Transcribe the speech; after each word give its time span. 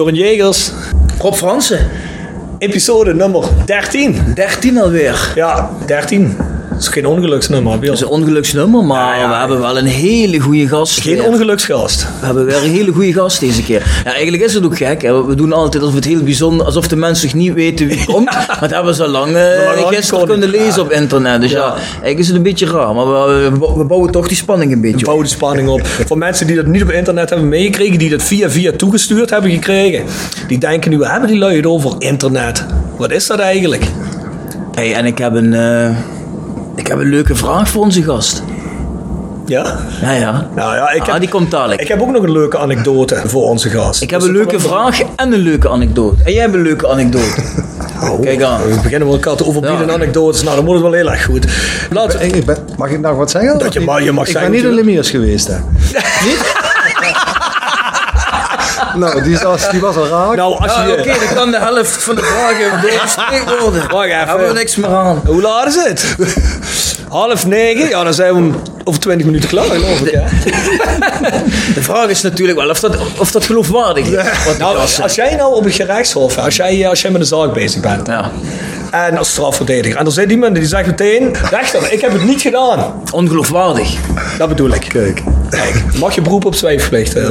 Bjorn 0.00 0.14
Jegers, 0.14 0.72
Rob 1.18 1.34
Fransen. 1.36 1.90
episode 2.58 3.14
nummer 3.14 3.44
13. 3.66 4.34
13 4.34 4.78
alweer. 4.78 5.32
Ja, 5.34 5.70
13. 5.86 6.36
Dat 6.80 6.88
is 6.88 6.94
geen 6.94 7.06
ongeluksnummer, 7.06 7.78
Bjorn. 7.78 7.86
Dat 7.86 7.94
is 7.94 8.00
een 8.00 8.08
ongeluksnummer, 8.08 8.84
maar 8.84 9.16
Ja, 9.16 9.20
ja, 9.20 9.28
we 9.28 9.34
hebben 9.34 9.60
wel 9.60 9.78
een 9.78 9.86
hele 9.86 10.38
goede 10.38 10.68
gast. 10.68 11.00
Geen 11.00 11.14
weer. 11.14 11.26
ongeluksgast. 11.26 12.06
We 12.20 12.26
hebben 12.26 12.44
weer 12.44 12.62
een 12.64 12.70
hele 12.70 12.92
goede 12.92 13.12
gast 13.12 13.40
deze 13.40 13.62
keer. 13.62 14.02
Ja, 14.04 14.12
eigenlijk 14.12 14.42
is 14.42 14.54
het 14.54 14.64
ook 14.64 14.76
gek. 14.76 15.02
Hè. 15.02 15.26
We 15.26 15.34
doen 15.34 15.52
altijd 15.52 15.82
alsof 15.82 15.94
het 15.96 16.04
heel 16.04 16.22
bijzonder, 16.22 16.66
alsof 16.66 16.88
de 16.88 16.96
mensen 16.96 17.28
zich 17.28 17.34
niet 17.38 17.52
weten 17.52 17.86
wie 17.86 18.04
komt. 18.04 18.30
Maar 18.48 18.58
dat 18.60 18.70
hebben 18.70 18.86
we 18.86 18.94
zo 18.94 19.06
lang, 19.06 19.36
eh, 19.36 19.82
lang 19.82 19.96
gisteren 19.96 20.26
kunnen 20.26 20.48
lezen 20.48 20.82
op 20.82 20.90
internet. 20.90 21.40
Dus 21.40 21.50
ja. 21.50 21.74
Eigenlijk 21.74 22.18
is 22.18 22.26
het 22.26 22.36
een 22.36 22.42
beetje 22.42 22.66
raar. 22.66 22.94
Maar 22.94 23.06
we, 23.06 23.50
we, 23.58 23.72
we 23.76 23.84
bouwen 23.84 24.10
toch 24.10 24.28
die 24.28 24.36
spanning 24.36 24.72
een 24.72 24.80
beetje 24.80 25.06
op. 25.06 25.12
Bouw 25.12 25.22
de 25.22 25.28
spanning 25.28 25.68
op. 25.68 25.86
Voor 25.86 26.18
mensen 26.18 26.46
die 26.46 26.56
dat 26.56 26.66
niet 26.66 26.82
op 26.82 26.90
internet 26.90 27.30
hebben 27.30 27.48
meegekregen, 27.48 27.98
die 27.98 28.10
dat 28.10 28.22
via 28.22 28.50
via 28.50 28.72
toegestuurd 28.76 29.30
hebben 29.30 29.50
gekregen, 29.50 30.04
die 30.46 30.58
denken 30.58 30.90
nu, 30.90 30.98
waar 30.98 31.10
hebben 31.10 31.28
die 31.28 31.38
lui 31.38 31.56
het 31.56 31.66
over 31.66 31.94
internet? 31.98 32.64
Wat 32.96 33.10
is 33.10 33.26
dat 33.26 33.38
eigenlijk? 33.38 33.84
Hey, 34.74 34.94
en 34.94 35.04
ik 35.04 35.18
heb, 35.18 35.34
een, 35.34 35.54
eh, 35.54 35.96
ik 36.76 36.86
heb 36.86 36.98
een 36.98 37.08
leuke 37.08 37.34
vraag 37.36 37.68
voor 37.68 37.82
onze 37.82 38.02
gast. 38.02 38.42
Ja? 39.46 39.76
Ja, 40.00 40.10
ja. 40.12 40.48
Nou 40.54 40.74
ja, 40.76 40.90
ik 40.90 41.00
ah, 41.02 41.06
heb, 41.08 41.20
die 41.20 41.28
komt 41.28 41.50
dadelijk. 41.50 41.80
ik 41.80 41.88
heb 41.88 42.00
ook 42.00 42.10
nog 42.10 42.22
een 42.22 42.32
leuke 42.32 42.58
anekdote 42.58 43.22
voor 43.24 43.42
onze 43.42 43.70
gast. 43.70 44.02
Ik 44.02 44.10
heb 44.10 44.20
Dus 44.20 44.28
een 44.28 44.34
leuke 44.34 44.60
vraag 44.60 45.00
en 45.16 45.32
een 45.32 45.38
leuke 45.38 45.68
anekdote. 45.68 46.22
En 46.24 46.32
jij 46.32 46.40
hebt 46.42 46.54
een 46.54 46.62
leuke 46.62 46.88
anekdote. 46.88 47.42
Oh, 48.02 48.20
Kijk 48.22 48.42
aan. 48.42 48.62
We 48.62 48.74
beginnen 48.82 49.08
met 49.08 49.16
elkaar 49.16 49.36
te 49.36 49.46
overbieden 49.46 49.86
Ja. 49.86 49.92
anekdotes. 49.92 50.42
Nou, 50.42 50.56
dan 50.56 50.64
moet 50.64 50.74
het 50.74 50.82
wel 50.82 50.92
heel 50.92 51.10
erg 51.10 51.24
goed. 51.24 51.46
Laten 51.90 52.18
we... 52.18 52.26
Ik, 52.26 52.34
ik 52.36 52.44
ben, 52.44 52.56
mag 52.76 52.90
ik 52.90 53.00
nog 53.00 53.16
wat 53.16 53.30
zeggen? 53.30 53.58
Dat 53.58 53.72
je 53.72 53.80
mag- 53.80 54.02
je 54.02 54.12
mag 54.12 54.26
ik 54.26 54.32
zeggen 54.32 54.50
ben 54.50 54.60
niet 54.60 54.70
in. 54.70 54.74
Lemiers 54.76 55.10
geweest, 55.10 55.46
hè. 55.46 55.54
niet? 56.26 56.54
nou, 59.00 59.22
die 59.22 59.38
was, 59.38 59.70
die 59.70 59.80
was 59.80 59.96
al 59.96 60.06
raak. 60.06 60.36
Nou, 60.36 60.58
als 60.58 60.74
Ja, 60.74 60.84
je... 60.84 60.92
oké, 60.92 61.04
dan 61.04 61.34
kan 61.34 61.50
de 61.50 61.58
helft 61.58 62.02
van 62.02 62.14
de 62.14 62.22
vragen 62.22 62.80
doorgespreekt 62.82 63.60
worden. 63.60 63.88
Wacht 63.90 64.04
even. 64.06 64.28
Hebben 64.28 64.46
we 64.48 64.52
niks 64.52 64.76
meer 64.76 64.94
aan. 64.94 65.20
Hoe 65.26 65.42
laat 65.42 65.66
is 65.66 65.74
het? 65.84 66.16
Half 67.10 67.46
negen? 67.46 67.88
Ja, 67.88 68.04
dan 68.04 68.14
zijn 68.14 68.32
we 68.32 68.38
om- 68.38 68.62
over 68.84 69.00
20 69.00 69.26
minuten 69.26 69.48
klaar, 69.48 69.64
geloof 69.64 70.00
ik. 70.00 70.10
Hè? 70.12 70.50
De 71.74 71.82
vraag 71.82 72.08
is 72.08 72.22
natuurlijk 72.22 72.58
wel 72.58 72.68
of 72.70 72.80
dat, 72.80 72.96
of 73.18 73.30
dat 73.30 73.44
geloofwaardig 73.44 74.06
is. 74.06 74.44
Wat 74.44 74.58
Nou, 74.58 74.76
als, 74.78 75.00
als 75.00 75.14
jij 75.14 75.34
nou 75.36 75.54
op 75.54 75.64
het 75.64 75.74
gerechtshof, 75.74 76.38
als 76.38 76.56
jij, 76.56 76.88
als 76.88 77.00
jij 77.00 77.10
met 77.10 77.20
een 77.20 77.26
zaak 77.26 77.52
bezig 77.52 77.80
bent, 77.80 78.06
ja. 78.06 78.30
en 78.90 79.16
als 79.18 79.28
strafverdediger, 79.30 79.98
en 79.98 80.06
er 80.06 80.12
zit 80.12 80.30
iemand 80.30 80.54
die 80.54 80.66
zegt 80.66 80.86
meteen, 80.86 81.34
rechter, 81.50 81.92
ik 81.92 82.00
heb 82.00 82.12
het 82.12 82.24
niet 82.24 82.40
gedaan. 82.40 83.02
Ongeloofwaardig. 83.12 83.94
Dat 84.38 84.48
bedoel 84.48 84.70
ik. 84.74 84.84
Kijk. 84.88 85.22
Mag 85.98 86.14
je 86.14 86.20
beroep 86.20 86.44
op 86.44 86.54
zwijgplicht? 86.54 87.14
eh? 87.16 87.24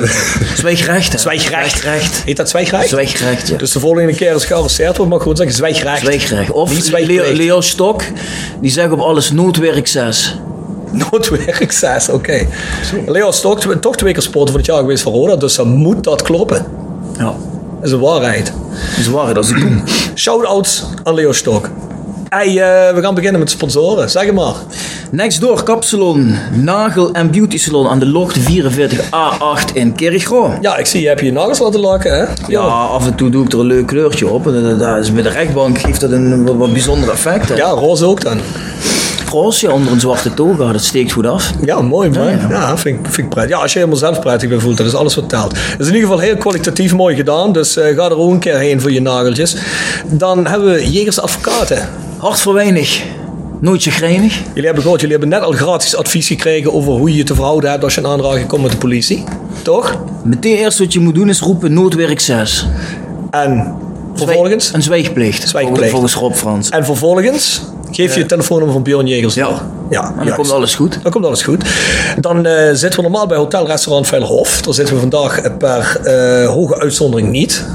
Zwijgrecht. 0.56 1.12
hè? 1.12 1.18
Zwijgrecht. 1.18 1.72
Zwijgrecht. 1.72 2.22
Heet 2.26 2.38
dat 2.38 2.50
zwijgrecht? 2.50 2.88
Zwijgrecht, 2.90 3.48
ja. 3.48 3.58
Dus 3.58 3.72
de 3.72 3.80
volgende 3.80 4.14
keer 4.16 4.34
als 4.34 4.46
gearresteerd 4.46 4.96
wordt, 4.98 5.06
mag 5.12 5.16
ik 5.16 5.22
gewoon 5.22 5.38
zeggen 5.38 5.56
zwijgrecht. 5.56 6.00
Zwijgrecht. 6.02 6.52
Of 6.52 6.70
Niet 6.74 6.92
Leo. 7.08 7.34
Leo 7.34 7.62
Stok, 7.62 8.02
die 8.62 8.72
zegt 8.72 8.92
op 8.92 9.00
alles 9.00 9.32
noodwerk 9.32 9.88
6. 9.88 10.36
Noodwerk 10.92 11.72
6, 11.72 12.10
oké. 12.10 12.48
Leo 13.08 13.30
is 13.30 13.40
toch, 13.40 13.60
twee 13.96 14.14
keer 14.14 14.22
sporten 14.22 14.50
van 14.52 14.58
het 14.62 14.66
jaar 14.66 14.80
geweest 14.80 15.04
voor 15.04 15.12
Roda, 15.14 15.36
dus 15.36 15.56
dan 15.56 15.68
moet 15.68 16.04
dat 16.04 16.22
kloppen. 16.22 16.66
Ja. 17.18 17.24
Dat 17.24 17.88
is 17.88 17.92
een 17.92 18.00
waarheid. 18.00 18.46
Dat 18.46 19.00
is 19.00 19.08
waar, 19.08 19.34
dat 19.34 19.44
is 19.44 19.50
het 19.50 19.60
doen. 19.60 19.84
Shout-outs 20.16 20.84
aan 21.04 21.14
Leo 21.14 21.32
Stok. 21.32 21.70
Hey, 22.30 22.48
eh, 22.48 22.96
we 22.96 23.02
gaan 23.02 23.14
beginnen 23.16 23.40
met 23.40 23.50
sponsoren. 23.50 24.10
Zeg 24.10 24.26
het 24.26 24.34
maar. 24.34 24.54
Next 25.12 25.42
door 25.42 25.64
Kapsalon, 25.64 26.36
Nagel 26.54 27.12
en 27.12 27.32
Beauty 27.32 27.58
Salon 27.58 27.88
aan 27.88 28.00
de 28.00 28.06
Locht 28.06 28.38
44A8 28.40 29.74
in 29.74 29.96
Kerkgro. 29.96 30.54
Ja, 30.62 30.78
ik 30.78 30.86
zie 30.86 31.02
je 31.02 31.08
hebt 31.08 31.20
je 31.20 31.32
nagels 31.32 31.60
laten 31.60 31.80
lakken, 31.80 32.18
hè? 32.20 32.26
Ja, 32.48 32.60
af 32.62 33.06
en 33.06 33.16
toe 33.16 33.30
doe 33.30 33.46
ik 33.46 33.54
er 33.54 33.60
een 33.60 33.66
leuk 33.66 33.88
kleurtje 33.88 34.28
op. 34.28 34.48
En 34.48 34.78
dat- 34.80 34.98
is 35.00 35.14
bij 35.14 35.24
de 35.24 35.30
rechtbank 35.30 35.78
geeft 35.80 36.02
dat 36.02 36.12
een 36.12 36.46
wat, 36.46 36.56
wat 36.56 36.72
bijzonder 36.72 37.10
effect. 37.10 37.50
hè. 37.50 37.56
Ja, 37.56 37.70
roze 37.70 38.06
ook 38.06 38.22
dan. 38.22 38.40
Roosje 39.32 39.72
onder 39.72 39.92
een 39.94 40.00
zwarte 40.00 40.34
toga, 40.34 40.72
dat 40.72 40.84
steekt 40.84 41.12
goed 41.12 41.26
af. 41.26 41.52
Ja, 41.66 41.82
mooi, 41.82 42.10
mooi. 42.10 42.30
Ja, 42.30 42.38
Ja, 42.50 42.60
ja. 42.60 42.78
vind, 42.78 43.00
ik, 43.00 43.06
vind 43.06 43.18
ik 43.18 43.30
prettig. 43.30 43.56
Ja, 43.56 43.62
als 43.62 43.72
je 43.74 43.78
helemaal 43.80 44.00
zelf 44.00 44.20
prettig 44.20 44.50
bent 44.50 44.62
voelt, 44.62 44.78
dat 44.78 44.86
is 44.88 44.96
alles 44.96 45.16
wat 45.16 45.30
telt. 45.30 45.50
Dat 45.50 45.80
is 45.80 45.88
in 45.88 45.94
ieder 45.94 46.10
geval 46.10 46.20
heel 46.20 46.38
kwalitatief 46.38 46.94
mooi 46.96 47.16
gedaan, 47.16 47.52
dus 47.52 47.78
eh, 47.78 47.96
ga 47.98 48.04
er 48.06 48.18
ook 48.18 48.32
een 48.32 48.40
keer 48.40 48.58
heen 48.58 48.82
voor 48.82 48.92
je 48.92 49.02
nageltjes. 49.02 49.56
Dan 50.06 50.48
hebben 50.48 50.72
we 50.74 50.92
Jegers 50.92 51.20
Advocaten. 51.20 51.90
Hart 52.20 52.40
voor 52.40 52.54
weinig, 52.54 53.04
nooit 53.60 53.82
chagrijnig. 53.82 54.38
Jullie 54.48 54.64
hebben 54.66 54.82
gehoord, 54.82 55.02
jullie 55.02 55.18
hebben 55.18 55.40
net 55.40 55.48
al 55.48 55.52
gratis 55.52 55.96
advies 55.96 56.28
gekregen 56.28 56.74
over 56.74 56.92
hoe 56.92 57.10
je 57.10 57.16
je 57.18 57.24
te 57.24 57.36
verhouden 57.36 57.70
hebt 57.70 57.84
als 57.84 57.96
je 57.96 58.02
in 58.02 58.08
aanraking 58.08 58.48
komt 58.48 58.62
met 58.62 58.72
de 58.72 58.78
politie. 58.78 59.24
Toch? 59.62 59.98
Meteen 60.24 60.56
eerst 60.58 60.80
wat 60.80 60.94
je 60.94 61.00
moet 61.00 61.16
doen 61.16 61.30
is 61.30 61.40
roepen 61.40 61.74
noodwerk 61.74 62.20
6. 62.20 62.68
En 63.32 63.76
vervolgens? 64.16 64.74
Een 64.74 64.82
zwijgplicht. 64.82 65.48
Zwijgplicht. 65.50 65.92
Volgens 65.92 66.14
Rob 66.14 66.34
Frans. 66.34 66.70
En 66.70 66.86
vervolgens 66.86 67.62
geef 67.92 68.14
je 68.14 68.20
het 68.20 68.30
telefoonnummer 68.30 68.74
van 68.76 68.84
Björn 68.84 69.08
Jegers 69.08 69.34
Ja. 69.34 69.48
Ja, 69.90 70.02
En 70.04 70.08
dan 70.16 70.24
juist. 70.26 70.36
komt 70.36 70.52
alles 70.52 70.76
goed. 70.76 71.00
Dan 71.04 71.12
komt 71.12 71.26
alles 71.26 71.42
goed. 71.42 71.64
Dan 72.20 72.46
eh, 72.46 72.70
zitten 72.74 72.96
we 72.96 73.02
normaal 73.10 73.28
bij 73.28 73.38
Hotel 73.38 73.68
Restaurant 73.68 74.08
Veilerhof. 74.08 74.62
Daar 74.62 74.74
zitten 74.74 74.94
we 74.94 75.00
vandaag 75.00 75.58
per 75.58 76.00
eh, 76.04 76.48
hoge 76.50 76.80
uitzondering 76.80 77.30
niet. 77.30 77.66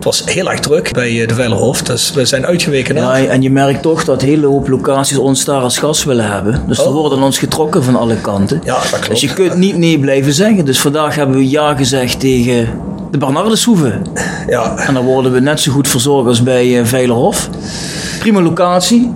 Het 0.00 0.08
was 0.08 0.22
heel 0.24 0.50
erg 0.50 0.60
druk 0.60 0.92
bij 0.92 1.20
eh, 1.22 1.28
de 1.28 1.34
Veilerhof, 1.34 1.82
dus 1.82 2.12
we 2.12 2.24
zijn 2.24 2.46
uitgeweken 2.46 2.94
Ja, 2.94 3.00
naar. 3.02 3.24
en 3.24 3.42
je 3.42 3.50
merkt 3.50 3.82
toch 3.82 4.04
dat 4.04 4.22
een 4.22 4.28
hele 4.28 4.46
hoop 4.46 4.68
locaties 4.68 5.16
ons 5.18 5.44
daar 5.44 5.60
als 5.60 5.78
gast 5.78 6.04
willen 6.04 6.30
hebben. 6.32 6.62
Dus 6.66 6.78
er 6.78 6.86
Oh. 6.86 6.92
worden 6.92 7.22
ons 7.22 7.38
getrokken 7.38 7.82
van 7.84 7.96
alle 7.96 8.16
kanten. 8.16 8.60
Ja, 8.64 8.74
dat 8.74 8.88
klopt. 8.90 9.08
Dus 9.08 9.20
je 9.20 9.32
kunt 9.32 9.54
niet 9.56 9.76
nee 9.76 9.98
blijven 9.98 10.32
zeggen. 10.32 10.64
Dus 10.64 10.80
vandaag 10.80 11.14
hebben 11.14 11.36
we 11.36 11.48
ja 11.50 11.74
gezegd 11.74 12.20
tegen 12.20 12.68
de 13.10 13.18
Bernardeshoeve. 13.18 13.92
Ja, 14.48 14.76
En 14.76 14.94
dan 14.94 15.04
worden 15.04 15.32
we 15.32 15.40
net 15.40 15.60
zo 15.60 15.72
goed 15.72 15.88
verzorgd 15.88 16.28
als 16.28 16.42
bij 16.42 16.78
eh, 16.78 16.84
Veilerhof. 16.86 17.48
Prima 18.18 18.40
locatie. 18.42 19.12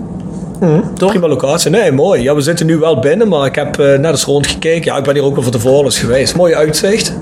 Toch? 0.94 1.10
prima 1.10 1.28
locatie. 1.28 1.70
Nee, 1.70 1.92
mooi. 1.92 2.22
Ja, 2.22 2.34
we 2.34 2.40
zitten 2.40 2.66
nu 2.66 2.76
wel 2.76 2.98
binnen, 2.98 3.28
maar 3.28 3.46
ik 3.46 3.54
heb 3.54 3.78
eh, 3.78 3.98
net 3.98 4.10
eens 4.10 4.24
rondgekeken. 4.24 4.92
Ja, 4.92 4.98
ik 4.98 5.04
ben 5.04 5.14
hier 5.14 5.24
ook 5.24 5.36
al 5.36 5.42
voor 5.42 5.52
tevoren 5.52 5.84
eens 5.84 5.98
geweest. 5.98 6.36
Mooi 6.36 6.54
uitzicht. 6.54 7.12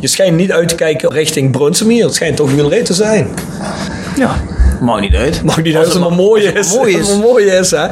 Je 0.00 0.06
schijnt 0.06 0.36
niet 0.36 0.52
uit 0.52 0.68
te 0.68 0.74
kijken 0.74 1.12
richting 1.12 1.50
Brunsumier. 1.50 2.04
Het 2.04 2.14
schijnt 2.14 2.36
toch 2.36 2.52
wielreed 2.52 2.84
te 2.84 2.94
zijn. 2.94 3.28
Ja, 4.16 4.30
maakt 4.80 5.00
niet 5.00 5.14
uit. 5.14 5.42
Mag 5.42 5.62
niet 5.62 5.74
uit 5.74 5.84
als 5.84 5.94
het 5.94 6.02
maar 6.02 6.12
mooi 6.12 6.44
is. 6.44 6.74
mooi 6.74 6.96
is. 6.96 7.16
mooi 7.16 7.44
is 7.44 7.70
hè. 7.70 7.86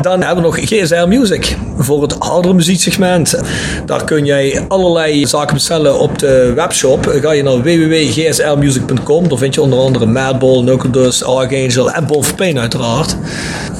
Dan 0.00 0.22
hebben 0.22 0.44
we 0.44 0.50
nog 0.50 0.58
GSR 0.60 1.08
Music 1.08 1.56
voor 1.78 2.02
het 2.02 2.16
hardere 2.18 2.54
muzieksegment. 2.54 3.40
Daar 3.86 4.04
kun 4.04 4.24
jij 4.24 4.64
allerlei 4.68 5.26
zaken 5.26 5.54
bestellen 5.54 5.98
op 5.98 6.18
de 6.18 6.52
webshop. 6.54 7.06
Ga 7.20 7.32
je 7.32 7.42
naar 7.42 7.62
www.gsrmusic.com. 7.62 9.28
Daar 9.28 9.38
vind 9.38 9.54
je 9.54 9.62
onder 9.62 9.78
andere 9.78 10.06
Madball, 10.06 10.60
Knuckle 10.60 10.90
Dust, 10.90 11.24
Archangel 11.24 11.90
en 11.90 12.06
Bon 12.06 12.24
Pain 12.36 12.58
uiteraard. 12.58 13.16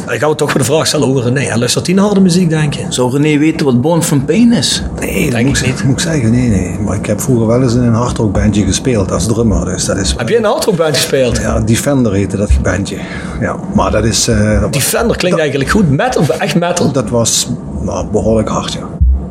Dan 0.06 0.19
gaan 0.19 0.31
we 0.31 0.37
toch 0.37 0.50
voor 0.50 0.60
de 0.60 0.66
vraag 0.66 0.87
stellen 0.87 1.06
hoe 1.06 1.22
René, 1.22 1.41
hij 1.41 1.59
luistert 1.59 1.84
die 1.84 1.94
naar 1.94 2.04
harde 2.04 2.21
muziek 2.21 2.50
denk 2.50 2.75
je? 2.75 2.87
Zou 2.88 3.12
René 3.12 3.38
weten 3.38 3.66
wat 3.66 3.81
Born 3.81 4.03
from 4.03 4.25
Pain 4.25 4.53
is? 4.53 4.82
Nee, 5.00 5.31
denk 5.31 5.47
moet, 5.47 5.59
ik 5.59 5.66
ik, 5.66 5.74
niet. 5.74 5.84
moet 5.84 5.92
ik 5.92 6.01
zeggen, 6.01 6.30
nee, 6.30 6.48
nee. 6.48 6.78
Maar 6.78 6.97
ik 6.97 7.06
heb 7.06 7.21
vroeger 7.21 7.47
wel 7.47 7.63
eens 7.63 7.74
in 7.74 7.83
een 7.83 7.95
hardrockbandje 7.95 8.65
gespeeld 8.65 9.13
als 9.13 9.27
drummer. 9.27 9.65
Dus 9.65 9.84
dat 9.84 9.97
is... 9.97 10.15
Heb 10.16 10.28
je 10.28 10.36
een 10.36 10.45
hardrockband 10.45 10.97
gespeeld? 10.97 11.36
Ja, 11.36 11.60
Defender 11.60 12.13
heette 12.13 12.36
dat 12.36 12.50
bandje. 12.63 12.97
Ja, 13.41 13.57
maar 13.75 13.91
dat 13.91 14.05
is... 14.05 14.29
eh, 14.29 14.61
dat, 14.61 14.73
Defender 14.73 15.17
klinkt 15.17 15.39
eigenlijk 15.39 15.71
goed. 15.71 15.91
Metal, 15.91 16.23
echt 16.39 16.55
metal. 16.59 16.93
dat 16.93 17.09
was 17.09 17.49
nou, 17.81 18.07
behoorlijk 18.07 18.49
hard, 18.49 18.73
ja. 18.73 18.81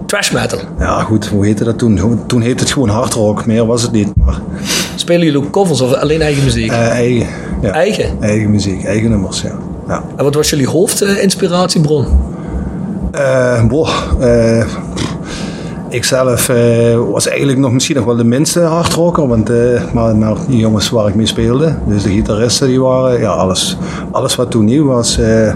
Trash 0.05 0.31
metal. 0.31 0.59
Ja, 0.79 0.99
goed, 1.01 1.27
hoe 1.27 1.45
heette 1.45 1.63
dat 1.63 1.77
toen? 1.77 2.21
Toen 2.27 2.41
heette 2.41 2.63
het 2.63 2.71
gewoon 2.73 2.89
hardrock, 2.89 3.45
meer 3.45 3.65
was 3.65 3.81
het 3.81 3.91
niet. 3.91 4.11
Maar 4.15 4.39
Spelen 4.95 5.25
jullie 5.25 5.39
ook 5.39 5.49
covers 5.51 5.81
of 5.81 5.93
alleen 5.93 6.21
eigen 6.21 6.43
muziek? 6.43 6.71
eh, 6.71 6.77
eigen. 6.89 7.27
Ja. 7.61 7.71
Eigen? 7.71 8.17
Eigen 8.21 8.51
muziek, 8.51 8.83
eigen 8.83 9.09
nummers, 9.09 9.41
ja. 9.41 9.51
ja. 9.87 10.03
En 10.15 10.23
wat 10.23 10.35
was 10.35 10.49
jullie 10.49 10.67
hoofdinspiratiebron? 10.67 12.07
Eh, 13.11 13.65
boah, 13.65 13.89
eh, 15.89 15.95
ik 15.95 16.03
zelf 16.03 16.49
eh, 16.49 17.11
was 17.11 17.27
eigenlijk 17.27 17.59
nog 17.59 17.71
misschien 17.71 17.95
nog 17.95 18.05
wel 18.05 18.15
de 18.15 18.23
minste 18.23 18.59
hardrocker, 18.59 19.27
want, 19.27 19.49
eh, 19.49 19.81
maar, 19.93 20.15
maar 20.15 20.35
die 20.47 20.57
jongens 20.59 20.89
waar 20.89 21.07
ik 21.07 21.15
mee 21.15 21.25
speelde, 21.25 21.75
dus 21.87 22.03
de 22.03 22.09
gitaristen 22.09 22.67
die 22.67 22.81
waren, 22.81 23.19
ja, 23.19 23.29
alles, 23.29 23.77
alles 24.11 24.35
wat 24.35 24.51
toen 24.51 24.65
nieuw 24.65 24.85
was, 24.85 25.17
eh, 25.17 25.53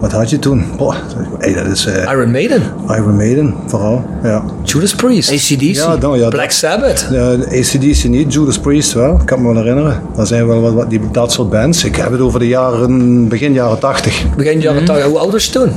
wat 0.00 0.12
had 0.12 0.30
je 0.30 0.38
toen? 0.38 0.64
Boah, 0.76 0.94
hey, 1.38 1.54
dat 1.54 1.66
is 1.66 1.86
eh, 1.86 2.12
Iron 2.12 2.30
Maiden, 2.30 2.62
Iron 2.88 3.16
Maiden 3.16 3.54
vooral, 3.66 4.04
ja. 4.22 4.44
Judas 4.62 4.94
Priest, 4.94 5.30
ACDC? 5.30 5.74
Ja, 5.74 5.96
dan, 5.96 6.18
ja, 6.18 6.28
Black 6.28 6.50
Sabbath. 6.50 7.08
ACDC 7.48 8.04
niet, 8.04 8.32
Judas 8.32 8.58
Priest 8.58 8.92
wel, 8.92 9.14
ik 9.20 9.26
kan 9.26 9.42
me 9.42 9.52
wel 9.52 9.62
herinneren. 9.62 10.02
Dat 10.16 10.28
zijn 10.28 10.46
wel 10.46 10.60
wat, 10.60 10.72
wat 10.72 10.90
die, 10.90 11.00
dat 11.12 11.32
soort 11.32 11.50
bands. 11.50 11.84
Ik 11.84 11.96
heb 11.96 12.10
het 12.10 12.20
over 12.20 12.38
de 12.38 12.48
jaren, 12.48 13.28
begin 13.28 13.52
jaren 13.52 13.78
80. 13.78 14.24
Begin 14.36 14.60
jaren 14.60 14.84
80. 14.84 15.04
Hoe 15.06 15.18
oud 15.18 15.32
was 15.32 15.44
je 15.44 15.52
toen? 15.52 15.72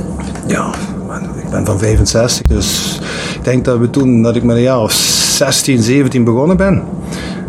Ja, 0.46 0.70
man, 1.06 1.22
ik 1.22 1.50
ben 1.50 1.64
van 1.64 1.78
65, 1.78 2.46
dus 2.46 3.00
denk 3.48 3.64
dat 3.64 3.78
we 3.78 3.90
toen, 3.90 4.22
dat 4.22 4.36
ik 4.36 4.42
met 4.42 4.56
een 4.56 4.62
jaar 4.62 4.80
of 4.80 4.92
16, 4.92 5.82
17 5.82 6.24
begonnen 6.24 6.56
ben. 6.56 6.82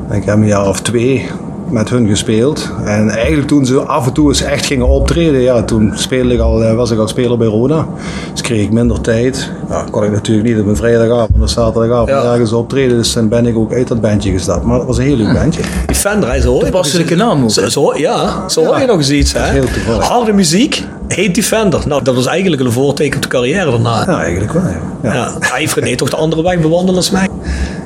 En 0.10 0.16
ik 0.16 0.26
heb 0.26 0.36
een 0.36 0.48
jaar 0.48 0.68
of 0.68 0.82
twee 0.82 1.26
met 1.72 1.90
hun 1.90 2.08
gespeeld. 2.08 2.70
En 2.86 3.10
eigenlijk 3.10 3.48
toen 3.48 3.66
ze 3.66 3.80
af 3.80 4.06
en 4.08 4.14
toe 4.14 4.28
eens 4.28 4.42
echt 4.42 4.66
gingen 4.66 4.88
optreden, 4.88 5.40
ja, 5.40 5.64
toen 5.64 5.92
speelde 5.96 6.34
ik 6.34 6.40
al, 6.40 6.64
eh, 6.64 6.76
was 6.76 6.92
ik 6.92 7.00
al 7.00 7.08
speler 7.08 7.38
bij 7.38 7.48
Roda. 7.48 7.88
Dus 8.32 8.42
kreeg 8.42 8.62
ik 8.64 8.72
minder 8.72 9.02
tijd. 9.02 9.52
Ja, 9.70 9.84
kon 9.92 10.04
ik 10.04 10.12
natuurlijk 10.12 10.48
niet 10.48 10.60
op 10.60 10.68
een 10.68 10.76
vrijdagavond 10.76 11.42
of 11.42 11.50
zaterdagavond 11.50 12.10
Ja. 12.10 12.24
ergens 12.32 12.54
optreden. 12.54 12.98
Dus 12.98 13.14
dan 13.14 13.28
ben 13.30 13.46
ik 13.46 13.58
ook 13.58 13.74
uit 13.74 13.88
dat 13.88 14.02
bandje 14.02 14.32
gestapt. 14.32 14.64
Maar 14.66 14.78
het 14.78 14.88
was 14.88 14.98
een 14.98 15.04
heel 15.04 15.16
leuk 15.16 15.34
bandje. 15.34 15.62
Die 15.86 15.96
Fender, 15.96 16.30
hij 16.30 16.42
zo 16.42 16.48
hoor 16.50 16.58
je 16.58 16.64
Toepasselijke 16.64 17.16
naam 17.16 17.44
ook, 17.44 17.50
Zo, 17.50 17.94
ja, 17.98 18.50
zo 18.50 18.66
hoor 18.66 18.80
je 18.80 18.86
nog 18.86 18.98
eens 18.98 19.10
iets. 19.12 19.34
Hè? 19.34 19.44
heel 19.44 19.64
toevallig. 19.74 20.08
Harde 20.08 20.34
muziek 20.34 20.84
heet 21.08 21.36
Defender. 21.36 21.82
Nou, 21.88 22.04
dat 22.04 22.16
was 22.16 22.26
eigenlijk 22.26 22.62
een 22.62 22.72
voorteken 22.72 23.16
op 23.16 23.22
de 23.22 23.28
carrière 23.28 23.72
daarna. 23.72 24.04
Ja, 24.08 24.20
eigenlijk 24.22 24.54
wel. 24.54 24.62
Ja. 24.64 24.80
Ja. 25.04 25.14
Ja. 25.14 25.32
Hij 25.40 25.60
heeft 25.60 25.74
René 25.74 25.96
toch 25.96 26.10
de 26.10 26.16
andere 26.16 26.44
weg 26.44 26.60
bewandelen 26.60 26.96
als 26.96 27.12
mij. 27.12 27.28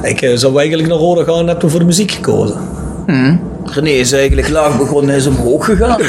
Ik 0.02 0.22
eh, 0.22 0.36
zou 0.38 0.58
eigenlijk 0.58 0.90
naar 0.90 0.98
Roda 0.98 1.24
gaan 1.24 1.40
en 1.40 1.48
heb 1.48 1.60
toen 1.60 1.70
voor 1.70 1.80
de 1.80 1.86
muziek 1.86 2.12
gekozen. 2.12 2.56
René 3.66 3.90
is 3.90 4.12
eigenlijk 4.12 4.50
laag 4.50 4.78
begonnen 4.78 5.12
en 5.12 5.18
is 5.18 5.28
omhoog 5.28 5.66
gegaan. 5.66 6.02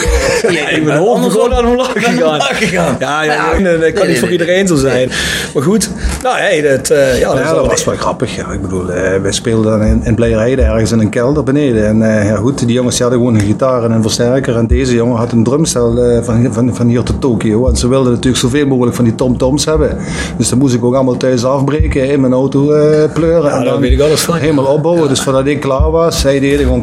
Ja, 0.49 0.69
ik 0.69 0.85
ben 0.85 0.97
hoog 0.97 1.33
gewoon 1.33 1.55
aan 1.55 1.67
omlaag 1.67 1.93
gegaan. 1.93 2.23
omlaag 2.23 2.59
gegaan. 2.59 2.97
Ja, 2.99 3.23
ja, 3.23 3.35
Ja, 3.35 3.53
nee, 3.53 3.63
nee, 3.63 3.79
dat 3.79 3.93
kan 3.93 4.03
nee, 4.03 4.11
niet 4.11 4.19
voor 4.19 4.31
iedereen 4.31 4.67
zo 4.67 4.77
zijn. 4.77 5.11
Maar 5.55 5.63
goed, 5.63 5.91
nou, 6.23 6.39
hey, 6.39 6.63
dat, 6.63 6.91
eh, 6.91 7.19
ja, 7.19 7.35
dat, 7.35 7.45
Ja, 7.45 7.67
was 7.67 7.85
wel 7.85 7.97
grappig. 7.97 8.37
Ja. 8.37 8.51
Ik 8.53 8.63
bedoel, 8.63 8.91
eh, 8.91 9.21
wij 9.21 9.33
speelden 9.33 9.79
dan 9.79 9.89
in, 9.89 10.01
in 10.05 10.33
ergens 10.59 10.93
in 10.93 10.99
een 10.99 11.09
kelder 11.09 11.45
beneden. 11.45 11.87
En 11.87 12.03
eh, 12.03 12.29
ja, 12.29 12.37
goed, 12.37 12.59
die 12.59 12.73
jongens 12.73 13.01
hadden 13.01 13.19
gewoon 13.19 13.35
een 13.35 13.41
gitaar 13.41 13.85
en 13.85 13.91
een 13.91 14.03
versterker. 14.03 14.57
En 14.57 14.67
deze 14.67 14.95
jongen 14.95 15.17
had 15.17 15.33
een 15.33 15.45
drumstel 15.45 15.99
eh, 15.99 16.23
van, 16.23 16.49
van, 16.53 16.75
van 16.75 16.87
hier 16.87 17.03
tot 17.03 17.21
Tokio. 17.21 17.69
En 17.69 17.77
ze 17.77 17.89
wilden 17.89 18.13
natuurlijk 18.13 18.43
zoveel 18.43 18.67
mogelijk 18.67 18.97
van 18.97 19.05
die 19.05 19.15
tom-toms 19.15 19.65
hebben. 19.65 19.99
Dus 20.37 20.49
dan 20.49 20.59
moest 20.59 20.75
ik 20.75 20.85
ook 20.85 20.95
allemaal 20.95 21.17
thuis 21.17 21.45
afbreken, 21.45 22.11
in 22.11 22.21
mijn 22.21 22.33
auto 22.33 22.73
eh, 22.73 23.13
pleuren. 23.13 23.53
en 23.53 23.65
dan 23.65 23.81
weet 23.81 23.93
ik 23.93 24.01
alles 24.01 24.21
van. 24.21 24.37
helemaal 24.37 24.65
opbouwen. 24.65 25.09
Dus 25.09 25.21
voordat 25.21 25.47
ik 25.47 25.61
klaar 25.61 25.91
was, 25.91 26.21
zei 26.21 26.41
die 26.41 26.57
gewoon 26.57 26.83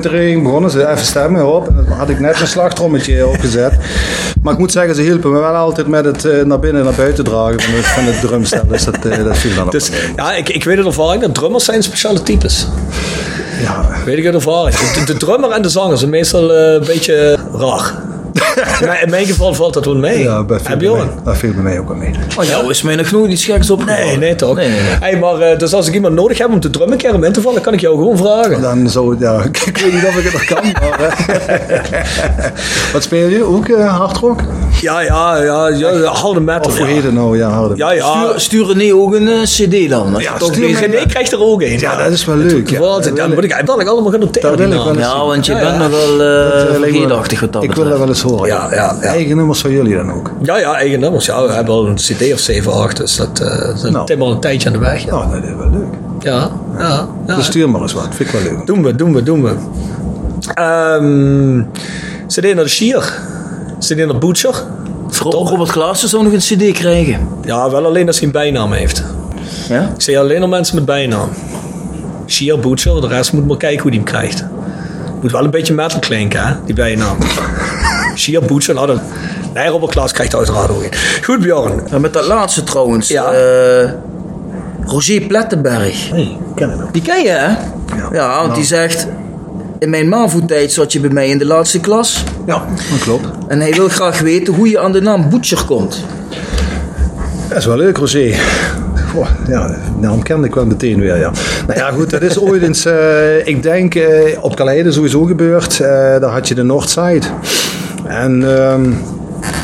trrr, 0.00 0.42
begonnen 0.42 0.70
ze 0.70 0.88
even 0.88 1.06
stemmen 1.06 1.54
op. 1.54 1.68
En 1.68 1.76
dan 1.76 1.98
had 1.98 2.08
ik 2.08 2.20
net 2.20 2.34
mijn 2.34 2.46
slagtrommetje 2.48 3.26
opgezet. 3.26 3.72
Maar 4.42 4.52
ik 4.52 4.58
moet 4.58 4.72
zeggen, 4.72 4.94
ze 4.94 5.02
hielpen 5.02 5.32
me 5.32 5.38
wel 5.38 5.54
altijd 5.54 5.86
met 5.86 6.04
het 6.04 6.24
eh, 6.24 6.44
naar 6.44 6.58
binnen 6.58 6.80
en 6.80 6.86
naar 6.86 6.96
buiten 6.96 7.24
dragen 7.24 7.60
van 7.60 7.74
het, 7.74 7.86
van 7.86 8.04
het 8.04 8.20
drumstel. 8.20 8.66
Dus 8.68 8.84
dat, 8.84 9.04
eh, 9.04 9.24
dat 9.24 9.38
viel 9.38 9.54
dan 9.54 9.66
op. 9.66 9.72
Dus, 9.72 9.90
ja, 10.16 10.34
ik, 10.34 10.48
ik 10.48 10.64
weet 10.64 10.76
het 10.76 10.86
ervaring 10.86 11.22
dat 11.22 11.34
drummers 11.34 11.64
zijn 11.64 11.82
speciale 11.82 12.22
types. 12.22 12.66
Ja, 13.62 13.88
Weet 14.04 14.18
ik 14.18 14.24
uit 14.24 14.34
ervaring. 14.34 14.76
De, 14.76 15.04
de 15.04 15.16
drummer 15.16 15.50
en 15.50 15.62
de 15.62 15.68
zanger 15.68 15.98
zijn 15.98 16.10
meestal 16.10 16.54
eh, 16.54 16.72
een 16.72 16.86
beetje 16.86 17.38
raar. 17.52 17.94
In 18.80 18.86
mijn, 18.86 19.02
in 19.02 19.10
mijn 19.10 19.26
geval 19.26 19.54
valt 19.54 19.74
dat 19.74 19.84
wel 19.84 19.94
mee. 19.94 20.18
ja 20.22 20.42
dat, 20.42 20.60
viel 20.62 20.70
Heb 20.70 20.80
je 20.80 21.04
dat 21.24 21.36
viel 21.36 21.52
bij 21.52 21.62
mij 21.62 21.78
ook 21.78 21.88
wel 21.88 21.96
mee. 21.96 22.14
Oh, 22.38 22.44
jou 22.44 22.70
is 22.70 22.82
mij 22.82 22.96
nog 22.96 23.10
nooit 23.10 23.30
iets 23.30 23.44
geks 23.44 23.70
opgevallen. 23.70 24.06
Nee, 24.06 24.16
nee 24.16 24.34
toch? 24.34 24.56
Nee, 24.56 24.68
nee, 24.68 24.80
nee. 24.80 24.90
Hey, 25.00 25.18
maar 25.18 25.40
eh, 25.40 25.58
dus 25.58 25.72
als 25.72 25.88
ik 25.88 25.94
iemand 25.94 26.14
nodig 26.14 26.38
heb 26.38 26.50
om 26.50 26.60
te 26.60 26.70
drummen, 26.70 26.98
keer 26.98 27.14
om 27.14 27.24
in 27.24 27.32
te 27.32 27.40
vallen, 27.40 27.60
kan 27.62 27.72
ik 27.72 27.80
jou 27.80 27.96
gewoon 27.96 28.16
vragen. 28.16 28.60
Dan 28.62 28.88
zo, 28.88 29.16
ja, 29.18 29.42
ik 29.66 29.78
weet 29.78 29.92
niet 29.92 30.04
of 30.06 30.16
ik 30.16 30.24
het 30.24 30.32
nog 30.32 30.44
kan. 30.44 30.72
Maar, 30.80 31.00
eh, 31.28 32.50
wat 32.92 33.02
speel 33.02 33.28
je? 33.28 33.44
Ook 33.44 33.68
eh 33.68 33.96
hardrock? 33.98 34.40
Ja, 34.80 35.00
ja, 35.00 35.36
ja, 35.42 35.68
ja 35.68 36.04
harde 36.04 36.40
metal. 36.40 36.70
Of 36.70 36.78
hoe 36.78 36.86
heet 36.86 37.02
het 37.02 37.12
nou? 37.14 37.38
Ja, 37.38 37.48
harde. 37.48 37.76
Ja, 37.76 37.92
ja. 37.92 38.14
Stuur, 38.14 38.40
stuur 38.40 38.66
René 38.66 38.94
ook 38.94 39.14
een 39.14 39.30
cd 39.44 39.88
dan. 39.90 40.14
Ja, 40.18 40.36
toch 40.36 40.52
stuur 40.52 40.70
mij- 40.70 40.80
René 40.86 41.06
krijgt 41.06 41.32
er 41.32 41.40
ook 41.40 41.62
een. 41.62 41.78
Ja, 41.78 41.96
dat 41.96 42.12
is 42.12 42.24
wel 42.24 42.36
leuk. 42.36 42.70
Ja, 42.70 42.78
Wat, 42.78 43.10
dan 43.14 43.34
moet 43.34 43.44
ik- 43.44 43.56
ik 43.80 43.88
allemaal 43.88 44.10
gaan 44.10 44.20
noteren. 44.20 44.98
Ja, 44.98 45.24
want 45.24 45.46
je 45.46 45.52
Ja, 45.52 45.58
bent 45.58 45.72
ja. 45.72 45.78
nog 45.78 45.90
wel 45.90 46.18
Dat, 46.18 46.52
eh, 46.52 46.74
uh, 46.74 46.80
vergeetachtig 46.80 47.40
wat 47.40 47.52
dat 47.52 47.62
Ik 47.62 47.74
wil 47.74 47.88
dat 47.88 47.98
wel 47.98 48.08
eens 48.08 48.22
horen. 48.22 48.47
Ja, 48.48 48.68
ja, 48.70 48.96
ja. 49.00 49.08
Eigen 49.08 49.36
nummers 49.36 49.60
van 49.60 49.70
jullie 49.70 49.96
dan 49.96 50.12
ook. 50.12 50.30
Ja, 50.42 50.58
ja, 50.58 50.74
eigen 50.74 51.00
nummers. 51.00 51.26
Ja, 51.26 51.46
we 51.46 51.52
hebben 51.52 51.74
al 51.74 51.86
een 51.86 51.94
cd 51.94 52.32
of 52.32 52.38
7, 52.38 52.72
8. 52.72 52.96
Dus 52.96 53.16
dat 53.16 53.40
uh, 53.42 53.48
dat 53.82 53.90
Nou. 53.90 54.12
is 54.12 54.20
al 54.20 54.30
een 54.30 54.40
tijdje 54.40 54.66
aan 54.68 54.72
de 54.74 54.78
weg. 54.78 55.04
Ja, 55.04 55.10
Nou, 55.10 55.30
dat 55.40 55.42
is 55.50 55.56
wel 55.56 55.70
leuk. 55.70 55.94
ja, 56.18 56.50
ja. 56.78 57.06
ja. 57.26 57.36
Dus 57.36 57.46
stuur 57.46 57.70
maar 57.70 57.80
eens 57.80 57.92
wat. 57.92 58.08
Vind 58.10 58.32
ik 58.34 58.40
wel 58.40 58.52
leuk. 58.52 58.66
Doen 58.66 58.82
we, 58.82 58.94
doen 58.94 59.14
we, 59.14 59.22
doen 59.22 59.42
we. 59.42 59.54
Ehm 60.54 61.62
cd 62.26 62.54
naar 62.54 62.64
de 62.64 62.68
Schier. 62.68 63.12
Cd 63.78 63.96
naar 63.96 64.18
Butcher. 64.18 64.54
Ro- 65.22 65.30
Robert 65.30 65.70
Klaassen 65.70 66.08
zou 66.08 66.22
nog 66.22 66.32
een 66.32 66.38
cd 66.38 66.72
krijgen. 66.72 67.28
Ja, 67.44 67.70
wel 67.70 67.84
alleen 67.86 68.06
als 68.06 68.16
hij 68.18 68.26
een 68.26 68.32
bijnaam 68.32 68.72
heeft. 68.72 69.02
Ja? 69.68 69.80
Ik 69.94 70.00
zie 70.02 70.18
alleen 70.18 70.40
nog 70.40 70.50
mensen 70.50 70.74
met 70.74 70.84
bijnaam. 70.84 71.28
Schier, 72.26 72.58
Butcher, 72.58 73.00
de 73.00 73.06
rest 73.06 73.32
moet 73.32 73.46
maar 73.46 73.56
kijken 73.56 73.82
hoe 73.82 73.90
die 73.90 74.00
hem 74.00 74.08
krijgt. 74.08 74.44
Moet 75.22 75.32
wel 75.32 75.44
een 75.44 75.50
beetje 75.50 75.74
metal 75.74 75.98
klinken, 76.00 76.46
hè, 76.46 76.54
die 76.64 76.74
bijnaam. 76.74 77.16
Schier, 78.18 78.42
Butcher, 78.44 78.74
nou 78.74 78.86
dan... 78.86 79.00
Nee, 79.54 79.68
Robert 79.68 79.90
Klaas 79.92 80.12
krijgt 80.12 80.34
uiteraard 80.36 80.70
ook 80.70 80.82
een. 80.82 80.90
Goed, 81.24 81.40
Bjorn. 81.40 81.80
En 81.90 82.00
met 82.00 82.12
dat 82.12 82.26
laatste 82.26 82.62
trouwens. 82.64 83.08
Ja. 83.08 83.30
eh, 83.32 83.90
Roger 84.84 85.20
Plettenberg. 85.20 86.10
Hey, 86.10 86.36
ken 86.54 86.70
ik 86.70 86.76
nog. 86.78 86.90
Die 86.90 87.02
ken 87.02 87.22
je, 87.22 87.28
hè? 87.28 87.46
Ja, 88.12 88.34
want 88.34 88.42
Nou. 88.42 88.54
die 88.54 88.64
zegt... 88.64 89.06
In 89.78 89.90
mijn 89.90 90.08
MAVO-tijd 90.08 90.72
zat 90.72 90.92
je 90.92 91.00
bij 91.00 91.10
mij 91.10 91.28
in 91.28 91.38
de 91.38 91.44
laatste 91.46 91.80
klas. 91.80 92.24
Ja, 92.46 92.62
dat 92.90 92.98
klopt. 93.02 93.26
En 93.48 93.60
hij 93.60 93.72
wil 93.72 93.88
graag 93.88 94.20
weten 94.20 94.54
hoe 94.54 94.68
je 94.70 94.78
aan 94.78 94.92
de 94.92 95.00
naam 95.00 95.28
Butcher 95.30 95.64
komt. 95.64 96.04
Dat 97.48 97.58
is 97.58 97.66
wel 97.66 97.76
leuk, 97.76 97.96
Rosé. 97.96 98.34
Goh, 99.12 99.26
ja, 99.48 99.66
de 99.66 99.76
naam 100.00 100.22
kende 100.22 100.46
ik 100.46 100.54
wel 100.54 100.66
meteen 100.66 101.00
weer, 101.00 101.16
ja. 101.18 101.30
Nou 101.66 101.78
ja, 101.78 101.90
goed, 101.90 102.10
dat 102.10 102.22
is 102.22 102.38
ooit 102.48 102.62
eens, 102.62 102.84
eh, 102.84 103.46
ik 103.46 103.62
denk, 103.62 103.94
eh, 103.94 104.38
op 104.40 104.56
Kaleide 104.56 104.92
sowieso 104.92 105.22
gebeurd. 105.24 105.80
Eh, 105.80 105.88
daar 106.20 106.30
had 106.30 106.48
je 106.48 106.54
de 106.54 106.62
Noordside. 106.62 107.26
En 108.08 108.56
ehm, 108.56 108.90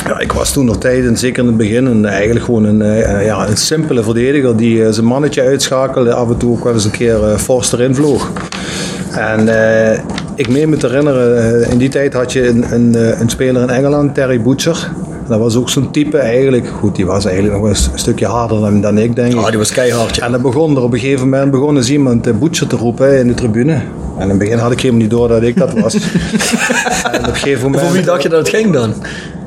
ja, 0.06 0.18
ik 0.18 0.32
was 0.32 0.52
toen 0.52 0.64
nog 0.64 0.78
tijd, 0.78 1.18
zeker 1.18 1.42
in 1.42 1.48
het 1.48 1.56
begin, 1.56 1.86
een, 1.86 2.06
eigenlijk 2.06 2.44
gewoon 2.44 2.64
een, 2.64 2.82
eh, 2.82 3.24
ja, 3.24 3.48
een 3.48 3.56
simpele 3.56 4.02
verdediger 4.02 4.56
die 4.56 4.84
eh, 4.84 4.92
zijn 4.92 5.06
mannetje 5.06 5.42
uitschakelde. 5.42 6.14
Af 6.14 6.28
en 6.28 6.36
toe 6.36 6.52
ook 6.52 6.64
wel 6.64 6.72
eens 6.72 6.84
een 6.84 6.90
keer 6.90 7.24
eh 7.24 7.36
fors 7.36 7.72
erin 7.72 7.94
vloog. 7.94 8.30
En 9.16 9.48
eh, 9.48 9.98
ik 10.34 10.48
meen 10.48 10.68
me 10.68 10.76
te 10.76 10.86
herinneren, 10.86 11.62
eh, 11.62 11.70
in 11.70 11.78
die 11.78 11.88
tijd 11.88 12.12
had 12.12 12.32
je 12.32 12.48
een, 12.48 12.72
een, 12.72 12.94
eh, 12.94 13.20
een 13.20 13.28
speler 13.28 13.62
in 13.62 13.68
Engeland, 13.68 14.14
Terry 14.14 14.42
Butcher. 14.42 14.90
Dat 15.28 15.38
was 15.38 15.56
ook 15.56 15.70
zo'n 15.70 15.90
type 15.90 16.18
eigenlijk. 16.18 16.68
Goed, 16.68 16.96
die 16.96 17.06
was 17.06 17.24
eigenlijk 17.24 17.56
nog 17.56 17.68
een 17.68 17.98
stukje 17.98 18.26
harder 18.26 18.60
dan, 18.60 18.80
dan 18.80 18.98
ik, 18.98 19.16
denk 19.16 19.32
ik. 19.32 19.38
Ah, 19.38 19.48
die 19.48 19.58
was 19.58 19.72
keihard, 19.72 20.16
ja. 20.16 20.24
En 20.26 20.32
dan 20.32 20.42
begon 20.42 20.76
er 20.76 20.82
op 20.82 20.92
een 20.92 20.98
gegeven 20.98 21.28
moment 21.28 21.50
begon 21.50 21.76
eens 21.76 21.90
iemand 21.90 22.38
Butcher 22.40 22.66
te 22.66 22.76
roepen 22.76 23.18
in 23.18 23.26
de 23.26 23.34
tribune. 23.34 23.80
En 24.16 24.22
in 24.22 24.28
het 24.28 24.38
begin 24.38 24.58
had 24.58 24.72
ik 24.72 24.80
helemaal 24.80 25.02
niet 25.02 25.10
door 25.10 25.28
dat 25.28 25.42
ik 25.42 25.56
dat 25.56 25.72
was. 25.72 25.94
en 27.12 27.20
op 27.20 27.26
een 27.26 27.34
gegeven 27.34 27.62
moment... 27.62 27.82
Voor 27.82 27.92
wie 27.92 28.02
dacht 28.02 28.22
je 28.22 28.28
dat 28.28 28.38
het 28.38 28.48
ging 28.48 28.72
dan? 28.72 28.94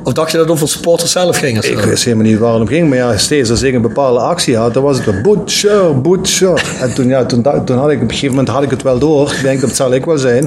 Of 0.08 0.14
dacht 0.14 0.30
je 0.30 0.36
dat 0.36 0.46
het 0.46 0.54
over 0.54 0.68
supporters 0.68 1.12
zelf 1.12 1.38
ging? 1.38 1.58
Of 1.58 1.64
zo? 1.64 1.72
Ik 1.72 1.78
wist 1.80 2.04
helemaal 2.04 2.26
niet 2.26 2.38
waar 2.38 2.52
het 2.52 2.60
om 2.60 2.66
ging, 2.66 2.88
maar 2.88 2.98
ja, 2.98 3.16
steeds 3.16 3.50
als 3.50 3.62
ik 3.62 3.74
een 3.74 3.82
bepaalde 3.82 4.20
actie 4.20 4.56
had, 4.56 4.74
dan 4.74 4.82
was 4.82 4.96
het 4.96 5.06
wel 5.06 5.20
Butcher, 5.20 6.00
Butcher. 6.00 6.62
En 6.80 6.94
toen, 6.94 7.08
ja, 7.08 7.24
toen, 7.24 7.44
had 7.44 7.90
ik 7.90 7.96
op 7.96 8.02
een 8.02 8.10
gegeven 8.10 8.28
moment 8.28 8.48
had 8.48 8.62
ik 8.62 8.70
het 8.70 8.82
wel 8.82 8.98
door. 8.98 9.32
Ik 9.32 9.42
denk, 9.42 9.60
dat 9.60 9.76
zal 9.76 9.94
ik 9.94 10.04
wel 10.04 10.18
zijn. 10.18 10.44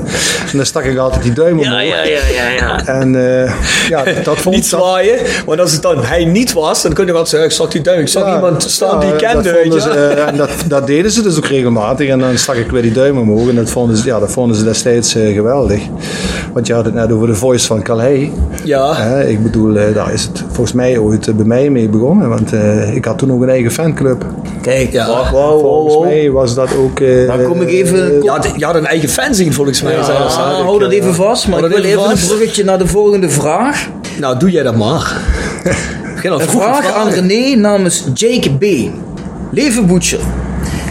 En 0.51 0.57
dan 0.57 0.65
stak 0.65 0.83
ik 0.83 0.97
altijd 0.97 1.23
die 1.23 1.33
duim 1.33 1.59
omhoog. 1.59 1.81
ja, 1.81 2.03
ja, 2.03 2.19
ja, 2.35 2.49
ja. 2.49 2.85
En 2.87 3.15
eh, 3.43 3.53
ja, 3.89 4.03
dat 4.23 4.37
vond 4.37 4.55
niet 4.55 4.69
dat- 4.69 4.79
zwaaien, 4.79 5.19
want 5.45 5.59
als 5.59 5.71
het 5.71 5.81
dan 5.81 6.03
hij 6.03 6.25
niet 6.25 6.53
was, 6.53 6.81
dan 6.81 6.93
kun 6.93 7.05
je 7.05 7.13
wel 7.13 7.25
zeggen, 7.25 7.49
ik 7.49 7.55
zag 7.55 7.67
die 7.69 7.81
duim, 7.81 7.99
ik 7.99 8.07
zag 8.07 8.25
Ja, 8.25 8.35
iemand 8.35 8.63
staan 8.63 8.99
die 8.99 9.09
ik 9.09 9.17
kende, 9.17 9.43
dat 9.43 9.61
vonden 9.61 9.81
ze, 9.81 9.89
eh, 9.89 10.27
en 10.27 10.37
dat, 10.37 10.49
dat 10.67 10.87
deden 10.87 11.11
ze 11.11 11.21
dus 11.21 11.37
ook 11.37 11.45
regelmatig. 11.45 12.09
En 12.09 12.19
dan 12.19 12.37
stak 12.37 12.55
ik 12.55 12.71
weer 12.71 12.81
die 12.81 12.91
duim 12.91 13.17
omhoog. 13.17 13.49
En 13.49 13.55
dat 13.55 13.69
vonden 13.69 13.97
ze, 13.97 14.05
ja, 14.05 14.19
dat 14.19 14.31
vonden 14.31 14.57
ze 14.57 14.63
destijds 14.63 15.15
eh, 15.15 15.33
geweldig. 15.33 15.81
Want 16.53 16.67
je 16.67 16.73
had 16.73 16.85
het 16.85 16.93
net 16.93 17.11
over 17.11 17.27
de 17.27 17.35
voice 17.35 17.65
van 17.67 17.81
Calais. 17.83 18.27
Ja. 18.63 19.19
Ik 19.19 19.43
bedoel, 19.51 19.77
eh, 19.77 19.93
daar 19.95 20.13
is 20.13 20.23
het 20.23 20.43
volgens 20.47 20.71
mij 20.73 20.97
ooit 20.97 21.27
eh, 21.27 21.33
bij 21.33 21.45
mij 21.45 21.69
mee 21.69 21.89
begonnen. 21.89 22.29
Want 22.29 22.53
eh, 22.53 22.95
ik 22.95 23.05
had 23.05 23.17
toen 23.17 23.31
ook 23.31 23.41
een 23.41 23.49
eigen 23.49 23.71
fanclub. 23.71 24.25
Kijk, 24.61 24.91
Ja. 24.91 25.07
wacht, 25.07 25.31
wow, 25.31 25.41
wow, 25.51 25.59
Volgens 25.61 25.93
wow. 25.95 26.03
mij 26.03 26.31
was 26.31 26.55
dat 26.55 26.75
ook... 26.75 26.99
Dan 27.27 27.43
kom 27.43 27.61
ik 27.61 27.69
even- 27.69 28.15
eh, 28.17 28.21
Je 28.57 28.63
had, 28.65 28.75
een 28.75 28.85
eigen 28.85 29.09
fanzine 29.09 29.51
volgens 29.51 29.81
mij. 29.81 29.93
zelfs, 29.93 30.35
hè. 30.35 30.41
Ah, 30.43 30.61
hou 30.61 30.79
dat 30.79 30.91
even 30.91 31.13
vast, 31.15 31.47
maar 31.47 31.63
ik 31.63 31.69
wil 31.69 31.83
even 31.83 32.09
een 32.09 32.17
bruggetje 32.27 32.63
naar 32.63 32.77
de 32.77 32.87
volgende 32.87 33.29
vraag. 33.29 33.87
Nou, 34.19 34.39
doe 34.39 34.51
jij 34.51 34.63
dat 34.63 34.75
maar. 34.77 35.11
Een 36.23 36.39
vraag 36.39 36.93
aan. 36.93 37.09
René 37.09 37.55
namens 37.55 38.03
Jake 38.13 38.49
B. 38.57 38.65
Leven 39.51 39.85
Butcher. 39.87 40.19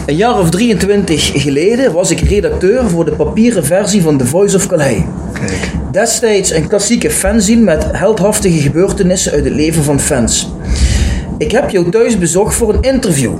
Een 0.05 0.15
jaar 0.15 0.39
of 0.39 0.49
23 0.49 1.31
geleden 1.41 1.93
was 1.93 2.11
ik 2.11 2.19
redacteur 2.19 2.89
voor 2.89 3.05
de 3.05 3.11
papieren 3.11 3.65
versie 3.65 4.01
van 4.01 4.17
The 4.17 4.25
Voice 4.25 4.55
of 4.55 4.67
Calais. 4.67 5.01
Kijk. 5.33 5.71
Destijds 5.91 6.51
een 6.51 6.67
klassieke 6.67 7.11
fanzine 7.11 7.61
met 7.61 7.85
heldhaftige 7.91 8.61
gebeurtenissen 8.61 9.31
uit 9.31 9.43
het 9.43 9.53
leven 9.53 9.83
van 9.83 9.99
fans. 9.99 10.51
Ik 11.37 11.51
heb 11.51 11.69
jou 11.69 11.89
thuis 11.89 12.17
bezocht 12.17 12.55
voor 12.55 12.73
een 12.73 12.81
interview. 12.81 13.33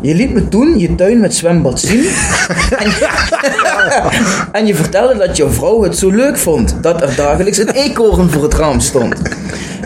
Je 0.00 0.14
liet 0.14 0.32
me 0.32 0.48
toen 0.48 0.78
je 0.78 0.94
tuin 0.94 1.20
met 1.20 1.34
zwembad 1.34 1.80
zien. 1.80 2.00
en, 4.52 4.66
je 4.66 4.74
vertelde 4.74 5.16
dat 5.16 5.36
jouw 5.36 5.50
vrouw 5.50 5.82
het 5.82 5.98
zo 5.98 6.10
leuk 6.10 6.38
vond 6.38 6.76
dat 6.80 7.02
er 7.02 7.16
dagelijks 7.16 7.58
een 7.58 7.70
eekhoorn 7.70 8.30
voor 8.30 8.42
het 8.42 8.54
raam 8.54 8.80
stond. 8.80 9.14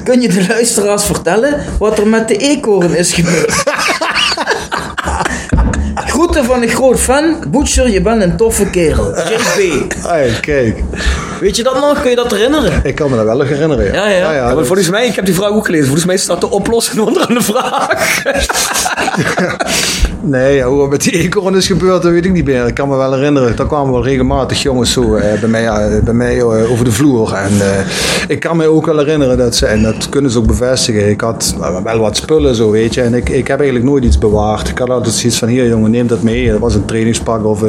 Kun 0.05 0.21
je 0.21 0.29
de 0.29 0.47
luisteraars 0.49 1.05
vertellen 1.05 1.61
wat 1.79 1.99
er 1.99 2.07
met 2.07 2.29
de 2.29 2.37
eekhoorn 2.37 2.95
is 2.95 3.13
gebeurd? 3.13 3.65
Groeten 5.95 6.45
van 6.45 6.63
een 6.63 6.69
groot 6.69 7.01
fan. 7.01 7.45
Butcher, 7.49 7.91
je 7.91 8.01
bent 8.01 8.23
een 8.23 8.37
toffe 8.37 8.71
kerel. 8.71 9.19
JB. 9.19 9.93
Hey, 10.03 10.39
kijk. 10.41 10.83
Weet 11.41 11.57
je 11.57 11.63
dat 11.63 11.75
nog? 11.81 12.01
Kun 12.01 12.11
je 12.11 12.17
dat 12.17 12.31
herinneren? 12.31 12.81
Ik 12.85 12.95
kan 12.95 13.11
me 13.11 13.17
dat 13.17 13.25
wel 13.25 13.37
nog 13.37 13.49
herinneren. 13.49 13.85
Ja, 13.85 13.93
Ja, 13.93 14.09
ja. 14.09 14.33
Ja, 14.33 14.45
maar 14.45 14.55
dat- 14.55 14.67
volgens 14.67 14.91
mij, 14.91 15.07
ik 15.07 15.15
heb 15.15 15.25
die 15.27 15.35
vraag 15.35 15.49
ook 15.51 15.65
gelezen. 15.65 15.87
Volgens 15.87 16.07
mij 16.07 16.17
staat 16.17 16.41
de 16.41 16.51
oplossing 16.51 17.01
onder 17.07 17.27
de 17.35 17.43
vraag. 17.43 18.23
Nee, 20.29 20.55
ja, 20.55 20.67
hoe 20.67 20.81
het 20.81 20.91
met 20.91 21.03
die 21.03 21.13
eekhoorn 21.13 21.55
is 21.55 21.67
gebeurd, 21.67 22.03
dat 22.03 22.13
weet 22.13 22.25
ik 22.25 22.33
niet 22.33 22.45
meer. 22.45 22.67
Ik 22.67 22.75
kan 22.75 22.89
me 22.89 22.97
wel 22.97 23.15
herinneren. 23.15 23.57
Daar 23.57 23.67
kwamen 23.67 23.93
wel 23.93 24.05
regelmatig 24.05 24.63
jongens 24.63 24.93
zo 24.93 25.15
eh, 25.15 25.41
bij 25.41 25.49
mij, 25.49 25.67
eh, 25.67 26.03
bij 26.03 26.15
mij 26.15 26.39
eh, 26.39 26.71
over 26.71 26.85
de 26.85 26.93
vloer. 26.93 27.33
En 27.35 27.51
ik 28.29 28.41
kan 28.41 28.57
me 28.57 28.67
ook 28.67 28.87
wel 28.87 28.99
herinneren 28.99 29.39
dat 29.39 29.55
ze, 29.55 29.67
en 29.67 29.83
dat 29.83 30.09
kunnen 30.09 30.31
ze 30.31 30.39
ook 30.39 30.47
bevestigen, 30.47 31.11
ik 31.11 31.21
had 31.21 31.55
wel 31.85 31.99
wat 31.99 32.17
spullen 32.17 32.55
zo, 32.55 32.71
weet 32.71 32.95
je. 32.95 33.03
En 33.03 33.15
ik, 33.15 33.29
ik 33.29 33.49
heb 33.49 33.59
eigenlijk 33.59 33.89
nooit 33.89 34.05
iets 34.05 34.19
bewaard. 34.19 34.69
Ik 34.69 34.79
had 34.79 34.91
altijd 34.91 35.15
zoiets 35.15 35.39
van, 35.39 35.49
hier 35.49 35.69
jongen, 35.69 35.91
neem 35.91 36.07
dat 36.07 36.23
mee. 36.23 36.51
Dat 36.51 36.61
was 36.61 36.75
een 36.75 36.85
trainingspak 36.85 37.45
of 37.45 37.63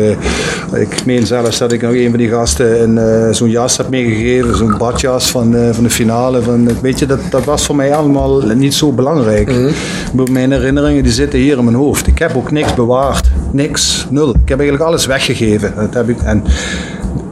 ik 0.74 1.06
meen 1.06 1.26
zelfs 1.26 1.58
dat 1.58 1.72
ik 1.72 1.82
nog 1.82 1.94
een 1.94 2.10
van 2.10 2.20
die 2.20 2.30
gasten 2.30 2.98
een, 2.98 3.36
zo'n 3.36 3.50
jas 3.50 3.78
heb 3.78 3.90
meegegeven. 3.90 4.56
Zo'n 4.58 4.78
badjas 4.78 5.32
van, 5.32 5.56
van 5.72 5.84
de 5.84 5.90
finale. 5.90 6.42
Van, 6.42 6.70
weet 6.82 7.00
je, 7.00 7.06
dat, 7.06 7.20
dat 7.30 7.44
was 7.44 7.66
voor 7.66 7.76
mij 7.76 7.96
allemaal 7.96 8.42
niet 8.42 8.74
zo 8.74 8.92
belangrijk. 8.92 9.52
Bedoel, 10.12 10.34
Mijn 10.34 10.52
herinneringen 10.52 11.04
die 11.04 11.12
zitten 11.12 11.40
hier 11.40 11.58
in 11.58 11.64
mijn 11.64 11.76
hoofd. 11.76 12.08
Ik 12.08 12.20
heb 12.20 12.36
ook 12.36 12.47
niks 12.52 12.74
bewaard. 12.74 13.30
Niks. 13.52 14.08
Nul. 14.10 14.30
Ik 14.30 14.50
heb 14.50 14.60
eigenlijk 14.60 14.90
alles 14.90 15.06
weggegeven. 15.06 15.74
Dat 15.76 15.94
heb 15.94 16.10
ik, 16.10 16.22
en 16.22 16.44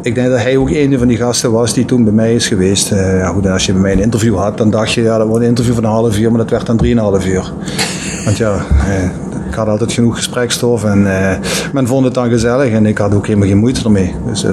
ik 0.01 0.15
denk 0.15 0.29
dat 0.29 0.41
hij 0.41 0.57
ook 0.57 0.69
een 0.69 0.97
van 0.97 1.07
die 1.07 1.17
gasten 1.17 1.51
was 1.51 1.73
die 1.73 1.85
toen 1.85 2.03
bij 2.03 2.13
mij 2.13 2.33
is 2.33 2.47
geweest. 2.47 2.91
Eh, 2.91 3.17
ja, 3.17 3.27
goed, 3.27 3.47
als 3.47 3.65
je 3.65 3.71
bij 3.71 3.81
mij 3.81 3.91
een 3.91 3.99
interview 3.99 4.37
had, 4.37 4.57
dan 4.57 4.69
dacht 4.69 4.91
je, 4.91 5.01
ja, 5.01 5.17
dat 5.17 5.27
wordt 5.27 5.43
een 5.43 5.49
interview 5.49 5.73
van 5.73 5.83
een 5.83 5.89
half 5.89 6.17
uur, 6.17 6.29
maar 6.29 6.39
dat 6.39 6.49
werd 6.49 6.65
dan 6.65 6.77
drieënhalf 6.77 7.25
uur. 7.25 7.53
Want 8.25 8.37
ja, 8.37 8.55
eh, 8.55 9.09
had 9.55 9.67
altijd 9.67 9.93
genoeg 9.93 10.15
gesprekstof 10.15 10.83
en 10.83 11.21
eh, 11.21 11.37
men 11.73 11.87
vond 11.87 12.05
het 12.05 12.13
dan 12.13 12.29
gezellig 12.29 12.71
en 12.71 12.85
ik 12.85 12.97
had 12.97 13.13
ook 13.13 13.27
helemaal 13.27 13.47
geen 13.47 13.57
moeite 13.57 13.83
ermee. 13.83 14.15
Dus 14.27 14.43
eh, 14.43 14.49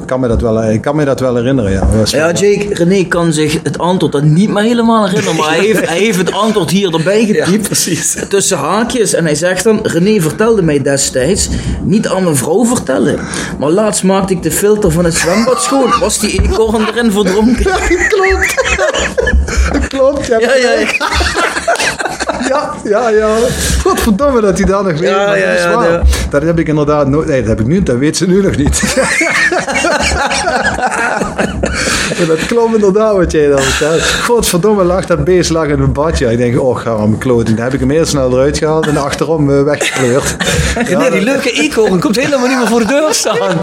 ik, 0.00 0.06
kan 0.06 0.20
me 0.20 0.28
dat 0.28 0.40
wel, 0.40 0.64
ik 0.64 0.80
kan 0.80 0.96
me 0.96 1.04
dat 1.04 1.20
wel 1.20 1.36
herinneren, 1.36 1.72
ja. 1.72 1.88
Ja, 2.04 2.32
Jake, 2.32 2.66
René 2.70 3.04
kan 3.04 3.32
zich 3.32 3.58
het 3.62 3.78
antwoord 3.78 4.12
dan 4.12 4.32
niet 4.32 4.50
meer 4.50 4.62
helemaal 4.62 5.06
herinneren, 5.06 5.36
maar 5.36 5.48
hij 5.48 5.64
heeft, 5.66 5.88
hij 5.88 5.98
heeft 5.98 6.18
het 6.18 6.32
antwoord 6.32 6.70
hier 6.70 6.94
erbij 6.94 7.24
getypt. 7.24 7.66
precies. 7.66 8.16
Tussen 8.28 8.58
haakjes. 8.58 9.14
En 9.14 9.24
hij 9.24 9.34
zegt 9.34 9.64
dan, 9.64 9.80
René 9.82 10.20
vertelde 10.20 10.62
mij 10.62 10.82
destijds, 10.82 11.48
niet 11.82 12.08
aan 12.08 12.22
mijn 12.24 12.36
vrouw 12.36 12.64
vertellen. 12.64 13.18
Maar 13.58 13.70
laatst 13.70 14.02
maakte 14.02 14.32
ik 14.32 14.42
de 14.42 14.50
filter 14.50 14.90
van 14.90 15.04
het 15.04 15.14
zwembad 15.14 15.62
schoon. 15.62 15.98
Was 16.00 16.18
die 16.18 16.42
eekhoorn 16.42 16.86
erin 16.88 17.12
verdronken? 17.12 17.64
Klopt. 18.08 18.54
Klopt, 19.88 20.26
ja. 20.26 20.38
Ja, 20.38 20.54
ja, 20.54 20.70
ja. 20.72 20.86
Ja, 22.48 22.74
ja, 22.84 23.08
ja. 23.08 23.36
Dat 24.42 24.58
hij 24.58 24.66
daar 24.66 24.84
nog 24.84 24.92
weet. 24.92 25.08
Ja, 25.08 25.34
ja, 25.34 25.72
dat 25.72 25.84
ja, 25.84 25.90
ja. 25.90 26.02
Dat 26.30 26.42
heb 26.42 26.58
ik 26.58 26.68
inderdaad 26.68 27.08
nooit. 27.08 27.28
Nee, 27.28 27.40
dat 27.40 27.48
heb 27.48 27.60
ik 27.60 27.66
nu. 27.66 27.82
Dat 27.82 27.96
weet 27.96 28.16
ze 28.16 28.26
nu 28.26 28.42
nog 28.42 28.56
niet. 28.56 28.82
Ja, 32.18 32.26
dat 32.26 32.46
klopt 32.46 32.74
inderdaad 32.74 33.16
wat 33.16 33.32
jij 33.32 33.48
dan 33.48 33.60
vertelt. 33.60 34.02
Godverdomme 34.02 34.84
lag 34.84 35.06
dat 35.06 35.24
beest 35.24 35.50
lag 35.50 35.66
in 35.66 35.80
een 35.80 35.92
badje. 35.92 36.30
Ik 36.30 36.38
denk, 36.38 36.60
oh, 36.60 36.78
ga 36.78 36.96
mijn 36.96 37.18
kloting. 37.18 37.56
Dan 37.56 37.64
heb 37.64 37.74
ik 37.74 37.80
hem 37.80 37.90
heel 37.90 38.06
snel 38.06 38.32
eruit 38.32 38.58
gehaald 38.58 38.86
en 38.86 38.96
achterom 38.96 39.50
eh, 39.50 39.62
weggekleurd. 39.62 40.36
nee, 40.98 41.10
die 41.10 41.20
leuke 41.20 41.50
eekhoorn 41.50 42.00
komt 42.00 42.16
helemaal 42.16 42.46
niet 42.46 42.58
meer 42.58 42.66
voor 42.66 42.78
de 42.78 42.86
deur 42.86 43.14
staan. 43.14 43.36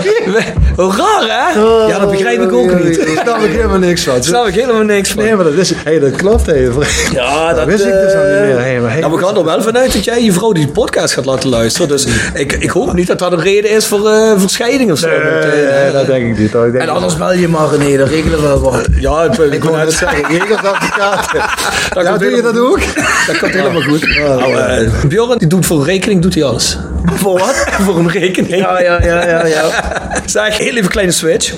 Hoe 0.76 0.96
raar, 0.96 1.54
hè? 1.54 1.60
Ja, 1.88 2.00
dat 2.00 2.12
begrijp 2.12 2.42
ik 2.42 2.52
ook 2.52 2.84
niet. 2.84 2.98
Daar 2.98 3.24
snap 3.24 3.42
ik 3.42 3.52
helemaal 3.52 3.78
niks 3.78 4.04
van. 4.04 4.14
Daar 4.14 4.24
snap 4.24 4.48
ik 4.48 4.54
helemaal 4.54 4.84
niks 4.84 5.12
van. 5.12 5.24
Nee, 5.24 5.36
maar 5.36 5.44
dat 5.44 5.54
is... 5.54 5.74
Hey, 5.84 6.00
dat 6.00 6.16
klopt 6.16 6.48
even. 6.48 6.84
Ja, 7.12 7.54
dat, 7.54 7.66
wist 7.66 7.86
ik 7.86 7.92
dus 7.92 8.14
al 8.14 8.24
niet 8.24 8.34
eh, 8.34 8.42
meer. 8.42 8.60
Hey, 8.60 8.80
maar 8.80 8.92
hey, 8.92 9.00
Nou, 9.00 9.14
we 9.14 9.26
gaan 9.26 9.38
er 9.38 9.46
wel 9.46 9.62
vanuit 9.62 9.94
dat 9.94 10.04
jij 10.04 10.24
je 10.24 10.32
vrouw 10.32 10.52
die 10.52 10.68
podcast 10.72 11.14
gaat 11.14 11.26
laten 11.26 11.50
luisteren. 11.50 11.88
Dus 11.88 12.08
ik, 12.34 12.54
ik 12.54 12.70
hoop 12.70 12.94
niet 12.94 13.08
dat 13.08 13.20
dat 13.20 13.32
een 13.32 13.42
reden 13.42 13.72
is 13.72 13.86
voor 13.86 14.10
eh 14.10 14.32
verscheiding 14.38 14.92
of 14.92 15.00
zo. 15.00 15.08
Nee, 15.08 15.18
eh, 15.18 15.82
nee, 15.84 15.92
dat 15.92 16.06
denk 16.06 16.26
ik 16.32 16.38
niet. 16.38 16.52
Denk 16.52 16.74
En 16.74 16.90
anders 16.90 17.18
bel 17.18 17.34
je 17.34 17.48
maar 17.48 17.70
René, 17.70 17.98
dan 17.98 18.08
regelen 18.08 18.42
we 18.42 18.48
wel 18.48 18.60
wat. 18.60 18.88
ja, 19.00 19.24
ik, 19.24 19.38
ik 19.54 19.64
wou 19.64 19.78
net 19.78 19.94
zeggen, 19.94 20.28
Ja, 22.04 22.18
doe 22.18 22.30
je 22.30 22.42
dat 22.42 22.58
ook? 22.58 22.80
Dat 23.28 23.38
komt 23.38 23.54
helemaal 23.54 23.82
goed. 23.82 24.08
Nou, 24.18 24.56
eh, 24.56 25.04
Bjorn, 25.08 25.38
die 25.38 25.48
doet 25.48 25.66
voor 25.66 25.80
een 25.80 25.86
rekening 25.86 26.22
doet 26.22 26.34
hij 26.34 26.44
alles. 26.44 26.78
Voor 27.06 27.40
wat? 27.40 27.56
voor 27.86 27.98
een 27.98 28.10
rekening. 28.10 28.56
Ja, 28.56 28.82
ja, 28.82 29.04
ja, 29.04 29.28
ja, 29.28 29.46
ja. 29.46 29.64
Zeg, 30.26 30.58
heel 30.58 30.68
even 30.68 30.84
een 30.84 30.90
kleine 30.90 31.12
switch. 31.12 31.54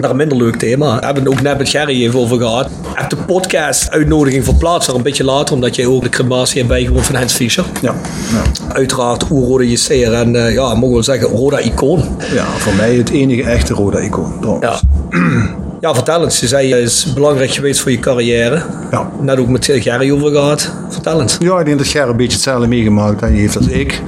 Naar 0.00 0.10
een 0.10 0.16
minder 0.16 0.38
leuk 0.38 0.56
thema. 0.56 0.98
We 0.98 1.04
hebben 1.04 1.24
het 1.24 1.32
ook 1.32 1.40
net 1.40 1.58
met 1.58 1.68
Gerry 1.68 2.02
even 2.02 2.20
over 2.20 2.38
gehad. 2.38 2.68
Heb 2.94 3.10
de 3.10 3.16
podcast 3.16 3.90
uitnodiging 3.90 4.44
verplaatst, 4.44 4.88
er 4.88 4.94
een 4.94 5.02
beetje 5.02 5.24
later, 5.24 5.54
omdat 5.54 5.76
jij 5.76 5.86
ook 5.86 6.02
de 6.02 6.08
crematie 6.08 6.56
hebt 6.56 6.68
bijgewoond 6.68 7.06
van 7.06 7.14
Hans 7.14 7.34
Fischer. 7.34 7.64
Ja, 7.82 7.94
ja. 8.32 8.74
Uiteraard 8.74 9.30
oerrode 9.30 9.70
JC'er 9.70 10.12
en 10.12 10.36
eh, 10.36 10.52
ja, 10.52 10.66
mogen 10.68 10.88
we 10.88 10.92
wel 10.92 11.02
zeggen, 11.02 11.28
Roda 11.28 11.58
icoon. 11.58 12.04
ja, 12.34 12.44
voor 12.44 12.74
mij 12.74 12.94
het 12.94 13.10
enige 13.10 13.42
echte 13.42 13.74
rode 13.74 14.02
icoon. 14.02 14.58
Ja. 14.60 14.80
ja, 15.80 15.94
vertel 15.94 16.24
eens. 16.24 16.40
Je 16.40 16.46
zei, 16.46 16.74
het 16.74 16.82
is 16.82 17.12
belangrijk 17.14 17.50
geweest 17.50 17.80
voor 17.80 17.90
je 17.90 17.98
carrière. 17.98 18.62
Ja. 18.90 19.10
Net 19.20 19.38
ook 19.38 19.48
met 19.48 19.64
Gerry 19.64 20.10
over 20.10 20.30
gehad. 20.30 20.72
Vertel 20.88 21.20
eens. 21.20 21.36
Ja, 21.40 21.58
ik 21.58 21.64
denk 21.64 21.78
dat 21.78 21.86
Ger 21.86 22.08
een 22.08 22.16
beetje 22.16 22.32
hetzelfde 22.32 22.66
meegemaakt 22.66 23.20
hè. 23.20 23.26
heeft 23.26 23.56
als 23.56 23.66
ik. 23.66 24.02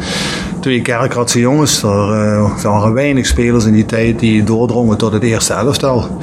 Twee 0.60 0.82
kerkratse 0.82 1.38
jongens. 1.38 1.82
Er, 1.82 2.12
eh, 2.12 2.64
er 2.64 2.70
waren 2.70 2.92
weinig 2.92 3.26
spelers 3.26 3.64
in 3.64 3.72
die 3.72 3.86
tijd 3.86 4.18
die 4.18 4.44
doordrongen 4.44 4.96
tot 4.96 5.12
het 5.12 5.22
eerste 5.22 5.52
elftal. 5.52 6.18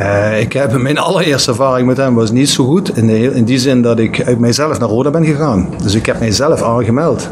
Eh, 0.00 0.40
ik 0.40 0.52
heb 0.52 0.78
mijn 0.78 0.98
allereerste 0.98 1.50
ervaring 1.50 1.86
met 1.86 1.96
hem 1.96 2.14
was 2.14 2.30
niet 2.30 2.48
zo 2.48 2.64
goed. 2.64 2.96
In, 2.96 3.06
de, 3.06 3.34
in 3.34 3.44
die 3.44 3.58
zin 3.58 3.82
dat 3.82 3.98
ik 3.98 4.22
uit 4.24 4.38
mijzelf 4.38 4.78
naar 4.78 4.88
Roda 4.88 5.10
ben 5.10 5.24
gegaan. 5.24 5.68
Dus 5.82 5.94
ik 5.94 6.06
heb 6.06 6.18
mijzelf 6.20 6.62
aangemeld. 6.62 7.28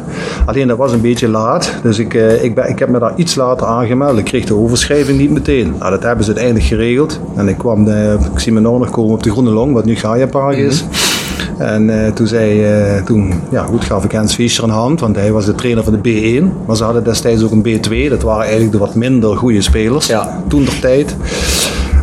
Alleen 0.47 0.69
dat 0.69 0.77
was 0.77 0.93
een 0.93 1.01
beetje 1.01 1.29
laat. 1.29 1.75
Dus 1.83 1.99
ik, 1.99 2.15
eh, 2.15 2.45
ik, 2.45 2.55
ben, 2.55 2.69
ik 2.69 2.79
heb 2.79 2.89
me 2.89 2.99
daar 2.99 3.13
iets 3.17 3.35
later 3.35 3.67
aangemeld. 3.67 4.19
Ik 4.19 4.25
kreeg 4.25 4.45
de 4.45 4.55
overschrijving 4.57 5.19
niet 5.19 5.31
meteen. 5.31 5.75
Nou, 5.79 5.91
dat 5.91 6.03
hebben 6.03 6.25
ze 6.25 6.31
uiteindelijk 6.31 6.67
geregeld. 6.69 7.21
En 7.37 7.49
ik 7.49 7.59
kwam, 7.59 7.85
de, 7.85 8.17
ik 8.33 8.39
zie 8.39 8.53
me 8.53 8.61
nog 8.61 8.79
nog 8.79 8.91
komen 8.91 9.15
op 9.15 9.23
de 9.23 9.31
Groene 9.31 9.51
Long, 9.51 9.73
wat 9.73 9.85
nu 9.85 9.97
Gaia 9.97 10.27
Park 10.27 10.57
is. 10.57 10.85
En 11.59 12.05
eh, 12.05 12.13
toen, 12.13 12.27
zei, 12.27 12.65
eh, 12.65 13.03
toen 13.03 13.33
ja, 13.51 13.63
goed, 13.63 13.85
gaf 13.85 14.05
ik 14.05 14.13
Hans 14.13 14.35
Fischer 14.35 14.65
een 14.65 14.71
hand, 14.71 15.01
want 15.01 15.17
hij 15.17 15.33
was 15.33 15.45
de 15.45 15.55
trainer 15.55 15.85
van 15.85 15.99
de 16.03 16.11
B1. 16.43 16.67
Maar 16.67 16.77
ze 16.77 16.85
hadden 16.85 17.05
destijds 17.05 17.43
ook 17.43 17.51
een 17.51 17.67
B2. 17.67 18.09
Dat 18.09 18.23
waren 18.23 18.43
eigenlijk 18.43 18.73
de 18.73 18.79
wat 18.79 18.95
minder 18.95 19.37
goede 19.37 19.63
spelers 19.63 20.07
Ja. 20.07 20.43
toen 20.49 20.65
der 20.65 20.79
tijd. 20.81 21.17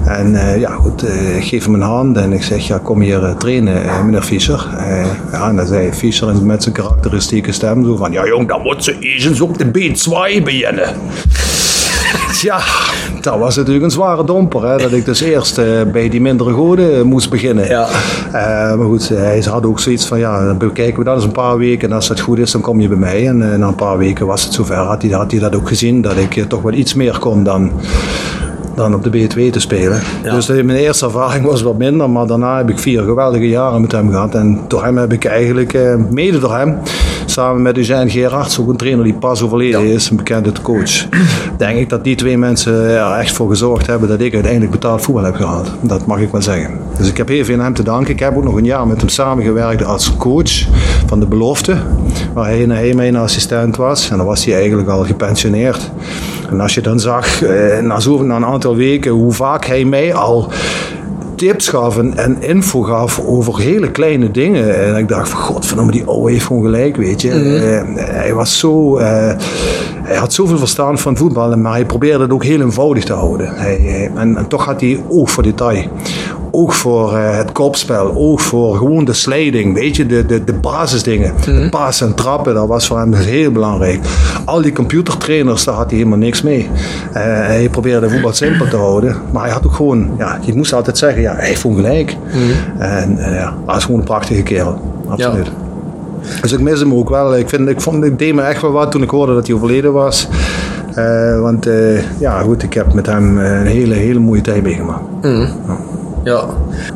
En 0.06 0.36
eh, 0.36 0.60
ja, 0.60 0.72
goed, 0.72 1.04
eh, 1.04 1.38
ik 1.38 1.44
geef 1.44 1.66
hem 1.66 1.74
een 1.74 1.82
hand 1.82 2.18
en 2.18 2.34
ik 2.34 2.44
zeg, 2.44 2.68
ja, 2.68 2.80
kom 2.84 3.02
hier 3.02 3.24
eh, 3.24 3.36
trainen, 3.36 3.84
eh, 3.84 4.04
meneer 4.04 4.22
Fischer. 4.22 4.68
Eh, 4.78 5.06
ja, 5.32 5.50
en 5.50 5.56
dan 5.56 5.66
zei 5.68 5.94
Fischer 5.94 6.46
met 6.46 6.64
zijn 6.64 6.76
karakteristieke 6.76 7.52
stem 7.52 7.86
zo 7.86 7.96
van, 7.96 8.12
ja 8.12 8.26
jong, 8.26 8.48
dan 8.48 8.62
moet 8.62 8.84
ze 8.84 8.98
eens 9.00 9.42
op 9.42 9.58
de 9.58 9.66
B2 9.66 10.44
beginnen. 10.44 10.96
Ja, 12.42 12.60
dat 13.22 13.38
was 13.40 13.56
natuurlijk 13.56 13.86
een 13.86 13.92
zware 13.92 14.24
domper. 14.24 14.68
Hè, 14.70 14.78
dat 14.78 14.92
ik 14.92 15.06
dus 15.06 15.22
eerst 15.22 15.58
eh, 15.58 15.66
bij 15.92 16.10
die 16.10 16.22
mindere 16.22 16.54
goden 16.54 16.96
eh, 16.96 17.02
moest 17.02 17.30
beginnen. 17.30 17.68
Ja. 17.68 17.88
Eh, 18.32 18.76
maar 18.78 18.86
goed, 18.86 19.10
eh, 19.12 19.18
hij 19.18 19.44
had 19.50 19.66
ook 19.66 19.80
zoiets 19.80 20.06
van, 20.08 20.20
ja, 20.20 20.46
dan 20.46 20.58
bekijken 20.58 20.98
we 21.00 21.04
dat 21.04 21.16
eens 21.16 21.24
een 21.24 21.32
paar 21.32 21.58
weken. 21.58 21.90
En 21.90 21.96
als 21.96 22.08
dat 22.08 22.20
goed 22.20 22.38
is, 22.38 22.52
dan 22.52 22.62
kom 22.62 22.82
je 22.82 22.88
bij 22.88 22.98
mij. 22.98 23.28
En 23.28 23.52
eh, 23.52 23.58
na 23.58 23.68
een 23.68 23.76
paar 23.76 23.98
weken 23.98 24.26
was 24.26 24.44
het 24.44 24.54
zover. 24.54 24.76
Had 24.76 25.02
hij, 25.02 25.12
had 25.12 25.32
hij 25.32 25.40
dat 25.40 25.56
ook 25.56 25.68
gezien, 25.68 26.02
dat 26.02 26.18
ik 26.18 26.36
eh, 26.36 26.44
toch 26.44 26.62
wel 26.62 26.74
iets 26.74 26.94
meer 26.94 27.20
kon 27.20 27.44
dan, 27.44 27.72
dan 28.76 28.94
op 28.96 29.04
de 29.04 29.10
B2 29.10 29.50
te 29.52 29.60
spelen. 29.60 30.02
Dus 30.24 30.48
mijn 30.48 30.70
eerste 30.70 31.06
ervaring 31.06 31.46
was 31.46 31.62
wat 31.62 31.78
minder. 31.78 32.10
Maar 32.10 32.28
daarna 32.28 32.58
heb 32.58 32.70
ik 32.70 32.80
vier 32.80 33.04
geweldige 33.04 33.48
jaren 33.48 33.82
met 33.82 33.92
hem 33.92 34.10
gehad. 34.10 34.36
En 34.36 34.60
door 34.68 34.84
hem 34.84 34.98
heb 34.98 35.14
ik 35.14 35.26
eigenlijk, 35.26 35.74
eh, 35.74 35.96
mede 36.10 36.40
door 36.40 36.56
hem, 36.56 36.78
samen 37.26 37.62
met 37.62 37.78
Eugène 37.78 38.10
Gerards, 38.10 38.60
ook 38.60 38.70
een 38.70 38.78
trainer 38.78 39.04
die 39.04 39.14
pas 39.14 39.42
overleden 39.42 39.86
is, 39.86 40.10
een 40.10 40.16
bekende 40.16 40.52
coach. 40.62 41.06
Denk 41.58 41.78
ik 41.78 41.90
dat 41.90 42.04
die 42.04 42.16
twee 42.16 42.38
mensen 42.38 42.74
er 42.74 43.12
echt 43.12 43.32
voor 43.32 43.50
gezorgd 43.50 43.88
hebben 43.88 44.10
dat 44.10 44.20
ik 44.20 44.34
uiteindelijk 44.34 44.72
betaald 44.72 45.02
voetbal 45.02 45.24
heb 45.24 45.36
gehad. 45.36 45.72
Dat 45.82 46.06
mag 46.06 46.20
ik 46.20 46.32
wel 46.32 46.42
zeggen. 46.42 46.72
Dus 46.98 47.10
ik 47.10 47.18
heb 47.18 47.28
heel 47.28 47.46
veel 47.46 47.58
aan 47.58 47.64
hem 47.64 47.74
te 47.74 47.84
danken. 47.84 48.14
Ik 48.14 48.20
heb 48.20 48.36
ook 48.38 48.44
nog 48.44 48.56
een 48.56 48.66
jaar 48.66 48.88
met 48.88 49.00
hem 49.00 49.10
samengewerkt 49.10 49.84
als 49.84 50.18
coach 50.18 50.68
van 51.06 51.20
de 51.20 51.26
belofte. 51.26 51.76
Waar 52.36 52.46
hij, 52.46 52.58
hij 52.68 52.94
mijn 52.94 53.16
assistent 53.16 53.76
was. 53.76 54.10
En 54.10 54.18
dan 54.18 54.26
was 54.26 54.46
hij 54.46 54.56
eigenlijk 54.56 54.90
al 54.90 55.04
gepensioneerd. 55.06 55.92
En 56.50 56.62
als 56.62 56.74
je 56.74 56.82
dan 56.82 57.00
zag, 57.00 57.44
eh, 57.44 57.80
na, 57.80 58.00
zo, 58.00 58.24
na 58.24 58.36
een 58.36 58.46
aantal 58.46 58.76
weken, 58.76 59.12
hoe 59.12 59.32
vaak 59.34 59.66
hij 59.66 59.86
mij 59.86 60.14
al 60.14 60.50
tips 61.36 61.68
gaf 61.68 61.98
en, 61.98 62.18
en 62.18 62.42
info 62.42 62.82
gaf 62.82 63.20
over 63.26 63.60
hele 63.60 63.92
kleine 63.92 64.32
dingen. 64.32 64.86
En 64.86 64.96
ik 64.98 65.08
dacht 65.08 65.30
van, 65.30 65.40
godverdomme, 65.40 65.92
die 65.92 66.04
ouwe 66.06 66.32
heeft 66.32 66.46
gewoon 66.46 66.62
gelijk, 66.64 66.96
weet 66.96 67.22
je. 67.22 67.32
Eh, 67.32 68.06
hij 68.06 68.34
was 68.34 68.60
zo... 68.60 68.98
eh, 68.98 69.32
hij 70.04 70.16
had 70.16 70.34
zoveel 70.34 70.58
verstand 70.58 71.02
van 71.02 71.18
voetbal, 71.18 71.58
maar 71.58 71.72
hij 71.72 71.86
probeerde 71.86 72.24
het 72.24 72.32
ook 72.32 72.44
heel 72.44 72.62
eenvoudig 72.62 73.04
te 73.04 73.14
houden. 73.14 73.56
Hij- 73.56 74.12
en, 74.16 74.38
en 74.38 74.48
toch 74.48 74.66
had 74.66 74.82
hij 74.82 75.04
oog 75.10 75.32
voor 75.32 75.44
detail. 75.44 75.84
Oog 76.56 76.76
voor 76.76 77.18
eh, 77.18 77.38
het 77.38 77.52
kopspel, 77.52 78.14
oog 78.16 78.42
voor 78.42 78.78
gewoon 78.78 79.06
de 79.06 79.14
sliding, 79.14 79.74
weet 79.74 79.96
je, 79.96 80.06
de, 80.06 80.26
de, 80.26 80.44
de 80.44 80.54
basisdingen. 80.54 81.34
De 81.46 81.68
passen 81.70 82.08
en 82.08 82.16
trappen, 82.16 82.54
dat 82.54 82.68
was 82.68 82.88
voor 82.88 83.00
hem 83.00 83.14
heel 83.14 83.52
belangrijk. 83.52 84.00
Al 84.46 84.62
die 84.62 84.72
computertrainers, 84.72 85.64
daar 85.64 85.76
had 85.76 85.90
hij 85.90 85.98
helemaal 85.98 86.18
niks 86.18 86.42
mee. 86.42 86.70
Eh, 87.14 87.24
hij 87.24 87.70
probeerde 87.70 88.10
voetbal 88.10 88.34
simpel 88.34 88.68
te 88.68 88.76
houden, 88.76 89.16
maar 89.32 89.44
hij 89.44 89.52
had 89.52 89.66
ook 89.66 89.74
gewoon, 89.74 90.10
ja, 90.18 90.40
je 90.42 90.56
moest 90.56 90.74
altijd 90.74 90.98
zeggen, 90.98 91.22
ja, 91.22 91.36
hij 91.36 91.56
gewoon 91.56 91.76
gelijk. 91.76 92.16
En 92.78 93.18
eh, 93.18 93.36
ja, 93.36 93.54
hij 93.66 93.78
is 93.78 93.84
gewoon 93.84 94.00
een 94.00 94.06
prachtige 94.06 94.44
kerel, 94.44 94.82
absoluut. 95.08 95.52
Dus 96.42 96.52
ik 96.52 96.60
mis 96.60 96.80
hem 96.80 96.94
ook 96.94 97.10
wel. 97.10 97.38
Ik, 97.38 97.50
vind, 97.50 97.70
ik, 97.70 97.82
vond, 97.82 98.04
ik 98.04 98.20
deed 98.20 98.34
me 98.34 98.42
echt 98.42 98.62
wel 98.62 98.72
wat 98.72 98.92
toen 98.92 99.04
ik 99.04 99.10
hoorde 99.10 99.34
dat 99.34 99.48
hij 99.48 99.56
overleden 99.56 99.94
was. 99.94 100.28
Want 101.40 101.68
ja, 102.20 102.40
goed, 102.40 102.64
ik 102.64 102.74
heb 102.74 102.94
met 102.94 103.06
hem 103.06 103.38
een 103.38 103.66
hele, 103.66 103.94
hele 103.94 104.20
mooie 104.20 104.42
tijd 104.42 104.64
meegemaakt. 104.64 105.04
Ja. 105.22 105.48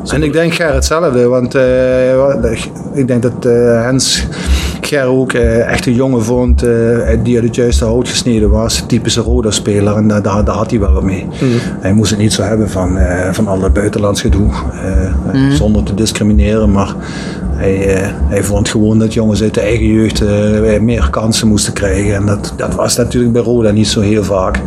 En 0.08 0.22
ik 0.22 0.32
denk 0.32 0.54
Ger 0.54 0.74
hetzelfde, 0.74 1.26
want 1.28 1.54
eh, 1.54 2.52
ik 2.92 3.06
denk 3.06 3.22
dat 3.22 3.44
eh, 3.46 3.82
Hens 3.82 4.26
Ger 4.80 5.04
ook 5.04 5.32
eh, 5.32 5.70
echt 5.72 5.86
een 5.86 5.94
jongen 5.94 6.24
vond 6.24 6.62
eh, 6.62 6.70
die 7.22 7.34
uit 7.34 7.44
het 7.44 7.54
juiste 7.54 7.84
hout 7.84 8.08
gesneden 8.08 8.50
was. 8.50 8.84
Typische 8.86 9.20
Roda-speler 9.20 9.96
en 9.96 10.08
daar, 10.08 10.22
daar, 10.22 10.48
had 10.48 10.70
hij 10.70 10.80
wel 10.80 10.92
wat 10.92 11.02
mee. 11.02 11.26
Hij 11.80 11.92
moest 11.92 12.10
het 12.10 12.18
niet 12.18 12.32
zo 12.32 12.42
hebben 12.42 12.70
van, 12.70 12.98
eh, 12.98 13.32
van 13.32 13.48
al 13.48 13.60
dat 13.60 13.72
buitenlands 13.72 14.20
gedoe, 14.20 14.50
eh, 15.32 15.50
zonder 15.50 15.82
te 15.82 15.94
discrimineren, 15.94 16.70
maar 16.70 16.94
hij, 17.60 17.94
eh, 17.94 18.08
hij 18.28 18.42
vond 18.42 18.68
gewoon 18.68 18.98
dat 18.98 19.14
jongens 19.14 19.42
uit 19.42 19.54
de 19.54 19.60
eigen 19.60 19.86
jeugd 19.86 20.20
eh, 20.20 20.80
meer 20.80 21.08
kansen 21.10 21.48
moesten 21.48 21.72
krijgen. 21.72 22.14
En 22.14 22.26
dat, 22.26 22.52
dat 22.56 22.74
was 22.74 22.96
natuurlijk 22.96 23.32
bij 23.32 23.42
Roda 23.42 23.70
niet 23.70 23.88
zo 23.88 24.00
heel 24.00 24.24
vaak. 24.24 24.60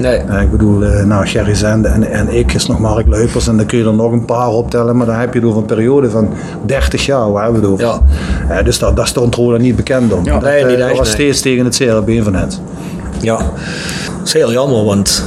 Nee. 0.00 0.18
Ik 0.18 0.50
bedoel, 0.50 0.84
eh, 0.84 1.04
nou, 1.04 1.26
Gerry 1.26 1.54
Zende 1.54 1.88
en, 1.88 2.10
en 2.10 2.34
ik 2.34 2.52
is 2.52 2.66
nog 2.66 2.78
Mark 2.78 3.06
Luipers 3.06 3.48
en 3.48 3.56
dan 3.56 3.66
kun 3.66 3.78
je 3.78 3.84
er 3.84 3.94
nog 3.94 4.12
een 4.12 4.24
paar 4.24 4.48
optellen, 4.48 4.96
maar 4.96 5.06
dan 5.06 5.16
heb 5.16 5.32
je 5.32 5.38
het 5.38 5.48
over 5.48 5.60
een 5.60 5.66
periode 5.66 6.10
van 6.10 6.28
30 6.66 7.06
jaar, 7.06 7.32
waar 7.32 7.44
hebben 7.44 7.60
we 7.60 7.66
het 7.66 7.74
over? 7.74 7.86
Ja. 7.86 8.56
Eh, 8.56 8.64
dus 8.64 8.78
daar, 8.78 8.94
daar 8.94 9.06
stond 9.06 9.34
Roda 9.34 9.57
niet 9.58 9.76
bekend 9.76 10.12
om. 10.12 10.24
dat, 10.24 10.42
nee, 10.42 10.60
eh, 10.60 10.66
niet 10.68 10.78
dat 10.78 10.88
echt, 10.88 10.98
was 10.98 11.06
nee. 11.06 11.32
steeds 11.32 11.40
tegen 11.40 11.94
het 11.94 12.04
been 12.04 12.24
van 12.24 12.34
het. 12.34 12.60
Ja, 13.20 13.36
dat 13.36 14.26
is 14.26 14.32
heel 14.32 14.52
jammer, 14.52 14.84
want 14.84 15.24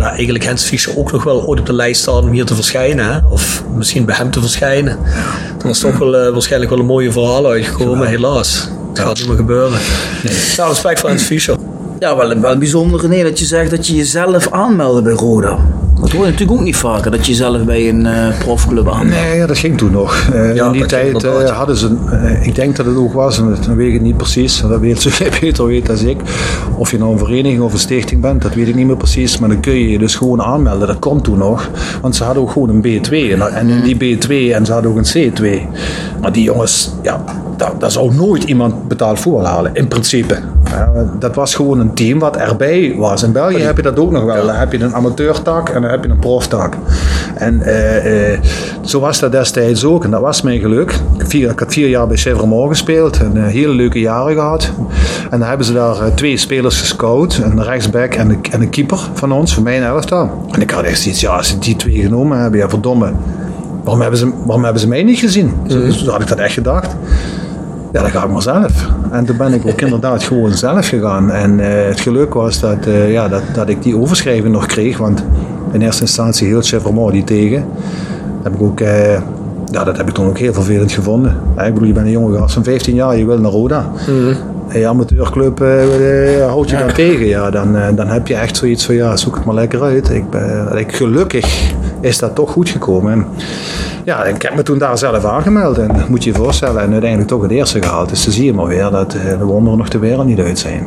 eigenlijk 0.00 0.44
Hens 0.44 0.64
Fischer 0.64 0.98
ook 0.98 1.12
nog 1.12 1.24
wel 1.24 1.46
ooit 1.46 1.60
op 1.60 1.66
de 1.66 1.72
lijst 1.72 2.00
staan 2.00 2.22
om 2.22 2.30
hier 2.30 2.44
te 2.44 2.54
verschijnen. 2.54 3.12
Hè? 3.12 3.18
Of 3.30 3.64
misschien 3.74 4.04
bij 4.04 4.14
hem 4.14 4.30
te 4.30 4.40
verschijnen. 4.40 4.98
Dan 5.58 5.66
was 5.66 5.78
toch 5.78 5.98
wel 5.98 6.16
eh, 6.16 6.32
waarschijnlijk 6.32 6.70
wel 6.70 6.80
een 6.80 6.86
mooie 6.86 7.12
verhaal 7.12 7.46
uitgekomen, 7.46 8.08
helaas. 8.08 8.68
Het 8.88 8.98
gaat 8.98 9.18
niet 9.18 9.26
meer 9.26 9.36
gebeuren. 9.36 9.78
Ja, 10.56 10.66
respect 10.66 11.00
voor 11.00 11.08
Hens 11.08 11.22
Fischer. 11.22 11.56
Ja, 11.98 12.16
wel, 12.16 12.40
wel 12.40 12.58
bijzonder 12.58 13.00
René 13.00 13.22
dat 13.22 13.38
je 13.38 13.44
zegt 13.44 13.70
dat 13.70 13.86
je 13.86 13.94
jezelf 13.94 14.50
aanmeldde 14.50 15.02
bij 15.02 15.12
Roda. 15.12 15.58
Dat 16.02 16.10
hoor 16.10 16.24
je 16.24 16.30
natuurlijk 16.30 16.58
ook 16.58 16.64
niet 16.64 16.76
vaker, 16.76 17.10
dat 17.10 17.26
je 17.26 17.32
jezelf 17.32 17.64
bij 17.64 17.88
een 17.88 18.06
eh, 18.06 18.38
profclub 18.38 18.88
aanmeldt. 18.88 19.10
Nee, 19.22 19.36
ja, 19.36 19.46
dat 19.46 19.58
ging 19.58 19.78
toen 19.78 19.90
nog. 19.90 20.28
Eh, 20.32 20.54
Ja, 20.54 20.66
in 20.66 20.72
die 20.72 20.86
tijd 20.86 21.24
eh, 21.24 21.50
hadden 21.50 21.76
ze, 21.76 21.96
ik 22.42 22.54
denk 22.54 22.76
dat 22.76 22.86
het 22.86 22.96
ook 22.96 23.12
was, 23.12 23.38
en 23.38 23.48
dat 23.48 23.66
weet 23.66 23.94
ik 23.94 24.00
niet 24.00 24.16
precies, 24.16 24.60
dat 24.60 24.80
weet 24.80 25.00
ze 25.02 25.28
beter 25.40 25.66
weet 25.66 25.90
als 25.90 26.02
ik. 26.02 26.20
Of 26.76 26.90
je 26.90 26.98
nou 26.98 27.12
een 27.12 27.18
vereniging 27.18 27.60
of 27.62 27.72
een 27.72 27.78
stichting 27.78 28.20
bent, 28.20 28.42
dat 28.42 28.54
weet 28.54 28.68
ik 28.68 28.74
niet 28.74 28.86
meer 28.86 28.96
precies. 28.96 29.38
Maar 29.38 29.48
dan 29.48 29.60
kun 29.60 29.72
je 29.72 29.90
je 29.90 29.98
dus 29.98 30.14
gewoon 30.14 30.42
aanmelden, 30.42 30.86
dat 30.86 30.98
kon 30.98 31.20
toen 31.20 31.38
nog. 31.38 31.70
Want 32.00 32.16
ze 32.16 32.24
hadden 32.24 32.42
ook 32.42 32.50
gewoon 32.50 32.68
een 32.68 32.82
B2. 32.82 33.10
En, 33.10 33.54
en 33.54 33.68
in 33.68 33.98
die 33.98 34.16
B2 34.16 34.54
en 34.54 34.66
ze 34.66 34.72
hadden 34.72 34.90
ook 34.90 34.96
een 34.96 35.32
C2. 35.32 35.46
Maar 36.20 36.32
die 36.32 36.42
jongens, 36.42 36.92
ja, 37.02 37.24
daar, 37.56 37.72
daar 37.78 37.90
zou 37.90 38.14
nooit 38.14 38.44
iemand 38.44 38.88
betaald 38.88 39.20
voetbal 39.20 39.44
halen, 39.44 39.74
in 39.74 39.88
principe. 39.88 40.38
Dat 41.18 41.34
was 41.34 41.54
gewoon 41.54 41.80
een 41.80 41.94
team 41.94 42.18
wat 42.18 42.36
erbij 42.36 42.94
was. 42.96 43.22
In 43.22 43.32
België 43.32 43.58
heb 43.62 43.76
je 43.76 43.82
dat 43.82 43.98
ook 43.98 44.10
nog 44.10 44.24
wel. 44.24 44.46
Dan 44.46 44.54
heb 44.54 44.72
je 44.72 44.80
een 44.80 44.94
amateurtak 44.94 45.68
en 45.68 45.82
dan 45.82 45.90
heb 45.90 46.04
je 46.04 46.10
een 46.10 46.18
proftak. 46.18 46.76
En 47.34 47.62
eh, 47.62 48.32
eh, 48.32 48.40
zo 48.80 49.00
was 49.00 49.18
dat 49.18 49.32
destijds 49.32 49.84
ook. 49.84 50.04
En 50.04 50.10
dat 50.10 50.20
was 50.20 50.42
mijn 50.42 50.60
geluk. 50.60 50.94
Vier, 51.18 51.50
ik 51.50 51.58
had 51.58 51.72
vier 51.72 51.88
jaar 51.88 52.06
bij 52.06 52.16
Chevrolet 52.16 52.68
gespeeld. 52.68 53.18
En 53.18 53.36
eh, 53.36 53.52
hele 53.52 53.74
leuke 53.74 54.00
jaren 54.00 54.34
gehad. 54.34 54.70
En 55.30 55.38
dan 55.38 55.48
hebben 55.48 55.66
ze 55.66 55.72
daar 55.72 56.14
twee 56.14 56.36
spelers 56.36 56.80
gescout. 56.80 57.40
Een 57.42 57.62
rechtsback 57.62 58.14
en 58.14 58.30
een, 58.30 58.38
en 58.50 58.60
een 58.60 58.70
keeper 58.70 58.98
van 59.12 59.32
ons, 59.32 59.54
van 59.54 59.62
mijn 59.62 59.82
elftal. 59.82 60.46
En 60.50 60.60
ik 60.60 60.70
had 60.70 60.84
echt 60.84 61.00
zoiets, 61.00 61.20
ja, 61.20 61.36
als 61.36 61.48
ze 61.48 61.58
die 61.58 61.76
twee 61.76 62.00
genomen 62.02 62.38
hebben, 62.38 62.60
ja 62.60 62.68
verdomme. 62.68 63.12
Waarom 63.82 64.00
hebben 64.00 64.18
ze, 64.18 64.32
waarom 64.44 64.64
hebben 64.64 64.80
ze 64.80 64.88
mij 64.88 65.02
niet 65.02 65.18
gezien? 65.18 65.52
Zo, 65.66 65.90
zo 65.90 66.10
had 66.10 66.20
ik 66.20 66.28
dat 66.28 66.38
echt 66.38 66.54
gedacht. 66.54 66.96
Ja, 67.92 68.02
dan 68.02 68.10
ga 68.10 68.24
ik 68.24 68.30
maar 68.30 68.42
zelf. 68.42 68.88
En 69.10 69.24
toen 69.24 69.36
ben 69.36 69.52
ik 69.52 69.66
ook 69.66 69.80
inderdaad 69.80 70.22
gewoon 70.22 70.52
zelf 70.52 70.88
gegaan. 70.88 71.30
En 71.30 71.60
eh, 71.60 71.88
het 71.88 72.00
geluk 72.00 72.34
was 72.34 72.60
dat, 72.60 72.86
eh, 72.86 73.12
ja, 73.12 73.28
dat, 73.28 73.42
dat 73.54 73.68
ik 73.68 73.82
die 73.82 73.96
overschrijving 73.96 74.52
nog 74.52 74.66
kreeg. 74.66 74.98
Want 74.98 75.24
in 75.72 75.82
eerste 75.82 76.02
instantie 76.02 76.46
hield 76.46 76.66
Chevrolet 76.66 77.12
die 77.12 77.24
tegen. 77.24 77.64
Dat 78.42 78.52
heb 78.52 78.54
ik 78.54 78.62
ook, 78.62 78.80
eh, 78.80 79.12
ja, 79.70 79.84
dat 79.84 79.96
heb 79.96 80.08
ik 80.08 80.14
toen 80.14 80.26
ook 80.26 80.38
heel 80.38 80.52
vervelend 80.52 80.92
gevonden. 80.92 81.36
Ja, 81.56 81.62
ik 81.62 81.72
bedoel, 81.72 81.88
je 81.88 81.94
bent 81.94 82.06
een 82.06 82.12
jonge 82.12 82.38
gast 82.38 82.54
van 82.54 82.64
15 82.64 82.94
jaar, 82.94 83.16
je 83.16 83.26
wil 83.26 83.38
naar 83.38 83.50
Roda. 83.50 83.90
En 84.68 84.80
je 84.80 84.86
amateurclub 84.86 85.58
houdt 86.48 86.70
je 86.70 86.76
dan 86.76 86.92
tegen. 86.92 87.26
Ja, 87.26 87.50
dan, 87.50 87.76
dan 87.94 88.06
heb 88.06 88.26
je 88.26 88.34
echt 88.34 88.56
zoiets 88.56 88.84
van, 88.86 88.94
ja, 88.94 89.16
zoek 89.16 89.34
het 89.34 89.44
maar 89.44 89.54
lekker 89.54 89.82
uit. 89.82 90.10
Ik, 90.10 90.30
ben, 90.30 90.76
ik, 90.76 90.92
gelukkig 90.92 91.72
is 92.02 92.18
dat 92.18 92.34
toch 92.34 92.50
goed 92.50 92.68
gekomen. 92.68 93.12
En, 93.12 93.26
ja, 94.04 94.24
ik 94.24 94.42
heb 94.42 94.54
me 94.54 94.62
toen 94.62 94.78
daar 94.78 94.98
zelf 94.98 95.24
aangemeld 95.24 95.78
en 95.78 95.88
dat 95.88 96.08
moet 96.08 96.24
je 96.24 96.30
je 96.30 96.36
voorstellen. 96.36 96.82
En 96.82 96.92
uiteindelijk 96.92 97.30
toch 97.30 97.42
het 97.42 97.50
eerste 97.50 97.82
gehaald. 97.82 98.08
Dus 98.08 98.24
dan 98.24 98.32
zie 98.32 98.44
je 98.44 98.52
maar 98.52 98.66
weer 98.66 98.90
dat 98.90 99.14
eh, 99.14 99.38
de 99.38 99.44
wonderen 99.44 99.78
nog 99.78 99.88
de 99.88 99.98
wereld 99.98 100.26
niet 100.26 100.40
uit 100.40 100.58
zijn. 100.58 100.86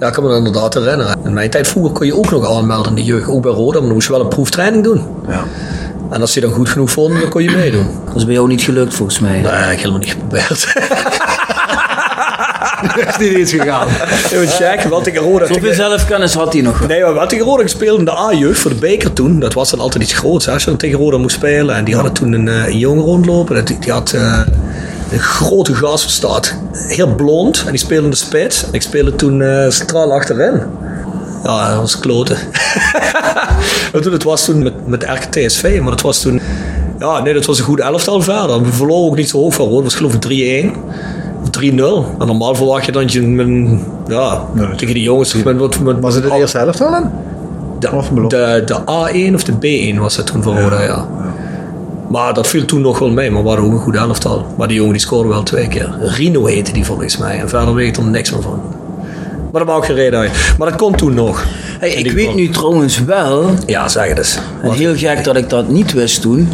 Ja, 0.00 0.06
ik 0.06 0.12
kan 0.12 0.24
me 0.24 0.36
inderdaad 0.36 0.74
herinneren. 0.74 1.16
In 1.24 1.32
mijn 1.32 1.50
tijd 1.50 1.68
vroeger 1.68 1.92
kon 1.92 2.06
je 2.06 2.16
ook 2.16 2.30
nog 2.30 2.56
aanmelden 2.56 2.88
in 2.88 2.94
de 2.94 3.04
jeugd, 3.04 3.28
ook 3.28 3.42
bij 3.42 3.52
Roda, 3.52 3.78
maar 3.78 3.86
dan 3.86 3.92
moest 3.92 4.06
je 4.06 4.12
wel 4.12 4.22
een 4.22 4.28
proeftraining 4.28 4.84
doen. 4.84 5.02
Ja. 5.28 5.44
En 6.10 6.20
als 6.20 6.34
je 6.34 6.40
dan 6.40 6.50
goed 6.50 6.68
genoeg 6.68 6.90
vond, 6.90 7.20
dan 7.20 7.28
kon 7.28 7.42
je 7.42 7.50
meedoen. 7.50 7.86
Dat 8.06 8.16
is 8.16 8.24
bij 8.24 8.34
jou 8.34 8.48
niet 8.48 8.62
gelukt 8.62 8.94
volgens 8.94 9.18
mij. 9.18 9.40
Nee, 9.40 9.40
ik 9.40 9.50
heb 9.52 9.76
helemaal 9.76 9.98
niet 9.98 10.10
geprobeerd. 10.10 10.72
Dat 12.96 13.08
is 13.08 13.16
niet 13.18 13.36
eens 13.36 13.50
gegaan. 13.50 13.88
Ik 15.06 15.16
Roda... 15.16 15.46
Zoveel 15.46 15.74
zelfkennis 15.74 16.34
had 16.34 16.52
hij 16.52 16.62
nog. 16.62 16.86
Nee, 16.86 17.02
maar 17.02 17.34
Roda 17.38 17.62
gespeeld 17.62 17.98
in 17.98 18.04
de 18.04 18.16
A-jeugd 18.18 18.58
voor 18.60 18.70
de 18.70 18.76
beker 18.76 19.12
toen, 19.12 19.40
dat 19.40 19.52
was 19.54 19.70
dan 19.70 19.80
altijd 19.80 20.02
iets 20.04 20.12
groots. 20.12 20.46
Hè, 20.46 20.52
als 20.52 20.62
je 20.62 20.68
dan 20.68 20.78
tegen 20.78 20.98
Roda 20.98 21.16
moest 21.18 21.36
spelen. 21.36 21.74
En 21.76 21.84
die 21.84 21.94
hadden 21.94 22.12
toen 22.12 22.32
een, 22.32 22.48
eh, 22.48 22.66
een 22.66 22.78
jongen 22.78 23.04
rondlopen. 23.04 23.54
Dat- 23.54 23.66
Die, 23.66 23.78
die 23.78 23.92
had 23.92 24.12
eh, 24.12 24.40
een 25.12 25.18
grote 25.18 25.74
gast 25.74 26.02
verstaat. 26.02 26.54
Heel 26.72 27.14
blond. 27.14 27.62
En 27.64 27.70
die 27.70 27.80
speelde 27.80 28.04
in 28.04 28.10
de 28.10 28.16
spits. 28.16 28.64
En 28.64 28.72
ik 28.72 28.82
speelde 28.82 29.16
toen 29.16 29.42
eh, 29.42 29.70
centraal 29.70 30.12
achterin. 30.12 30.62
Ja, 31.44 31.68
dat 31.70 31.80
was 31.80 31.98
kloten. 31.98 32.36
het 33.92 34.22
was 34.22 34.44
toen 34.44 34.62
met, 34.62 34.86
met 34.86 35.04
RKTSV, 35.04 35.78
maar 35.80 35.90
dat 35.90 36.00
was 36.00 36.20
toen... 36.20 36.40
Ja, 36.98 37.22
nee, 37.22 37.34
dat 37.34 37.44
was 37.46 37.58
een 37.58 37.64
goed 37.64 37.80
elftal 37.80 38.22
verder. 38.22 38.62
We 38.62 38.72
verloren 38.72 39.04
ook 39.10 39.16
niet 39.16 39.28
zo 39.28 39.38
hoog 39.38 39.54
van. 39.54 39.70
Dat 39.70 39.82
was 39.82 39.94
geloof 39.94 40.14
ik 40.14 40.72
3-1. 40.74 40.78
Of 41.60 42.14
3-0. 42.16 42.20
En 42.20 42.26
normaal 42.26 42.54
verwacht 42.54 42.86
je 42.86 42.92
dat 42.92 43.12
je 43.12 43.78
ja, 44.08 44.44
tegen 44.76 44.94
die 44.94 45.02
jongens... 45.02 45.34
Met, 45.34 45.58
met, 45.58 45.80
met, 45.80 46.00
Was 46.00 46.14
het 46.14 46.24
de 46.24 46.34
eerste 46.34 46.58
helft 46.58 46.82
al 46.82 46.90
dan? 46.90 47.10
de, 47.78 48.26
de, 48.28 48.62
de 48.66 48.80
A1 49.30 49.34
of 49.34 49.44
de 49.44 49.52
B1 49.94 49.98
was 49.98 50.16
het 50.16 50.26
toen 50.26 50.42
voor 50.42 50.58
Roda, 50.60 50.82
ja. 50.82 51.06
Maar 52.08 52.34
dat 52.34 52.46
viel 52.46 52.64
toen 52.64 52.80
nog 52.80 52.98
wel 52.98 53.10
mee, 53.10 53.30
maar 53.30 53.42
we 53.42 53.48
hadden 53.48 53.66
ook 53.66 53.72
een 53.72 53.78
goed 53.78 53.96
elftal. 53.96 54.46
Maar 54.56 54.68
die 54.68 54.76
jongen 54.76 54.92
die 54.92 55.00
scoorde 55.00 55.28
wel 55.28 55.42
twee 55.42 55.68
keer. 55.68 55.94
Rino 56.00 56.46
heette 56.46 56.72
die 56.72 56.84
volgens 56.84 57.16
mij. 57.16 57.38
En 57.38 57.48
verder 57.48 57.74
weet 57.74 57.86
ik 57.86 57.96
er 57.96 58.10
niks 58.10 58.30
meer 58.30 58.42
van. 58.42 58.60
Maar 59.52 59.64
dat 59.64 59.74
maakt 59.74 59.86
geen 59.86 59.94
reden 59.94 60.18
uit. 60.18 60.54
Maar 60.58 60.68
dat 60.68 60.78
komt 60.78 60.98
toen 60.98 61.14
nog. 61.14 61.44
Hey, 61.78 61.90
ik 61.90 62.12
weet 62.12 62.18
geval. 62.18 62.34
nu 62.34 62.48
trouwens 62.48 63.04
wel, 63.04 63.50
Ja, 63.66 63.88
zeg 63.88 64.08
het 64.08 64.18
eens. 64.18 64.38
en 64.62 64.70
heel 64.70 64.96
gek 64.96 65.24
dat 65.24 65.36
ik 65.36 65.48
dat 65.48 65.68
niet 65.68 65.92
wist 65.92 66.20
toen, 66.20 66.48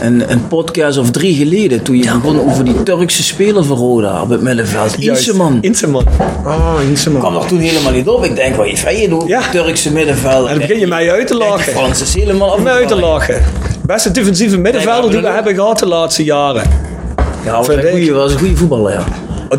een, 0.00 0.30
een 0.30 0.48
podcast 0.48 0.98
of 0.98 1.10
drie 1.10 1.34
geleden, 1.34 1.82
toen 1.82 1.96
je 1.96 2.12
begon 2.12 2.40
over 2.50 2.64
die 2.64 2.82
Turkse 2.82 3.22
speler 3.22 3.64
van 3.64 3.76
Roda 3.76 4.22
op 4.22 4.28
het 4.28 4.42
middenveld. 4.42 4.98
Inseman. 4.98 5.58
Inseman. 5.60 6.04
Oh, 6.44 6.74
Inseman. 6.88 7.20
kwam 7.20 7.36
er 7.36 7.46
toen 7.46 7.58
helemaal 7.58 7.92
niet 7.92 8.08
op. 8.08 8.24
Ik 8.24 8.36
denk, 8.36 8.56
wat 8.56 8.66
heeft 8.66 8.84
hij 8.84 9.08
doen? 9.08 9.26
Ja. 9.26 9.40
Turkse 9.50 9.92
middenveld. 9.92 10.46
En 10.46 10.50
dan 10.50 10.58
begin 10.58 10.78
je 10.78 10.86
mij 10.86 11.10
uit 11.10 11.26
te 11.26 11.36
lachen. 11.36 11.72
Frans 11.72 12.02
is 12.02 12.14
helemaal 12.14 12.50
Om 12.54 12.62
mij 12.62 12.72
uit 12.72 12.88
te 12.88 12.96
lachen. 12.96 13.42
Beste 13.86 14.10
defensieve 14.10 14.58
middenvelder 14.58 15.10
die 15.10 15.20
we 15.20 15.28
hebben 15.28 15.54
gehad 15.54 15.78
de 15.78 15.86
laatste 15.86 16.24
jaren. 16.24 16.62
Ja, 17.44 17.56
was 17.56 17.68
een 17.68 17.82
goeie, 17.90 18.12
was 18.12 18.32
een 18.32 18.38
goede 18.38 18.56
voetballer, 18.56 18.92
ja. 18.92 19.04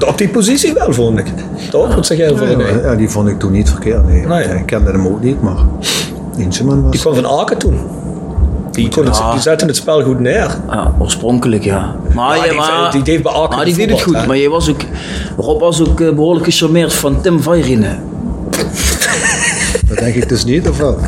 Op 0.08 0.18
die 0.18 0.30
positie 0.30 0.74
wel, 0.74 0.94
vond 0.94 1.20
ik. 1.20 1.26
Toch? 1.70 1.96
Wat 1.96 2.06
zeg 2.06 2.18
jij 2.18 2.28
ervoor? 2.28 2.48
Ja, 2.48 2.58
Nee. 2.58 2.82
ja, 2.82 2.96
die 2.96 3.10
vond 3.10 3.30
ik 3.30 3.40
toen 3.40 3.52
niet 3.52 3.70
verkeerd. 3.70 4.06
Nee. 4.08 4.26
Nee. 4.26 4.44
Ik 4.44 4.66
kende 4.66 4.92
hem 4.92 5.08
ook 5.08 5.24
niet, 5.24 5.42
maar 5.42 5.58
Inseman 6.38 6.82
was... 6.82 6.92
Die 6.92 7.00
kwam 7.02 7.16
van 7.16 7.28
Aken 7.28 7.58
toen. 7.58 7.80
Die, 8.78 8.90
kon 8.90 9.06
het, 9.06 9.18
Ja. 9.18 9.32
die 9.32 9.42
zette 9.42 9.66
het 9.66 9.76
spel 9.76 10.04
goed 10.04 10.20
neer. 10.20 10.56
Ja, 10.70 10.94
oorspronkelijk, 11.00 11.64
ja. 11.64 11.96
Maar, 12.14 12.36
Ja, 12.38 12.44
je- 12.44 12.50
die- 12.50 12.60
maar, 12.60 12.92
die 12.92 13.02
deed 13.02 13.24
bij 13.24 13.32
Aken 13.32 13.56
maar 13.56 13.66
die 13.66 13.76
deed 13.76 13.90
het 13.90 14.02
goed. 14.02 14.16
hè? 14.16 14.26
Maar 14.28 14.38
je 14.38 14.50
was 14.50 14.70
ook, 14.70 14.82
Rob 15.38 15.60
was 15.60 15.82
ook 15.82 16.02
eh, 16.02 16.10
behoorlijk 16.12 16.46
gecharmeerd 16.46 16.94
van 16.94 17.22
Tim 17.22 17.42
Vayrine. 17.42 17.96
Dat 19.88 19.98
denk 19.98 20.16
ik 20.16 20.30
dus 20.30 20.46
niet, 20.46 20.70
of 20.70 20.78
wel? 20.78 21.00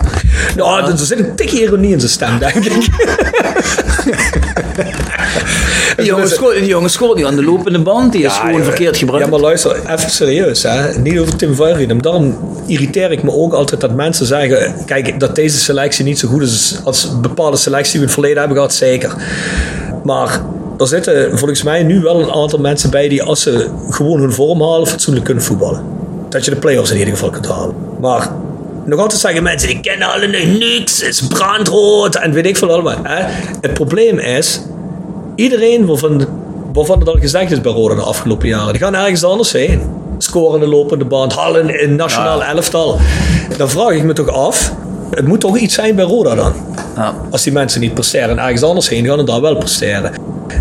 Nou, 0.55 0.91
er 0.91 0.97
zit 0.97 1.19
een 1.19 1.35
tikje 1.35 1.61
ironie 1.61 1.91
in 1.91 1.99
zijn 1.99 2.11
stem, 2.11 2.39
denk 2.39 2.53
ik. 2.55 2.87
Die 5.97 6.05
jongen 6.05 6.29
scoort, 6.29 6.55
die 6.55 6.65
jongen 6.65 6.89
niet 7.15 7.25
aan 7.25 7.35
de 7.35 7.43
lopende 7.43 7.79
band. 7.79 8.11
Die 8.11 8.23
is 8.23 8.33
gewoon 8.33 8.55
joh. 8.55 8.63
verkeerd 8.63 8.97
gebruikt. 8.97 9.25
Ja, 9.25 9.31
maar 9.31 9.39
luister, 9.39 9.75
even 9.89 10.09
serieus. 10.09 10.63
Hè? 10.63 10.99
Niet 10.99 11.19
over 11.19 11.35
Tim 11.35 11.55
Vuijriem. 11.55 12.01
Daarom 12.01 12.37
irriteer 12.65 13.11
ik 13.11 13.23
me 13.23 13.31
ook 13.31 13.53
altijd 13.53 13.81
dat 13.81 13.95
mensen 13.95 14.25
zeggen... 14.25 14.75
Kijk, 14.85 15.19
dat 15.19 15.35
deze 15.35 15.57
selectie 15.57 16.05
niet 16.05 16.19
zo 16.19 16.27
goed 16.27 16.41
is 16.41 16.79
als 16.83 17.19
bepaalde 17.21 17.57
selectie 17.57 17.91
die 17.91 18.01
we 18.01 18.07
in 18.07 18.13
het 18.13 18.13
verleden 18.13 18.37
hebben 18.37 18.57
gehad, 18.57 18.73
zeker. 18.73 19.15
Maar 20.03 20.41
er 20.77 20.87
zitten 20.87 21.37
volgens 21.37 21.63
mij 21.63 21.83
nu 21.83 22.01
wel 22.01 22.21
een 22.21 22.31
aantal 22.31 22.59
mensen 22.59 22.89
bij 22.89 23.07
die 23.07 23.23
als 23.23 23.41
ze 23.41 23.69
gewoon 23.89 24.19
hun 24.19 24.33
vorm 24.33 24.61
halen, 24.61 24.87
fatsoenlijk 24.87 25.25
kunnen 25.25 25.43
voetballen. 25.43 25.83
Dat 26.29 26.45
je 26.45 26.51
de 26.51 26.57
play-offs 26.57 26.91
in 26.91 26.97
ieder 26.97 27.13
geval 27.13 27.29
kunt 27.29 27.47
halen. 27.47 27.75
Maar 28.01 28.29
nog 28.85 28.99
altijd 28.99 29.21
zeggen 29.21 29.43
mensen, 29.43 29.69
ik 29.69 29.81
ken 29.81 30.01
alle 30.01 30.27
niks, 30.27 31.01
het 31.01 31.09
is 31.09 31.27
brandrood 31.27 32.15
en 32.15 32.31
weet 32.31 32.45
ik 32.45 32.57
veel 32.57 32.71
allemaal. 32.71 32.97
Hè? 33.03 33.23
Het 33.61 33.73
probleem 33.73 34.19
is, 34.19 34.61
iedereen 35.35 35.85
waarvan, 35.85 36.27
waarvan 36.73 36.99
het 36.99 37.07
al 37.07 37.17
gezegd 37.19 37.51
is 37.51 37.61
bij 37.61 37.71
Roda 37.71 37.95
de 37.95 38.01
afgelopen 38.01 38.47
jaren, 38.47 38.73
die 38.73 38.81
gaan 38.81 38.95
ergens 38.95 39.23
anders 39.23 39.51
heen. 39.51 39.81
scorende 40.17 40.67
lopende 40.67 41.05
band, 41.05 41.35
halen 41.35 41.81
in 41.81 41.95
nationaal 41.95 42.43
elftal. 42.43 42.99
Dan 43.57 43.69
vraag 43.69 43.91
ik 43.91 44.03
me 44.03 44.13
toch 44.13 44.29
af, 44.29 44.73
het 45.11 45.27
moet 45.27 45.39
toch 45.39 45.57
iets 45.57 45.75
zijn 45.75 45.95
bij 45.95 46.05
Roda 46.05 46.35
dan? 46.35 46.53
Ja. 46.95 47.15
Als 47.31 47.43
die 47.43 47.53
mensen 47.53 47.81
niet 47.81 47.93
presteren 47.93 48.29
en 48.29 48.39
ergens 48.39 48.63
anders 48.63 48.89
heen 48.89 49.05
gaan 49.05 49.19
en 49.19 49.25
daar 49.25 49.41
wel 49.41 49.57
presteren. 49.57 50.13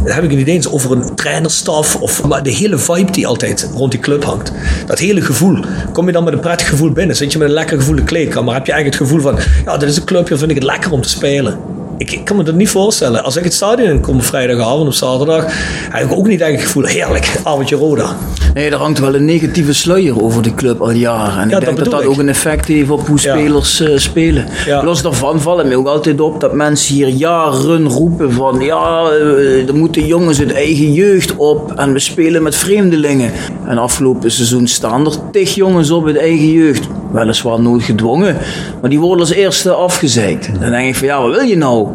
Dan 0.05 0.15
heb 0.15 0.25
ik 0.25 0.31
het 0.31 0.39
niet 0.39 0.49
eens 0.49 0.69
over 0.69 0.93
een 0.93 1.15
trainerstaf 1.15 1.97
of 1.97 2.25
maar 2.25 2.43
de 2.43 2.51
hele 2.51 2.79
vibe 2.79 3.13
die 3.13 3.27
altijd 3.27 3.71
rond 3.75 3.91
die 3.91 4.01
club 4.01 4.25
hangt. 4.25 4.53
Dat 4.87 4.99
hele 4.99 5.21
gevoel. 5.21 5.59
Kom 5.93 6.07
je 6.07 6.13
dan 6.13 6.25
met 6.25 6.33
een 6.33 6.41
prettig 6.41 6.69
gevoel 6.69 6.93
binnen? 6.93 7.17
Zit 7.17 7.33
je 7.33 7.39
met 7.39 7.49
een 7.49 7.55
lekker 7.55 7.79
gevoel 7.79 7.97
de 7.97 8.05
kleedkamer? 8.05 8.55
Heb 8.55 8.67
je 8.67 8.73
eigenlijk 8.73 9.03
het 9.03 9.11
gevoel 9.11 9.33
van, 9.33 9.39
ja, 9.65 9.77
dit 9.77 9.89
is 9.89 9.97
een 9.97 10.05
clubje, 10.05 10.37
vind 10.37 10.51
ik 10.51 10.57
het 10.57 10.65
lekker 10.65 10.93
om 10.93 11.01
te 11.01 11.09
spelen. 11.09 11.78
Ik, 11.99 12.11
ik 12.13 12.25
kan 12.25 12.37
me 12.37 12.43
dat 12.43 12.55
niet 12.55 12.69
voorstellen. 12.69 13.25
Als 13.25 13.37
ik 13.37 13.45
het 13.45 13.55
stadion 13.55 13.89
in 13.89 14.01
kom 14.01 14.23
vrijdagavond 14.23 14.89
of 14.89 14.95
zaterdag, 14.95 15.45
heb 15.91 16.11
ik 16.11 16.17
ook 16.19 16.27
niet 16.27 16.41
het 16.41 16.61
gevoel, 16.61 16.85
heerlijk, 16.85 17.41
avondje 17.45 17.77
Roda. 17.77 18.17
Nee, 18.55 18.71
er 18.71 18.77
hangt 18.77 18.99
wel 18.99 19.15
een 19.15 19.25
negatieve 19.25 19.73
sluier 19.73 20.23
over 20.23 20.43
de 20.43 20.55
club 20.55 20.81
al 20.81 20.91
jaren. 20.91 21.43
En 21.43 21.49
Ja, 21.49 21.59
ik 21.59 21.65
denk 21.65 21.79
dat 21.79 21.91
dat 21.91 22.05
ook 22.05 22.19
een 22.19 22.29
effect 22.29 22.67
heeft 22.67 22.91
op 22.91 23.07
hoe 23.07 23.19
Ja. 23.21 23.37
spelers 23.37 23.81
eh, 23.81 23.97
spelen. 23.97 24.47
Ja. 24.67 24.85
Los 24.85 25.03
daarvan 25.03 25.41
vallen 25.41 25.69
me 25.69 25.77
ook 25.77 25.87
altijd 25.87 26.21
op 26.21 26.41
dat 26.41 26.53
mensen 26.53 26.95
hier 26.95 27.09
jaren 27.09 27.89
roepen 27.89 28.33
van... 28.33 28.61
Ja, 28.61 29.05
eh, 29.11 29.69
er 29.69 29.75
moeten 29.75 30.07
jongens 30.07 30.39
uit 30.41 30.53
eigen 30.53 30.93
jeugd 30.93 31.37
op 31.37 31.73
en 31.77 31.93
we 31.93 31.99
spelen 31.99 32.43
met 32.43 32.57
vreemdelingen. 32.57 33.33
En 33.67 33.79
afgelopen 33.79 34.31
seizoen 34.31 34.67
staan 34.67 35.07
er 35.07 35.13
tig 35.33 35.55
jongens 35.55 35.91
op 35.91 36.07
uit 36.07 36.17
eigen 36.17 36.51
jeugd. 36.53 36.87
Weliswaar 37.13 37.61
nooit 37.61 37.83
gedwongen, 37.83 38.37
maar 38.81 38.91
die 38.91 38.99
worden 39.01 39.21
als 39.21 39.31
eerste 39.33 39.71
afgezeikt. 39.73 40.49
Dan 40.61 40.71
denk 40.71 40.89
ik 40.89 40.95
van, 40.97 41.07
ja, 41.07 41.23
wat 41.23 41.37
wil 41.37 41.47
je 41.47 41.57
nou? 41.57 41.89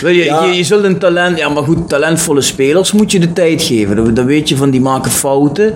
Wil 0.00 0.10
je, 0.10 0.24
Ja. 0.24 0.44
je, 0.44 0.56
je 0.56 0.64
zult 0.64 0.84
een 0.84 0.98
talent... 0.98 1.38
Ja, 1.38 1.48
maar 1.48 1.62
goed, 1.62 1.88
talentvolle 1.88 2.40
spelers 2.40 2.92
moet 2.92 3.12
je 3.12 3.20
de 3.20 3.32
tijd 3.32 3.62
geven. 3.62 4.14
Dan, 4.14 4.26
weet 4.26 4.48
je 4.48 4.56
van, 4.56 4.70
die 4.70 4.80
maken 4.80 5.10
fouten. 5.10 5.74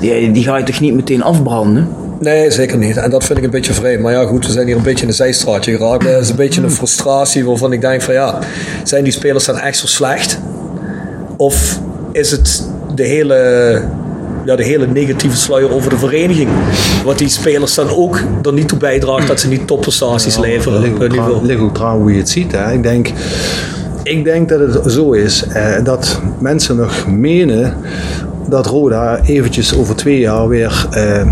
Die, 0.00 0.30
die 0.30 0.44
ga 0.44 0.56
je 0.56 0.64
toch 0.64 0.80
niet 0.80 0.94
meteen 0.94 1.22
afbranden? 1.22 1.88
Nee, 2.20 2.50
zeker 2.50 2.78
niet. 2.78 2.96
En 2.96 3.10
dat 3.10 3.24
vind 3.24 3.38
ik 3.38 3.44
een 3.44 3.50
beetje 3.50 3.72
vreemd. 3.72 4.02
Maar 4.02 4.12
ja, 4.12 4.24
goed, 4.26 4.46
we 4.46 4.52
zijn 4.52 4.66
hier 4.66 4.76
een 4.76 4.82
beetje 4.82 5.02
in 5.02 5.08
een 5.08 5.14
zijstraatje 5.14 5.76
geraakt. 5.76 6.04
Dat 6.04 6.22
is 6.22 6.28
een 6.30 6.36
beetje 6.36 6.62
een 6.62 6.70
frustratie 6.70 7.44
waarvan 7.44 7.72
ik 7.72 7.80
denk 7.80 8.02
van 8.02 8.14
ja, 8.14 8.38
zijn 8.84 9.04
die 9.04 9.12
spelers 9.12 9.44
dan 9.44 9.58
echt 9.58 9.76
zo 9.78 9.86
slecht? 9.86 10.38
Of 11.36 11.80
is 12.12 12.30
het 12.30 12.68
de 12.94 13.02
hele, 13.04 13.82
ja, 14.44 14.56
de 14.56 14.64
hele 14.64 14.86
negatieve 14.86 15.36
sluier 15.36 15.72
over 15.72 15.90
de 15.90 15.98
vereniging? 15.98 16.48
Wat 17.04 17.18
die 17.18 17.28
spelers 17.28 17.74
dan 17.74 17.88
ook 17.88 18.20
er 18.42 18.52
niet 18.52 18.68
toe 18.68 18.78
bijdraagt 18.78 19.26
dat 19.26 19.40
ze 19.40 19.48
niet 19.48 19.66
topprestaties 19.66 20.38
leveren 20.38 20.82
Het 20.82 21.12
ligt 21.12 21.30
ook 21.30 21.42
ligt 21.42 21.74
trouw 21.74 21.98
hoe 21.98 22.12
je 22.12 22.18
het 22.18 22.28
ziet. 22.28 22.52
Hè. 22.52 22.72
Ik, 22.72 22.82
denk, 22.82 23.10
ik 24.02 24.24
denk 24.24 24.48
dat 24.48 24.60
het 24.60 24.92
zo 24.92 25.12
is 25.12 25.46
eh, 25.46 25.84
dat 25.84 26.20
mensen 26.38 26.76
nog 26.76 27.06
menen 27.06 27.76
dat 28.48 28.66
Roda 28.66 29.20
eventjes 29.24 29.76
over 29.76 29.96
twee 29.96 30.18
jaar 30.18 30.48
weer 30.48 30.86
eh 30.90 31.22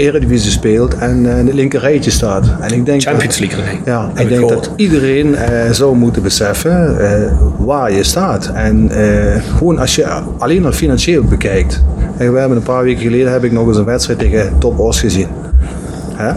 Eredivisie 0.00 0.50
speelt 0.50 0.94
en 0.94 1.26
eh, 1.26 1.38
in 1.38 1.46
het 1.46 1.54
linker 1.54 1.80
rijtje 1.80 2.10
staat. 2.10 2.44
En 2.60 2.72
ik 2.72 2.86
denk 2.86 3.02
Champions 3.02 3.38
dat, 3.38 3.48
League. 3.48 3.78
Ja, 3.84 4.10
ik 4.14 4.20
ik 4.20 4.28
denk 4.28 4.40
gehoord. 4.40 4.64
dat 4.64 4.72
iedereen 4.76 5.34
eh, 5.34 5.70
zou 5.70 5.96
moeten 5.96 6.22
beseffen 6.22 7.00
eh, 7.00 7.32
waar 7.58 7.92
je 7.92 8.02
staat. 8.02 8.50
En 8.54 8.90
gewoon 9.56 9.78
als 9.78 9.94
je 9.94 10.06
alleen 10.38 10.64
al 10.64 10.72
financieel 10.72 11.22
bekijkt. 11.24 11.82
En 12.16 12.32
we 12.32 12.38
hebben 12.38 12.56
een 12.56 12.62
paar 12.62 12.82
weken 12.82 13.02
geleden 13.02 13.32
heb 13.32 13.44
ik 13.44 13.52
nog 13.52 13.66
eens 13.66 13.76
een 13.76 13.84
wedstrijd 13.84 14.18
tegen 14.18 14.52
Top 14.58 14.78
Os 14.78 15.00
gezien. 15.00 15.28
Hè? 16.14 16.32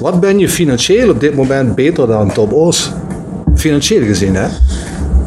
Wat 0.00 0.20
ben 0.20 0.38
je 0.38 0.48
financieel 0.48 1.10
op 1.10 1.20
dit 1.20 1.34
moment 1.34 1.74
beter 1.74 2.06
dan 2.06 2.32
Top 2.32 2.52
Os? 2.52 2.92
Financieel 3.54 4.04
gezien, 4.04 4.34
hè? 4.34 4.46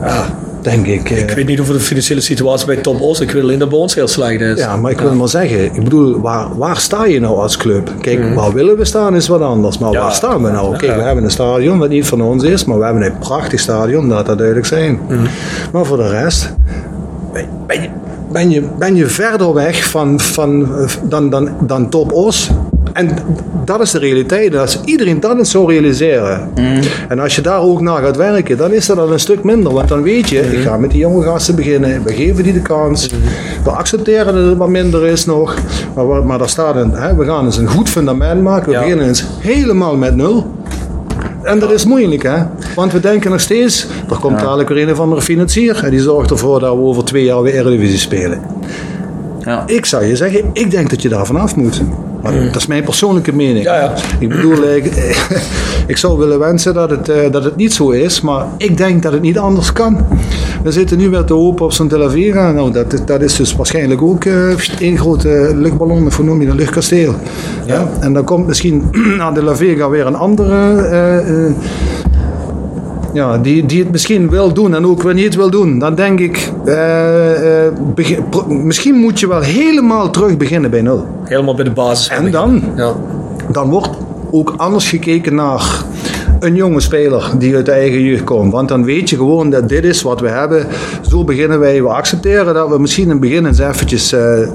Ja, 0.02 0.26
denk 0.66 0.88
ik. 0.88 1.10
eh, 1.10 1.18
Ik 1.20 1.30
weet 1.30 1.46
niet 1.46 1.60
over 1.60 1.74
de 1.74 1.80
financiële 1.80 2.22
situatie 2.22 2.66
bij 2.66 2.76
Top 2.76 3.02
Os. 3.02 3.20
Ik 3.20 3.32
weet 3.32 3.42
alleen 3.44 3.60
dat 3.60 3.70
bij 3.70 3.78
ons 3.78 3.96
heel 3.96 4.08
slecht 4.08 4.42
is. 4.42 4.58
ja, 4.60 4.76
maar 4.78 4.92
ik 4.92 5.00
wil 5.00 5.16
maar 5.16 5.28
zeggen, 5.28 5.64
ik 5.66 5.84
bedoel, 5.84 6.22
waar, 6.22 6.58
waar 6.58 6.78
sta 6.78 7.06
je 7.06 7.20
nou 7.20 7.38
als 7.40 7.58
club? 7.58 7.92
Kijk, 8.02 8.36
waar 8.36 8.54
willen 8.54 8.78
we 8.78 8.86
staan 8.86 9.16
is 9.16 9.28
wat 9.28 9.42
anders, 9.42 9.78
maar 9.78 9.92
Ja. 9.92 10.00
waar 10.00 10.12
staan 10.14 10.44
we 10.44 10.50
nou? 10.52 10.76
Kijk, 10.78 10.96
we 10.96 11.02
hebben 11.02 11.24
een 11.24 11.32
stadion 11.32 11.78
wat 11.80 11.90
niet 11.90 12.06
van 12.06 12.22
ons 12.22 12.44
is, 12.44 12.66
maar 12.66 12.78
we 12.80 12.84
hebben 12.86 13.04
een 13.04 13.18
prachtig 13.18 13.60
stadion, 13.60 14.08
laat 14.08 14.26
dat 14.26 14.38
duidelijk 14.38 14.68
zijn. 14.68 15.00
Maar 15.72 15.86
voor 15.86 15.98
de 15.98 16.10
rest, 16.10 16.54
ben, 17.34 17.46
ben 17.68 17.82
je, 17.82 17.90
ben, 18.32 18.50
je, 18.50 18.62
ben 18.80 18.96
je 18.96 19.06
verder 19.08 19.54
weg 19.54 19.90
van, 19.90 20.20
van, 20.20 20.76
eh, 20.78 20.88
dan, 21.04 21.30
dan, 21.30 21.50
dan 21.62 21.90
Top 21.90 22.12
Os? 22.12 22.50
En 22.96 23.10
dat 23.66 23.82
is 23.82 23.92
de 23.92 24.00
realiteit. 24.00 24.54
En 24.54 24.60
Als 24.60 24.82
iedereen 24.86 25.20
dat 25.20 25.38
eens 25.38 25.52
zou 25.52 25.72
realiseren. 25.72 26.50
En 27.10 27.20
als 27.20 27.36
je 27.36 27.42
daar 27.42 27.62
ook 27.62 27.82
naar 27.82 28.02
gaat 28.04 28.18
werken, 28.18 28.58
dan 28.58 28.72
is 28.74 28.86
dat 28.86 28.98
al 28.98 29.12
een 29.12 29.20
stuk 29.20 29.44
minder. 29.44 29.74
Want 29.74 29.88
dan 29.88 30.02
weet 30.02 30.30
je, 30.30 30.40
ik 30.58 30.64
ga 30.64 30.78
met 30.78 30.92
die 30.92 31.00
jonge 31.00 31.24
gasten 31.24 31.56
beginnen. 31.56 32.04
We 32.04 32.14
geven 32.14 32.44
die 32.44 32.54
de 32.54 32.62
kans. 32.62 33.10
We 33.64 33.70
accepteren 33.70 34.34
dat 34.34 34.46
het 34.46 34.58
wat 34.58 34.70
minder 34.70 35.06
is 35.06 35.26
nog. 35.26 35.56
Maar, 35.96 36.10
we- 36.10 36.22
maar 36.26 36.38
daar 36.38 36.50
staat 36.50 36.76
een, 36.76 36.92
hè, 36.92 37.16
we 37.16 37.26
gaan 37.26 37.46
eens 37.46 37.58
een 37.58 37.68
goed 37.70 37.90
fundament 37.90 38.42
maken. 38.42 38.66
We 38.66 38.72
Ja. 38.72 38.80
beginnen 38.82 39.08
eens 39.08 39.26
helemaal 39.40 39.96
met 39.96 40.16
nul. 40.16 40.54
En 41.44 41.60
dat 41.60 41.72
is 41.72 41.86
moeilijk, 41.86 42.24
hè? 42.24 42.38
Want 42.76 42.92
we 42.92 43.00
denken 43.00 43.32
nog 43.32 43.40
steeds, 43.40 43.88
er 44.10 44.18
komt 44.20 44.40
dadelijk 44.40 44.70
weer 44.70 44.84
een 44.88 44.92
of 44.92 45.00
andere 45.00 45.22
financier. 45.22 45.82
En 45.84 45.90
die 45.90 46.00
zorgt 46.02 46.30
ervoor 46.32 46.60
dat 46.60 46.76
we 46.76 46.82
over 46.82 47.04
twee 47.06 47.24
jaar 47.24 47.42
weer 47.42 47.54
Eredivisie 47.54 47.98
spelen. 48.00 48.40
Ja. 49.40 49.64
Ik 49.66 49.86
zou 49.86 50.06
je 50.06 50.16
zeggen, 50.16 50.44
ik 50.54 50.72
denk 50.72 50.90
dat 50.90 51.02
je 51.02 51.10
daar 51.10 51.26
vanaf 51.26 51.56
moet. 51.56 51.82
Maar 52.34 52.44
dat 52.46 52.56
is 52.56 52.68
mijn 52.68 52.84
persoonlijke 52.84 53.34
mening. 53.36 53.66
Ja, 53.66 53.76
ja. 53.76 53.94
Ik 54.20 54.30
bedoel, 54.30 54.64
ik, 54.76 54.86
ik 55.88 55.98
zou 55.98 56.18
willen 56.20 56.40
wensen 56.40 56.74
dat 56.74 56.90
het, 56.90 57.10
eh, 57.10 57.32
dat 57.32 57.44
het 57.44 57.56
niet 57.56 57.74
zo 57.74 57.90
is, 57.90 58.22
maar 58.22 58.46
ik 58.58 58.78
denk 58.78 59.04
dat 59.04 59.12
het 59.14 59.22
niet 59.22 59.38
anders 59.38 59.72
kan. 59.72 59.98
We 60.64 60.72
zitten 60.72 60.98
nu 60.98 61.10
weer 61.10 61.24
te 61.24 61.34
hopen 61.34 61.66
op 61.66 61.72
zo'n 61.72 61.88
Tel 61.88 62.04
Aviv. 62.04 62.34
Nou, 62.34 62.72
dat, 62.72 62.94
is- 62.94 63.06
dat 63.06 63.22
is 63.22 63.36
dus 63.36 63.56
waarschijnlijk 63.56 64.02
ook 64.02 64.26
eh 64.26 64.50
één 64.80 64.98
grote 64.98 65.52
luchtballon, 65.56 66.06
of 66.06 66.16
hoe 66.18 66.26
noem 66.26 66.42
je 66.42 66.48
dat, 66.48 66.56
luchtkasteel. 66.56 67.16
Ja. 67.66 67.88
En 68.00 68.14
dan 68.14 68.24
komt 68.24 68.48
misschien 68.48 68.84
naar 69.18 69.34
de 69.34 69.44
La 69.44 69.56
Vega 69.56 69.90
weer 69.90 70.06
een 70.08 70.16
andere... 70.16 70.82
eh, 70.82 71.52
ja, 73.16 73.38
die, 73.38 73.66
die 73.66 73.80
het 73.84 73.92
misschien 73.92 74.30
wil 74.30 74.54
doen 74.54 74.76
en 74.76 74.86
ook 74.86 75.02
weer 75.02 75.14
niet 75.14 75.36
wil 75.36 75.50
doen, 75.50 75.80
dan 75.80 75.96
denk 75.96 76.20
ik, 76.20 76.52
eh, 76.66 77.66
eh, 77.66 77.74
begin- 77.96 78.24
misschien 78.48 78.96
moet 78.96 79.20
je 79.20 79.28
wel 79.28 79.42
helemaal 79.42 80.10
terug 80.10 80.38
beginnen 80.38 80.70
bij 80.72 80.82
nul. 80.82 81.06
Helemaal 81.24 81.56
bij 81.56 81.64
de 81.64 81.72
basis. 81.72 82.08
En 82.10 82.32
dan, 82.32 82.64
Ja. 82.76 82.94
dan 83.52 83.70
wordt 83.70 83.90
ook 84.32 84.54
anders 84.58 84.90
gekeken 84.90 85.36
naar 85.36 85.84
een 86.40 86.56
jonge 86.56 86.80
speler 86.80 87.32
die 87.38 87.56
uit 87.56 87.66
de 87.66 87.72
eigen 87.72 88.02
jeugd 88.02 88.24
komt. 88.24 88.52
Want 88.52 88.68
dan 88.68 88.84
weet 88.84 89.10
je 89.10 89.16
gewoon 89.16 89.50
dat 89.50 89.70
dit 89.70 89.84
is 89.84 90.02
wat 90.02 90.20
we 90.20 90.28
hebben. 90.30 90.66
Zo 91.10 91.24
beginnen 91.24 91.60
wij. 91.60 91.82
We 91.82 91.88
accepteren 91.90 92.54
dat 92.54 92.70
we 92.70 92.80
misschien 92.80 93.04
in 93.04 93.10
het 93.10 93.20
begin 93.20 93.46
eens 93.46 93.60
eventjes 93.60 94.12
eh, 94.14 94.48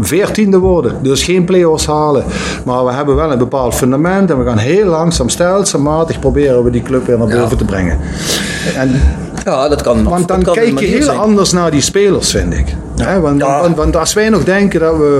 veertiende 0.00 0.58
worden. 0.58 0.96
Dus 1.02 1.22
geen 1.22 1.44
play-offs 1.44 1.86
halen. 1.86 2.24
Maar 2.64 2.84
we 2.84 2.92
hebben 2.92 3.14
wel 3.16 3.32
een 3.32 3.38
bepaald 3.38 3.74
fundament. 3.74 4.30
En 4.30 4.38
we 4.38 4.44
gaan 4.44 4.58
heel 4.58 4.86
langzaam, 4.86 5.28
stelselmatig 5.28 6.18
proberen 6.18 6.64
we 6.64 6.70
die 6.70 6.82
club 6.82 7.06
weer 7.06 7.18
naar 7.18 7.26
boven 7.26 7.40
Ja. 7.50 7.56
te 7.56 7.64
brengen. 7.64 7.98
En 8.76 9.00
ja, 9.44 9.68
dat 9.68 9.82
kan. 9.82 10.02
want 10.04 10.28
dan 10.28 10.36
dat 10.40 10.54
kan 10.54 10.64
kijk 10.64 10.78
je 10.78 10.86
heel 10.86 11.02
zijn. 11.02 11.18
anders 11.18 11.52
naar 11.52 11.70
die 11.70 11.80
spelers, 11.80 12.30
vind 12.30 12.54
ik. 12.54 12.74
Hè, 13.04 13.20
want, 13.20 13.40
Ja. 13.40 13.60
want, 13.60 13.76
want 13.76 13.96
als 13.96 14.12
wij 14.12 14.28
nog 14.28 14.44
denken 14.44 14.80
dat 14.80 14.96
we, 14.96 15.18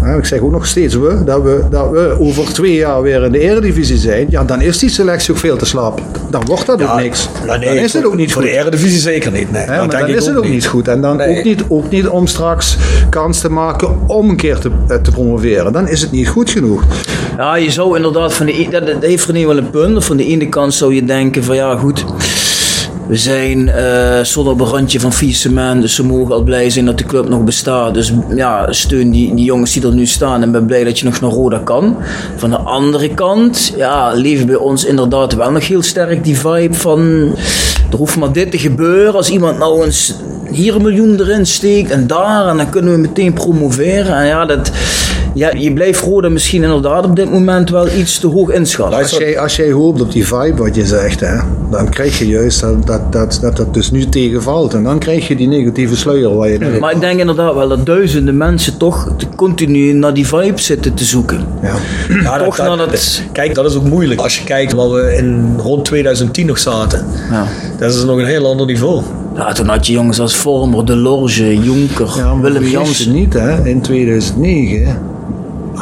hè, 0.00 0.18
ik 0.18 0.24
zeg 0.24 0.40
ook 0.40 0.50
nog 0.52 0.66
steeds 0.66 0.94
we, 0.94 1.24
dat 1.24 1.42
we, 1.42 1.60
dat 1.70 1.90
we 1.90 2.16
over 2.20 2.52
twee 2.52 2.74
jaar 2.74 3.02
weer 3.02 3.22
in 3.24 3.32
de 3.32 3.38
Eredivisie 3.38 3.96
zijn, 3.96 4.26
ja, 4.30 4.44
dan 4.44 4.60
is 4.60 4.78
die 4.78 4.88
selectie 4.90 5.32
ook 5.34 5.38
veel 5.40 5.56
te 5.56 5.66
slap. 5.66 6.00
Dan 6.30 6.44
wordt 6.44 6.66
dat 6.66 6.82
ook 6.82 6.96
niks. 6.96 7.28
nou 7.46 7.58
nee, 7.58 7.68
dan 7.68 7.76
is 7.84 7.90
voor- 7.90 8.00
het 8.00 8.08
ook 8.10 8.16
niet 8.16 8.32
Voor 8.32 8.42
goed. 8.42 8.50
de 8.50 8.56
Eredivisie 8.56 8.98
zeker 9.00 9.32
niet. 9.32 9.52
Nee, 9.52 9.66
dan 9.66 10.08
ik 10.08 10.08
is 10.16 10.26
het 10.26 10.36
ook 10.36 10.48
niet 10.48 10.66
goed. 10.66 10.88
En 10.88 11.00
dan 11.00 11.16
Nee. 11.16 11.38
ook, 11.38 11.44
niet, 11.44 11.62
ook 11.68 11.90
niet 11.90 12.06
om 12.08 12.26
straks 12.26 12.76
kans 13.10 13.40
te 13.40 13.50
maken 13.50 13.88
om 14.06 14.28
een 14.30 14.36
keer 14.36 14.58
te, 14.58 14.70
eh, 14.88 14.96
te 14.96 15.10
promoveren. 15.10 15.72
Dan 15.72 15.88
is 15.88 16.00
het 16.00 16.10
niet 16.10 16.28
goed 16.28 16.50
genoeg. 16.50 16.82
Ja, 17.36 17.56
je 17.56 17.70
zou 17.70 17.96
inderdaad 17.96 18.34
van 18.34 18.46
de, 18.46 18.60
e- 18.60 18.68
dat, 18.70 18.86
dat 18.86 18.96
heeft 19.02 19.26
René 19.26 19.46
wel 19.46 19.56
een 19.56 19.70
punt. 19.70 20.04
Van 20.04 20.16
de 20.16 20.24
ene 20.26 20.48
kant 20.48 20.74
zou 20.74 20.94
je 20.94 21.04
denken 21.04 21.44
van 21.44 21.56
ja 21.56 21.76
goed, 21.76 22.04
we 23.08 23.16
zijn 23.16 23.68
eh 23.68 24.20
zonder 24.22 24.52
op 24.52 24.60
een 24.60 24.66
randje 24.66 25.00
van 25.00 25.12
dus 25.80 25.94
ze 25.94 26.04
mogen 26.04 26.34
al 26.34 26.42
blij 26.42 26.70
zijn 26.70 26.84
dat 26.84 26.98
de 26.98 27.04
club 27.04 27.28
nog 27.28 27.44
bestaat. 27.44 27.94
Dus 27.94 28.12
ja, 28.34 28.72
steun 28.72 29.10
die, 29.10 29.34
die 29.34 29.44
jongens 29.44 29.72
die 29.72 29.82
er 29.82 29.94
nu 29.94 30.06
staan 30.06 30.42
en 30.42 30.52
ben 30.52 30.66
blij 30.66 30.84
dat 30.84 30.98
je 30.98 31.04
nog 31.04 31.20
naar 31.20 31.30
Roda 31.30 31.58
kan. 31.58 31.96
Van 32.36 32.50
de 32.50 32.56
andere 32.56 33.14
kant, 33.14 33.74
ja, 33.76 34.12
leven 34.12 34.46
bij 34.46 34.56
ons 34.56 34.84
inderdaad 34.84 35.34
wel 35.34 35.50
nog 35.50 35.66
heel 35.66 35.82
sterk 35.82 36.24
die 36.24 36.38
vibe 36.38 36.74
van 36.74 37.32
er 37.90 37.96
hoeft 37.96 38.16
maar 38.16 38.32
dit 38.32 38.50
te 38.50 38.58
gebeuren. 38.58 39.14
Als 39.14 39.30
iemand 39.30 39.58
nou 39.58 39.84
eens 39.84 40.14
hier 40.50 40.74
een 40.74 40.82
miljoen 40.82 41.20
erin 41.20 41.46
steekt 41.46 41.90
en 41.90 42.06
daar 42.06 42.48
en 42.48 42.56
dan 42.56 42.70
kunnen 42.70 42.92
we 42.92 42.98
meteen 42.98 43.32
promoveren. 43.32 44.16
En 44.16 44.26
ja, 44.26 44.44
dat, 44.44 44.70
ja, 45.36 45.50
je 45.56 45.72
blijft 45.72 46.00
Roda 46.00 46.28
misschien 46.28 46.62
inderdaad 46.62 47.04
op 47.04 47.16
dit 47.16 47.30
moment 47.30 47.70
wel 47.70 47.88
iets 47.98 48.18
te 48.18 48.26
hoog 48.26 48.50
inschatten. 48.50 48.98
Als 48.98 49.10
jij, 49.10 49.38
als 49.38 49.56
jij 49.56 49.70
hoopt 49.70 50.00
op 50.00 50.12
die 50.12 50.26
vibe, 50.26 50.54
wat 50.56 50.74
je 50.74 50.86
zegt, 50.86 51.20
hè, 51.20 51.36
dan 51.70 51.88
krijg 51.88 52.18
je 52.18 52.26
juist 52.28 52.60
dat 52.60 52.86
dat, 52.86 53.12
dat, 53.12 53.38
dat 53.40 53.56
dat 53.56 53.74
dus 53.74 53.90
nu 53.90 54.04
tegenvalt. 54.08 54.74
En 54.74 54.82
dan 54.82 54.98
krijg 54.98 55.28
je 55.28 55.36
die 55.36 55.48
negatieve 55.48 55.96
sluier 55.96 56.34
waar 56.36 56.48
je 56.48 56.58
nu 56.58 56.78
Maar 56.78 56.92
ik 56.94 57.00
denk 57.00 57.20
inderdaad 57.20 57.54
wel 57.54 57.68
dat 57.68 57.86
duizenden 57.86 58.36
mensen 58.36 58.76
toch 58.76 59.08
continu 59.36 59.92
naar 59.92 60.14
die 60.14 60.26
vibe 60.26 60.60
zitten 60.60 60.94
te 60.94 61.04
zoeken. 61.04 61.40
Ja. 61.62 61.74
Ja, 62.22 62.38
Toch 62.38 62.58
naar 62.58 62.76
dat- 62.76 63.22
Kijk, 63.32 63.54
dat 63.54 63.64
is 63.70 63.76
ook 63.76 63.84
moeilijk. 63.88 64.20
Als 64.20 64.38
je 64.38 64.44
kijkt 64.44 64.72
waar 64.72 64.90
we 64.90 65.14
in 65.16 65.54
rond 65.58 65.84
2010 65.84 66.46
nog 66.46 66.58
zaten. 66.58 67.06
Ja. 67.30 67.46
Dat 67.78 67.94
is 67.94 68.04
nog 68.04 68.18
een 68.18 68.24
heel 68.26 68.46
ander 68.46 68.66
niveau. 68.66 69.02
Ja, 69.34 69.52
toen 69.52 69.68
had 69.68 69.86
je 69.86 69.92
jongens 69.92 70.20
als 70.20 70.36
Vormer, 70.36 70.84
De 70.84 70.96
Lorge, 70.96 71.56
Jonker, 71.62 72.08
Ja, 72.16 72.40
Willem 72.40 72.64
Jansen. 72.64 73.12
niet, 73.12 73.32
hè, 73.32 73.68
in 73.68 73.80
2009 73.80 74.98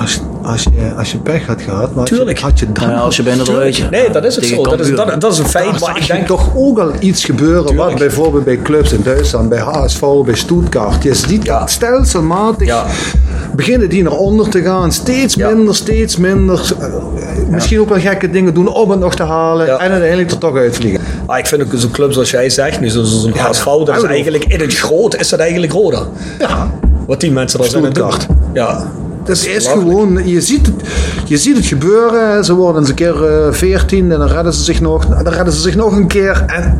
als, 0.00 0.20
als, 0.42 0.62
je, 0.62 0.92
als 0.98 1.12
je 1.12 1.18
pech 1.18 1.46
had 1.46 1.62
gehad, 1.62 1.94
maar 1.94 2.04
Tuurlijk. 2.04 2.38
had 2.40 2.58
je 2.58 2.72
dan 2.72 2.84
Nou 2.84 2.96
ja, 2.98 3.04
als 3.04 3.16
je 3.16 3.22
bijna 3.22 3.42
eruit. 3.42 3.90
Nee, 3.90 4.10
dat 4.10 4.24
is 4.24 4.36
het 4.36 4.44
zo. 4.46 4.62
Dat 4.62 4.80
is, 4.80 4.90
dat, 4.96 5.20
dat 5.20 5.32
is 5.32 5.38
een 5.38 5.48
feit. 5.48 5.70
Daar 5.70 5.80
Maar 5.80 5.96
ik 5.96 6.02
je 6.02 6.12
denk 6.12 6.26
toch 6.26 6.50
ook 6.56 6.78
al 6.78 6.90
iets 6.98 7.24
gebeuren. 7.24 7.66
Tuurlijk. 7.66 7.88
Wat 7.90 7.98
bijvoorbeeld 7.98 8.44
bij 8.44 8.58
clubs 8.62 8.92
in 8.92 9.02
Duitsland, 9.02 9.48
bij 9.48 9.58
HSV, 9.58 10.00
bij 10.24 10.34
Stuttgart. 10.34 11.02
Je 11.02 11.14
ziet 11.14 11.44
Ja. 11.44 11.58
dat 11.58 11.70
stelselmatig 11.70 12.66
Ja. 12.66 12.84
beginnen 13.54 13.88
die 13.88 14.02
naar 14.02 14.12
onder 14.12 14.48
te 14.48 14.62
gaan. 14.62 14.92
Steeds 14.92 15.34
Ja. 15.34 15.48
minder, 15.48 15.74
steeds 15.74 16.16
minder. 16.16 16.72
Eh, 16.80 16.86
Misschien 17.48 17.80
ook 17.80 17.88
wel 17.88 17.98
gekke 18.00 18.30
dingen 18.30 18.54
doen 18.54 18.68
om 18.68 18.90
het 18.90 19.00
nog 19.00 19.14
te 19.14 19.22
halen. 19.22 19.66
Ja. 19.66 19.76
En 19.78 19.90
uiteindelijk 19.90 20.30
er 20.30 20.38
toch 20.38 20.56
uitvliegen. 20.56 21.00
Ah, 21.26 21.38
ik 21.38 21.46
vind 21.46 21.62
ook 21.62 21.68
zo'n 21.74 21.90
club 21.90 22.12
zoals 22.12 22.30
jij 22.30 22.50
zegt, 22.50 22.80
nu 22.80 22.88
zo'n 22.88 23.04
zo'n 23.04 23.32
HSV, 23.36 23.64
dat 23.64 23.96
is 23.96 24.02
eigenlijk 24.02 24.44
in 24.44 24.60
het 24.60 24.74
groot 24.74 25.16
is 25.16 25.28
dat 25.28 25.38
eigenlijk 25.40 25.72
Roda. 25.72 26.02
Ja. 26.38 26.70
Wat 27.06 27.20
die 27.20 27.30
mensen 27.32 27.58
daar 27.60 27.68
zijn 27.68 27.82
aan 27.82 27.88
het 27.88 27.98
doen. 27.98 28.12
Stuttgart. 28.12 28.38
Ja. 28.54 28.86
Het 29.28 29.36
is 29.36 29.44
belachelijk. 29.44 29.88
gewoon, 29.88 30.28
je 30.28 30.40
ziet, 30.40 30.66
het, 30.66 30.74
je 31.24 31.36
ziet 31.36 31.56
het 31.56 31.66
gebeuren. 31.66 32.44
Ze 32.44 32.54
worden 32.54 32.80
eens 32.80 32.90
een 32.90 32.94
keer 32.94 33.24
eh, 33.24 33.52
14 33.52 34.12
en 34.12 34.18
dan 34.18 34.28
redden 34.28 34.52
ze 34.52 34.62
zich 34.62 34.80
nog. 34.80 35.06
Dan 35.06 35.32
redden 35.32 35.52
ze 35.52 35.60
zich 35.60 35.74
nog 35.74 35.96
een 35.96 36.06
keer. 36.06 36.44
En 36.46 36.78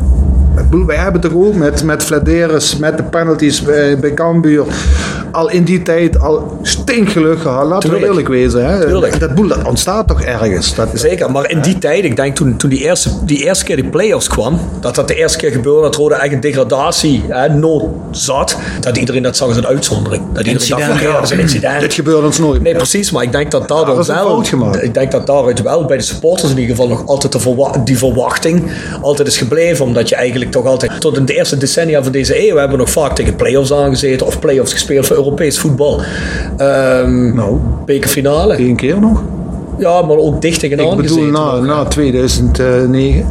bedoel, 0.69 0.85
wij 0.85 0.95
hebben 0.95 1.21
toch 1.21 1.33
ook 1.33 1.55
met, 1.55 1.83
met 1.83 2.03
Vladeris, 2.03 2.77
met 2.77 2.97
de 2.97 3.03
penalties 3.03 3.61
bij, 3.61 3.99
bij 3.99 4.13
Cambuur. 4.13 4.65
Al 5.31 5.49
in 5.49 5.63
die 5.63 5.81
tijd 5.81 6.19
al 6.19 6.59
stinkgeluk 6.61 7.39
gehad. 7.39 7.67
Laten 7.67 7.89
we 7.89 8.05
eerlijk 8.05 8.27
wezen. 8.27 8.65
Hè. 8.65 8.85
Tuurlijk. 8.85 9.19
Dat, 9.19 9.35
boel, 9.35 9.47
dat 9.47 9.67
ontstaat 9.67 10.07
toch 10.07 10.21
ergens. 10.21 10.75
Dat, 10.75 10.87
Zeker, 10.93 11.31
maar 11.31 11.49
in 11.49 11.61
die 11.61 11.77
tijd, 11.77 12.03
ik 12.03 12.15
denk 12.15 12.35
toen, 12.35 12.57
toen 12.57 12.69
die, 12.69 12.79
eerste, 12.79 13.09
die 13.25 13.43
eerste 13.43 13.65
keer 13.65 13.75
die 13.75 13.89
play-offs 13.89 14.27
kwam, 14.27 14.59
dat 14.79 14.95
dat 14.95 15.07
de 15.07 15.15
eerste 15.15 15.37
keer 15.37 15.51
gebeurde 15.51 15.81
dat 15.81 15.95
Roda 15.95 16.19
echt 16.19 16.33
een 16.33 16.39
degradatie 16.39 17.23
hè, 17.27 17.49
nood 17.49 17.83
zat, 18.11 18.57
dat 18.79 18.97
iedereen 18.97 19.23
dat 19.23 19.37
zag 19.37 19.47
als 19.47 19.57
een 19.57 19.67
uitzondering. 19.67 20.23
Dat 20.33 20.45
iedereen 20.45 20.53
dacht, 20.53 20.69
Incident, 20.69 20.99
van, 20.99 21.07
ja, 21.07 21.13
ja. 21.13 21.19
dat 21.19 21.23
is 21.23 21.31
een 21.31 21.39
incident. 21.39 21.79
dit 21.79 21.93
gebeurt 21.93 22.23
ons 22.23 22.39
nooit. 22.39 22.61
Nee, 22.61 22.75
precies, 22.75 23.11
maar 23.11 23.23
ik 23.23 23.31
denk 23.31 23.51
dat 23.51 23.67
Daar 23.67 23.85
daardoor 23.85 24.05
wel, 24.59 24.81
ik 24.81 24.93
denk 24.93 25.11
dat 25.11 25.27
daaruit 25.27 25.61
wel 25.61 25.85
bij 25.85 25.97
de 25.97 26.03
supporters 26.03 26.51
in 26.51 26.57
ieder 26.57 26.75
geval 26.75 26.89
nog 26.89 27.05
altijd 27.07 27.31
de 27.31 27.39
verwa- 27.39 27.81
die 27.83 27.97
verwachting 27.97 28.71
altijd 29.01 29.27
is 29.27 29.37
gebleven, 29.37 29.85
omdat 29.85 30.09
je 30.09 30.15
eigenlijk 30.15 30.51
toch 30.51 30.64
altijd, 30.65 31.01
tot 31.01 31.17
in 31.17 31.25
de 31.25 31.33
eerste 31.35 31.57
decennia 31.57 32.03
van 32.03 32.11
deze 32.11 32.47
eeuw 32.47 32.55
hebben 32.55 32.77
we 32.77 32.83
nog 32.83 32.89
vaak 32.91 33.15
tegen 33.15 33.35
play-offs 33.35 33.73
aangezeten 33.73 34.27
of 34.27 34.39
play-offs 34.39 34.71
gespeeld 34.73 35.05
voor 35.07 35.15
Europees 35.15 35.59
voetbal. 35.59 36.01
Ehm 36.57 37.35
Nou, 37.35 37.57
bekerfinale. 37.85 38.55
één 38.55 38.75
keer 38.75 38.99
nog. 38.99 39.23
Ja, 39.77 40.01
maar 40.01 40.17
ook 40.17 40.41
dicht 40.41 40.59
tegenaan 40.59 40.91
Ik 40.91 40.97
bedoel 40.97 41.23
na, 41.23 41.51
ook, 41.51 41.65
na 41.65 41.83
2009. 41.85 43.25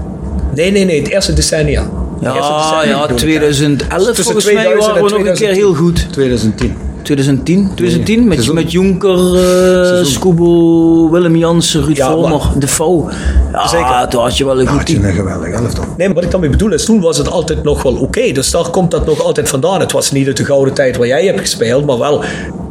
Nee, 0.54 0.70
nee, 0.70 0.84
nee, 0.84 1.00
het 1.00 1.08
eerste 1.10 1.32
decennia. 1.32 1.80
Eerste 1.80 2.30
Ja, 2.52 2.58
decennia 2.58 2.82
ja, 2.82 3.00
bedoel 3.00 3.04
ik, 3.04 3.10
hè. 3.10 3.14
2011 3.16 4.04
Tussen 4.06 4.24
volgens 4.24 4.44
mij 4.44 4.54
2000 4.54 4.86
waren 4.92 5.04
we 5.04 5.10
nog 5.10 5.18
een 5.18 5.24
keer 5.24 5.34
2010. 5.34 5.64
heel 5.64 5.74
goed. 5.74 6.12
2010. 6.12 6.76
2010, 7.04 7.70
2010 7.74 8.24
met, 8.24 8.32
seizoen. 8.32 8.54
met 8.54 8.72
Jonker, 8.72 9.98
eh 9.98 10.04
Scubo, 10.04 11.10
Willem 11.10 11.36
Jansen, 11.36 11.84
Ruud 11.84 11.96
Ja, 11.96 12.10
Vormer, 12.10 12.30
maar- 12.38 12.58
De 12.58 12.68
Vouw. 12.68 13.08
Ja, 13.52 13.68
Zeker. 13.68 14.08
toen 14.08 14.22
had 14.22 14.36
je 14.36 14.44
wel 14.44 14.60
een 14.60 14.66
goed 14.66 14.78
Had 14.78 14.88
je 14.88 14.94
team. 14.94 15.06
een 15.06 15.14
geweldig 15.14 15.48
elftal. 15.48 15.84
Nee, 15.96 16.06
maar 16.06 16.14
wat 16.14 16.24
ik 16.24 16.30
daarmee 16.30 16.50
bedoel 16.50 16.72
is, 16.72 16.84
toen 16.84 17.00
was 17.00 17.18
het 17.18 17.30
altijd 17.30 17.62
nog 17.62 17.82
wel 17.82 17.94
oké. 17.96 18.32
Dus 18.32 18.50
daar 18.50 18.68
komt 18.70 18.90
dat 18.90 19.06
nog 19.06 19.22
altijd 19.22 19.48
vandaan. 19.48 19.80
Het 19.80 19.92
was 19.92 20.10
niet 20.12 20.26
uit 20.26 20.36
de 20.36 20.44
gouden 20.44 20.74
tijd 20.74 20.96
waar 20.96 21.06
jij 21.06 21.24
hebt 21.24 21.40
gespeeld, 21.40 21.86
maar 21.86 21.98
wel, 21.98 22.22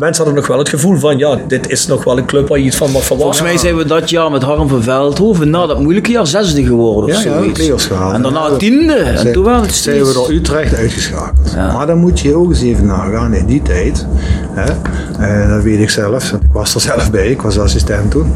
mensen 0.03 0.23
hadden 0.23 0.41
nog 0.41 0.47
wel 0.51 0.57
het 0.59 0.69
gevoel 0.69 0.97
van, 0.97 1.17
ja, 1.17 1.39
dit 1.47 1.69
is 1.69 1.87
nog 1.87 2.03
wel 2.03 2.17
een 2.17 2.25
club 2.25 2.47
waar 2.47 2.59
je 2.59 2.65
iets 2.65 2.75
van 2.75 2.91
mag 2.91 3.03
verwachten. 3.03 3.35
Volgens 3.35 3.41
mij 3.41 3.71
zijn 3.71 3.75
we 3.75 3.85
dat 3.85 4.09
jaar 4.09 4.31
met 4.31 4.43
Harm 4.43 4.67
van 4.67 4.83
Veldhoven 4.83 5.49
na 5.49 5.65
dat 5.65 5.79
moeilijke 5.79 6.11
jaar 6.11 6.27
zesde 6.27 6.63
geworden 6.63 7.15
of 7.15 7.23
Ja, 7.23 7.31
zoiets. 7.31 7.89
En 8.13 8.21
daarna 8.21 8.55
tiende. 8.57 8.93
En 8.93 9.17
Zijn- 9.19 9.33
toen 9.33 9.43
werd 9.43 9.65
het 9.65 9.73
zijn 9.75 9.97
we 9.99 10.05
steeds... 10.05 10.17
door 10.17 10.31
Utrecht 10.31 10.75
uitgeschakeld. 10.75 11.55
Maar 11.55 11.87
dan 11.87 11.97
moet 11.97 12.19
je 12.19 12.35
ook 12.35 12.49
eens 12.49 12.61
even 12.61 12.85
nagaan 12.85 13.33
in 13.33 13.45
die 13.45 13.61
tijd. 13.61 14.05
Hè, 14.51 14.71
eh, 15.19 15.49
dat 15.49 15.63
weet 15.63 15.79
ik 15.79 15.89
zelf, 15.89 16.31
ik 16.31 16.51
was 16.51 16.75
er 16.75 16.81
zelf 16.81 17.11
bij, 17.11 17.27
ik 17.27 17.41
was 17.41 17.59
assistent 17.59 18.11
toen. 18.11 18.31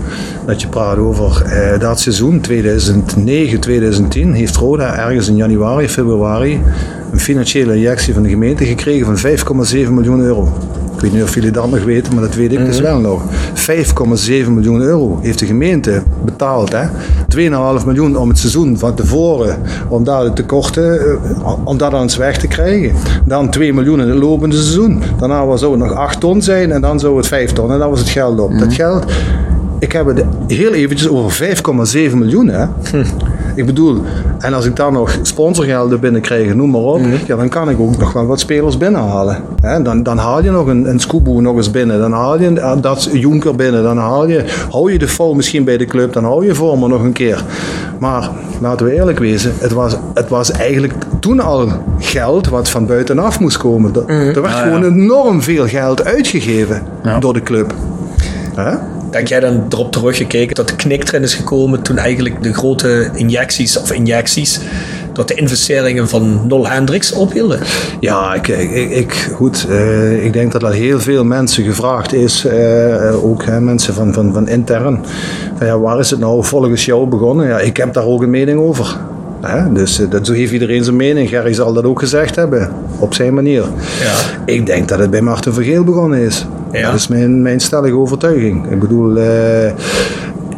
Dat 0.45 0.61
je 0.61 0.67
praat 0.67 0.97
over 0.97 1.41
eh, 1.45 1.79
dat 1.79 1.99
seizoen 1.99 2.41
2009-2010 2.41 4.31
heeft 4.31 4.55
Roda 4.55 4.97
ergens 4.97 5.27
in 5.27 5.35
januari, 5.35 5.89
februari 5.89 6.61
een 7.11 7.19
financiële 7.19 7.75
injectie 7.75 8.13
van 8.13 8.23
de 8.23 8.29
gemeente 8.29 8.65
gekregen 8.65 9.05
van 9.05 9.17
5,7 9.77 9.91
miljoen 9.91 10.19
euro. 10.21 10.53
Ik 10.97 11.03
weet 11.03 11.13
niet 11.13 11.23
of 11.23 11.33
jullie 11.33 11.51
dat 11.51 11.69
nog 11.71 11.83
weten, 11.83 12.13
maar 12.13 12.23
dat 12.23 12.35
weet 12.35 12.51
ik 12.51 12.65
dus 12.65 12.79
wel 12.79 12.99
nog. 12.99 13.21
5,7 13.53 14.49
miljoen 14.49 14.81
euro 14.81 15.19
heeft 15.21 15.39
de 15.39 15.45
gemeente 15.45 16.03
betaald. 16.25 16.71
hè. 16.71 16.85
2,5 17.79 17.85
miljoen 17.85 18.17
om 18.17 18.29
het 18.29 18.39
seizoen 18.39 18.77
van 18.77 18.95
tevoren, 18.95 19.57
om 19.89 20.03
daar 20.03 20.23
de 20.23 20.33
tekorten, 20.33 20.99
eh, 20.99 21.53
om 21.63 21.77
dat 21.77 21.93
aan 21.93 22.01
ons 22.01 22.17
weg 22.17 22.37
te 22.37 22.47
krijgen. 22.47 22.91
Dan 23.25 23.49
2 23.49 23.73
miljoen 23.73 24.01
in 24.01 24.07
het 24.07 24.17
lopende 24.17 24.55
seizoen. 24.55 25.01
Daarna 25.19 25.57
zou 25.57 25.71
het 25.71 25.89
nog 25.89 25.97
8 25.97 26.19
ton 26.19 26.41
zijn 26.41 26.71
en 26.71 26.81
dan 26.81 26.99
zou 26.99 27.17
het 27.17 27.27
5 27.27 27.51
ton. 27.51 27.71
En 27.71 27.79
dan 27.79 27.89
was 27.89 27.99
het 27.99 28.09
geld 28.09 28.39
op. 28.39 28.59
Dat 28.59 28.73
geld, 28.73 29.05
ik 29.79 29.91
heb 29.91 30.05
het 30.05 30.23
heel 30.47 30.73
eventjes 30.73 31.09
over 31.09 31.31
5,7 31.31 32.17
miljoen. 32.17 32.47
Hè. 32.47 32.65
Ik 33.57 33.65
bedoel, 33.65 34.01
en 34.39 34.53
als 34.53 34.65
ik 34.65 34.75
dan 34.75 34.93
nog 34.93 35.17
sponsorgelden 35.21 35.99
binnenkrijg, 35.99 36.53
noem 36.55 36.69
maar 36.69 36.81
op, 36.81 37.01
ja, 37.25 37.35
dan 37.35 37.49
kan 37.49 37.69
ik 37.69 37.79
ook 37.79 37.97
nog 37.97 38.13
wel 38.13 38.25
wat 38.25 38.39
spelers 38.39 38.77
binnenhalen. 38.77 39.37
Hè. 39.61 39.81
Dan, 39.81 40.03
dan 40.03 40.17
haal 40.17 40.43
je 40.43 40.51
nog 40.51 40.67
een, 40.67 40.89
een 40.89 40.99
Scoobo 40.99 41.39
nog 41.41 41.55
eens 41.55 41.71
binnen, 41.71 41.99
dan 41.99 42.11
haal 42.11 42.39
je 42.39 42.47
een- 42.47 42.81
dat 42.81 43.09
Jonker 43.13 43.55
binnen, 43.55 43.83
dan 43.83 43.97
haal 43.97 44.27
je, 44.27 44.43
hou 44.71 44.91
je 44.91 44.99
de 44.99 45.07
vol 45.07 45.33
misschien 45.33 45.63
bij 45.63 45.77
de 45.77 45.85
club, 45.85 46.13
dan 46.13 46.23
hou 46.23 46.45
je 46.45 46.55
Vormer 46.55 46.89
nog 46.89 47.03
een 47.03 47.11
keer. 47.13 47.43
Maar 47.99 48.29
laten 48.61 48.85
we 48.85 48.93
eerlijk 48.93 49.19
wezen, 49.19 49.53
het 49.57 49.71
was, 49.73 49.95
het 50.13 50.29
was 50.29 50.51
eigenlijk 50.51 50.93
toen 51.19 51.39
al 51.39 51.67
geld 51.99 52.49
wat 52.49 52.69
van 52.69 52.85
buitenaf 52.85 53.39
moest 53.39 53.57
komen. 53.57 53.91
Er, 53.95 54.35
er 54.35 54.41
werd 54.41 54.53
gewoon 54.55 54.83
enorm 54.83 55.41
veel 55.41 55.67
geld 55.67 56.05
uitgegeven 56.05 56.81
door 57.19 57.33
de 57.33 57.41
club. 57.43 57.73
Hè? 58.55 58.71
Denk 59.11 59.27
jij 59.27 59.39
dan 59.39 59.65
erop 59.69 59.91
teruggekeken 59.91 60.55
dat 60.55 60.67
de 60.67 60.75
knik 60.75 61.07
erin 61.07 61.23
is 61.23 61.33
gekomen 61.33 61.81
toen 61.81 61.97
eigenlijk 61.97 62.43
de 62.43 62.53
grote 62.53 63.09
injecties 63.13 63.77
of 63.77 63.91
injecties, 63.91 64.59
dat 65.13 65.27
de 65.27 65.33
investeringen 65.33 66.09
van 66.09 66.47
Nol 66.47 66.67
Hendricks 66.67 67.11
ophielden? 67.11 67.59
Ja, 67.99 68.33
ik, 68.33 68.47
ik, 68.47 68.89
ik- 68.89 69.29
goed. 69.35 69.65
eh, 69.69 70.25
ik 70.25 70.33
denk 70.33 70.51
dat 70.51 70.63
er 70.63 70.71
heel 70.71 70.99
veel 70.99 71.23
mensen 71.23 71.63
gevraagd 71.63 72.13
is, 72.13 72.45
eh, 72.45 73.25
ook 73.25 73.43
hè, 73.45 73.61
mensen 73.61 73.93
van, 73.93 74.13
van, 74.13 74.33
van 74.33 74.47
intern. 74.49 74.99
Van, 75.57 75.67
ja, 75.67 75.79
waar 75.79 75.99
is 75.99 76.09
het 76.09 76.19
nou 76.19 76.43
volgens 76.43 76.85
jou 76.85 77.07
begonnen? 77.07 77.47
Ja, 77.47 77.59
ik 77.59 77.77
heb 77.77 77.93
daar 77.93 78.05
ook 78.05 78.21
een 78.21 78.29
mening 78.29 78.59
over. 78.59 78.97
Hè? 79.41 79.71
Dus 79.73 79.99
eh, 79.99 80.09
dat, 80.09 80.25
zo 80.25 80.33
heeft 80.33 80.51
iedereen 80.51 80.83
zijn 80.83 80.95
mening. 80.95 81.29
Gerry 81.29 81.53
zal 81.53 81.73
dat 81.73 81.83
ook 81.83 81.99
gezegd 81.99 82.35
hebben, 82.35 82.71
op 82.99 83.13
zijn 83.13 83.33
manier. 83.33 83.61
Ja. 84.01 84.13
Ik 84.45 84.65
denk 84.65 84.87
dat 84.87 84.99
het 84.99 85.09
bij 85.09 85.21
Martin 85.21 85.53
Vergeel 85.53 85.83
begonnen 85.83 86.19
is. 86.19 86.45
Dat 86.81 86.93
is 86.93 87.07
mijn, 87.07 87.41
mijn 87.41 87.59
stellige 87.59 87.95
overtuiging. 87.95 88.71
Ik 88.71 88.79
bedoel, 88.79 89.17
eh, 89.17 89.71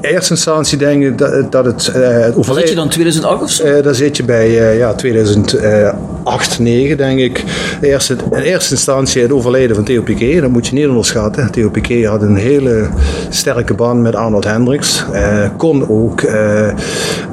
eerste 0.02 0.34
instantie 0.34 0.78
denk 0.78 1.04
ik 1.04 1.18
dat, 1.18 1.52
dat 1.52 1.66
het, 1.66 1.88
eh 1.88 2.10
het 2.10 2.36
Wat 2.46 2.56
zit 2.58 2.70
je 2.70 2.76
dan, 2.76 2.90
2008 2.90 3.42
of 3.42 3.50
zo? 3.50 3.64
Eh, 3.64 3.84
daar 3.84 3.96
zit 3.96 4.18
je 4.18 4.24
bij 4.24 4.46
eh, 4.60 4.78
ja, 4.78 4.94
2008, 4.94 6.60
9 6.60 6.98
denk 6.98 7.20
ik. 7.20 7.44
Eerst 7.82 8.10
in 8.10 8.18
eerste 8.42 8.74
instantie 8.74 9.22
het 9.22 9.32
overlijden 9.32 9.76
van 9.76 9.84
Theo 9.86 10.02
Piquet. 10.02 10.42
Dat 10.42 10.50
moet 10.52 10.68
je 10.68 10.74
niet 10.76 10.88
onderschatten. 10.88 11.52
Theo 11.52 11.70
Piquet 11.70 12.06
had 12.06 12.22
een 12.22 12.36
hele 12.36 12.88
sterke 13.30 13.74
band 13.74 14.02
met 14.02 14.16
Arnold 14.16 14.44
Hendricks. 14.44 15.06
Eh, 15.14 15.48
kon 15.58 15.90
ook 15.90 16.22
eh, 16.22 16.68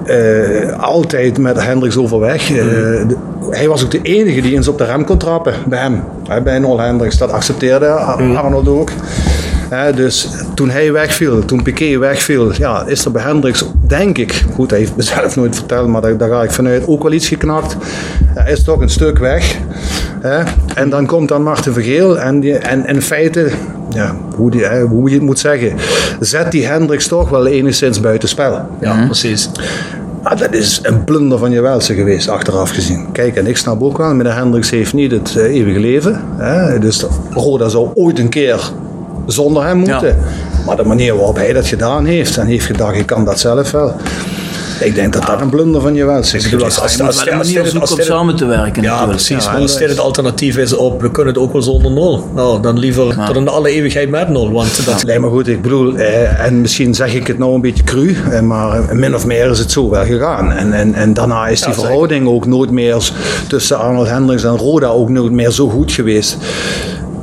eh, 0.07 0.79
altijd 0.83 1.39
met 1.39 1.63
Hendricks 1.63 1.97
overweg. 1.97 2.51
Eh, 2.51 2.57
de- 2.57 3.17
hij 3.51 3.69
was 3.69 3.85
ook 3.85 3.91
de 3.91 4.01
enige 4.03 4.41
die 4.41 4.55
eens 4.55 4.69
op 4.69 4.79
de 4.79 4.85
rem 4.85 5.05
kon 5.05 5.19
trappen 5.19 5.55
bij 5.67 5.79
hem. 5.79 6.03
Bij 6.45 6.55
Arnold 6.55 6.79
Hendricks. 6.81 7.19
Dat 7.19 7.33
accepteerde 7.33 7.87
Ar- 7.89 8.37
Arnold 8.37 8.69
ook. 8.69 8.91
Dus 9.95 10.29
toen 10.55 10.71
hij 10.71 10.93
wegviel, 10.93 11.45
toen 11.45 11.63
Piquet 11.63 11.99
wegviel, 11.99 12.53
ja, 12.53 12.87
is 12.87 13.05
er 13.05 13.11
bij 13.11 13.23
Hendricks, 13.23 13.65
denk 13.87 14.19
ik, 14.19 14.45
goed, 14.55 14.71
hij 14.71 14.79
heeft 14.79 14.97
me 14.97 15.03
zelf 15.03 15.37
nooit 15.37 15.55
verteld, 15.55 15.89
maar 15.89 16.01
daar, 16.01 16.17
daar 16.17 16.29
ga 16.29 16.43
ik 16.43 16.51
vanuit, 16.51 16.87
ook 16.87 17.03
wel 17.03 17.13
iets 17.13 17.29
geknakt. 17.29 17.77
Hij 18.35 18.53
is 18.53 18.63
toch 18.63 18.81
een 18.81 18.91
stuk 18.91 19.19
weg. 19.19 19.57
Hè? 20.21 20.43
En 20.75 20.91
dan 20.91 21.07
komt 21.07 21.29
dan 21.29 21.43
Martin 21.43 21.73
Vergeel 21.73 22.19
en, 22.19 22.41
die, 22.41 22.59
en 22.59 22.87
in 22.87 23.03
feite, 23.03 23.51
ja, 23.91 24.17
hoe, 24.37 24.51
die, 24.51 24.67
hoe 24.69 25.09
je 25.09 25.15
het 25.15 25.25
moet 25.25 25.39
zeggen, 25.39 25.73
zet 26.21 26.51
die 26.51 26.67
Hendricks 26.67 27.07
toch 27.07 27.29
wel 27.29 27.47
enigszins 27.47 28.01
buitenspel. 28.01 28.69
Ja, 28.81 29.05
precies. 29.05 29.51
Ah, 30.23 30.39
dat 30.39 30.53
is 30.53 30.81
een 30.83 31.05
blunder 31.05 31.39
van 31.39 31.51
je 31.51 31.61
welste 31.61 31.95
geweest, 31.95 32.29
achteraf 32.29 32.71
gezien. 32.71 33.13
Kijk, 33.13 33.37
en 33.37 33.47
ik 33.47 33.57
snap 33.57 33.83
ook 33.83 33.99
wel, 33.99 34.15
meneer 34.15 34.35
Hendricks 34.35 34.71
heeft 34.71 34.93
niet 34.93 35.11
het 35.11 35.37
eh, 35.37 35.45
eeuwige 35.45 35.81
leven. 35.81 36.21
Hè? 36.37 36.79
Dus 36.79 37.07
Roda 37.31 37.69
zou 37.69 37.91
ooit 37.95 38.19
een 38.19 38.29
keer 38.29 38.73
zonder 39.27 39.65
hem 39.67 39.77
moeten. 39.77 40.07
Ja. 40.09 40.15
Maar 40.67 40.77
de 40.77 40.85
manier 40.85 41.17
waarop 41.17 41.37
hij 41.37 41.53
dat 41.53 41.67
gedaan 41.67 42.05
heeft, 42.05 42.37
en 42.37 42.47
heeft 42.47 42.65
gedacht, 42.67 42.95
ik 42.97 43.07
kan 43.07 43.25
dat 43.25 43.41
zelf 43.41 43.71
wel. 43.71 43.95
Ik 44.81 44.95
denk 44.95 45.13
dat 45.13 45.27
dat 45.27 45.41
een 45.41 45.49
blunder 45.49 45.81
van 45.81 45.95
je 45.95 46.05
welste 46.05 46.37
is 46.37 46.45
Ik 46.45 46.51
bedoel, 46.51 46.65
als- 46.67 46.81
als- 46.81 46.97
wel 46.97 47.07
een 47.07 47.13
als- 47.13 47.25
manier 47.25 47.39
als- 47.39 47.47
zoeken 47.71 47.91
om 47.91 47.97
als- 47.99 48.07
samen 48.07 48.37
te 48.37 48.45
werken 48.47 48.83
Ja, 48.83 48.89
natuurlijk. 48.89 49.11
precies. 49.17 49.45
Ja, 49.45 49.53
maar 49.53 49.61
als 49.61 49.79
dit 49.79 49.89
het 49.89 49.99
alternatief 49.99 50.57
is 50.57 50.73
op, 50.73 51.01
we 51.01 51.11
kunnen 51.11 51.35
het 51.35 51.43
ook 51.43 51.53
wel 51.53 51.63
zonder 51.63 51.91
nul. 51.93 52.29
Nou, 52.35 52.63
dan 52.63 52.79
liever 52.79 53.17
tot 53.27 53.37
in 53.37 53.49
alle 53.49 53.69
eeuwigheid 53.71 54.09
met 54.11 54.29
nul. 54.29 54.53
Want 54.53 54.85
dat, 54.87 55.05
Nee, 55.05 55.19
maar 55.19 55.31
goed, 55.31 55.49
ik 55.49 55.63
bedoel, 55.63 55.95
eh, 55.97 56.45
en 56.45 56.61
misschien 56.61 56.95
zeg 56.95 57.15
ik 57.15 57.27
het 57.27 57.39
nou 57.39 57.55
een 57.55 57.61
beetje 57.61 57.85
cru, 57.85 58.17
eh, 58.31 58.41
maar 58.41 58.81
eh, 58.81 58.91
min 58.93 59.15
of 59.15 59.27
meer 59.27 59.51
is 59.51 59.59
het 59.59 59.71
zo 59.73 59.91
wel 59.91 60.05
gegaan. 60.05 60.53
En, 60.53 60.73
en, 60.73 60.95
en 60.95 61.15
daarna 61.15 61.47
is 61.49 61.61
die 61.63 61.75
verhouding 61.75 62.29
ook 62.29 62.47
nooit 62.47 62.71
meer 62.71 63.11
tussen 63.49 63.79
Arnold 63.79 64.09
Hendricks 64.09 64.45
en 64.45 64.57
Roda 64.57 64.87
ook 64.87 65.09
nooit 65.09 65.33
meer 65.33 65.51
zo 65.51 65.69
goed 65.69 65.93
geweest. 65.93 66.37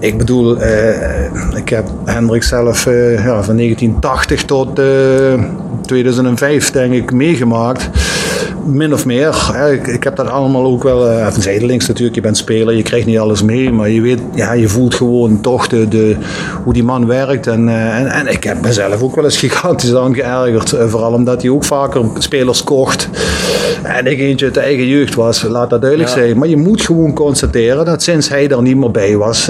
Ik 0.03 0.17
bedoel, 0.17 0.57
eh, 0.57 1.55
ik 1.55 1.69
heb 1.69 1.87
Hendrik 2.05 2.43
zelf 2.43 2.85
eh, 2.85 3.13
ja, 3.13 3.43
van 3.43 3.55
1980 3.55 4.45
tot 4.45 4.79
eh, 4.79 4.85
2005 5.81 6.71
denk 6.71 6.93
ik 6.93 7.11
meegemaakt. 7.11 7.89
Min 8.65 8.93
of 8.93 9.06
meer. 9.06 9.49
Hè. 9.54 9.71
Ik, 9.71 9.88
ik 9.88 10.04
heb 10.04 10.15
dat 10.15 10.28
allemaal 10.28 10.65
ook 10.65 10.84
wel, 10.84 11.12
even 11.12 11.41
zijdelings 11.41 11.88
natuurlijk, 11.88 12.15
je 12.15 12.21
bent 12.21 12.38
speler, 12.38 12.76
je 12.76 12.84
krijgt 12.84 13.06
niet 13.06 13.19
alles 13.19 13.43
mee, 13.43 13.71
maar 13.71 13.89
je 13.89 14.02
weet, 14.02 14.19
ja, 14.34 14.54
je 14.54 14.67
voelt 14.67 14.95
gewoon 14.95 15.41
toch 15.41 15.67
de, 15.67 15.88
de, 15.88 16.17
hoe 16.63 16.73
die 16.73 16.84
man 16.84 17.08
werkt. 17.08 17.47
En, 17.47 17.69
eh, 17.69 17.99
en, 17.99 18.08
en 18.08 18.28
ik 18.28 18.43
heb 18.43 18.62
mezelf 18.62 19.02
ook 19.02 19.15
wel 19.15 19.23
eens 19.23 19.38
gigantisch 19.38 19.95
aan 19.95 20.15
geërgerd, 20.15 20.73
eh, 20.73 20.88
vooral 20.88 21.13
omdat 21.13 21.41
hij 21.41 21.52
ook 21.52 21.63
vaker 21.63 22.06
spelers 22.17 22.63
kocht. 22.63 23.10
En 23.84 24.08
ik 24.08 24.19
eentje 24.19 24.45
uit 24.45 24.54
de 24.54 24.60
eigen 24.60 24.88
jeugd 24.88 25.15
was, 25.15 25.41
laat 25.41 25.69
dat 25.69 25.82
duidelijk 25.82 26.10
zijn. 26.10 26.38
Maar 26.38 26.47
je 26.47 26.58
moet 26.58 26.82
gewoon 26.82 27.13
constateren 27.13 27.86
dat 27.86 28.04
sinds 28.04 28.30
hij 28.30 28.49
er 28.49 28.62
niet 28.62 28.78
meer 28.78 28.91
bij 28.91 29.17
was, 29.17 29.45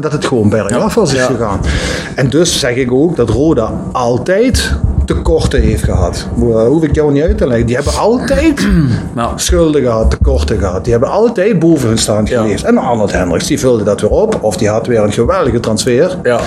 dat 0.00 0.12
het 0.12 0.26
gewoon 0.26 0.48
bergaf 0.48 0.94
was 0.94 1.14
is 1.14 1.22
gegaan. 1.22 1.60
En 2.14 2.30
dus 2.30 2.58
zeg 2.58 2.74
ik 2.74 2.92
ook 2.92 3.16
dat 3.16 3.30
Roda 3.30 3.72
altijd 3.92 4.74
tekorten 5.06 5.60
heeft 5.60 5.82
gehad. 5.84 6.26
Dat 6.36 6.66
hoef 6.66 6.82
ik 6.82 6.94
jou 6.94 7.12
niet 7.12 7.22
uit 7.22 7.38
te 7.38 7.46
leggen. 7.46 7.66
Die 7.66 7.74
hebben 7.74 7.94
altijd 7.94 8.66
Nou, 9.14 9.32
schulden 9.36 9.82
gehad, 9.82 10.10
tekorten 10.10 10.58
gehad. 10.58 10.82
Die 10.82 10.92
hebben 10.92 11.10
altijd 11.10 11.58
boven 11.58 11.88
hun 11.88 11.98
staan 11.98 12.24
Ja. 12.24 12.42
geleefd. 12.42 12.64
En 12.64 12.78
Arnold 12.78 13.12
Hendricks, 13.12 13.46
die 13.46 13.58
vulde 13.60 13.84
dat 13.84 14.00
weer 14.00 14.10
op. 14.10 14.38
Of 14.40 14.56
die 14.56 14.68
had 14.68 14.86
weer 14.86 15.00
een 15.02 15.12
geweldige 15.12 15.60
transfer. 15.60 16.18
Ja. 16.22 16.40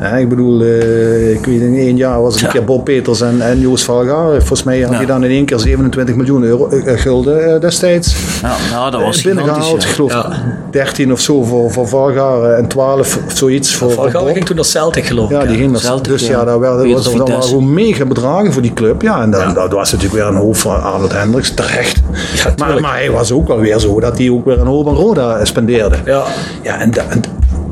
Ja, 0.00 0.06
ik 0.16 0.28
bedoel, 0.28 0.60
eh, 0.62 1.30
ik 1.32 1.46
weet 1.46 1.60
in 1.60 1.76
één 1.76 1.96
jaar 1.96 2.22
was 2.22 2.34
het 2.34 2.42
een 2.42 2.48
keer 2.50 2.64
Bob 2.64 2.84
Peters 2.84 3.20
en, 3.20 3.40
en 3.40 3.60
Joost 3.60 3.84
Valgaar. 3.84 4.30
Volgens 4.38 4.62
mij 4.62 4.80
had 4.80 4.94
hij 4.94 5.06
dan 5.06 5.24
in 5.24 5.30
één 5.30 5.44
keer 5.44 5.58
27 5.58 6.14
miljoen 6.14 6.42
euro, 6.42 6.68
eh, 6.68 6.98
gulden 7.00 7.54
eh, 7.54 7.60
destijds 7.60 8.14
ja, 8.42 8.56
nou, 8.70 8.90
dat 8.90 9.00
was 9.02 9.18
eh, 9.18 9.24
binnengehaald. 9.24 9.82
Ik 9.82 9.88
geloof 9.88 10.12
Ja. 10.12 10.32
13 10.70 11.12
of 11.12 11.20
zo 11.20 11.42
voor, 11.42 11.70
voor 11.70 11.88
Valgaar 11.88 12.42
eh, 12.42 12.58
en 12.58 12.66
12 12.68 13.18
of 13.26 13.36
zoiets 13.36 13.74
voor, 13.74 14.10
Bob. 14.12 14.26
ging 14.32 14.44
toen 14.44 14.56
naar 14.56 14.64
Celtic 14.64 15.04
geloof 15.04 15.30
ik. 15.30 15.36
Ja, 15.40 15.46
die 15.46 15.56
ging 15.56 15.70
naar 15.72 15.80
Celtic, 15.80 16.12
Dus 16.12 16.26
ja. 16.26 16.44
daar 16.44 16.60
werd, 16.60 16.74
was, 16.92 17.06
waren 17.06 17.26
Vitesse. 17.26 17.48
gewoon 17.48 17.72
bedragen 18.06 18.52
voor 18.52 18.62
die 18.62 18.72
club. 18.72 19.02
Ja, 19.02 19.22
en 19.22 19.30
dan, 19.30 19.40
Ja. 19.40 19.52
dat 19.52 19.72
was 19.72 19.92
natuurlijk 19.92 20.22
weer 20.22 20.30
een 20.32 20.40
hoofd 20.40 20.60
van 20.60 20.82
Arnold 20.82 21.12
Hendricks, 21.12 21.54
terecht. 21.54 22.00
Ja, 22.34 22.52
maar, 22.56 22.80
maar 22.80 22.94
hij 22.94 23.10
was 23.10 23.32
ook 23.32 23.48
wel 23.48 23.58
weer 23.58 23.78
zo 23.78 24.00
dat 24.00 24.18
hij 24.18 24.30
ook 24.30 24.44
weer 24.44 24.60
een 24.60 24.66
hoop 24.66 24.88
aan 24.88 24.94
Roda 24.94 25.44
spendeerde. 25.44 25.96
Ja. 26.04 26.22
Ja, 26.62 26.78
en, 26.80 26.92
en, 27.10 27.22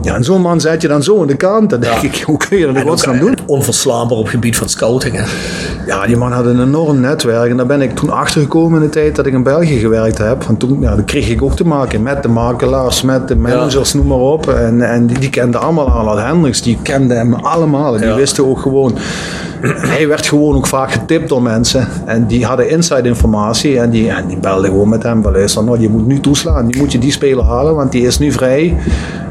ja, 0.02 0.14
en 0.14 0.24
zo'n 0.24 0.40
man 0.40 0.60
zet 0.60 0.82
je 0.82 0.88
dan 0.88 1.02
zo 1.02 1.20
in 1.20 1.26
de 1.26 1.36
kant. 1.36 1.70
Dan 1.70 1.80
denk 1.80 2.00
ik, 2.02 2.22
hoe 2.26 2.36
kun 2.36 2.58
je 2.58 2.66
dat 2.66 2.74
in 2.74 2.82
ook, 2.82 2.88
godsnaam 2.88 3.18
doen? 3.18 3.36
onverslaanbaar 3.46 4.16
op 4.16 4.22
het 4.24 4.32
gebied 4.32 4.56
van 4.56 4.68
scouting. 4.68 5.14
Hè. 5.16 5.22
Ja, 5.86 6.06
die 6.06 6.16
man 6.16 6.32
had 6.32 6.44
een 6.46 6.62
enorm 6.62 7.00
netwerk. 7.00 7.50
En 7.50 7.56
daar 7.56 7.66
ben 7.66 7.82
ik 7.82 7.94
toen 7.94 8.10
achtergekomen 8.10 8.80
in 8.80 8.84
de 8.86 8.92
tijd 8.92 9.16
dat 9.16 9.26
ik 9.26 9.32
in 9.32 9.42
België 9.42 9.78
gewerkt 9.78 10.18
heb. 10.18 10.44
Want 10.44 10.60
toen 10.60 10.80
ja, 10.80 10.94
dan 10.94 11.04
kreeg 11.04 11.28
ik 11.28 11.42
ook 11.42 11.56
te 11.56 11.66
maken 11.66 12.02
met 12.02 12.22
de 12.22 12.28
makelaars, 12.28 13.02
met 13.02 13.28
de 13.28 13.36
managers, 13.36 13.94
noem 13.94 14.06
maar 14.06 14.18
op. 14.18 14.48
En, 14.48 14.82
en 14.90 15.06
die, 15.06 15.18
die 15.18 15.30
kenden 15.30 15.60
allemaal 15.60 15.90
Arnold 15.90 16.18
Hendricks. 16.20 16.62
Die 16.62 16.78
kenden 16.82 17.16
hem 17.16 17.34
allemaal. 17.34 17.94
En 17.94 18.00
die 18.00 18.12
wisten 18.12 18.46
ook 18.46 18.58
gewoon... 18.60 18.98
Hij 19.62 20.08
werd 20.08 20.26
gewoon 20.26 20.56
ook 20.56 20.66
vaak 20.66 20.92
getipt 20.92 21.28
door 21.28 21.42
mensen. 21.42 21.88
En 22.06 22.26
die 22.26 22.44
hadden 22.44 22.68
inside 22.70 23.08
informatie. 23.08 23.78
En 23.78 23.90
die, 23.90 24.10
en 24.10 24.26
die 24.26 24.36
belden 24.38 24.70
gewoon 24.70 24.88
met 24.88 25.02
hem. 25.02 25.22
Luister, 25.22 25.64
nou, 25.64 25.80
je 25.80 25.88
moet 25.88 26.06
nu 26.06 26.20
toeslaan. 26.20 26.66
Nu 26.66 26.78
moet 26.78 26.92
je 26.92 26.98
die 26.98 27.12
speler 27.12 27.44
halen, 27.44 27.74
want 27.74 27.92
die 27.92 28.06
is 28.06 28.18
nu 28.18 28.32
vrij. 28.32 28.76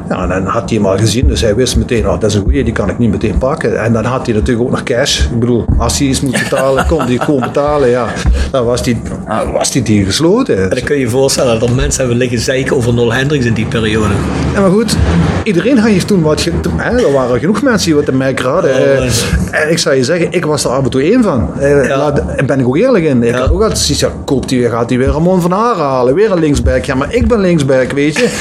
Ja, 0.08 0.22
en 0.22 0.28
dan 0.28 0.44
had 0.44 0.70
hij 0.70 0.78
hem 0.78 0.86
al 0.86 0.96
gezien. 0.98 1.26
Dus 1.28 1.40
hij 1.40 1.54
wist 1.54 1.76
meteen, 1.76 2.08
oh, 2.08 2.20
dat 2.20 2.30
is 2.30 2.34
een 2.34 2.42
goeie. 2.42 2.64
Die 2.64 2.72
kan 2.72 2.88
ik 2.88 2.98
niet 2.98 3.10
meteen 3.10 3.38
pakken. 3.38 3.80
En 3.82 3.92
dan 3.92 4.04
had 4.04 4.26
hij 4.26 4.34
natuurlijk 4.34 4.66
ook 4.66 4.70
nog 4.70 4.82
cash. 4.82 5.20
Ik 5.20 5.38
bedoel, 5.38 5.64
als 5.76 5.98
hij 5.98 6.06
iets 6.08 6.20
moet 6.20 6.38
betalen, 6.48 6.86
kon 6.86 7.00
hij 7.00 7.16
gewoon 7.16 7.40
betalen. 7.40 7.88
Ja, 7.88 8.06
dan 8.50 8.64
was 8.64 8.82
die, 8.82 9.00
dan 9.26 9.52
was 9.52 9.70
die 9.70 9.82
deal 9.82 10.04
gesloten. 10.04 10.62
En 10.62 10.68
dan 10.68 10.82
kun 10.82 10.94
je 10.94 11.00
je 11.00 11.08
voorstellen 11.08 11.60
dat 11.60 11.74
mensen 11.74 12.00
hebben 12.00 12.16
liggen 12.18 12.38
zeiken 12.38 12.76
over 12.76 12.94
Nol 12.94 13.12
Hendricks 13.12 13.44
in 13.44 13.54
die 13.54 13.66
periode. 13.66 14.14
Ja, 14.54 14.60
maar 14.60 14.70
goed, 14.70 14.96
iedereen 15.42 15.78
heeft 15.78 16.06
toen 16.06 16.22
wat... 16.22 16.48
Hè, 16.76 16.96
er 17.06 17.12
waren 17.12 17.38
genoeg 17.38 17.62
mensen 17.62 17.86
die 17.86 17.94
wat 17.94 18.04
te 18.04 18.12
merken 18.12 18.44
hadden. 18.50 18.70
Oh, 18.70 18.76
Eh, 18.76 19.06
eh. 19.06 19.62
en 19.62 19.70
ik 19.70 19.78
zou 19.78 19.94
je 19.96 20.04
zeggen, 20.04 20.17
ik 20.20 20.44
was 20.44 20.64
er 20.64 20.70
af 20.70 20.84
en 20.84 20.90
toe 20.90 21.02
één 21.02 21.22
van. 21.22 21.48
Eh, 21.58 21.86
Ja. 21.88 22.10
Daar 22.10 22.44
ben 22.46 22.60
ik 22.60 22.66
ook 22.66 22.76
eerlijk 22.76 23.04
in. 23.04 23.22
Ik 23.22 23.34
Ja. 23.34 23.40
had 23.40 23.50
ook 23.50 23.60
altijd 23.60 23.78
zoiets, 23.78 24.00
ja, 24.00 24.10
koopt 24.24 24.50
hij, 24.50 24.60
gaat 24.60 24.88
hij 24.88 24.98
weer 24.98 25.08
Ramon 25.08 25.40
van 25.40 25.50
Haren 25.52 25.84
halen. 25.84 26.14
Weer 26.14 26.30
een 26.32 26.38
linksback. 26.38 26.84
Ja, 26.84 26.94
maar 26.94 27.14
ik 27.14 27.28
ben 27.28 27.40
linksback, 27.40 27.92
weet 27.92 28.16
je. 28.18 28.28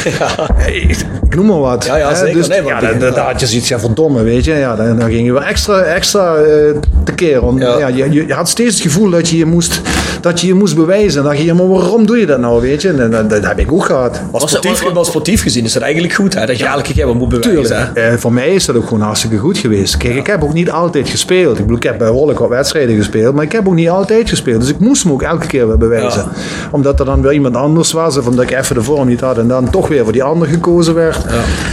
Eh, 0.58 0.76
Ik, 0.90 0.98
ik 1.30 1.36
noem 1.36 1.46
maar 1.46 1.60
wat. 1.60 1.86
Ja, 1.86 1.96
ja, 1.98 2.16
zeker. 2.16 2.34
Dus, 2.34 2.48
Nee, 2.48 2.64
ja, 2.64 2.80
dan, 3.00 3.14
had 3.14 3.40
je 3.40 3.46
zoiets, 3.48 3.68
ja, 3.68 3.80
verdomme, 3.80 4.24
weet 4.24 4.44
je. 4.46 4.54
Ja, 4.54 4.76
dan, 4.76 4.98
dan 5.00 5.10
ging 5.10 5.26
je 5.26 5.32
weer 5.34 5.42
extra, 5.42 5.80
extra 5.82 6.36
eh, 6.36 6.76
tekeer. 7.04 7.42
Want, 7.42 7.60
Ja. 7.60 7.78
ja. 7.78 7.88
je, 7.88 8.12
je, 8.12 8.28
je 8.28 8.34
had 8.34 8.50
steeds 8.50 8.74
het 8.74 8.84
gevoel 8.84 9.10
dat 9.10 9.30
je 9.30 9.38
je 9.38 9.46
moest, 9.46 9.82
dat 10.22 10.42
je, 10.42 10.48
je 10.48 10.54
moest 10.54 10.76
bewijzen. 10.76 11.14
Dan 11.16 11.24
dacht 11.24 11.38
je, 11.38 11.46
ja, 11.46 11.54
maar 11.54 11.68
waarom 11.68 12.06
doe 12.06 12.18
je 12.18 12.26
dat 12.26 12.40
nou, 12.40 12.62
weet 12.62 12.82
je. 12.82 12.90
En 12.90 13.12
dat, 13.12 13.30
dat 13.30 13.46
heb 13.46 13.60
ik 13.60 13.72
ook 13.72 13.86
gehad. 13.86 14.12
Maar 14.32 14.42
Was 14.42 14.50
sportief, 14.52 14.82
was- 14.84 14.94
maar 14.94 15.06
sportief 15.06 15.42
gezien 15.42 15.64
is 15.66 15.74
dat 15.74 15.82
eigenlijk 15.82 16.14
goed. 16.14 16.34
Hè? 16.34 16.46
Dat 16.46 16.58
je 16.58 16.66
elke 16.66 16.94
keer 16.94 17.06
wat 17.06 17.16
moet 17.16 17.30
bewijzen. 17.30 17.54
Tuurlijk. 17.94 18.14
Eh, 18.14 18.20
voor 18.20 18.34
mij 18.34 18.50
is 18.54 18.66
dat 18.66 18.76
ook 18.76 18.84
gewoon 18.88 19.02
hartstikke 19.02 19.38
goed 19.38 19.58
geweest. 19.58 19.98
Kijk, 19.98 20.16
ik 20.16 20.28
heb 20.28 20.44
ook 20.44 20.54
niet 20.54 20.72
altijd 20.72 21.10
gespeeld. 21.10 21.66
Ik 21.68 21.74
bedoel, 21.74 21.92
ik 21.92 22.00
heb 22.00 22.12
bij 22.12 22.18
Wolk 22.18 22.40
wat 22.40 22.50
wedstrijden 22.50 22.96
gespeeld, 22.96 23.36
maar 23.36 23.44
ik 23.44 23.52
heb 23.52 23.68
ook 23.68 23.74
niet 23.74 23.90
altijd 23.90 24.30
gespeeld. 24.30 24.62
Dus 24.62 24.70
ik 24.70 24.80
moest 24.80 25.06
me 25.06 25.12
ook 25.12 25.22
elke 25.22 25.48
keer 25.48 25.68
weer 25.68 25.78
bewijzen. 25.78 26.22
Ja. 26.22 26.70
Omdat 26.72 27.00
er 27.00 27.06
dan 27.06 27.22
weer 27.22 27.34
iemand 27.34 27.56
anders 27.56 27.92
was, 27.92 28.18
of 28.18 28.28
omdat 28.28 28.44
ik 28.44 28.52
even 28.52 28.76
de 28.76 28.82
vorm 28.82 29.08
niet 29.08 29.22
had 29.22 29.38
en 29.38 29.48
dan 29.48 29.70
toch 29.70 29.88
weer 29.88 30.04
voor 30.04 30.14
die 30.14 30.24
ander 30.24 30.48
gekozen 30.48 30.94
werd. 30.94 31.26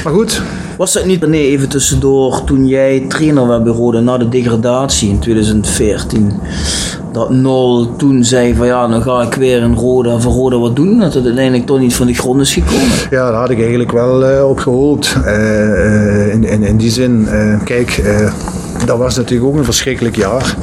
Maar 0.05 0.13
goed, 0.13 0.43
Was 0.77 0.93
dat 0.93 1.05
niet, 1.05 1.27
nee, 1.27 1.47
even 1.47 1.69
tussendoor, 1.69 2.45
toen 2.45 2.67
jij 2.67 3.05
trainer 3.09 3.49
werd 3.49 3.65
bij 3.65 3.73
Roda 3.73 4.01
na 4.01 4.19
de 4.19 4.29
degradatie 4.29 5.09
in 5.09 5.19
2014? 5.19 6.33
Dat 7.13 7.31
Nol 7.31 7.97
toen 7.97 8.25
zei 8.25 8.55
van 8.55 8.67
ja, 8.67 8.87
dan 8.87 9.03
ga 9.03 9.23
ik 9.23 9.35
weer 9.35 9.63
in 9.63 9.75
Roda 9.75 10.19
voor 10.19 10.33
Roda 10.33 10.59
wat 10.59 10.77
doen. 10.77 10.99
Dat 10.99 11.15
het 11.15 11.25
uiteindelijk 11.25 11.67
toch 11.67 11.79
niet 11.79 11.95
van 11.95 12.07
de 12.07 12.15
grond 12.15 12.41
is 12.41 12.53
gekomen. 12.53 12.89
ja, 13.11 13.31
daar 13.31 13.41
had 13.41 13.51
ik 13.51 13.59
eigenlijk 13.59 13.93
wel 13.93 14.25
eh, 14.25 14.49
op 14.49 14.59
gehoopt. 14.59 15.17
Eh, 15.25 16.27
eh, 16.27 16.33
in, 16.33 16.45
in, 16.45 16.63
in 16.63 16.77
die 16.77 16.91
zin, 16.91 17.29
kijk, 17.65 18.03
dat 18.87 18.99
was 18.99 19.17
natuurlijk 19.17 19.51
ook 19.51 19.57
een 19.57 19.65
verschrikkelijk 19.65 20.17
jaar. 20.17 20.57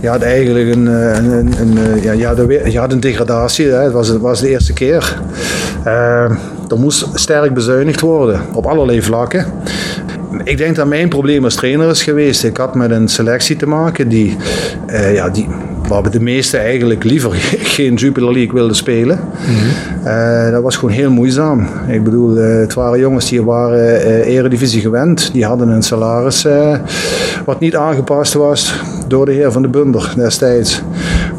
Je 0.00 0.08
had 0.08 0.22
eigenlijk 0.22 0.74
een, 0.74 0.88
eh, 0.88 1.14
een, 1.14 1.78
eh, 1.78 2.02
ja, 2.02 2.12
je, 2.12 2.26
had 2.26 2.38
een, 2.38 2.70
je 2.70 2.78
had 2.78 2.92
een 2.92 3.00
degradatie, 3.00 3.66
hè. 3.66 3.82
Het, 3.82 3.92
was, 3.92 4.08
het 4.08 4.20
was 4.20 4.40
de 4.40 4.48
eerste 4.48 4.72
keer. 4.72 5.18
Eh, 5.84 6.30
er 6.68 6.78
moest 6.78 7.08
sterk 7.14 7.54
bezuinigd 7.54 8.00
worden, 8.00 8.40
op 8.52 8.66
allerlei 8.66 9.02
vlakken. 9.02 9.46
Ik 10.44 10.58
denk 10.58 10.76
dat 10.76 10.86
mijn 10.86 11.08
probleem 11.08 11.44
als 11.44 11.54
trainer 11.54 11.90
is 11.90 12.02
geweest. 12.02 12.44
Ik 12.44 12.56
had 12.56 12.74
met 12.74 12.90
een 12.90 13.08
selectie 13.08 13.56
te 13.56 13.66
maken 13.66 14.08
die, 14.08 14.36
ja, 15.12 15.28
die, 15.28 15.48
waar 15.92 16.10
de 16.10 16.20
meesten 16.20 16.60
eigenlijk 16.60 17.04
liever 17.04 17.30
geen 17.76 17.94
Jupiler 17.94 18.32
League 18.32 18.52
wilden 18.52 18.76
spelen. 18.76 19.18
Eh, 20.04 20.50
dat 20.50 20.62
was 20.62 20.76
gewoon 20.76 20.94
heel 20.94 21.10
moeizaam. 21.10 21.66
Ik 21.88 22.04
bedoel, 22.04 22.36
eh, 22.36 22.58
het 22.58 22.74
waren 22.74 22.98
jongens 22.98 23.28
die 23.28 23.42
waren 23.42 24.02
eh, 24.02 24.34
eredivisie 24.34 24.80
gewend. 24.80 25.32
Die 25.32 25.44
hadden 25.44 25.68
een 25.68 25.82
salaris 25.82 26.46
wat 27.44 27.60
niet 27.60 27.76
aangepast 27.76 28.32
was 28.32 28.74
door 29.08 29.26
de 29.26 29.32
heer 29.32 29.52
Van 29.52 29.62
de 29.62 29.68
Bunder 29.68 30.12
destijds. 30.16 30.82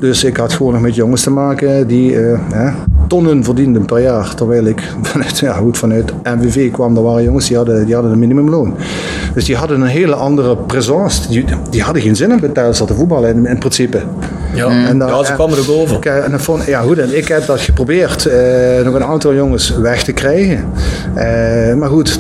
Dus 0.04 0.24
ik 0.24 0.38
had 0.38 0.54
gewoon 0.54 0.74
nog 0.74 0.82
met 0.82 0.96
jongens 0.96 1.22
te 1.22 1.30
maken 1.30 1.88
die 1.88 2.20
eh, 2.20 2.74
tonnen 3.08 3.44
verdienden 3.44 3.86
per 3.86 4.02
jaar. 4.02 4.36
Terwijl 4.36 4.66
ik 4.66 4.82
vanuit, 5.02 5.40
ja, 5.40 5.54
goed, 5.54 5.78
vanuit 5.78 6.14
MVV 6.24 6.72
kwam, 6.72 6.98
er 6.98 7.04
waren 7.04 7.24
jongens 7.24 7.48
die 7.48 7.58
hadden, 7.58 7.86
die 7.86 7.94
hadden 7.94 8.12
een 8.12 8.20
minimumloon. 8.20 8.76
Dus 9.34 9.46
die 9.46 9.56
hadden 9.56 9.82
een 9.82 9.88
hele 9.88 10.16
andere 10.16 10.56
présence. 10.56 11.28
Die, 11.28 11.46
die 11.70 11.82
hadden 11.82 12.02
geen 12.02 12.16
zin 12.16 12.32
om 12.32 12.40
bij 12.40 12.50
Telstar 12.50 12.88
te 12.88 12.94
voetballen 12.94 13.36
in, 13.36 13.46
in 13.46 13.58
principe. 13.58 14.02
Ja, 14.54 14.68
En 14.88 14.98
dan- 15.00 15.08
ja 15.08 15.24
ze 15.24 15.30
en- 15.30 15.36
kwamen 15.36 15.58
er 15.58 15.72
ook 15.72 15.78
over. 15.82 16.00
Kijk, 16.00 16.24
en 16.24 16.32
dan 16.32 16.40
vond, 16.40 16.66
ja, 16.66 16.82
goed, 16.82 16.98
en 16.98 17.18
ik 17.18 17.28
heb 17.28 17.46
dat 17.46 17.60
geprobeerd 17.62 18.26
eh, 18.26 18.38
nog 18.86 18.94
een 18.94 19.04
aantal 19.04 19.34
jongens 19.34 19.78
weg 19.82 20.04
te 20.04 20.12
krijgen. 20.12 20.66
Eh, 21.14 21.74
maar 21.74 21.90
goed, 21.90 22.20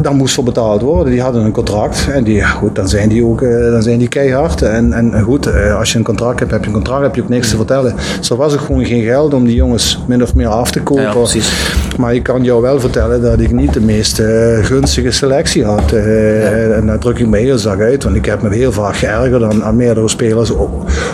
dan 0.00 0.16
moest 0.16 0.34
voor 0.34 0.44
betaald 0.44 0.82
worden. 0.82 1.12
Die 1.12 1.22
hadden 1.22 1.44
een 1.44 1.52
contract 1.52 2.06
en 2.12 2.24
die, 2.24 2.34
ja, 2.34 2.46
goed, 2.48 2.74
dan, 2.76 2.88
zijn 2.88 3.08
die 3.08 3.24
ook 3.24 3.42
eh, 3.42 3.70
dan 3.70 3.82
zijn 3.82 3.98
die 3.98 4.08
keihard. 4.08 4.62
En, 4.62 4.92
en 4.92 5.22
goed, 5.22 5.46
eh, 5.46 5.76
als 5.78 5.92
je 5.92 5.98
een 5.98 6.04
contract 6.04 6.38
hebt, 6.38 6.50
heb 6.50 6.60
je 6.60 6.66
een 6.66 6.72
contract, 6.74 7.02
heb 7.02 7.14
je 7.14 7.22
ook 7.22 7.28
niks 7.28 7.50
te 7.50 7.56
vertellen. 7.56 7.94
Dus 8.18 8.30
er 8.30 8.36
was 8.36 8.52
ook 8.54 8.60
gewoon 8.60 8.84
geen 8.84 9.02
geld 9.04 9.34
om 9.34 9.44
die 9.44 9.54
jongens 9.54 10.02
min 10.06 10.22
of 10.22 10.34
meer 10.34 10.46
af 10.48 10.70
te 10.70 10.80
kopen. 10.80 11.02
Ja, 11.02 11.12
precies. 11.12 11.52
Maar 11.98 12.14
ik 12.14 12.22
kan 12.22 12.44
jou 12.44 12.62
wel 12.62 12.80
vertellen 12.80 13.22
dat 13.22 13.40
ik 13.40 13.52
niet 13.52 13.72
de 13.72 13.80
meest 13.80 14.18
eh, 14.18 14.28
gunstige 14.64 15.10
selectie 15.10 15.64
had. 15.64 15.92
Eh, 15.92 16.76
En 16.76 16.86
daar 16.86 16.98
druk 16.98 17.18
ik 17.18 17.26
me 17.28 17.38
heel 17.38 17.58
zacht 17.58 17.80
uit, 17.80 18.04
want 18.04 18.16
ik 18.16 18.24
heb 18.24 18.42
me 18.42 18.54
heel 18.54 18.72
vaak 18.72 18.96
geërgerd 18.96 19.42
aan, 19.42 19.64
aan 19.64 19.76
meerdere 19.76 20.08
spelers 20.08 20.52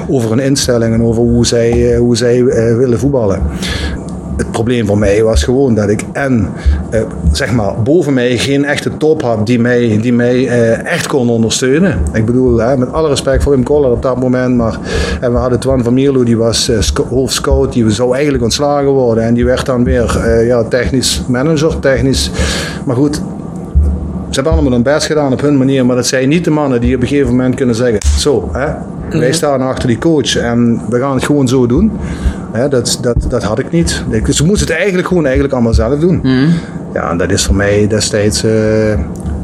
over 0.09 0.29
hun 0.31 0.39
instelling 0.59 0.95
en 0.95 1.03
over 1.03 1.23
hoe 1.23 1.47
zij, 1.47 1.93
eh, 1.93 1.99
hoe 1.99 2.17
zij 2.17 2.45
eh, 2.45 2.77
willen 2.77 2.99
voetballen. 2.99 3.43
Het 4.37 4.51
probleem 4.51 4.87
voor 4.87 4.99
mij 4.99 5.23
was 5.23 5.43
gewoon 5.43 5.75
dat 5.75 5.89
ik 5.89 6.05
en 6.13 6.49
eh, 6.91 7.01
zeg 7.33 7.53
maar 7.53 7.83
boven 7.83 8.15
mij 8.15 8.37
geen 8.39 8.65
echte 8.65 8.97
top 8.97 9.23
had 9.23 9.47
die 9.47 9.61
mij, 9.61 9.99
die 10.03 10.13
mij 10.13 10.47
echt 10.85 11.07
kon 11.07 11.29
ondersteunen. 11.31 11.99
Ik 12.13 12.27
bedoel, 12.27 12.77
met 12.77 12.93
alle 12.93 13.09
respect 13.09 13.43
voor 13.43 13.53
Wim 13.53 13.63
Koller 13.63 13.91
op 13.91 14.03
dat 14.03 14.21
moment, 14.21 14.57
maar 14.57 14.79
en 15.21 15.33
we 15.33 15.39
hadden 15.39 15.59
Twan 15.59 15.85
van 15.85 15.95
Mierlo, 15.95 16.25
die 16.25 16.37
was 16.37 16.69
eh, 16.69 16.81
sc- 16.81 16.99
hoofdscout, 17.09 17.73
die 17.73 17.91
zou 17.91 18.13
eigenlijk 18.15 18.43
ontslagen 18.45 18.91
worden 18.91 19.25
en 19.25 19.35
die 19.35 19.45
werd 19.45 19.67
dan 19.67 19.85
weer 19.85 20.29
ja, 20.47 20.63
technisch 20.63 21.23
manager, 21.29 21.79
technisch. 21.79 22.31
Maar 22.85 22.97
goed, 22.97 23.15
ze 24.29 24.35
hebben 24.35 24.53
allemaal 24.53 24.73
hun 24.73 24.83
best 24.83 25.07
gedaan 25.07 25.33
op 25.33 25.41
hun 25.41 25.57
manier, 25.57 25.87
maar 25.87 25.97
dat 25.97 26.07
zijn 26.07 26.29
niet 26.29 26.45
de 26.45 26.51
mannen 26.51 26.81
die 26.81 26.95
op 26.95 27.03
een 27.03 27.09
gegeven 27.09 27.31
moment 27.31 27.55
kunnen 27.55 27.75
zeggen: 27.75 27.99
Zo, 28.19 28.49
hè, 28.53 28.69
wij 29.13 29.33
staan 29.33 29.61
achter 29.61 29.89
die 29.89 29.99
coach 29.99 30.37
en 30.37 30.81
we 30.89 30.99
gaan 30.99 31.15
het 31.15 31.25
gewoon 31.25 31.49
zo 31.49 31.67
doen. 31.67 31.91
Dat, 32.71 32.99
dat, 33.03 33.17
dat 33.29 33.43
had 33.43 33.59
ik 33.59 33.71
niet. 33.71 34.05
Ik- 34.11 34.27
Ze 34.33 34.45
moesten 34.45 34.67
het 34.67 34.77
eigenlijk 34.77 35.09
gewoon 35.09 35.25
eigenlijk 35.25 35.55
allemaal 35.55 35.75
zelf 35.75 35.99
doen. 35.99 36.21
Ja, 36.95 37.11
en 37.11 37.17
dat 37.19 37.31
is 37.31 37.45
voor 37.45 37.55
mij 37.55 37.87
destijds 37.89 38.45
eh, 38.45 38.91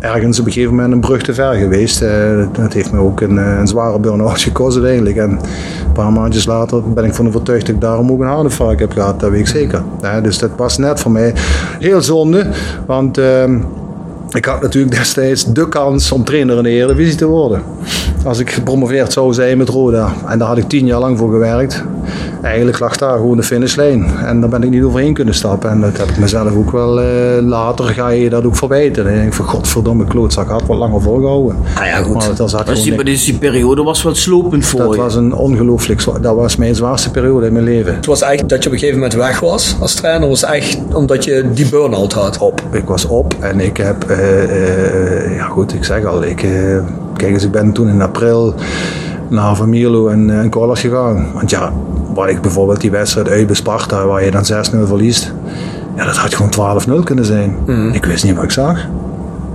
ergens 0.00 0.40
op 0.40 0.46
een 0.46 0.52
gegeven 0.52 0.74
moment 0.74 0.92
een 0.92 1.00
brug 1.00 1.22
te 1.22 1.34
ver 1.34 1.54
geweest. 1.54 2.02
Eh, 2.02 2.10
dat 2.52 2.72
heeft 2.72 2.92
me 2.92 2.98
ook 2.98 3.20
een, 3.20 3.36
een 3.36 3.66
zware 3.66 3.98
burn-out 3.98 4.40
gekost 4.42 4.76
uiteindelijk. 4.76 5.16
En 5.16 5.30
een 5.30 5.92
paar 5.92 6.12
maandjes 6.12 6.46
later 6.46 6.82
ben 6.94 7.04
ik 7.04 7.14
van 7.14 7.26
overtuigd 7.26 7.66
dat 7.66 7.74
ik 7.74 7.80
daarom 7.80 8.10
ook 8.10 8.20
een 8.20 8.26
hartinfarct 8.26 8.80
heb 8.80 8.92
gehad. 8.92 9.20
Dat 9.20 9.30
weet 9.30 9.40
ik 9.40 9.46
zeker. 9.46 9.82
dus 10.22 10.38
dat 10.38 10.50
was 10.56 10.78
net 10.78 11.00
voor 11.00 11.10
mij 11.10 11.32
heel 11.80 12.02
zonde. 12.02 12.46
Want 12.86 13.18
ehm, 13.18 13.58
ik 14.30 14.44
had 14.44 14.62
natuurlijk 14.62 14.94
destijds 14.98 15.52
de 15.52 15.68
kans 15.68 16.12
om 16.12 16.24
trainer 16.24 16.56
in 16.56 16.62
de 16.62 16.68
Eredivisie 16.70 17.16
te 17.16 17.26
worden. 17.26 17.62
Als 18.24 18.38
ik 18.38 18.50
gepromoveerd 18.50 19.12
zou 19.12 19.34
zijn 19.34 19.58
met 19.58 19.68
Roda. 19.68 20.12
En 20.26 20.38
daar 20.38 20.48
had 20.48 20.56
ik 20.56 20.68
tien 20.68 20.86
jaar 20.86 21.00
lang 21.00 21.18
voor 21.18 21.30
gewerkt. 21.30 21.84
Eigenlijk 22.42 22.78
lag 22.78 22.96
daar 22.96 23.16
gewoon 23.16 23.36
de 23.36 23.42
finishlijn. 23.42 24.06
En 24.24 24.40
daar 24.40 24.48
ben 24.48 24.62
ik 24.62 24.70
niet 24.70 24.82
overheen 24.82 25.14
kunnen 25.14 25.34
stappen. 25.34 25.70
En 25.70 25.80
dat 25.80 25.96
heb 25.96 26.08
ik 26.08 26.18
mezelf 26.18 26.56
ook 26.56 26.70
wel 26.70 27.02
uh, 27.02 27.06
later 27.40 27.84
ga 27.84 28.08
je 28.08 28.30
dat 28.30 28.44
ook 28.44 28.56
verwijten. 28.56 29.06
En 29.06 29.14
ik 29.14 29.20
denk 29.20 29.32
van 29.32 29.44
godverdomme 29.44 30.04
klootzak 30.04 30.48
had 30.48 30.66
wat 30.66 30.76
langer 30.76 31.02
volgehouden. 31.02 31.56
Ah 31.74 31.86
ja 31.86 32.02
goed. 32.02 32.14
Maar 32.14 32.34
dat 32.34 32.38
was 32.38 32.64
dus 32.64 32.82
die, 32.82 33.04
dus 33.04 33.24
die 33.24 33.38
periode 33.38 33.82
was 33.82 34.02
wat 34.02 34.16
slopend 34.16 34.66
voor 34.66 34.80
dat 34.80 34.90
je. 34.90 34.96
Dat 34.96 35.04
was 35.04 35.14
een 35.14 35.34
ongelooflijk, 35.34 36.04
dat 36.20 36.34
was 36.34 36.56
mijn 36.56 36.74
zwaarste 36.74 37.10
periode 37.10 37.46
in 37.46 37.52
mijn 37.52 37.64
leven. 37.64 37.94
Het 37.94 38.06
was 38.06 38.20
eigenlijk 38.20 38.52
dat 38.52 38.62
je 38.62 38.68
op 38.68 38.74
een 38.74 38.80
gegeven 38.80 39.00
moment 39.00 39.18
weg 39.18 39.40
was 39.40 39.76
als 39.80 39.94
trainer. 39.94 40.28
was 40.28 40.44
echt 40.44 40.78
omdat 40.92 41.24
je 41.24 41.50
die 41.54 41.68
burn-out 41.68 42.12
had. 42.12 42.38
Op. 42.38 42.62
Ik 42.70 42.84
was 42.84 43.04
op 43.04 43.34
en 43.40 43.60
ik 43.60 43.76
heb, 43.76 44.10
uh, 44.10 44.42
uh, 44.42 45.36
ja 45.36 45.44
goed 45.44 45.74
ik 45.74 45.84
zeg 45.84 46.04
al, 46.04 46.24
ik 46.24 46.46
Kijk 47.16 47.32
eens, 47.32 47.44
ik 47.44 47.50
ben 47.50 47.72
toen 47.72 47.88
in 47.88 48.02
april 48.02 48.54
naar 49.28 49.56
Van 49.56 49.68
Mierlo 49.68 50.08
en, 50.08 50.30
en 50.30 50.50
Collas 50.50 50.80
gegaan. 50.80 51.26
Want 51.32 51.50
ja, 51.50 51.72
waar 52.14 52.28
ik 52.28 52.40
bijvoorbeeld 52.40 52.80
die 52.80 52.90
wedstrijd 52.90 53.28
uit 53.28 53.46
bij 53.46 53.56
Sparta, 53.56 54.06
waar 54.06 54.24
je 54.24 54.30
dan 54.30 54.44
6-0 54.44 54.86
verliest. 54.86 55.32
Ja, 55.96 56.04
dat 56.04 56.16
had 56.16 56.34
gewoon 56.34 57.00
12-0 57.00 57.04
kunnen 57.04 57.24
zijn. 57.24 57.56
Mhm. 57.66 57.88
Ik 57.88 58.04
wist 58.04 58.24
niet 58.24 58.34
wat 58.34 58.44
ik 58.44 58.50
zag. 58.50 58.86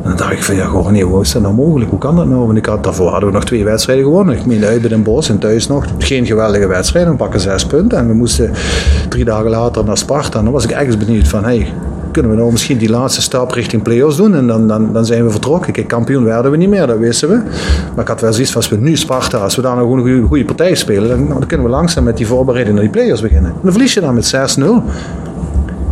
En 0.03 0.10
dan 0.10 0.18
dacht 0.18 0.32
ik 0.32 0.43
van 0.43 0.55
ja, 0.55 0.66
gewoon 0.66 0.91
nee, 0.91 1.03
hoe 1.03 1.22
is 1.22 1.32
dat 1.32 1.41
nou 1.41 1.53
mogelijk? 1.53 1.89
Hoe 1.89 1.99
kan 1.99 2.16
dat 2.16 2.28
nou? 2.28 2.45
Want 2.45 2.57
ik 2.57 2.66
had, 2.66 2.84
daarvoor 2.84 3.10
hadden 3.10 3.30
we 3.30 3.36
nog 3.36 3.45
twee 3.45 3.64
wedstrijden 3.64 4.05
gewonnen. 4.05 4.38
Ik 4.38 4.45
meen 4.45 4.66
uit 4.66 4.82
bij 4.82 4.89
Den 4.89 5.03
Bosch 5.03 5.30
en 5.30 5.39
thuis 5.39 5.68
nog. 5.68 5.86
Geen 5.97 6.26
geweldige 6.26 6.68
wedstrijd. 6.68 7.07
We 7.07 7.14
pakken 7.14 7.39
zes 7.39 7.66
punten. 7.66 7.97
En 7.97 8.07
we 8.07 8.14
moesten 8.14 8.51
drie 9.10 9.26
dagen 9.26 9.49
later 9.49 9.84
naar 9.86 9.97
Sparta. 9.97 10.38
En 10.38 10.43
dan 10.43 10.53
was 10.53 10.64
ik 10.64 10.72
ergens 10.72 10.97
benieuwd 10.97 11.28
van 11.28 11.43
hey, 11.43 11.74
kunnen 12.20 12.38
we 12.38 12.43
nou 12.43 12.51
misschien 12.51 12.78
die 12.78 12.89
laatste 12.89 13.22
stap 13.22 13.51
richting 13.51 13.82
play-offs 13.82 14.15
doen 14.15 14.36
en 14.36 14.47
dan, 14.47 14.67
dan, 14.67 14.93
dan 14.93 15.05
zijn 15.05 15.24
we 15.24 15.32
vertrokken. 15.32 15.74
Kijk, 15.74 15.88
kampioen 15.88 16.24
werden 16.24 16.51
we 16.51 16.57
niet 16.57 16.70
meer, 16.70 16.88
dat 16.88 16.97
wisten 16.97 17.30
we. 17.30 17.36
Maar 17.95 18.03
ik 18.03 18.07
had 18.07 18.22
wel 18.22 18.34
zoiets 18.34 18.51
van, 18.51 18.61
als 18.61 18.70
we 18.70 18.78
nu 18.78 18.95
Sparta, 18.95 19.38
als 19.38 19.55
we 19.55 19.61
daar 19.61 19.76
nou 19.76 19.89
gewoon 19.89 20.07
een 20.07 20.28
goede, 20.28 20.45
partij 20.45 20.76
spelen, 20.76 21.09
dan, 21.09 21.28
dan, 21.28 21.45
kunnen 21.45 21.65
we 21.65 21.72
langzaam 21.72 22.03
met 22.03 22.17
die 22.17 22.28
voorbereiding 22.28 22.76
naar 22.76 22.86
die 22.86 22.93
play-offs 22.93 23.22
beginnen. 23.22 23.51
En 23.51 23.59
dan 23.61 23.72
verlies 23.72 23.93
je 23.93 23.99
dan 23.99 24.13
met 24.13 24.34
6-0. 24.36 24.61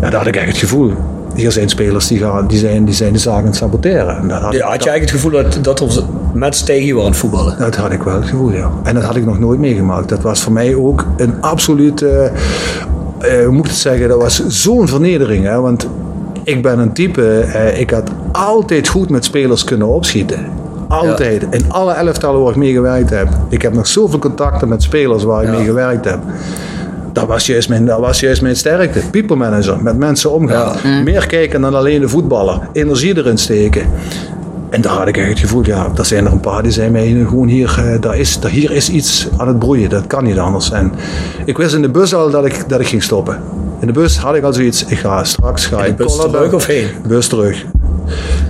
Ja, 0.01 0.09
daar 0.09 0.13
had 0.13 0.27
ik 0.27 0.35
echt 0.35 0.47
het 0.47 0.57
gevoel 0.57 0.93
hier 1.35 1.51
zijn 1.51 1.69
spelers 1.69 2.07
die, 2.07 2.19
gaan, 2.19 2.47
die, 2.47 2.57
zijn, 2.57 2.85
die 2.85 2.93
zijn 2.93 3.13
de 3.13 3.19
zaken 3.19 3.39
aan 3.39 3.45
het 3.45 3.55
saboteren. 3.55 4.17
En 4.17 4.27
dat 4.27 4.41
had, 4.41 4.53
ja, 4.53 4.67
had 4.67 4.83
je 4.83 4.89
eigenlijk 4.89 4.99
het 4.99 5.09
gevoel 5.09 5.31
dat, 5.31 5.59
dat 5.61 5.81
onze 5.81 6.03
mensen 6.33 6.65
tegen 6.65 6.85
je 6.85 6.93
waren 6.93 7.05
aan 7.05 7.11
het 7.11 7.19
voetballen? 7.19 7.55
Dat 7.59 7.75
had 7.75 7.91
ik 7.91 8.03
wel 8.03 8.15
het 8.15 8.29
gevoel, 8.29 8.51
ja. 8.51 8.71
En 8.83 8.93
dat 8.93 9.03
had 9.03 9.15
ik 9.15 9.25
nog 9.25 9.39
nooit 9.39 9.59
meegemaakt. 9.59 10.09
Dat 10.09 10.21
was 10.21 10.41
voor 10.41 10.53
mij 10.53 10.75
ook 10.75 11.05
een 11.17 11.41
absolute, 11.41 12.31
uh, 13.21 13.45
hoe 13.45 13.51
moet 13.51 13.65
ik 13.65 13.71
het 13.71 13.79
zeggen, 13.79 14.07
dat 14.07 14.21
was 14.21 14.47
zo'n 14.47 14.87
vernedering. 14.87 15.45
Hè? 15.45 15.61
Want 15.61 15.87
ik 16.47 16.61
ben 16.61 16.79
een 16.79 16.93
type, 16.93 17.39
eh, 17.39 17.79
ik 17.79 17.89
had 17.89 18.11
altijd 18.31 18.87
goed 18.87 19.09
met 19.09 19.25
spelers 19.25 19.63
kunnen 19.63 19.87
opschieten. 19.87 20.45
Altijd. 20.87 21.45
In 21.49 21.71
alle 21.71 21.93
elftallen 21.93 22.41
waar 22.41 22.49
ik 22.49 22.55
mee 22.55 22.73
gewerkt 22.73 23.09
heb. 23.09 23.27
Ik 23.49 23.61
heb 23.61 23.73
nog 23.73 23.87
zoveel 23.87 24.19
contacten 24.19 24.67
met 24.67 24.83
spelers 24.83 25.23
waar 25.23 25.43
ik 25.43 25.49
mee 25.49 25.65
gewerkt 25.65 26.05
heb. 26.05 26.19
Dat 27.13 27.27
was, 27.27 27.45
juist 27.45 27.69
mijn, 27.69 27.85
dat 27.85 27.99
was 27.99 28.19
juist 28.19 28.41
mijn 28.41 28.55
sterkte. 28.55 28.99
People 29.11 29.35
manager, 29.35 29.83
met 29.83 29.97
mensen 29.97 30.31
omgaan. 30.31 30.75
Meer 31.03 31.27
kijken 31.27 31.61
dan 31.61 31.75
alleen 31.75 32.01
de 32.01 32.09
voetballer. 32.09 32.59
Energie 32.73 33.17
erin 33.17 33.37
steken. 33.37 33.81
En 34.69 34.81
daar 34.81 34.93
had 34.93 35.07
ik 35.07 35.17
echt 35.17 35.29
het 35.29 35.39
gevoel, 35.39 35.65
ja, 35.65 35.87
er 35.97 36.05
zijn 36.05 36.25
er 36.25 36.31
een 36.31 36.39
paar 36.39 36.63
die 36.63 36.71
zijn 36.71 36.91
mij 36.91 37.07
gewoon 37.27 37.47
hier, 37.47 37.75
uh, 37.79 38.01
daar 38.01 38.17
is, 38.17 38.39
daar, 38.39 38.51
hier 38.51 38.71
is 38.71 38.89
iets 38.89 39.27
aan 39.37 39.47
het 39.47 39.59
broeien, 39.59 39.89
dat 39.89 40.07
kan 40.07 40.23
niet 40.23 40.37
anders. 40.37 40.71
En 40.71 40.91
ik 41.45 41.57
wist 41.57 41.75
in 41.75 41.81
de 41.81 41.89
bus 41.89 42.13
al 42.13 42.29
dat 42.29 42.45
ik, 42.45 42.63
dat 42.67 42.79
ik 42.79 42.87
ging 42.87 43.03
stoppen. 43.03 43.37
In 43.79 43.87
de 43.87 43.93
bus 43.93 44.17
had 44.17 44.35
ik 44.35 44.43
al 44.43 44.53
zoiets, 44.53 44.85
ik 44.85 44.97
ga 44.97 45.23
straks 45.23 45.65
ga 45.65 45.85
ik 45.85 45.95
bus 45.95 46.15
terug 46.15 46.53
of 46.53 46.65
heen? 46.65 46.87
Bus 47.07 47.27
terug. 47.27 47.65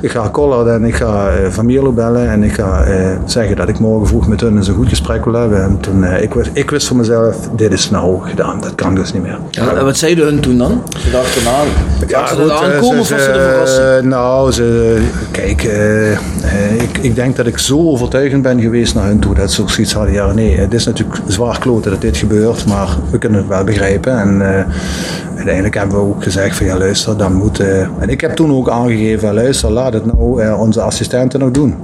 Ik 0.01 0.11
ga 0.11 0.29
Collard 0.29 0.67
en 0.67 0.83
ik 0.83 0.95
ga 0.95 1.29
uh, 1.29 1.47
Van 1.49 1.65
Mierlo 1.65 1.91
bellen 1.91 2.29
en 2.29 2.43
ik 2.43 2.53
ga 2.53 2.87
uh, 2.87 2.95
zeggen 3.25 3.55
dat 3.55 3.69
ik 3.69 3.79
morgen 3.79 4.07
vroeg 4.07 4.27
met 4.27 4.41
hun 4.41 4.55
een 4.55 4.65
goed 4.65 4.89
gesprek 4.89 5.25
wil 5.25 5.33
hebben. 5.33 5.63
En 5.63 5.79
toen, 5.79 6.03
uh, 6.03 6.21
ik, 6.21 6.33
wist, 6.33 6.49
ik 6.53 6.69
wist 6.69 6.87
voor 6.87 6.97
mezelf, 6.97 7.49
dit 7.55 7.73
is 7.73 7.89
nou 7.89 8.29
gedaan, 8.29 8.61
dat 8.61 8.75
kan 8.75 8.95
dus 8.95 9.13
niet 9.13 9.21
meer. 9.21 9.39
Ja, 9.49 9.73
en 9.73 9.85
wat 9.85 9.97
zeiden 9.97 10.25
hun 10.25 10.39
toen 10.39 10.57
dan? 10.57 10.83
Ze 10.97 11.09
dachten 11.09 11.43
nou, 11.43 11.67
ja, 12.07 12.27
ze 12.27 12.35
goed, 12.35 12.51
aankomen 12.51 13.05
ze, 13.05 13.13
of 13.13 13.17
was 13.17 13.23
ze 13.23 13.31
de 13.31 13.39
verrassing? 13.39 14.09
nou, 14.09 14.51
ze, 14.51 14.97
kijk, 15.31 15.63
ik, 16.79 16.97
ik 17.01 17.15
denk 17.15 17.35
dat 17.35 17.47
ik 17.47 17.57
zo 17.57 17.77
overtuigend 17.77 18.41
ben 18.41 18.61
geweest 18.61 18.95
naar 18.95 19.05
hun 19.05 19.19
toe 19.19 19.35
dat 19.35 19.51
ze 19.51 19.63
zoiets 19.65 19.93
hadden, 19.93 20.13
ja 20.13 20.33
nee, 20.33 20.57
het 20.57 20.73
is 20.73 20.85
natuurlijk 20.85 21.19
zwaar 21.27 21.59
kloten 21.59 21.91
dat 21.91 22.01
dit 22.01 22.17
gebeurt, 22.17 22.65
maar 22.65 22.97
we 23.11 23.17
kunnen 23.17 23.39
het 23.39 23.47
wel 23.47 23.63
begrijpen. 23.63 24.19
En 24.19 24.41
uiteindelijk 25.35 25.75
hebben 25.75 25.97
we 25.97 26.03
ook 26.03 26.23
gezegd 26.23 26.57
van 26.57 26.65
ja 26.65 26.77
luister, 26.77 27.17
dan 27.17 27.33
moet, 27.33 27.59
en 27.99 28.09
ik 28.09 28.21
heb 28.21 28.35
toen 28.35 28.51
ook 28.51 28.69
aangegeven, 28.69 29.33
luister, 29.33 29.46
laat 29.61 29.93
het 29.93 30.05
nou 30.05 30.43
uh, 30.43 30.59
onze 30.59 30.81
assistenten 30.81 31.39
nog 31.39 31.51
doen. 31.51 31.75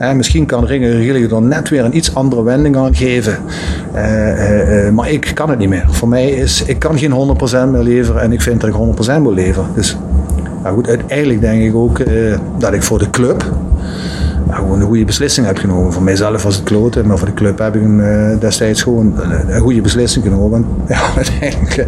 Uh, 0.00 0.12
misschien 0.12 0.46
kan 0.46 0.64
Ringen 0.64 1.30
er 1.30 1.42
net 1.42 1.68
weer 1.68 1.84
een 1.84 1.96
iets 1.96 2.14
andere 2.14 2.42
wending 2.42 2.76
aan 2.76 2.94
geven. 2.94 3.38
Uh, 3.94 4.88
maar 4.90 5.10
ik 5.10 5.30
kan 5.34 5.50
het 5.50 5.58
niet 5.58 5.68
meer. 5.68 5.86
Voor 5.90 6.08
mij 6.08 6.30
is, 6.30 6.62
ik 6.64 6.78
kan 6.78 6.98
geen 6.98 7.36
100% 7.66 7.70
meer 7.70 7.82
leveren 7.82 8.22
en 8.22 8.32
ik 8.32 8.40
vind 8.40 8.60
dat 8.60 8.70
ik 8.70 9.16
100% 9.18 9.20
moet 9.20 9.34
leveren. 9.34 9.68
Dus 9.74 9.96
nou 10.62 10.74
goed, 10.74 10.88
uiteindelijk 10.88 11.40
denk 11.40 11.62
ik 11.62 11.74
ook 11.74 12.00
dat 12.58 12.72
ik 12.72 12.82
voor 12.82 12.98
de 12.98 13.10
club 13.10 13.44
gewoon 14.50 14.80
een 14.80 14.86
goede 14.86 15.04
beslissing 15.04 15.46
heb 15.46 15.58
genomen. 15.58 15.92
Voor 15.92 16.02
mijzelf 16.02 16.42
was 16.42 16.54
het 16.54 16.64
kloten, 16.64 17.06
maar 17.06 17.18
voor 17.18 17.26
de 17.26 17.34
club 17.34 17.58
heb 17.58 17.76
ik 17.76 17.82
een, 17.82 18.38
destijds 18.38 18.82
gewoon 18.82 19.14
een, 19.48 19.60
goede 19.60 19.80
beslissing 19.80 20.24
genomen. 20.24 20.66
Ja. 20.88 21.12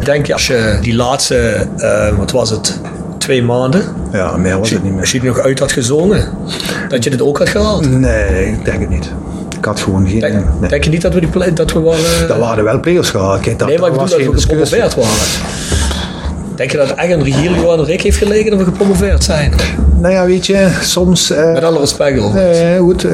Denk 0.05 0.27
je 0.27 0.33
als 0.33 0.47
je 0.47 0.79
die 0.81 0.95
laatste, 0.95 1.67
wat 2.17 2.31
was 2.31 2.51
het, 2.51 2.81
twee 3.23 3.43
maanden. 3.43 3.85
Ja, 4.13 4.37
meer 4.37 4.59
was 4.59 4.71
het 4.71 4.83
niet 4.83 4.93
meer. 4.93 5.01
Als 5.01 5.11
je 5.13 5.19
het 5.19 5.27
nog 5.27 5.39
uit 5.39 5.59
had 5.59 5.73
gezongen, 5.73 6.29
dat 6.89 7.05
je 7.05 7.11
dit 7.11 7.23
ook 7.23 7.39
had 7.39 7.49
gehaald? 7.49 7.91
Nee, 7.91 8.47
ik 8.47 8.65
denk 8.65 8.81
het 8.81 8.89
niet. 8.89 9.13
Ik 9.59 9.65
had 9.65 9.81
gewoon 9.81 10.09
geen... 10.09 10.21
Denk, 10.21 10.45
nee. 10.61 10.71
denk 10.71 10.85
je 10.85 10.91
niet 10.91 11.03
dat 11.03 11.15
we 11.15 11.21
die 11.21 11.29
play, 11.29 11.53
dat 11.53 11.73
we 11.73 11.81
waren... 11.81 12.29
Dat 12.29 12.39
waren 12.39 12.65
wel 12.65 12.81
players 12.81 13.11
gehaald. 13.11 13.41
Kijk, 13.41 13.59
dat, 13.59 13.69
nee, 13.69 13.79
maar 13.79 13.89
ik 13.89 13.93
bedoel 13.95 14.09
dat 14.09 14.35
we 14.35 14.41
gepromoveerd 14.41 14.95
waren. 14.95 15.11
Denk 16.55 16.71
je 16.71 16.77
dat 16.77 16.95
echt 16.95 17.13
een 17.13 17.23
Regilio 17.23 17.73
aan 17.73 17.85
Rick 17.85 18.01
heeft 18.01 18.17
gelegen 18.17 18.51
dat 18.51 18.59
we 18.59 18.65
gepromoveerd 18.65 19.25
zijn? 19.25 19.53
Nou 20.03 20.15
ja, 20.15 20.27
weet 20.27 20.47
je, 20.47 20.69
soms... 20.81 21.31
Uh, 21.31 21.53
Met 21.53 21.65
alle 21.65 21.79
respect 21.79 22.35
Nee, 22.35 22.79
goed. 22.79 23.05
Uh, 23.05 23.13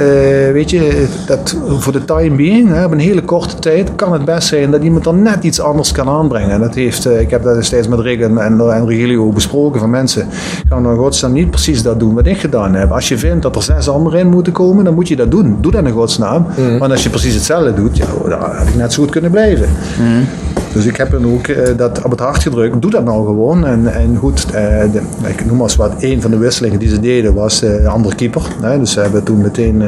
weet 0.52 0.70
je, 0.70 1.06
dat 1.26 1.56
voor 1.78 1.92
de 1.92 2.04
time 2.04 2.36
being, 2.36 2.68
hè, 2.68 2.84
op 2.84 2.92
een 2.92 2.98
hele 2.98 3.22
korte 3.22 3.54
tijd, 3.54 3.90
kan 3.96 4.12
het 4.12 4.24
best 4.24 4.48
zijn 4.48 4.70
dat 4.70 4.82
iemand 4.82 5.06
er 5.06 5.14
net 5.14 5.44
iets 5.44 5.60
anders 5.60 5.92
kan 5.92 6.08
aanbrengen. 6.08 6.60
Dat 6.60 6.74
heeft, 6.74 7.06
uh, 7.06 7.20
ik 7.20 7.30
heb 7.30 7.42
dat 7.42 7.64
steeds 7.64 7.88
met 7.88 8.00
Rick 8.00 8.20
en, 8.20 8.38
en, 8.38 8.60
en 8.60 8.86
Regilio 8.86 9.28
besproken 9.28 9.80
van 9.80 9.90
mensen. 9.90 10.28
Gaan 10.68 10.82
nou 10.82 10.96
godsnaam 10.98 11.32
niet 11.32 11.50
precies 11.50 11.82
dat 11.82 12.00
doen 12.00 12.14
wat 12.14 12.26
ik 12.26 12.38
gedaan 12.38 12.74
heb. 12.74 12.90
Als 12.90 13.08
je 13.08 13.18
vindt 13.18 13.42
dat 13.42 13.56
er 13.56 13.62
zes 13.62 13.88
anderen 13.88 14.20
in 14.20 14.28
moeten 14.28 14.52
komen, 14.52 14.84
dan 14.84 14.94
moet 14.94 15.08
je 15.08 15.16
dat 15.16 15.30
doen. 15.30 15.58
Doe 15.60 15.72
dat 15.72 15.84
in 15.84 15.92
godsnaam. 15.92 16.46
Mm. 16.56 16.78
Want 16.78 16.92
als 16.92 17.02
je 17.02 17.10
precies 17.10 17.34
hetzelfde 17.34 17.74
doet, 17.74 17.96
ja, 17.96 18.06
dan 18.28 18.40
had 18.40 18.68
ik 18.68 18.74
net 18.74 18.92
zo 18.92 19.02
goed 19.02 19.10
kunnen 19.10 19.30
blijven. 19.30 19.68
Mm. 20.00 20.26
Dus 20.72 20.86
ik 20.86 20.96
heb 20.96 21.10
hem 21.10 21.26
ook 21.26 21.76
dat 21.78 22.02
op 22.02 22.10
het 22.10 22.20
hart 22.20 22.42
gedrukt. 22.42 22.82
Doe 22.82 22.90
dat 22.90 23.04
nou 23.04 23.26
gewoon. 23.26 23.66
En, 23.66 23.94
en 23.94 24.16
goed, 24.16 24.52
de, 24.52 25.00
ik 25.26 25.46
noem 25.46 25.56
maar 25.56 25.66
eens 25.66 25.76
wat, 25.76 25.92
een 25.98 26.22
van 26.22 26.30
de 26.30 26.38
wisselingen 26.38 26.78
die 26.78 26.88
ze 26.88 27.00
deden 27.00 27.34
was 27.34 27.62
uh, 27.62 27.74
een 27.74 27.86
andere 27.86 28.14
keeper. 28.14 28.42
Hè? 28.60 28.78
Dus 28.78 28.92
ze 28.92 29.00
hebben 29.00 29.22
toen 29.22 29.40
meteen 29.40 29.82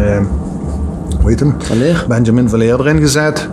heet 1.25 1.41
hem? 1.41 1.55
Verleer. 1.59 2.05
Benjamin 2.09 2.49
Verleer 2.49 2.81
erin 2.81 3.01
gezet. 3.01 3.49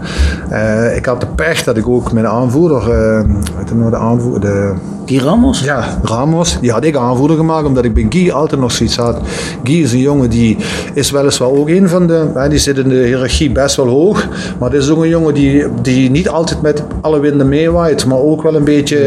Uh, 0.51 0.95
ik 0.95 1.05
had 1.05 1.19
de 1.19 1.27
pech 1.27 1.63
dat 1.63 1.77
ik 1.77 1.87
ook 1.87 2.11
mijn 2.11 2.27
aanvoerder, 2.27 2.81
uh, 2.81 3.21
weet 3.57 3.75
nou 3.75 3.89
de 3.89 3.97
aanvoerder, 3.97 4.41
de... 4.41 4.73
Guy 5.05 5.19
Ramos? 5.19 5.59
Ja, 5.59 5.99
Ramos. 6.03 6.59
Die 6.59 6.71
had 6.71 6.83
ik 6.83 6.95
aanvoerder 6.95 7.37
gemaakt 7.37 7.65
omdat 7.65 7.85
ik 7.85 7.93
bij 7.93 8.05
Guy 8.09 8.29
altijd 8.29 8.61
nog 8.61 8.71
zoiets 8.71 8.95
had. 8.95 9.17
Guy 9.63 9.81
is 9.81 9.93
een 9.93 9.99
jongen 9.99 10.29
die 10.29 10.57
is 10.93 11.11
weliswaar 11.11 11.49
ook 11.49 11.69
een 11.69 11.89
van 11.89 12.07
de, 12.07 12.25
hè, 12.33 12.49
die 12.49 12.59
zit 12.59 12.77
in 12.77 12.89
de 12.89 12.95
hiërarchie 12.95 13.51
best 13.51 13.75
wel 13.75 13.87
hoog. 13.87 14.27
Maar 14.59 14.69
dit 14.69 14.81
is 14.81 14.89
ook 14.89 15.01
een 15.03 15.09
jongen 15.09 15.33
die, 15.33 15.65
die 15.81 16.09
niet 16.09 16.29
altijd 16.29 16.61
met 16.61 16.83
alle 17.01 17.19
winden 17.19 17.49
meewaait, 17.49 18.05
maar 18.05 18.17
ook 18.17 18.41
wel 18.41 18.55
een 18.55 18.63
beetje, 18.63 18.97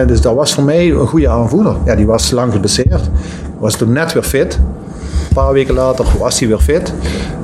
uh, 0.00 0.08
dus 0.08 0.20
dat 0.20 0.34
was 0.34 0.54
voor 0.54 0.64
mij 0.64 0.90
een 0.90 1.06
goede 1.06 1.28
aanvoerder. 1.28 1.76
Ja, 1.84 1.94
die 1.94 2.06
was 2.06 2.30
lang 2.30 2.52
geblesseerd 2.52 3.10
was 3.58 3.76
toen 3.76 3.92
net 3.92 4.12
weer 4.12 4.22
fit. 4.22 4.58
Een 5.28 5.34
paar 5.34 5.52
weken 5.52 5.74
later 5.74 6.04
was 6.18 6.38
hij 6.38 6.48
weer 6.48 6.58
fit. 6.58 6.92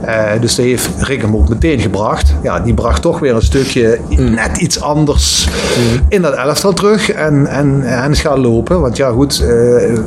Uh, 0.04 0.30
dus 0.40 0.54
dat 0.54 0.64
heeft 0.64 0.88
Rick 0.98 1.20
hem 1.20 1.36
ook 1.36 1.48
meteen 1.48 1.80
gebracht. 1.80 2.34
Ja, 2.42 2.60
die 2.60 2.74
bracht 2.74 3.02
toch 3.02 3.18
weer 3.18 3.34
een 3.34 3.42
stukje 3.42 3.98
net 4.08 4.56
iets 4.56 4.80
anders 4.80 5.48
in 6.08 6.22
dat 6.22 6.34
elftal 6.34 6.72
terug. 6.72 7.10
En, 7.10 7.46
en, 7.46 7.82
en 7.82 8.10
het 8.10 8.18
gaat 8.18 8.38
lopen. 8.38 8.80
Want 8.80 8.96
ja, 8.96 9.10
goed. 9.10 9.42
Uh, 9.42 9.98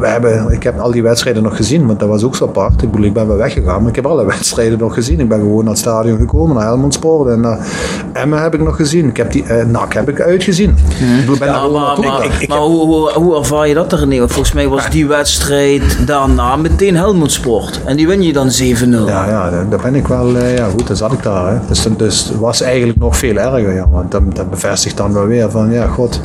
we 0.00 0.06
hebben, 0.06 0.50
ik 0.52 0.62
heb 0.62 0.78
al 0.78 0.90
die 0.90 1.02
wedstrijden 1.02 1.42
nog 1.42 1.56
gezien, 1.56 1.86
want 1.86 2.00
dat 2.00 2.08
was 2.08 2.22
ook 2.24 2.36
zo 2.36 2.44
apart. 2.44 2.82
Ik 2.82 2.90
bedoel, 2.90 3.06
ik 3.06 3.12
ben 3.12 3.26
wel 3.26 3.36
weggegaan, 3.36 3.80
maar 3.80 3.88
ik 3.90 3.96
heb 3.96 4.06
alle 4.06 4.26
wedstrijden 4.36 4.78
nog 4.78 4.94
gezien. 4.94 5.20
Ik 5.20 5.28
ben 5.28 5.38
gewoon 5.38 5.60
naar 5.64 5.72
het 5.72 5.78
stadion 5.82 6.18
gekomen, 6.18 6.56
naar 6.56 6.64
Helmond 6.64 6.94
Sport 6.94 7.28
en 7.28 7.40
naar 7.40 7.58
Emmen 8.12 8.42
heb 8.42 8.54
ik 8.54 8.60
nog 8.62 8.76
gezien. 8.76 9.08
Ik 9.08 9.16
heb 9.16 9.32
die 9.32 9.44
uh, 9.44 9.64
NAC 9.64 9.92
heb 9.94 10.08
ik 10.08 10.20
uitgezien. 10.20 10.76
Ik 11.30 11.38
ben 11.38 11.48
Ja, 11.48 11.68
maar, 11.68 11.80
naartoe 11.80 12.04
maar, 12.04 12.14
gegaan. 12.20 12.40
ik- 12.40 12.48
maar 12.48 12.58
hoe, 12.58 12.86
hoe, 12.86 13.10
hoe 13.12 13.36
ervaar 13.36 13.68
je 13.68 13.74
dat 13.74 13.90
dan, 13.90 13.98
René? 13.98 14.18
Want 14.18 14.32
volgens 14.32 14.54
mij 14.54 14.68
was 14.68 14.90
die 14.90 15.06
wedstrijd 15.06 16.06
daarna 16.06 16.56
meteen 16.56 16.96
Helmond 16.96 17.32
Sport. 17.32 17.80
En 17.84 17.96
die 17.96 18.06
win 18.06 18.22
je 18.22 18.32
dan 18.32 18.46
7-0. 18.50 18.50
Ja, 19.06 19.28
ja, 19.28 19.50
daar- 19.70 19.80
ben 19.82 19.94
ik 19.94 20.06
wel, 20.06 20.36
eh, 20.36 20.56
ja 20.56 20.66
goed, 20.68 20.86
dan 20.86 20.96
zat 20.96 21.12
ik 21.12 21.22
daar. 21.22 21.50
Hè. 21.52 21.58
Dus, 21.68 21.86
dus 21.96 22.24
het 22.28 22.38
was 22.38 22.60
eigenlijk 22.60 22.98
nog 22.98 23.16
veel 23.16 23.36
erger, 23.36 23.74
ja, 23.74 23.88
want 23.90 24.10
dat, 24.10 24.22
dat 24.36 24.50
bevestigt 24.50 24.96
dan 24.96 25.12
wel 25.12 25.26
weer 25.26 25.50
van, 25.50 25.70
ja, 25.70 25.86
god. 25.86 26.20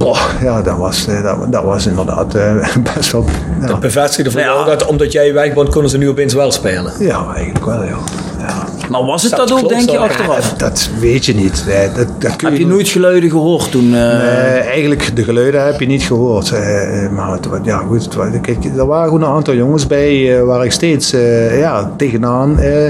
Boah, 0.00 0.20
ja, 0.42 0.62
dat 0.62 0.76
was, 0.76 1.06
eh, 1.06 1.22
dat, 1.22 1.52
dat 1.52 1.64
was 1.64 1.86
inderdaad 1.86 2.34
eh, 2.34 2.54
best 2.94 3.12
wel, 3.12 3.24
ja, 3.60 3.66
Dat 3.66 3.80
bevestigde 3.80 4.30
voor 4.30 4.40
Ja. 4.40 4.46
jou 4.46 4.64
dat 4.66 4.86
omdat 4.86 5.12
jij 5.12 5.32
weg 5.32 5.54
bent, 5.54 5.68
konden 5.68 5.90
ze 5.90 5.98
nu 5.98 6.08
opeens 6.08 6.34
wel 6.34 6.52
spelen. 6.52 6.92
ja, 6.98 7.26
eigenlijk 7.34 7.64
wel, 7.64 7.82
ja. 7.82 7.96
ja. 8.38 8.54
Maar 8.90 9.04
was 9.04 9.22
het 9.22 9.30
Dat 9.30 9.40
dat 9.40 9.52
ook, 9.52 9.58
klopt 9.58 9.74
denk 9.74 9.90
je, 9.90 9.98
achteraf? 9.98 10.48
Dat, 10.48 10.58
dat 10.58 10.88
weet 11.00 11.26
je 11.26 11.34
niet. 11.34 11.64
Nee, 11.66 11.88
dat, 11.96 12.06
dat 12.18 12.36
kun 12.36 12.48
Heb 12.48 12.58
je 12.58 12.66
nooit 12.66 12.88
geluiden 12.88 13.30
gehoord 13.30 13.70
toen? 13.70 13.94
eh, 13.94 14.58
Eh, 14.58 14.66
eigenlijk, 14.66 15.16
de 15.16 15.24
geluiden 15.24 15.64
heb 15.64 15.80
je 15.80 15.86
niet 15.86 16.02
gehoord. 16.02 16.50
Eh, 16.52 17.04
eh, 17.04 17.10
maar 17.10 17.30
het, 17.32 17.46
ja, 17.62 17.78
goed, 17.78 18.14
het 18.18 18.40
kijk, 18.40 18.64
er 18.76 18.86
waren 18.86 19.04
gewoon 19.08 19.22
een 19.22 19.34
aantal 19.36 19.54
jongens 19.54 19.86
bij 19.86 20.44
waar 20.44 20.64
ik 20.64 20.72
steeds 20.72 21.12
eh, 21.12 21.58
ja, 21.60 21.90
tegenaan 21.96 22.58
eh, 22.58 22.86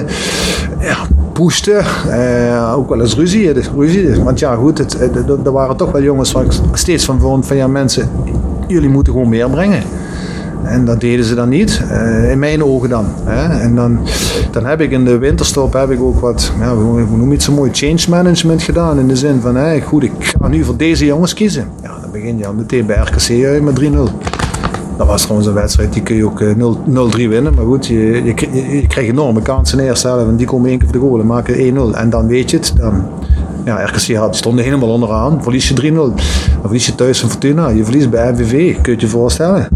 ja, 0.81 0.97
Eh, 1.49 2.75
ook 2.77 2.89
wel 2.89 3.01
eens 3.01 3.15
ruzie. 3.17 3.53
dus 3.55 3.71
ruzie. 3.77 4.23
Want 4.25 4.39
ja, 4.39 4.55
goed, 4.55 4.79
het, 4.79 4.99
het- 4.99 5.47
er- 5.47 5.53
waren 5.53 5.77
toch 5.77 5.93
wel 5.93 6.03
jongens 6.03 6.33
waar 6.33 6.45
ik 6.45 6.53
steeds 6.73 7.05
van 7.05 7.21
vond 7.21 7.47
van 7.47 7.57
ja, 7.57 7.67
mensen, 7.67 8.09
jullie 8.67 8.89
moeten 8.89 9.13
gewoon 9.13 9.29
meer 9.29 9.51
brengen. 9.51 9.83
En 10.65 10.85
dat 10.85 11.01
deden 11.01 11.25
ze 11.25 11.35
dan 11.35 11.49
niet, 11.49 11.83
eh, 11.91 12.31
in 12.31 12.39
mijn 12.39 12.65
ogen 12.65 12.89
dan. 12.89 13.05
Hè. 13.25 13.61
En 13.61 13.75
dan, 13.75 13.99
dan 14.51 14.65
heb 14.67 14.81
ik 14.81 14.91
in 14.91 15.05
de 15.05 15.19
winterstop 15.19 15.73
heb 15.73 15.91
ik 15.91 16.01
ook 16.01 16.21
wat, 16.21 16.53
ja, 16.61 16.75
hoe 16.75 17.01
noem 17.17 17.31
het 17.31 17.43
zo 17.43 17.53
mooi, 17.53 17.71
change 17.73 18.01
management 18.09 18.63
gedaan. 18.63 18.99
In 18.99 19.09
de 19.09 19.17
zin 19.17 19.41
van, 19.41 19.57
hè, 19.57 19.81
goed, 19.81 20.03
ik 20.03 20.13
ga 20.41 20.49
nu 20.49 20.65
voor 20.65 20.77
deze 20.77 21.05
jongens 21.05 21.35
kiezen. 21.35 21.65
Ja, 21.83 21.89
dan 22.01 22.11
begin 22.11 22.39
je 22.39 22.47
al 22.47 22.53
meteen 22.53 22.87
bij 22.87 22.97
RKC 22.97 23.63
met 23.63 23.75
3-0. 23.75 24.11
Dat 25.01 25.09
was 25.09 25.23
trouwens 25.23 25.49
een 25.49 25.55
wedstrijd, 25.55 25.93
die 25.93 26.03
kun 26.03 26.17
je 26.17 26.25
ook 26.25 26.41
eh, 26.41 26.55
0 26.55 26.79
0-3 26.89 27.29
winnen. 27.29 27.55
Maar 27.55 27.65
goed, 27.65 27.87
je, 27.87 28.25
je, 28.25 28.35
kri- 28.35 28.49
je, 28.53 28.81
je 28.81 28.87
krijgt 28.87 29.11
enorme 29.11 29.43
kansen 29.43 29.79
in 29.79 29.85
de 29.85 29.91
eerste. 29.91 30.09
En 30.09 30.37
die 30.37 30.47
komen 30.47 30.71
één 30.71 30.79
keer 30.79 30.89
voor 30.89 30.97
de 31.01 31.07
goal 31.07 31.21
en 31.21 31.27
maken 31.27 31.75
1-0. 31.95 31.97
En 31.97 32.11
dan 32.11 32.27
weet 32.27 32.51
je 32.51 32.57
het. 32.57 32.73
Dan, 32.77 33.05
ja, 33.65 33.85
RKC 33.85 34.15
had, 34.15 34.37
stonden 34.37 34.65
helemaal 34.65 34.89
onderaan. 34.89 35.43
Verlies 35.43 35.69
je 35.69 35.91
3-0. 35.93 35.95
Dan 35.95 36.15
verlies 36.63 36.87
je 36.87 36.95
thuis 36.95 37.21
van 37.21 37.31
Fortuna. 37.31 37.69
Je 37.69 37.85
verliest 37.85 38.11
bij 38.11 38.33
MVV. 38.33 38.81
Kun 38.81 38.93
je 38.93 39.01
je 39.01 39.09
voorstellen? 39.09 39.69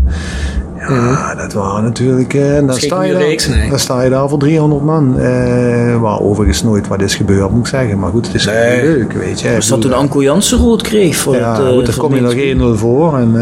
Ja, 0.88 1.34
dat 1.34 1.52
waren 1.52 1.82
natuurlijk... 1.84 2.34
eh, 2.34 2.54
dan, 2.66 2.74
sta 2.74 3.02
je 3.02 3.12
daar, 3.12 3.22
reeks, 3.22 3.48
nee. 3.48 3.68
dan 3.70 3.78
sta 3.78 4.02
je 4.02 4.10
daar 4.10 4.28
voor 4.28 4.38
300 4.38 4.84
man. 4.84 5.18
eh, 5.18 5.96
waar 6.00 6.20
overigens 6.20 6.62
nooit 6.62 6.88
wat 6.88 7.02
is 7.02 7.14
gebeurd, 7.14 7.50
moet 7.50 7.60
ik 7.60 7.66
zeggen. 7.66 7.98
Maar 7.98 8.10
goed, 8.10 8.26
het 8.26 8.34
is 8.34 8.44
Nee. 8.46 8.82
leuk, 8.82 9.12
weet 9.12 9.40
je. 9.40 9.54
Was 9.54 9.68
dat 9.68 9.80
toen 9.80 9.92
Anko 9.92 10.22
Jansen 10.22 10.58
rood 10.58 10.82
kreeg? 10.82 11.16
Voor 11.16 11.36
ja, 11.36 11.50
het, 11.52 11.60
eh, 11.60 11.66
goed, 11.72 11.84
dan 11.84 11.94
voor 11.94 12.04
kom 12.04 12.14
je 12.14 12.20
nog 12.20 12.30
het 12.34 12.40
1-0 12.40 12.76
voor. 12.76 13.18
En 13.18 13.32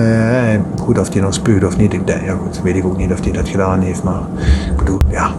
eh, 0.54 0.60
goed, 0.80 0.98
of 0.98 1.12
hij 1.12 1.22
nog 1.22 1.34
spuugt 1.34 1.64
of 1.64 1.76
niet, 1.76 1.92
ik 1.92 2.06
denk, 2.06 2.24
ja, 2.24 2.32
goed, 2.42 2.60
weet 2.62 2.76
ik 2.76 2.84
ook 2.84 2.96
niet 2.96 3.12
of 3.12 3.22
hij 3.22 3.32
dat 3.32 3.48
gedaan 3.48 3.80
heeft. 3.80 4.02
Maar 4.02 4.20
ik 4.70 4.76
bedoel, 4.76 4.98
ja, 5.10 5.30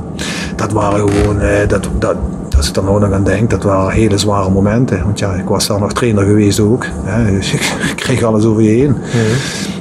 dat 0.55 0.71
waren 0.71 1.09
gewoon, 1.09 1.41
eh, 1.41 1.67
dat, 1.67 1.87
dat, 1.99 2.15
als 2.64 2.72
ik 2.72 2.78
er 2.78 2.84
nou 2.84 2.99
nog 2.99 3.11
aan 3.11 3.24
denk, 3.24 3.49
dat 3.49 3.64
waren 3.64 3.91
hele 3.93 4.18
zware 4.18 4.49
momenten. 4.49 5.03
Want 5.03 5.20
ja, 5.20 5.34
ik 5.34 5.47
was 5.47 5.68
daar 5.68 5.80
nog 5.80 5.93
trainer 5.93 6.24
geweest 6.24 6.59
ook. 6.59 6.86
Hè, 7.03 7.32
dus 7.32 7.53
ik 7.53 7.74
kreeg 7.95 8.24
alles 8.24 8.43
over 8.45 8.61
je 8.61 8.70
heen. 8.70 8.95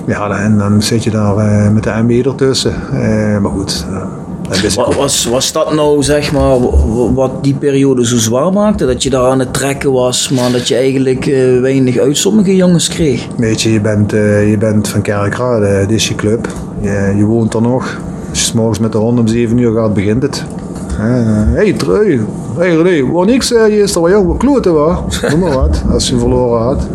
Ja, 0.06 0.30
en 0.30 0.58
dan 0.58 0.82
zit 0.82 1.04
je 1.04 1.10
daar 1.10 1.36
eh, 1.36 1.70
met 1.70 1.82
de 1.82 1.90
MB 2.06 2.26
ertussen. 2.26 2.74
Eh, 2.92 3.38
maar 3.38 3.50
goed, 3.50 3.86
eh, 3.90 3.96
dat 4.48 4.60
wist 4.60 4.78
ik 4.78 4.84
Wa- 4.84 4.86
ook. 4.90 4.94
Was, 4.94 5.24
was 5.24 5.52
dat 5.52 5.74
nou 5.74 6.02
zeg 6.02 6.32
maar 6.32 6.56
wat 7.14 7.44
die 7.44 7.54
periode 7.54 8.06
zo 8.06 8.16
zwaar 8.16 8.52
maakte? 8.52 8.86
Dat 8.86 9.02
je 9.02 9.10
daar 9.10 9.30
aan 9.30 9.38
het 9.38 9.52
trekken 9.54 9.92
was, 9.92 10.28
maar 10.28 10.52
dat 10.52 10.68
je 10.68 10.74
eigenlijk 10.76 11.24
weinig 11.60 11.98
uit 11.98 12.16
sommige 12.16 12.56
jongens 12.56 12.88
kreeg? 12.88 13.26
Weet 13.36 13.62
je, 13.62 13.72
je 13.72 13.80
bent, 13.80 14.12
eh, 14.12 14.50
je 14.50 14.58
bent 14.58 14.88
van 14.88 15.02
Kerkrade, 15.02 15.84
dit 15.86 15.90
is 15.96 16.08
je 16.08 16.14
club. 16.14 16.48
Je, 16.80 17.12
je 17.16 17.24
woont 17.24 17.54
er 17.54 17.62
nog. 17.62 17.98
Als 18.30 18.38
je 18.40 18.46
's 18.46 18.52
morgens 18.52 18.78
met 18.78 18.92
de 18.92 18.98
hond 18.98 19.18
om 19.18 19.26
7 19.26 19.58
uur 19.58 19.72
gaat, 19.74 19.94
begint 19.94 20.22
het. 20.22 20.44
Hé, 20.96 21.54
hey, 21.54 21.72
trui. 21.72 22.20
Hey, 22.58 22.76
René, 22.76 23.10
wat 23.12 23.26
niks 23.26 23.46
zei 23.46 23.74
je 23.74 23.82
is 23.82 23.94
er 23.94 24.00
wat 24.00 24.10
jou 24.10 24.36
kloten 24.36 24.74
was. 24.74 25.20
Noem 25.30 25.40
maar 25.40 25.52
wat, 25.54 25.82
als 25.92 26.08
je 26.08 26.18
verloren 26.18 26.62
had. 26.62 26.88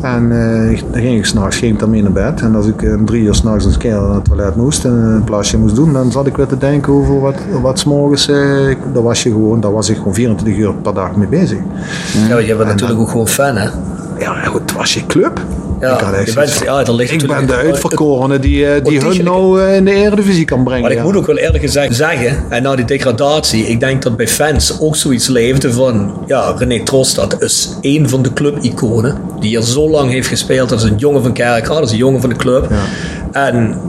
En 0.00 0.32
eh, 0.32 0.80
dan 0.90 1.00
ging 1.00 1.18
ik 1.18 1.24
s'nachts 1.24 1.56
ging 1.56 1.72
ik 1.72 1.78
daarmee 1.78 2.02
naar 2.02 2.12
bed. 2.12 2.40
En 2.40 2.54
als 2.54 2.66
ik 2.66 2.82
eh, 2.82 2.94
drie 3.04 3.22
uur 3.22 3.34
s'nachts 3.34 3.64
een 3.64 3.76
keer 3.78 3.92
naar 4.00 4.14
het 4.14 4.24
toilet 4.24 4.56
moest 4.56 4.84
en 4.84 4.92
een 4.92 5.24
plasje 5.24 5.58
moest 5.58 5.74
doen, 5.74 5.92
dan 5.92 6.10
zat 6.12 6.26
ik 6.26 6.36
weer 6.36 6.46
te 6.46 6.58
denken 6.58 6.92
over 6.92 7.20
wat, 7.20 7.34
wat 7.62 7.78
's 7.78 7.84
morgens. 7.84 8.28
eh, 8.28 8.68
ik- 8.68 8.78
daar 8.92 9.02
was 9.02 9.22
je 9.22 9.30
gewoon, 9.30 9.60
daar 9.60 9.72
was 9.72 9.88
ik 9.90 9.96
gewoon 9.96 10.14
24 10.14 10.56
uur 10.56 10.72
per 10.74 10.94
dag 10.94 11.16
mee 11.16 11.28
bezig. 11.28 11.58
Ja, 12.28 12.38
je 12.38 12.56
bent 12.56 12.68
natuurlijk 12.68 13.00
ook 13.00 13.08
gewoon 13.08 13.28
fan, 13.28 13.56
hè? 13.56 13.68
Ja, 14.18 14.34
goed, 14.44 14.60
het 14.60 14.72
was 14.72 14.94
je 14.94 15.06
club. 15.06 15.40
Ja, 15.80 16.10
ik 16.12 16.26
je 16.26 16.34
bent- 16.34 16.60
ja, 16.64 16.84
er 16.84 16.94
ligt 16.94 17.12
ik 17.12 17.26
ben 17.26 17.46
de 17.46 17.54
uitverkorene 17.54 18.38
die, 18.38 18.66
eh, 18.66 18.84
die 18.84 19.00
hun 19.00 19.24
nou 19.24 19.62
eh, 19.62 19.76
in 19.76 19.84
de 19.84 19.92
Eredivisie 19.92 20.44
kan 20.44 20.64
brengen. 20.64 20.82
Maar 20.82 20.90
ik 20.90 20.96
ja. 20.96 21.02
moet 21.02 21.16
ook 21.16 21.26
wel 21.26 21.36
eerlijk 21.36 21.64
gezegd 21.64 21.94
zeggen, 21.96 22.44
en 22.48 22.62
na 22.62 22.76
die 22.76 22.84
degradatie, 22.84 23.66
ik 23.66 23.80
denk 23.80 24.02
dat 24.02 24.16
bij 24.16 24.28
fans 24.28 24.80
ook 24.80 24.96
zoiets 24.96 25.26
leefde 25.28 25.72
van, 25.72 26.22
ja, 26.26 26.54
René 26.58 26.82
Trostad 26.82 27.42
is 27.42 27.76
één 27.80 28.08
van 28.08 28.22
de 28.22 28.32
clubiconen 28.32 29.16
die 29.40 29.48
hier 29.48 29.62
zo 29.62 29.90
lang 29.90 30.10
heeft 30.10 30.28
gespeeld. 30.28 30.68
Dat 30.68 30.78
is 30.82 30.90
een 30.90 30.96
jongen 30.96 31.22
van 31.22 31.32
Kerkrade, 31.32 31.80
dat 31.80 31.88
is 31.88 31.92
een 31.92 31.98
jongen 31.98 32.20
van 32.20 32.30
de 32.30 32.36
club. 32.36 32.70
En 33.32 33.80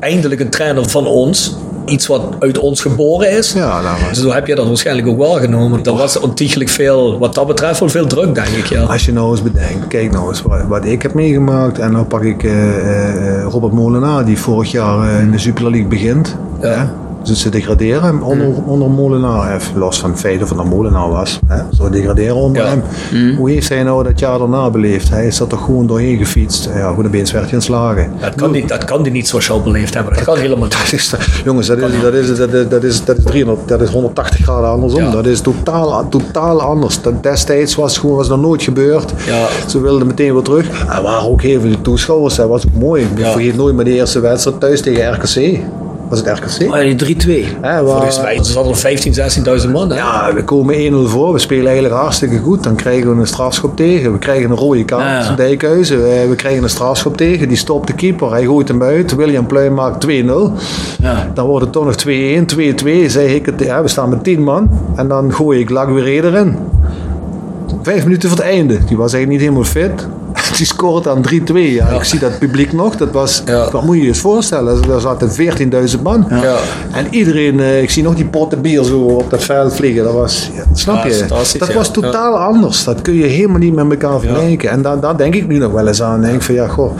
eindelijk 0.00 0.40
een 0.40 0.50
trainer 0.50 0.88
van 0.88 1.06
ons, 1.06 1.56
iets 1.86 2.06
wat 2.06 2.22
uit 2.38 2.58
ons 2.58 2.80
geboren 2.80 3.30
is. 3.30 3.52
Ja, 3.52 3.82
dat 3.82 3.90
was- 4.00 4.08
Dus 4.08 4.18
zo 4.18 4.30
heb 4.32 4.46
je 4.46 4.54
dat 4.54 4.66
waarschijnlijk 4.66 5.08
ook 5.08 5.18
waargenomen. 5.18 5.84
Er 5.84 5.96
was 5.96 6.20
ontiegelijk 6.20 6.70
veel, 6.70 7.18
wat 7.18 7.34
dat 7.34 7.46
betreft, 7.46 7.80
wel 7.80 7.88
veel 7.88 8.06
druk, 8.06 8.34
denk 8.34 8.48
ik, 8.48 8.66
ja. 8.66 8.82
Als 8.82 9.04
je 9.04 9.12
nou 9.12 9.30
eens 9.30 9.42
bedenkt, 9.42 9.86
kijk 9.88 10.12
nou 10.12 10.28
eens 10.28 10.42
wat, 10.42 10.60
wat 10.68 10.84
ik 10.84 11.02
heb 11.02 11.14
meegemaakt. 11.14 11.78
En 11.78 11.92
dan 11.92 12.06
pak 12.06 12.22
ik 12.22 12.42
eh, 12.44 13.38
eh, 13.40 13.44
Robert 13.50 13.72
Molenaar, 13.72 14.24
die 14.24 14.38
vorig 14.38 14.70
jaar 14.70 15.08
eh, 15.08 15.20
in 15.20 15.30
de 15.30 15.38
Super 15.38 15.62
League 15.70 15.88
begint. 15.88 16.36
Ja. 16.62 16.68
Hè? 16.68 16.84
Dus 17.26 17.40
ze 17.40 17.48
degraderen 17.48 18.22
onder, 18.22 18.48
onder 18.66 18.90
Molenaar. 18.90 19.54
Even 19.54 19.78
los 19.78 19.98
van 20.00 20.10
het 20.10 20.20
feit 20.20 20.42
of 20.42 20.48
het 20.50 20.64
Molenaar 20.64 21.08
was. 21.08 21.40
Hè? 21.46 21.62
Zo 21.76 21.90
degraderen 21.90 22.34
onder 22.34 22.62
Ja. 22.62 22.68
hem. 22.68 23.36
Hoe 23.36 23.50
heeft 23.50 23.68
hij 23.68 23.82
nou 23.82 24.04
dat 24.04 24.18
jaar 24.18 24.38
daarna 24.38 24.70
beleefd? 24.70 25.08
Hij 25.10 25.26
is 25.26 25.40
er 25.40 25.46
toch 25.46 25.64
gewoon 25.64 25.86
doorheen 25.86 26.18
gefietst. 26.18 26.68
Ja, 26.74 26.92
goed, 26.92 27.06
opeens 27.06 27.32
werd 27.32 27.44
hij 27.44 27.54
ontslagen. 27.54 28.12
Dat 28.20 28.34
kan, 28.34 28.50
niet, 28.50 28.68
dat 28.68 28.84
kan 28.84 29.02
die 29.02 29.12
niet 29.12 29.34
jou 29.38 29.62
beleefd 29.62 29.94
hebben. 29.94 30.14
Dat 30.14 30.24
kan 30.24 30.36
helemaal 30.36 30.64
niet. 30.64 30.74
Dat 30.86 30.92
is, 30.92 31.14
jongens, 31.44 31.66
dat 31.66 31.78
is, 31.78 32.00
dat, 32.02 32.14
is, 32.14 32.36
dat, 32.36 32.52
is, 32.52 32.68
dat, 32.68 32.82
is, 32.82 33.04
dat, 33.04 33.16
is 33.18 33.24
300, 33.24 33.68
dat 33.68 33.80
is 33.80 33.90
180 33.90 34.44
graden 34.44 34.70
andersom. 34.70 35.02
Ja. 35.02 35.10
Dat 35.10 35.26
is 35.26 35.40
totaal, 35.40 36.08
totaal 36.08 36.62
anders. 36.62 37.02
Dat 37.02 37.22
destijds 37.22 37.74
was 37.74 37.98
gewoon 37.98 38.16
was 38.16 38.28
dat 38.28 38.40
nooit 38.40 38.62
gebeurd. 38.62 39.12
Ja. 39.26 39.46
Ze 39.66 39.80
wilden 39.80 40.06
meteen 40.06 40.32
weer 40.32 40.42
terug. 40.42 40.68
Er 40.96 41.02
waren 41.02 41.28
ook 41.30 41.42
heel 41.42 41.60
veel 41.60 41.80
toeschouwers. 41.80 42.34
Dat 42.34 42.48
was 42.48 42.66
ook 42.66 42.80
mooi. 42.80 43.02
Ik 43.02 43.08
vergeet 43.26 43.56
nooit 43.56 43.84
de 43.84 43.92
eerste 43.92 44.20
wedstrijd 44.20 44.60
thuis 44.60 44.80
tegen 44.80 45.12
RKC. 45.12 45.60
Was 46.08 46.18
het 46.18 46.28
RKC? 46.38 46.72
Oh 46.74 46.82
ja, 46.82 46.94
die 46.94 47.16
3-2. 47.16 47.30
Hè, 47.60 47.82
waar- 47.82 47.84
Volgens 47.84 48.20
mij 48.20 48.38
zaten 48.42 48.70
er 48.70 48.76
15, 48.76 49.14
16.000 49.64 49.70
man. 49.72 49.90
Hè? 49.90 49.96
ja, 49.96 50.30
we 50.34 50.44
komen 50.44 50.74
1-0 50.74 51.08
voor. 51.08 51.32
We 51.32 51.38
spelen 51.38 51.64
eigenlijk 51.66 51.94
hartstikke 51.94 52.38
goed. 52.38 52.62
Dan 52.62 52.74
krijgen 52.74 53.14
we 53.14 53.20
een 53.20 53.26
strafschop 53.26 53.76
tegen. 53.76 54.12
We 54.12 54.18
krijgen 54.18 54.50
een 54.50 54.56
rode 54.56 54.84
kaart. 54.84 55.24
Ja, 55.24 55.30
ja. 55.30 55.36
Dijkhuizen. 55.36 56.02
We, 56.02 56.26
we 56.28 56.34
krijgen 56.34 56.62
een 56.62 56.68
strafschop 56.70 57.16
tegen. 57.16 57.48
Die 57.48 57.56
stopt 57.56 57.86
de 57.86 57.92
keeper. 57.92 58.30
Hij 58.30 58.44
gooit 58.44 58.68
hem 58.68 58.82
uit. 58.82 59.14
William 59.14 59.46
Pluim 59.46 59.74
maakt 59.74 60.06
2-0. 60.06 60.08
Ja. 61.02 61.30
Dan 61.34 61.46
wordt 61.46 61.64
het 61.64 61.72
toch 61.72 61.84
nog 61.84 61.94
2-1, 61.94 62.46
2-2. 62.46 63.06
Zeg 63.06 63.30
ik 63.30 63.46
het, 63.46 63.60
ja, 63.60 63.82
we 63.82 63.88
staan 63.88 64.08
met 64.08 64.24
10 64.24 64.42
man. 64.42 64.70
En 64.96 65.08
dan 65.08 65.32
gooi 65.34 65.60
ik 65.60 65.70
Laguerre 65.70 66.28
erin. 66.28 66.56
Vijf 67.82 68.04
minuten 68.04 68.28
voor 68.28 68.38
het 68.38 68.46
einde. 68.46 68.78
Die 68.84 68.96
was 68.96 69.12
eigenlijk 69.12 69.28
niet 69.28 69.40
helemaal 69.40 69.64
fit. 69.64 70.06
Die 70.56 70.66
scoort 70.66 71.08
aan 71.08 71.22
3-2. 71.52 71.54
Ja, 71.54 71.88
Ik 71.88 72.04
zie 72.04 72.18
dat 72.18 72.38
publiek 72.38 72.72
nog. 72.72 72.96
Dat 72.96 73.10
was, 73.10 73.42
Ja. 73.46 73.70
Wat 73.70 73.84
moet 73.84 73.96
je 73.96 74.02
je 74.02 74.08
eens 74.08 74.20
voorstellen? 74.20 74.82
Daar 74.88 75.00
zaten 75.00 75.30
14.000 75.96 76.02
man. 76.02 76.26
Ja. 76.30 76.56
En 76.92 77.06
iedereen, 77.10 77.60
eh, 77.60 77.82
ik 77.82 77.90
zie 77.90 78.02
nog 78.02 78.14
die 78.14 78.24
potten 78.26 78.60
bier 78.60 78.82
zo 78.84 78.98
op 78.98 79.30
dat 79.30 79.44
veld 79.44 79.74
vliegen. 79.74 80.04
Dat 80.04 80.12
was, 80.12 80.50
ja, 80.54 80.62
snap 80.72 80.96
Ja, 80.96 81.04
je? 81.06 81.24
Dat 81.58 81.68
ja. 81.68 81.74
was 81.74 81.90
totaal 81.90 82.36
anders. 82.38 82.84
Dat 82.84 83.02
kun 83.02 83.14
je 83.14 83.24
helemaal 83.26 83.58
niet 83.58 83.74
met 83.74 83.90
elkaar 83.90 84.20
vergelijken. 84.20 84.70
En 84.70 84.82
daar, 84.82 85.00
daar 85.00 85.16
denk 85.16 85.34
ik 85.34 85.46
nu 85.46 85.58
nog 85.58 85.72
wel 85.72 85.86
eens 85.86 86.02
aan. 86.02 86.20
Denk 86.20 86.42
van 86.42 86.54
ja, 86.54 86.66
goh. 86.68 86.90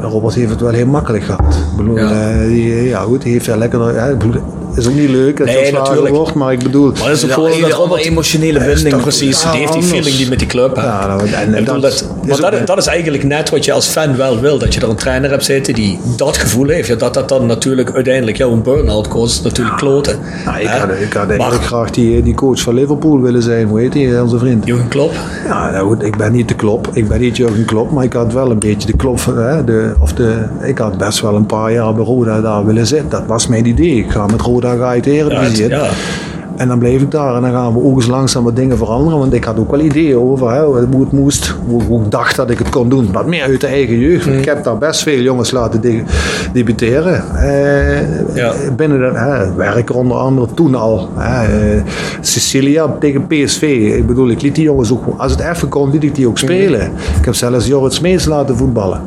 Robert 0.00 0.34
heeft 0.34 0.50
het 0.50 0.60
wel 0.60 0.70
heel 0.72 0.86
makkelijk 0.86 1.24
gehad. 1.24 1.54
Ik 1.54 1.76
bedoel, 1.76 1.96
Ja. 1.98 2.10
eh, 2.30 2.88
ja 2.88 3.00
goed, 3.00 3.22
die 3.22 3.32
heeft 3.32 3.46
wel 3.46 3.56
lekker. 3.58 3.94
Ja, 3.94 4.14
bedoel, 4.14 4.42
is 4.76 4.88
ook 4.88 4.94
niet 4.94 5.08
leuk 5.10 5.36
dat 5.36 5.46
Nee, 5.46 5.56
je 5.66 5.78
ontslagen 5.78 6.12
wordt, 6.12 6.34
maar 6.34 6.52
ik 6.52 6.62
bedoel... 6.62 6.90
Maar 6.90 7.08
dat 7.08 7.16
is 7.22 7.36
ook 7.36 7.48
Ja, 7.52 7.68
dat 7.68 7.96
emotionele 7.96 8.58
Ja, 8.58 8.64
binding. 8.66 9.00
precies, 9.02 9.42
Ja, 9.42 9.50
die 9.50 9.60
heeft 9.60 9.72
die 9.72 9.82
feeling 9.82 10.18
niet 10.18 10.28
met 10.28 10.38
die 10.38 10.48
club. 10.48 10.76
Ja, 10.76 11.06
nou, 11.06 11.28
en- 11.28 11.64
dat 11.64 11.80
dat, 11.82 12.04
maar 12.40 12.50
dat, 12.50 12.66
dat 12.66 12.78
is 12.78 12.86
eigenlijk 12.86 13.24
net 13.24 13.50
wat 13.50 13.64
je 13.64 13.72
als 13.72 13.86
fan 13.86 14.16
wel 14.16 14.40
wil. 14.40 14.58
Dat 14.58 14.74
je 14.74 14.80
er 14.80 14.88
een 14.88 14.96
trainer 14.96 15.30
hebt 15.30 15.44
zitten 15.44 15.74
die 15.74 15.98
dat 16.16 16.36
gevoel 16.36 16.68
heeft. 16.68 16.88
Ja, 16.88 16.94
dat 16.94 17.14
dat 17.14 17.28
dan 17.28 17.46
natuurlijk 17.46 17.92
uiteindelijk 17.94 18.36
jou 18.36 18.52
een 18.52 18.62
burn-out 18.62 19.08
kost. 19.08 19.44
Natuurlijk 19.44 19.76
kloten. 19.76 20.18
Nou, 20.44 20.58
ik, 20.60 20.66
had, 20.66 20.88
ik 21.00 21.12
had 21.12 21.26
Maar- 21.26 21.30
eigenlijk 21.38 21.64
graag 21.64 21.90
die, 21.90 22.22
die 22.22 22.34
coach 22.34 22.60
van 22.60 22.74
Liverpool 22.74 23.20
willen 23.20 23.42
zijn. 23.42 23.66
Hoe 23.68 23.80
heet 23.80 23.92
die, 23.92 24.22
onze 24.22 24.38
vriend? 24.38 24.66
Jurgen 24.66 24.88
Klopp. 24.88 25.12
Ja, 25.46 25.70
nou 25.70 25.86
goed, 25.86 26.02
ik 26.02 26.16
ben 26.16 26.32
niet 26.32 26.48
de 26.48 26.54
klop. 26.54 26.88
Ik 26.92 27.08
ben 27.08 27.20
niet 27.20 27.36
Jurgen 27.36 27.64
Klopp, 27.64 27.90
maar 27.90 28.04
ik 28.04 28.12
had 28.12 28.32
wel 28.32 28.50
een 28.50 28.58
beetje 28.58 28.86
de 28.90 28.96
klop 28.96 29.20
hè, 29.34 29.64
de, 29.64 29.92
of 30.00 30.12
de, 30.12 30.34
ik 30.62 30.78
had 30.78 30.98
best 30.98 31.20
wel 31.20 31.34
een 31.34 31.46
paar 31.46 31.72
jaar 31.72 31.94
bij 31.94 32.04
Roda 32.04 32.40
daar 32.40 32.64
willen 32.64 32.86
zitten. 32.86 33.08
Dat 33.10 33.22
was 33.26 33.46
mijn 33.46 33.66
idee. 33.66 33.96
Ik 33.96 34.10
ga 34.10 34.26
met 34.26 34.40
Roda 34.40 34.65
ga 34.78 34.92
ik 34.94 35.02
de 35.02 35.12
Ja, 35.12 35.24
Eredivisie 35.24 35.62
het- 35.62 35.72
in. 35.72 35.78
ja. 35.78 35.88
En 36.56 36.68
dan 36.68 36.78
bleef 36.78 37.02
ik 37.02 37.10
daar 37.10 37.34
en 37.36 37.42
dan 37.42 37.50
gaan 37.50 37.72
we 37.72 37.82
ook 37.82 37.96
eens 37.96 38.06
langzaam 38.06 38.44
wat 38.44 38.56
dingen 38.56 38.76
veranderen. 38.76 39.18
Want 39.18 39.32
ik 39.32 39.44
had 39.44 39.58
ook 39.58 39.70
wel 39.70 39.80
ideeën 39.80 40.16
over 40.18 40.50
hè, 40.52 40.64
hoe 40.64 41.00
het 41.00 41.12
moest, 41.12 41.54
hoe, 41.88 42.02
ik 42.04 42.10
dacht 42.10 42.36
dat 42.36 42.50
ik 42.50 42.58
het 42.58 42.68
kon 42.68 42.88
doen. 42.88 43.08
Wat 43.12 43.26
meer 43.26 43.42
uit 43.42 43.60
de 43.60 43.66
eigen 43.66 43.98
jeugd. 43.98 44.26
Mm. 44.26 44.32
Ik 44.32 44.44
heb 44.44 44.64
daar 44.64 44.78
best 44.78 45.02
veel 45.02 45.20
jongens 45.20 45.50
laten 45.50 45.80
de- 45.80 46.02
debuteren. 46.52 47.24
Eh, 47.36 48.34
Ja. 48.34 48.52
Binnen 48.76 48.98
de 48.98 49.18
hè, 49.18 49.54
werk 49.54 49.94
onder 49.94 50.16
andere 50.16 50.46
toen 50.54 50.74
al. 50.74 51.08
Hè, 51.16 51.44
eh, 51.76 51.82
Cecilia 52.20 52.96
tegen 53.00 53.26
PSV. 53.26 53.62
Ik 53.96 54.06
bedoel, 54.06 54.28
ik 54.30 54.42
liet 54.42 54.54
die 54.54 54.64
jongens 54.64 54.92
ook, 54.92 55.02
als 55.16 55.32
het 55.32 55.40
even 55.40 55.68
kon, 55.68 55.90
liet 55.90 56.02
ik 56.04 56.14
die 56.14 56.28
ook 56.28 56.38
spelen. 56.38 56.80
Ik 57.18 57.24
heb 57.24 57.34
zelfs 57.34 57.66
Jorrit 57.66 57.92
Smeets 57.94 58.24
laten 58.24 58.56
voetballen. 58.56 59.00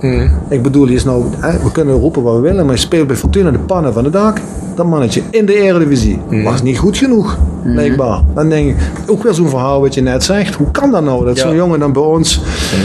Ik 0.50 0.62
bedoel, 0.62 0.86
die 0.86 0.96
is 0.96 1.04
nou, 1.04 1.24
hè, 1.40 1.52
we 1.64 1.72
kunnen 1.72 1.96
roepen 1.96 2.24
wat 2.24 2.36
we 2.36 2.42
willen, 2.42 2.66
maar 2.66 2.76
je 2.76 2.82
speelt 2.82 3.08
bij 3.08 3.16
Fortuna 3.16 3.52
de 3.52 3.60
pannen 3.60 3.94
van 3.94 4.04
de 4.04 4.10
dak. 4.10 4.38
Dat 4.76 4.86
mannetje 4.86 5.22
in 5.30 5.46
de 5.46 5.56
Eredivisie 5.62 6.20
was 6.44 6.62
niet 6.62 6.78
goed 6.78 6.98
genoeg, 6.98 7.38
blijkbaar. 7.64 8.22
Dan 8.34 8.50
denk 8.50 8.70
ik, 8.70 8.76
ook 9.08 9.24
weer 9.24 9.34
zo'n 9.34 9.50
verhaal 9.50 9.82
wat 9.82 9.94
je 9.94 10.02
net 10.02 10.24
zegt. 10.24 10.56
Hoe 10.56 10.72
kan 10.72 10.92
dat 10.92 11.04
nou, 11.04 11.26
dat 11.26 11.38
Ja. 11.38 11.42
zo'n 11.48 11.56
jongen 11.56 11.80
dan 11.80 11.94
bij 11.94 12.02
ons 12.02 12.42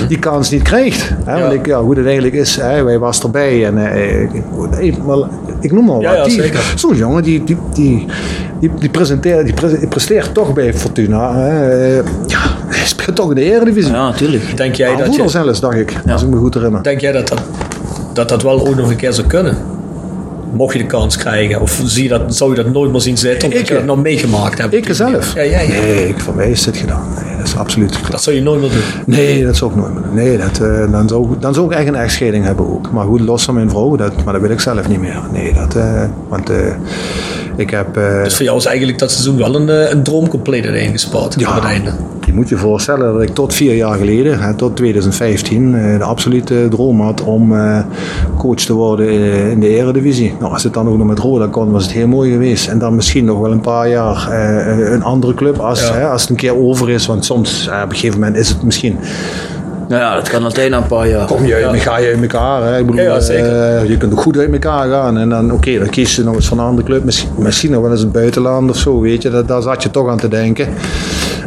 die 0.08 0.18
kans 0.18 0.50
niet 0.50 0.62
krijgt? 0.62 1.10
Hè? 1.24 1.34
Ja. 1.34 1.40
Want 1.40 1.52
ik, 1.52 1.66
ja, 1.66 1.82
hoe 1.82 1.94
het 1.96 2.04
eigenlijk 2.04 2.34
is, 2.34 2.56
hè, 2.56 2.82
wij 2.82 2.98
was 2.98 3.22
erbij 3.22 3.66
en 3.66 3.92
eh, 3.92 4.22
ik, 4.22 4.30
ik, 5.60 5.72
noem 5.72 5.84
maar 5.84 6.00
wat. 6.00 6.34
Ja. 6.34 6.60
Zo'n 6.74 6.96
jongen 6.96 7.22
die, 7.22 7.44
die, 7.44 7.56
die, 7.74 8.06
die, 8.60 8.70
die, 8.78 8.88
presenteert, 8.90 9.44
die, 9.44 9.54
pre- 9.54 9.78
die 9.78 9.88
presteert 9.88 10.34
toch 10.34 10.52
bij 10.52 10.74
Fortuna. 10.74 11.34
Hè? 11.34 11.94
Ja, 12.26 12.40
hij 12.66 12.86
speelt 12.86 13.16
toch 13.16 13.28
in 13.28 13.34
de 13.34 13.52
Eredivisie. 13.52 13.92
Ja, 13.92 14.08
natuurlijk. 14.08 14.56
Denk 14.56 14.74
jij, 14.74 14.96
dat 14.96 15.14
je, 15.14 15.28
zelfs, 15.28 15.60
dacht 15.60 15.76
ik, 15.76 15.92
als 16.08 16.22
ik 16.22 16.28
me 16.28 16.36
goed 16.36 16.54
herinner. 16.54 16.82
denk 16.82 17.00
jij 17.00 17.12
dat, 17.12 17.28
dat, 17.28 17.42
dat 18.12 18.28
dat 18.28 18.42
wel 18.42 18.68
ook 18.68 18.76
nog 18.76 18.90
een 18.90 18.96
keer 18.96 19.12
zou 19.12 19.26
kunnen? 19.26 19.56
Mocht 20.54 20.72
je 20.72 20.78
de 20.78 20.86
kans 20.86 21.16
krijgen? 21.16 21.60
Of 21.60 21.80
zie 21.84 22.02
je 22.02 22.08
dat, 22.08 22.36
zou 22.36 22.50
je 22.56 22.62
dat 22.62 22.72
nooit 22.72 22.92
meer 22.92 23.00
zien 23.00 23.18
zitten? 23.18 23.44
Omdat 23.48 23.60
Ik, 23.62 23.68
je 23.68 23.74
dat 23.74 23.84
nog 23.84 24.02
meegemaakt 24.02 24.58
hebt? 24.58 24.74
Ik 24.74 24.88
zelf? 24.90 25.34
Ja, 25.34 25.42
ja, 25.42 25.60
ja. 25.60 25.68
Nee, 25.68 26.08
ik, 26.08 26.20
voor 26.20 26.34
mij 26.34 26.50
is 26.50 26.62
dit 26.62 26.76
gedaan. 26.76 27.06
Nee, 27.24 27.36
dat 27.36 27.46
is 27.46 27.56
absoluut 27.56 27.98
Dat 28.10 28.22
zou 28.22 28.36
je 28.36 28.42
nooit 28.42 28.60
meer 28.60 28.70
doen. 28.70 28.80
Nee, 29.06 29.44
dat 29.44 29.56
zou 29.56 29.70
ik 29.70 29.76
nooit 29.76 29.92
meer 29.94 30.02
doen. 30.02 30.14
Nee, 30.14 30.38
dat, 30.38 30.58
eh, 30.60 30.90
dan, 30.92 31.08
zou, 31.08 31.32
ik- 31.32 31.40
dan 31.42 31.54
zou 31.54 31.66
ik 31.72 31.78
echt 31.78 31.88
een 31.88 31.94
echtscheiding 31.94 32.44
hebben 32.44 32.68
ook. 32.72 32.90
Maar 32.92 33.04
goed, 33.06 33.20
los 33.20 33.44
van 33.44 33.54
mijn 33.54 33.70
vrouw, 33.70 33.96
dat, 33.96 34.24
maar 34.24 34.32
dat 34.32 34.42
wil 34.42 34.50
ik 34.50 34.60
zelf 34.60 34.88
niet 34.88 35.00
meer. 35.00 35.20
Nee, 35.32 35.52
dat, 35.52 35.74
eh, 35.76 36.02
want 36.28 36.50
eh, 36.50 36.56
ik 37.56 37.70
heb... 37.70 37.96
eh, 37.96 38.22
Dus 38.22 38.36
voor 38.36 38.44
jou 38.44 38.58
is 38.58 38.64
eigenlijk 38.64 38.98
dat 38.98 39.10
seizoen 39.10 39.36
wel 39.36 39.54
een, 39.54 39.68
eh, 39.68 39.90
een 39.90 40.02
droom 40.02 40.28
compleet 40.28 40.64
Ja. 40.64 41.48
op 41.48 41.54
het 41.54 41.64
einde. 41.64 41.90
Je 42.26 42.32
moet 42.32 42.48
je 42.48 42.56
voorstellen 42.56 43.12
dat 43.12 43.22
ik 43.22 43.34
tot 43.34 43.54
vier 43.54 43.74
jaar 43.74 43.98
geleden, 43.98 44.38
hè, 44.40 44.54
tot 44.54 44.76
2015, 44.76 45.74
eh, 45.74 45.98
de 45.98 46.04
absolute 46.04 46.66
droom 46.70 47.00
had 47.00 47.22
om 47.22 47.54
coach 48.38 48.54
te 48.60 48.72
worden 48.72 49.10
in 49.50 49.60
de 49.60 49.68
Eredivisie. 49.68 50.34
Nou, 50.40 50.52
als 50.52 50.62
het 50.62 50.72
dan 50.74 50.88
ook 50.88 50.98
nog 50.98 51.06
met 51.06 51.18
Roda 51.18 51.46
kon, 51.46 51.70
was 51.70 51.82
het 51.82 51.92
heel 51.92 52.08
mooi 52.08 52.32
geweest. 52.32 52.68
En 52.68 52.78
dan 52.78 52.94
misschien 52.94 53.24
nog 53.24 53.38
wel 53.40 53.52
een 53.52 53.60
paar 53.60 53.88
jaar 53.88 54.28
een 54.92 55.02
andere 55.02 55.34
club 55.34 55.58
als, 55.58 55.80
Ja. 55.80 55.94
hè, 55.94 56.06
als 56.08 56.20
het 56.20 56.30
een 56.30 56.36
keer 56.36 56.56
over 56.56 56.90
is. 56.90 57.06
Want 57.06 57.24
soms, 57.24 57.68
op 57.82 57.90
een 57.90 57.96
gegeven 57.96 58.18
moment 58.18 58.36
is 58.36 58.48
het 58.48 58.62
misschien... 58.62 58.98
Nou 59.88 60.00
ja, 60.02 60.14
dat 60.14 60.28
kan 60.28 60.44
altijd 60.44 60.70
na 60.70 60.76
een 60.76 60.86
paar 60.86 61.08
jaar. 61.08 61.26
Kom 61.26 61.44
je, 61.46 61.54
uit- 61.54 61.80
ga 61.80 61.98
je 61.98 62.06
uit 62.08 62.20
elkaar. 62.20 62.62
Hè? 62.62 62.78
Ik 62.78 62.86
bedoel, 62.86 63.00
Ja, 63.04 63.16
eh, 63.18 63.88
je 63.88 63.96
kunt 63.96 64.12
ook 64.12 64.20
goed 64.20 64.38
uit 64.38 64.52
elkaar 64.52 64.88
gaan. 64.88 65.18
En 65.18 65.28
dan, 65.28 65.52
oké, 65.52 65.78
dan 65.78 65.88
kies 65.88 66.16
je 66.16 66.22
nog 66.24 66.34
eens 66.34 66.48
van 66.48 66.58
een 66.58 66.64
andere 66.64 66.86
club. 66.86 67.04
Misschien, 67.04 67.30
misschien 67.36 67.70
nog 67.70 67.82
wel 67.82 67.90
eens 67.90 68.02
een 68.02 68.10
buitenland 68.10 68.70
of 68.70 68.76
zo, 68.76 69.00
weet 69.00 69.22
je. 69.22 69.30
Dat, 69.30 69.48
daar 69.48 69.62
zat 69.62 69.82
je 69.82 69.90
toch 69.90 70.08
aan 70.08 70.18
te 70.18 70.28
denken. 70.28 70.68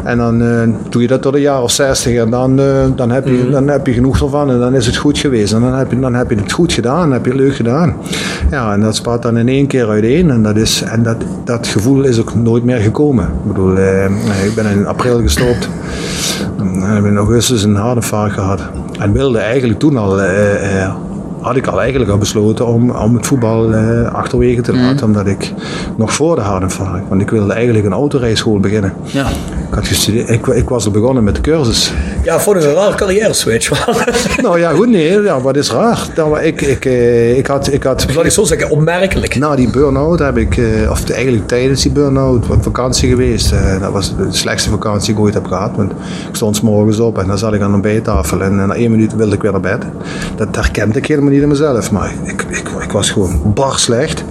En 0.08 0.18
dan 0.18 0.42
eh, 0.42 0.68
doe 0.90 1.02
je 1.02 1.08
dat 1.08 1.22
tot 1.22 1.34
een 1.34 1.42
jaar 1.42 1.62
of 1.62 1.72
60 1.72 2.16
en 2.16 2.30
dan, 2.30 2.60
eh, 2.60 2.66
dan, 2.96 3.12
heb 3.12 3.26
je, 3.28 3.32
Mhm. 3.34 3.52
dan 3.52 3.68
heb 3.68 3.88
je 3.88 3.94
genoeg 3.94 4.22
ervan 4.22 4.52
en 4.52 4.60
dan 4.60 4.74
is 4.74 4.86
het 4.86 4.96
goed 4.96 5.18
geweest. 5.18 5.54
En 5.54 5.62
dan 5.62 5.74
heb 5.74 5.92
je, 5.92 6.00
dan 6.00 6.14
heb 6.14 6.30
je 6.30 6.36
het 6.36 6.52
goed 6.52 6.74
gedaan, 6.74 7.02
dan 7.02 7.12
heb 7.12 7.26
je 7.26 7.32
het 7.32 7.40
leuk 7.40 7.56
gedaan. 7.56 7.94
Ja, 8.52 8.74
en 8.74 8.82
dat 8.82 8.96
spat 8.96 9.22
dan 9.22 9.38
in 9.38 9.48
één 9.48 9.68
keer 9.68 9.90
uiteen. 9.90 10.30
En, 10.30 10.44
dat, 10.44 10.56
is, 10.56 10.82
en 10.82 11.04
dat, 11.04 11.18
dat 11.44 11.68
gevoel 11.68 12.04
is 12.04 12.20
ook 12.20 12.36
nooit 12.36 12.64
meer 12.64 12.78
gekomen. 12.80 13.26
Ik 13.26 13.48
bedoel, 13.48 13.78
eh, 13.78 14.46
ik 14.46 14.56
ben 14.56 14.66
in 14.66 14.88
april 14.88 15.22
gestopt. 15.22 15.70
En 16.60 16.82
heb 16.82 17.06
in 17.06 17.18
augustus 17.18 17.64
een 17.64 17.76
hartinfarct 17.76 18.34
gehad. 18.34 18.62
En 19.00 19.12
wilde 19.12 19.40
eigenlijk 19.40 19.80
toen 19.80 19.98
al, 19.98 20.20
had 21.48 21.56
ik 21.56 21.68
al 21.68 21.82
eigenlijk 21.82 22.12
al 22.12 22.18
besloten 22.18 22.68
om, 22.68 22.90
om 22.92 23.16
het 23.16 23.26
voetbal 23.26 23.74
eh, 23.74 24.14
achterwege 24.14 24.62
te 24.62 24.74
laten. 24.76 25.06
Omdat 25.06 25.28
ik 25.28 25.54
nog 25.98 26.14
voor 26.14 26.36
de 26.36 26.42
hartinfarct, 26.42 27.10
want 27.10 27.22
ik 27.22 27.30
wilde 27.30 27.54
eigenlijk 27.54 27.86
een 27.86 27.92
autorijschool 27.94 28.60
beginnen. 28.60 28.94
Ja. 29.04 29.26
Ik, 29.70 29.74
had 29.76 29.88
gestudeerd, 29.88 30.30
ik, 30.30 30.48
ik 30.48 30.70
was 30.70 30.86
al 30.86 30.92
begonnen 30.92 31.24
met 31.24 31.36
de 31.36 31.42
cursus. 31.42 31.94
Ja, 32.24 32.40
vond 32.40 32.58
ik 32.58 32.64
een 32.64 32.74
rare 32.74 32.96
carrière 32.96 33.34
switch. 33.34 33.86
Nou 34.42 34.60
ja, 34.60 34.72
goed, 34.72 34.90
nee, 34.90 35.22
ja, 35.22 35.42
wat 35.42 35.56
is 35.56 35.72
raar. 35.72 36.08
Nou, 36.16 36.40
ik, 36.40 36.62
ik, 36.62 36.86
eh, 36.86 37.38
ik 37.38 37.48
had, 37.48 37.74
ik 37.74 37.84
had 37.84 38.16
Laat 38.16 38.26
ik 38.26 38.32
zo 38.32 38.44
zeggen, 38.44 38.70
opmerkelijk. 38.70 39.36
na 39.36 39.56
die 39.56 39.70
burn-out 39.70 40.20
heb 40.20 40.38
ik, 40.38 40.58
eh, 40.58 40.92
of 40.92 41.10
eigenlijk 41.10 41.48
tijdens 41.48 41.82
die 41.82 41.92
burn-out, 41.92 42.50
op 42.50 42.64
vakantie 42.64 43.10
geweest. 43.10 43.52
Eh, 43.52 43.80
dat 43.82 43.92
was 43.92 44.16
de 44.16 44.28
slechtste 44.30 44.70
vakantie 44.70 45.06
die 45.08 45.16
ik 45.16 45.22
ooit 45.22 45.34
heb 45.34 45.46
gehad. 45.46 45.72
Want 45.76 45.92
ik 46.30 46.36
stond 46.36 46.56
's 46.56 46.62
morgens 46.62 47.00
op 47.00 47.18
en 47.18 47.28
dan 47.28 47.38
zat 47.38 47.54
ik 47.54 47.62
aan 47.62 47.74
een 47.74 47.82
bijtafel 47.82 48.42
en 48.42 48.56
na 48.56 48.74
één 48.74 48.92
minuut 48.92 49.16
wilde 49.16 49.36
ik 49.36 49.42
weer 49.42 49.52
naar 49.52 49.62
bed. 49.62 49.84
Dat 50.36 50.56
herkende 50.56 50.98
ik 50.98 51.06
helemaal 51.06 51.32
niet 51.32 51.42
in 51.42 51.48
mezelf, 51.48 51.92
maar 51.92 52.14
ik, 52.24 52.46
ik, 52.50 52.70
ik 52.84 52.92
was 52.92 53.10
gewoon 53.10 53.42
bar 53.54 53.80
slecht. 53.80 54.24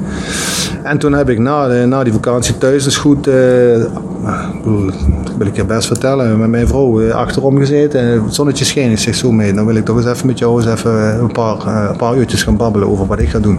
En 0.82 0.98
toen 0.98 1.12
heb 1.12 1.28
ik 1.30 1.38
na, 1.38 1.68
de, 1.68 1.84
na 1.86 2.04
die 2.04 2.12
vakantie 2.12 2.58
thuis 2.58 2.84
eens 2.84 2.96
goed, 2.96 3.26
eh, 3.26 3.34
dat 5.24 5.36
wil 5.38 5.46
ik 5.46 5.56
je 5.56 5.64
best 5.64 5.86
vertellen, 5.86 6.38
met 6.38 6.48
mijn 6.48 6.68
vrouw 6.68 7.00
eh, 7.00 7.14
achterom 7.14 7.58
gezeten 7.58 8.00
en 8.00 8.24
het 8.24 8.34
zonnetje 8.34 8.64
scheen. 8.64 8.90
Ik 8.90 8.98
zeg 8.98 9.14
zo 9.14 9.32
mee, 9.32 9.52
dan 9.54 9.66
wil 9.66 9.74
ik 9.74 9.84
toch 9.84 9.96
eens 9.96 10.06
even 10.06 10.26
met 10.26 10.38
jou 10.38 10.56
eens 10.56 10.70
even 10.70 11.20
een 11.20 11.32
paar, 11.32 11.56
eh, 11.66 11.86
een 11.90 11.96
paar 11.96 12.16
uurtjes 12.16 12.42
gaan 12.42 12.56
babbelen 12.56 12.88
over 12.88 13.06
wat 13.06 13.18
ik 13.18 13.28
ga 13.28 13.38
doen. 13.38 13.58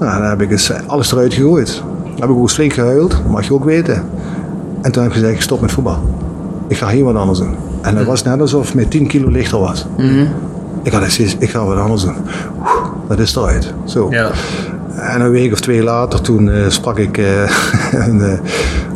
Nou, 0.00 0.20
dan 0.20 0.28
heb 0.28 0.40
ik 0.42 0.48
dus 0.48 0.72
alles 0.86 1.12
eruit 1.12 1.34
gegooid. 1.34 1.82
Dan 2.02 2.20
heb 2.20 2.28
ik 2.28 2.36
ook 2.36 2.42
eens 2.42 2.52
flink 2.54 2.72
gehuild, 2.72 3.28
mag 3.28 3.46
je 3.46 3.54
ook 3.54 3.64
weten. 3.64 4.02
En 4.82 4.92
toen 4.92 5.02
heb 5.02 5.12
ik 5.12 5.18
gezegd, 5.18 5.34
ik 5.34 5.42
stop 5.42 5.60
met 5.60 5.72
voetbal. 5.72 5.98
Ik 6.66 6.76
ga 6.76 6.88
hier 6.88 7.04
wat 7.04 7.14
anders 7.14 7.38
doen. 7.38 7.54
En 7.80 7.94
dat 7.94 8.06
was 8.06 8.22
net 8.22 8.40
alsof 8.40 8.66
het 8.66 8.74
met 8.74 8.90
10 8.90 9.06
kilo 9.06 9.28
lichter 9.28 9.58
was. 9.58 9.86
Ik 10.82 10.92
had 10.92 11.02
gezegd, 11.02 11.36
ik 11.38 11.50
ga 11.50 11.64
wat 11.64 11.76
anders 11.78 12.02
doen. 12.02 12.16
Oeh, 12.58 12.68
Dat 13.08 13.18
is 13.18 13.36
eruit. 13.36 13.74
Zo. 13.84 14.08
Ja. 14.10 14.30
En 15.00 15.20
een 15.20 15.30
week 15.30 15.52
of 15.52 15.60
twee 15.60 15.82
later, 15.82 16.20
toen 16.20 16.50
eh, 16.50 16.68
sprak 16.68 16.98
ik 16.98 17.18
eh, 17.18 17.50
een 18.08 18.20
eh, 18.20 18.38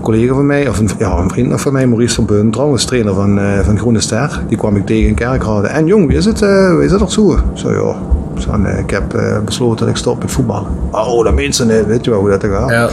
collega 0.01 0.35
van 0.35 0.47
mij, 0.47 0.69
of 0.69 0.79
een, 0.79 0.89
ja, 0.99 1.17
een 1.17 1.31
vriend 1.31 1.61
van 1.61 1.73
mij, 1.73 1.87
Maurice 1.87 2.15
van 2.15 2.25
Beun, 2.25 2.51
trouwens 2.51 2.85
trainer 2.85 3.15
van, 3.15 3.41
van 3.65 3.79
Groene 3.79 4.01
Ster. 4.01 4.43
Die 4.49 4.59
kwam 4.59 4.77
ik 4.77 4.87
tegen 4.87 5.09
in 5.09 5.15
Kerkrade. 5.15 5.67
En 5.67 5.87
jong, 5.87 6.07
wie 6.07 6.17
is 6.17 6.25
het, 6.25 6.41
wie 6.41 6.85
is 6.85 6.91
het 6.91 7.01
er 7.01 7.11
zo? 7.11 7.39
Zei, 7.55 7.75
ja, 7.75 7.97
ik, 8.79 8.91
heb 8.91 9.21
besloten 9.45 9.79
dat 9.79 9.89
ik 9.89 9.97
stop 9.97 10.23
met 10.23 10.31
voetballen. 10.31 10.67
Oh, 10.91 11.25
dat 11.25 11.35
niet, 11.35 11.67
weet 11.87 12.05
je 12.05 12.11
wel 12.11 12.21
hoe 12.21 12.31
dat 12.31 12.45
gaat. 12.45 12.71
Ja. 12.71 12.89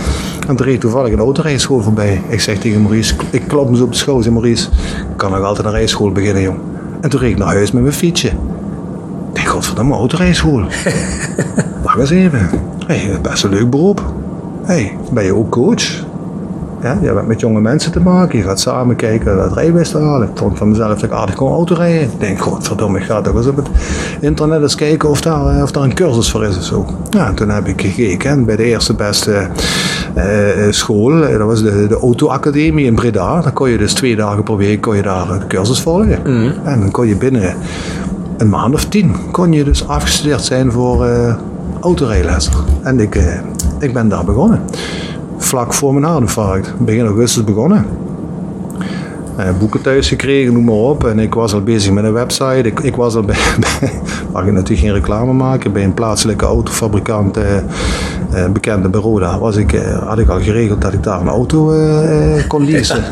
En 0.47 0.55
toen 0.55 0.65
reed 0.65 0.79
toevallig 0.79 1.13
een 1.13 1.19
autorijschool 1.19 1.81
voorbij. 1.81 2.21
Ik 2.27 2.41
zeg 2.41 2.57
tegen 2.57 2.81
Maurice, 2.81 3.15
ik 3.29 3.43
klop 3.47 3.65
hem 3.65 3.75
zo 3.75 3.83
op 3.83 3.91
de 3.91 3.97
schouder. 3.97 4.23
Zeg, 4.23 4.33
Maurice, 4.33 4.69
ik 5.09 5.17
kan 5.17 5.31
nog 5.31 5.43
altijd 5.43 5.67
een 5.67 5.73
rijschool 5.73 6.11
beginnen, 6.11 6.41
jong. 6.41 6.57
En 7.01 7.09
toen 7.09 7.19
reed 7.19 7.31
ik 7.31 7.37
naar 7.37 7.47
huis 7.47 7.71
met 7.71 7.81
mijn 7.81 7.95
fietsje. 7.95 8.27
Ik 8.27 8.33
denk, 9.33 9.47
godverdamme, 9.47 9.93
autorijschool. 9.95 10.63
Wacht 11.95 11.99
eens 11.99 12.09
even. 12.09 12.49
Hey, 12.85 12.97
is 12.97 13.21
best 13.21 13.43
een 13.43 13.49
leuk 13.49 13.69
beroep. 13.69 14.13
Hey, 14.63 14.97
ben 15.11 15.23
je 15.23 15.35
ook 15.35 15.49
coach? 15.49 15.83
Ja, 16.81 16.97
je 17.01 17.07
hebt 17.07 17.27
met 17.27 17.39
jonge 17.39 17.61
mensen 17.61 17.91
te 17.91 17.99
maken. 17.99 18.37
Je 18.37 18.43
gaat 18.43 18.59
samen 18.59 18.95
kijken 18.95 19.35
dat 19.35 19.53
rijbewijs 19.53 19.89
te 19.89 19.97
halen. 19.97 20.29
Ik 20.29 20.37
vond 20.37 20.57
van 20.57 20.69
mezelf 20.69 20.93
dat 20.93 21.03
ik 21.03 21.11
aardig 21.11 21.35
kon 21.35 21.51
autorijden. 21.51 22.01
Ik 22.01 22.19
denk, 22.19 22.39
godverdomme, 22.39 22.99
ik 22.99 23.03
ga 23.05 23.21
toch 23.21 23.35
eens 23.35 23.47
op 23.47 23.55
het 23.55 23.67
internet 24.19 24.61
eens 24.61 24.75
kijken 24.75 25.09
of 25.09 25.21
daar, 25.21 25.55
eh, 25.55 25.63
of 25.63 25.71
daar 25.71 25.83
een 25.83 25.93
cursus 25.93 26.31
voor 26.31 26.43
is 26.43 26.57
of 26.57 26.63
zo. 26.63 26.85
Ja, 27.09 27.27
en 27.27 27.35
toen 27.35 27.49
heb 27.49 27.67
ik 27.67 27.81
gekeken 27.81 28.29
en 28.29 28.45
bij 28.45 28.55
de 28.55 28.63
eerste 28.63 28.93
beste 28.93 29.47
eh, 30.13 30.65
eh, 30.65 30.71
school, 30.73 31.23
eh, 31.23 31.37
dat 31.37 31.47
was 31.47 31.61
de, 31.61 31.87
de 31.87 31.99
Auto-academie 31.99 32.85
in 32.85 32.95
Breda. 32.95 33.41
Dan 33.41 33.53
kon 33.53 33.69
je 33.69 33.77
dus 33.77 33.93
twee 33.93 34.15
dagen 34.15 34.43
per 34.43 34.57
week 34.57 34.81
kon 34.81 34.95
je 34.95 35.01
daar 35.01 35.39
de 35.39 35.47
cursus 35.47 35.81
volgen. 35.81 36.25
En 36.63 36.79
dan 36.79 36.91
kon 36.91 37.07
je 37.07 37.15
binnen 37.15 37.55
een 38.37 38.49
maand 38.49 38.73
of 38.73 38.85
tien 38.85 39.15
kon 39.31 39.51
je 39.53 39.63
dus 39.63 39.87
afgestudeerd 39.87 40.43
zijn 40.43 40.71
voor 40.71 41.05
eh 41.05 41.33
autorijlessen. 41.79 42.53
En 42.81 42.99
ik, 42.99 43.15
eh, 43.15 43.39
ik 43.79 43.93
ben 43.93 44.09
daar 44.09 44.25
begonnen. 44.25 44.61
Vlak 45.37 45.73
voor 45.73 45.93
mijn 45.93 46.05
hartinfarct. 46.05 46.73
Begin 46.77 47.05
augustus 47.05 47.43
begonnen. 47.43 47.85
Eh, 49.35 49.45
boeken 49.59 49.81
thuis 49.81 50.07
gekregen, 50.07 50.53
noem 50.53 50.63
maar 50.63 50.73
op. 50.75 51.03
En 51.05 51.19
ik 51.19 51.33
was 51.33 51.53
al 51.53 51.61
bezig 51.61 51.91
met 51.91 52.03
een 52.03 52.13
website. 52.13 52.61
Ik, 52.63 52.79
ik 52.79 52.95
was 52.95 53.15
al 53.15 53.21
bij, 53.23 53.35
bij- 53.79 53.91
mag 54.33 54.45
ik 54.45 54.51
natuurlijk 54.51 54.79
geen 54.79 54.93
reclame 54.93 55.33
maken, 55.33 55.71
bij 55.71 55.83
een 55.83 55.93
plaatselijke 55.93 56.45
autofabrikant 56.45 57.37
eh, 57.37 57.57
eh, 57.57 58.51
bekende 58.51 58.89
bij 58.89 59.01
Roda, 59.01 59.39
was 59.39 59.55
ik, 59.55 59.73
eh, 59.73 60.07
had 60.07 60.19
ik 60.19 60.29
al 60.29 60.39
geregeld 60.41 60.81
dat 60.81 60.93
ik 60.93 61.03
daar 61.03 61.21
een 61.21 61.27
auto 61.27 61.73
kon 62.47 62.65
leasen. 62.65 63.03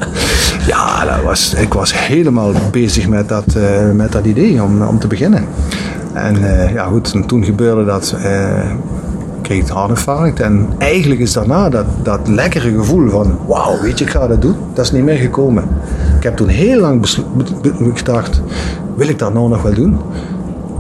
Ja, 0.68 1.06
dat 1.06 1.24
was, 1.24 1.54
ik 1.54 1.74
was 1.74 2.08
helemaal 2.08 2.52
bezig 2.72 3.08
met 3.08 3.30
dat, 3.30 3.46
met 3.94 4.12
dat 4.12 4.26
idee 4.26 4.64
om, 4.64 4.82
om 4.82 5.00
te 5.00 5.08
beginnen. 5.08 5.46
En 6.14 6.36
eh, 6.36 6.74
ja 6.74 6.86
goed, 6.86 7.14
en 7.14 7.26
toen 7.26 7.44
gebeurde 7.44 7.86
dat, 7.86 8.16
eh, 8.24 8.72
kreeg 9.42 9.58
ik 9.58 9.64
het 9.64 9.74
hartinfarct. 9.74 10.40
En 10.40 10.68
eigenlijk 10.78 11.22
is 11.22 11.34
daarna 11.34 11.70
dat, 11.70 11.86
dat 12.04 12.28
lekkere 12.28 12.72
gevoel 12.72 13.10
van, 13.10 13.38
wauw, 13.48 13.82
weet 13.82 14.00
je, 14.00 14.06
ik 14.06 14.12
ga 14.12 14.28
dat 14.28 14.42
doen. 14.42 14.56
Dat 14.74 14.86
is 14.86 14.92
niet 14.92 15.04
meer 15.04 15.18
gekomen. 15.18 15.64
Ik 16.18 16.24
heb 16.24 16.36
toen 16.36 16.48
heel 16.48 16.80
lang 16.80 17.08
gedacht, 17.94 18.42
wil 18.96 19.08
ik 19.08 19.20
dat 19.20 19.34
nou 19.34 19.50
nog 19.50 19.62
wel 19.62 19.74
doen? 19.74 19.98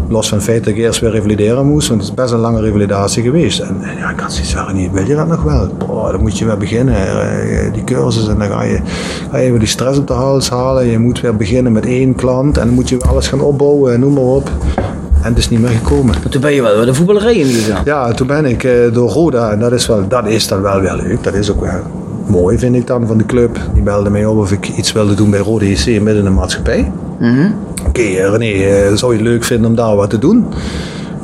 Los 0.10 0.30
van 0.30 0.38
het 0.38 0.48
feit 0.48 0.64
dat 0.64 0.74
ik 0.74 0.80
eerst 0.80 1.00
weer 1.00 1.12
revalideren 1.12 1.66
moest, 1.66 1.88
want 1.88 2.02
het 2.02 2.10
is 2.10 2.16
best 2.16 2.34
een 2.34 2.40
lange 2.40 2.62
revalidatie 2.62 3.24
geweest. 3.24 3.60
En 3.60 3.78
eh, 3.82 4.00
ja, 4.00 4.10
ik 4.10 4.20
had 4.20 4.34
zoiets 4.34 4.54
van, 4.54 4.76
niet, 4.76 4.92
wil 4.92 5.06
je 5.06 5.16
dat 5.16 5.28
nog 5.28 5.44
wel? 5.44 5.68
Boah, 5.78 6.12
dan 6.12 6.22
moet 6.22 6.38
je 6.38 6.46
weer 6.46 6.58
beginnen, 6.58 6.96
die 7.74 7.84
cursus. 7.84 8.28
En 8.28 8.38
dan 8.40 8.48
ga 8.48 8.64
je, 8.64 8.80
ga 9.32 9.38
je 9.38 9.50
weer 9.50 9.60
die 9.60 9.68
stress 9.68 10.00
op 10.00 10.08
de 10.08 10.14
hals 10.14 10.50
halen. 10.50 10.86
Je 10.86 11.00
moet 11.00 11.22
weer 11.22 11.36
beginnen 11.36 11.72
met 11.72 11.86
één 11.86 12.16
klant 12.16 12.58
en 12.58 12.66
dan 12.66 12.76
moet 12.76 12.90
je 12.90 13.00
alles 13.00 13.28
gaan 13.28 13.42
opbouwen 13.42 13.94
en 13.94 14.00
noem 14.00 14.14
maar 14.14 14.24
op. 14.24 14.52
En 15.22 15.30
het 15.30 15.38
is 15.38 15.50
niet 15.50 15.60
meer 15.60 15.70
gekomen. 15.70 16.16
Maar 16.22 16.30
toen 16.30 16.42
ben 16.42 16.54
je 16.54 16.62
wel 16.62 16.76
weer 16.76 16.86
de 16.86 16.94
voetballerij 16.94 17.36
ingegaan. 17.36 17.82
Ja, 17.86 18.12
toen 18.12 18.28
ben 18.28 18.46
ik 18.46 18.64
eh, 18.64 18.94
door 18.94 19.10
Roda, 19.10 19.52
en 19.52 19.60
dat 19.60 19.72
is, 19.72 19.88
wel, 19.88 20.08
dat 20.08 20.28
is 20.28 20.48
dan 20.48 20.62
wel 20.62 20.82
weer 20.82 20.96
leuk. 20.96 21.24
Dat 21.24 21.34
is 21.34 21.52
ook 21.52 21.62
wel 21.62 21.82
mooi, 22.28 22.58
vind 22.58 22.76
ik 22.76 22.88
dan, 22.88 23.08
van 23.08 23.18
de 23.18 23.26
club. 23.26 23.60
Die 23.74 23.84
belde 23.84 24.10
mij 24.10 24.26
op 24.26 24.38
of 24.38 24.52
ik 24.52 24.70
iets 24.70 24.92
wilde 24.92 25.14
doen 25.14 25.30
bij 25.30 25.40
Roda 25.40 25.66
JC 25.66 25.86
midden 25.86 26.18
in 26.18 26.24
de 26.24 26.30
maatschappij. 26.30 26.92
Oké, 27.88 28.02
eh, 28.02 28.30
René, 28.30 28.64
eh, 28.64 28.96
zou 28.96 29.12
je 29.12 29.18
het 29.18 29.28
leuk 29.28 29.44
vinden 29.44 29.70
om 29.70 29.76
daar 29.76 29.96
wat 29.96 30.10
te 30.10 30.18
doen? 30.20 30.46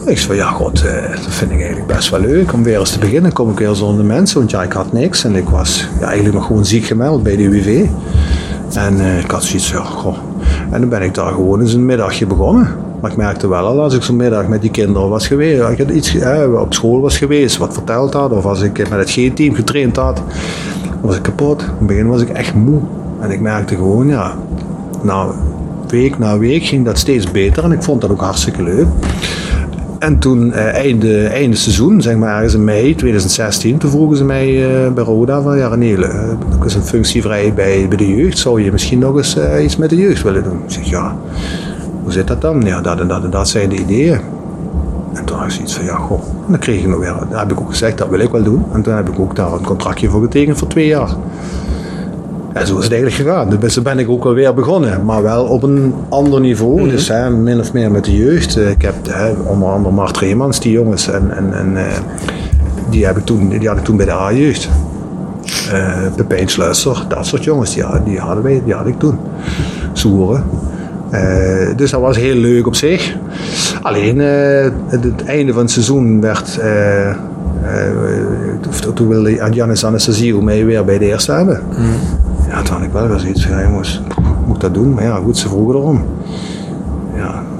Ik 0.06 0.18
zei 0.18 0.28
van, 0.28 0.36
ja 0.36 0.48
god, 0.48 0.86
eh, 0.86 1.10
dat 1.10 1.34
vind 1.34 1.52
ik 1.52 1.58
eigenlijk 1.58 1.88
best 1.88 2.10
wel 2.10 2.20
leuk 2.20 2.54
om 2.54 2.64
weer 2.64 2.80
eens 2.80 2.92
te 2.92 3.00
beginnen. 3.00 3.34
Kom 3.34 3.52
ik 3.52 3.58
weer 3.58 3.76
zonder 3.76 4.06
mensen, 4.06 4.38
want 4.38 4.52
ja, 4.52 4.64
ik 4.64 4.72
had 4.72 4.94
niks. 4.94 5.24
En 5.24 5.36
ik 5.36 5.50
was 5.50 5.88
ja, 6.00 6.06
eigenlijk 6.06 6.36
nog 6.36 6.46
gewoon 6.46 6.66
ziek 6.66 6.86
gemeld 6.86 7.24
bij 7.24 7.36
de 7.36 7.44
UWV. 7.44 7.86
En 8.74 9.00
ik 9.20 9.32
had 9.32 9.44
zoiets 9.44 9.72
van, 9.72 9.86
goh. 9.86 10.18
En 10.72 10.80
dan 10.80 10.90
ben 10.90 11.02
ik 11.02 11.14
daar 11.14 11.32
gewoon 11.32 11.62
eens 11.62 11.74
een 11.74 11.86
middagje 11.86 12.26
begonnen. 12.26 12.68
Maar 13.04 13.12
ik 13.12 13.18
merkte 13.18 13.48
wel 13.48 13.66
al 13.66 13.82
als 13.82 13.94
ik 13.94 14.04
zo'n 14.04 14.16
middag 14.16 14.48
met 14.48 14.62
die 14.62 14.72
kinderen 14.72 15.10
was 15.10 15.28
geweest, 15.28 15.62
als 15.62 15.78
ik 15.78 15.90
iets 15.90 16.16
eh, 16.16 16.62
op 16.62 16.74
school 16.74 17.02
was 17.02 17.18
geweest, 17.18 17.58
wat 17.58 17.74
verteld 17.74 18.14
had, 18.14 18.32
of 18.32 18.46
als 18.46 18.62
ik 18.62 18.90
met 18.90 19.00
het 19.00 19.12
G-team 19.12 19.54
getraind 19.54 19.96
had, 19.96 20.22
was 21.02 21.16
ik 21.16 21.22
kapot. 21.22 21.62
In 21.62 21.68
het 21.68 21.88
begin 21.88 22.08
was 22.08 22.22
ik 22.22 22.30
echt 22.30 22.54
moe. 22.54 22.80
En 23.20 23.32
ik 23.32 23.40
merkte 23.40 23.76
gewoon, 23.76 24.08
ja, 24.08 24.36
nou, 25.02 25.34
week 25.88 26.18
na 26.18 26.38
week 26.38 26.64
ging 26.64 26.86
dat 26.86 26.98
steeds 26.98 27.32
beter 27.32 27.64
en 27.64 27.72
ik 27.72 27.84
vond 27.84 28.02
dat 28.02 28.12
ook 28.12 28.22
hartstikke 28.22 28.64
leuk. 28.64 28.88
En 30.00 30.20
toen, 30.20 30.54
eh, 30.54 30.74
einde, 31.32 31.56
seizoen, 31.56 32.02
zeg 32.02 32.16
maar 32.16 32.36
ergens 32.36 32.54
in 32.54 32.64
mei 32.64 32.96
2016, 32.96 33.78
toen 33.78 33.90
vroegen 33.90 34.18
ze 34.18 34.24
mij 34.24 34.48
eh, 34.48 34.92
bij 34.92 35.04
Roda 35.04 35.42
van, 35.42 35.58
ja 35.58 35.68
René, 35.68 35.96
eh, 35.96 36.30
er 36.60 36.66
is 36.66 36.76
een 36.76 36.84
functie 36.84 37.22
vrij 37.22 37.54
bij, 37.54 37.86
bij 37.88 37.98
de 37.98 38.16
jeugd, 38.16 38.38
zou 38.38 38.64
je 38.64 38.72
misschien 38.72 39.00
nog 39.00 39.18
eens 39.18 39.38
eh, 39.38 39.64
iets 39.64 39.78
met 39.78 39.90
de 39.90 39.96
jeugd 39.96 40.24
willen 40.24 40.44
doen? 40.44 40.60
Ik 40.66 40.72
zeg, 40.72 40.84
ja, 40.84 41.18
hoe 42.04 42.12
zit 42.12 42.28
dat 42.28 42.42
dan? 42.42 42.62
Ja, 42.62 42.82
dat 42.82 43.00
en 43.00 43.08
dat 43.08 43.24
en 43.24 43.30
dat 43.30 43.48
zijn 43.48 43.70
de 43.70 43.76
ideeën. 43.76 44.20
En 45.14 45.26
toen 45.26 45.38
had 45.38 45.46
ik 45.46 45.52
zoiets 45.52 45.76
van, 45.76 45.86
ja, 45.86 45.96
goh. 45.96 46.22
En 46.46 46.46
dan 46.52 46.60
kreeg 46.60 46.80
ik 46.80 46.88
nog 46.88 47.00
weer, 47.00 47.16
daar 47.30 47.40
heb 47.40 47.52
ik 47.52 47.60
ook 47.60 47.70
gezegd, 47.70 47.98
dat 47.98 48.10
wil 48.10 48.20
ik 48.20 48.32
wel 48.32 48.44
doen. 48.44 48.66
En 48.74 48.82
toen 48.82 48.94
heb 48.94 49.10
ik 49.10 49.20
ook 49.20 49.36
daar 49.36 49.54
een 49.54 49.64
contractje 49.64 50.10
voor 50.10 50.22
getekend 50.22 50.58
voor 50.58 50.68
twee 50.68 50.88
jaar. 50.88 51.10
En 52.54 52.68
zo 52.68 52.78
is 52.78 52.84
het 52.84 52.94
eigenlijk 52.94 53.22
gegaan. 53.22 53.50
Dus 53.60 53.82
ben 53.82 54.00
ik 54.00 54.10
ook 54.10 54.26
alweer 54.26 54.54
begonnen, 54.54 55.06
maar 55.06 55.24
wel 55.24 55.46
op 55.46 55.64
een 55.64 55.94
ander 56.10 56.40
niveau. 56.40 56.90
Dus 56.90 57.08
hè, 57.08 57.30
min 57.30 57.60
of 57.60 57.74
meer 57.74 57.92
met 57.92 58.06
de 58.06 58.16
jeugd. 58.16 58.58
Ik 58.58 58.82
heb 58.82 58.96
hè, 59.10 59.32
onder 59.32 59.70
andere 59.70 59.96
Mart 59.96 60.18
Reemans, 60.18 60.60
die 60.60 60.72
jongens, 60.72 61.08
en, 61.08 61.32
en, 61.38 61.54
en 61.54 61.78
eh, 61.78 61.98
die, 62.90 63.06
heb 63.06 63.18
ik 63.18 63.26
toen, 63.26 63.50
die 63.50 63.68
had 63.68 63.78
ik 63.78 63.84
toen 63.84 63.98
bij 63.98 64.06
de 64.06 64.12
A-jeugd. 64.12 64.70
Eh 65.72 65.98
Pepijn 66.16 66.48
Sluister, 66.48 67.06
dat 67.08 67.26
soort 67.26 67.44
jongens, 67.44 67.74
die, 67.74 67.84
die, 68.06 68.20
hadden 68.20 68.44
wij, 68.44 68.62
die 68.66 68.74
had 68.74 68.88
ik 68.88 69.00
toen. 69.00 69.20
Soeren. 69.94 70.44
Eh, 71.14 71.76
dus 71.76 71.92
dat 71.92 72.02
was 72.02 72.18
heel 72.18 72.36
leuk 72.36 72.68
op 72.68 72.76
zich. 72.76 73.16
Alleen 73.82 74.22
eh, 74.22 74.64
het, 74.88 75.04
het 75.04 75.24
einde 75.26 75.54
van 75.54 75.62
het 75.62 75.72
seizoen 75.72 76.22
werd. 76.22 76.58
eh, 76.58 77.16
toen- 78.94 79.08
wilde 79.08 79.50
Janis 79.52 79.86
Anastasio 79.86 80.42
mij 80.42 80.66
weer 80.66 80.86
bij 80.86 80.98
de 80.98 81.06
eerste 81.06 81.32
hebben. 81.32 81.62
Ja, 82.50 82.62
toen 82.62 82.76
had 82.76 82.84
ik 82.86 82.92
wel 82.92 83.08
weer 83.08 83.20
zoiets 83.20 83.46
van, 83.46 83.62
jongens, 83.62 84.02
moet 84.46 84.56
ik 84.56 84.62
dat 84.62 84.74
doen? 84.74 84.94
Maar 84.94 85.04
ja, 85.04 85.16
goed, 85.16 85.38
ze 85.38 85.48
vroegen 85.50 85.76
erom. 85.76 86.04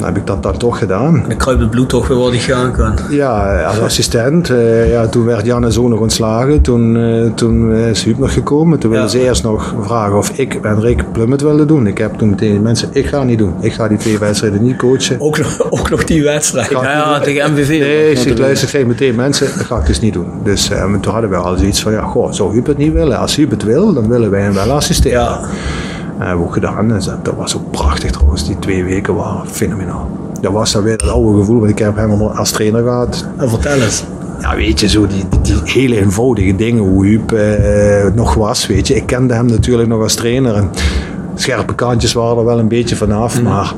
Dan 0.04 0.12
heb 0.14 0.22
ik 0.22 0.28
dat 0.28 0.44
dan 0.44 0.58
toch 0.58 0.78
gedaan. 0.78 1.24
Dan 1.28 1.38
kruipt 1.38 1.62
het 1.62 1.70
bloed 1.70 1.90
toch 1.90 2.08
weer 2.08 2.18
waar 2.18 2.32
die 2.32 2.40
gaan 2.40 2.72
kan. 2.72 2.94
Ja, 3.10 3.64
als 3.64 3.80
assistent. 3.80 4.50
eh, 4.50 4.92
ja, 4.92 5.08
toen 5.08 5.26
werd 5.26 5.46
Jan 5.46 5.64
en 5.64 5.72
zo 5.72 5.88
nog 5.88 6.00
ontslagen. 6.00 6.62
Toen, 6.62 6.98
eh, 6.98 7.32
toen 7.36 7.74
is 7.74 8.04
Huub 8.04 8.18
nog 8.18 8.34
gekomen. 8.34 8.80
Toen 8.80 8.90
wilden 8.92 9.10
Ja. 9.10 9.18
ze 9.18 9.24
eerst 9.26 9.44
nog 9.44 9.74
vragen 9.82 10.18
of 10.18 10.30
ik 10.30 10.54
en 10.56 10.80
Rick 10.82 11.12
Plummet 11.12 11.42
wilden 11.42 11.68
doen. 11.68 11.88
Ik 11.88 11.98
heb 11.98 12.14
toen 12.18 12.30
meteen 12.30 12.62
mensen, 12.62 12.90
ik 12.92 13.06
ga 13.06 13.24
niet 13.24 13.38
doen. 13.38 13.54
Ik 13.60 13.74
ga 13.74 13.88
die 13.88 13.98
twee 13.98 14.18
wedstrijden 14.18 14.64
niet 14.64 14.76
coachen. 14.78 15.16
Ook, 15.22 15.38
nog- 15.38 15.68
ook 15.80 15.90
nog 15.90 16.04
die 16.04 16.24
wedstrijd. 16.24 16.70
Ja, 16.70 16.84
ja, 16.92 17.20
tegen 17.20 17.52
MVV. 17.52 17.70
Nee, 17.80 18.12
ik 18.12 18.38
luister, 18.38 18.80
ik 18.80 18.88
meteen 18.88 19.16
mensen, 19.16 19.48
dat 19.58 19.66
ga 19.66 19.78
ik 19.78 19.86
dus 19.86 20.00
niet 20.00 20.14
doen. 20.14 20.28
Dus 20.44 20.70
eh, 20.70 20.94
toen 21.02 21.14
hadden 21.14 21.30
we 21.30 21.36
al 21.36 21.58
zoiets 21.58 21.82
van, 21.82 21.92
ja, 21.92 22.02
goh, 22.02 22.32
zou 22.32 22.54
Huub 22.54 22.66
het 22.68 22.78
niet 22.78 22.94
willen? 22.94 23.18
Als 23.18 23.36
Huub 23.36 23.50
het 23.52 23.64
wil, 23.64 23.94
dan 23.94 24.08
willen 24.10 24.30
wij 24.30 24.42
hem 24.42 24.54
wel 24.54 24.72
assisteren. 24.72 25.20
Ja. 25.22 25.40
Dat 26.24 26.32
hebben 26.32 26.52
we 26.52 26.54
ook 26.54 26.66
gedaan. 26.66 27.20
Dat 27.24 27.36
was 27.38 27.56
ook 27.56 27.72
prachtig 27.72 28.12
trouwens. 28.12 28.46
Die 28.46 28.60
twee 28.60 28.84
weken 28.84 29.16
waren 29.16 29.48
fenomenaal. 29.48 30.10
Dat 30.42 30.52
was 30.52 30.72
dan 30.72 30.84
weer 30.84 30.98
dat 30.98 31.10
oude 31.10 31.40
gevoel, 31.40 31.60
want 31.60 31.72
ik 31.72 31.80
heb 31.80 31.96
hem 31.96 32.22
als 32.22 32.52
trainer 32.52 32.84
gehad. 32.84 33.26
En 33.38 33.50
vertel 33.50 33.82
eens. 33.82 34.04
Ja, 34.40 34.56
weet 34.56 34.80
je, 34.80 34.90
zo 34.90 35.08
die, 35.08 35.24
die 35.42 35.56
hele 35.64 36.00
eenvoudige 36.00 36.56
dingen, 36.56 36.84
hoe 36.84 37.06
Huub 37.06 37.32
eh, 37.32 38.14
nog 38.14 38.34
was, 38.34 38.68
weet 38.68 38.88
je. 38.88 38.96
Ik 38.96 39.06
kende 39.06 39.34
hem 39.34 39.46
natuurlijk 39.46 39.90
nog 39.90 40.02
als 40.02 40.16
trainer 40.16 40.56
en 40.56 40.70
scherpe 41.36 41.76
kantjes 41.76 42.14
waren 42.14 42.38
er 42.38 42.46
wel 42.46 42.60
een 42.60 42.68
beetje 42.68 42.96
vanaf, 42.96 43.42
maar 43.42 43.74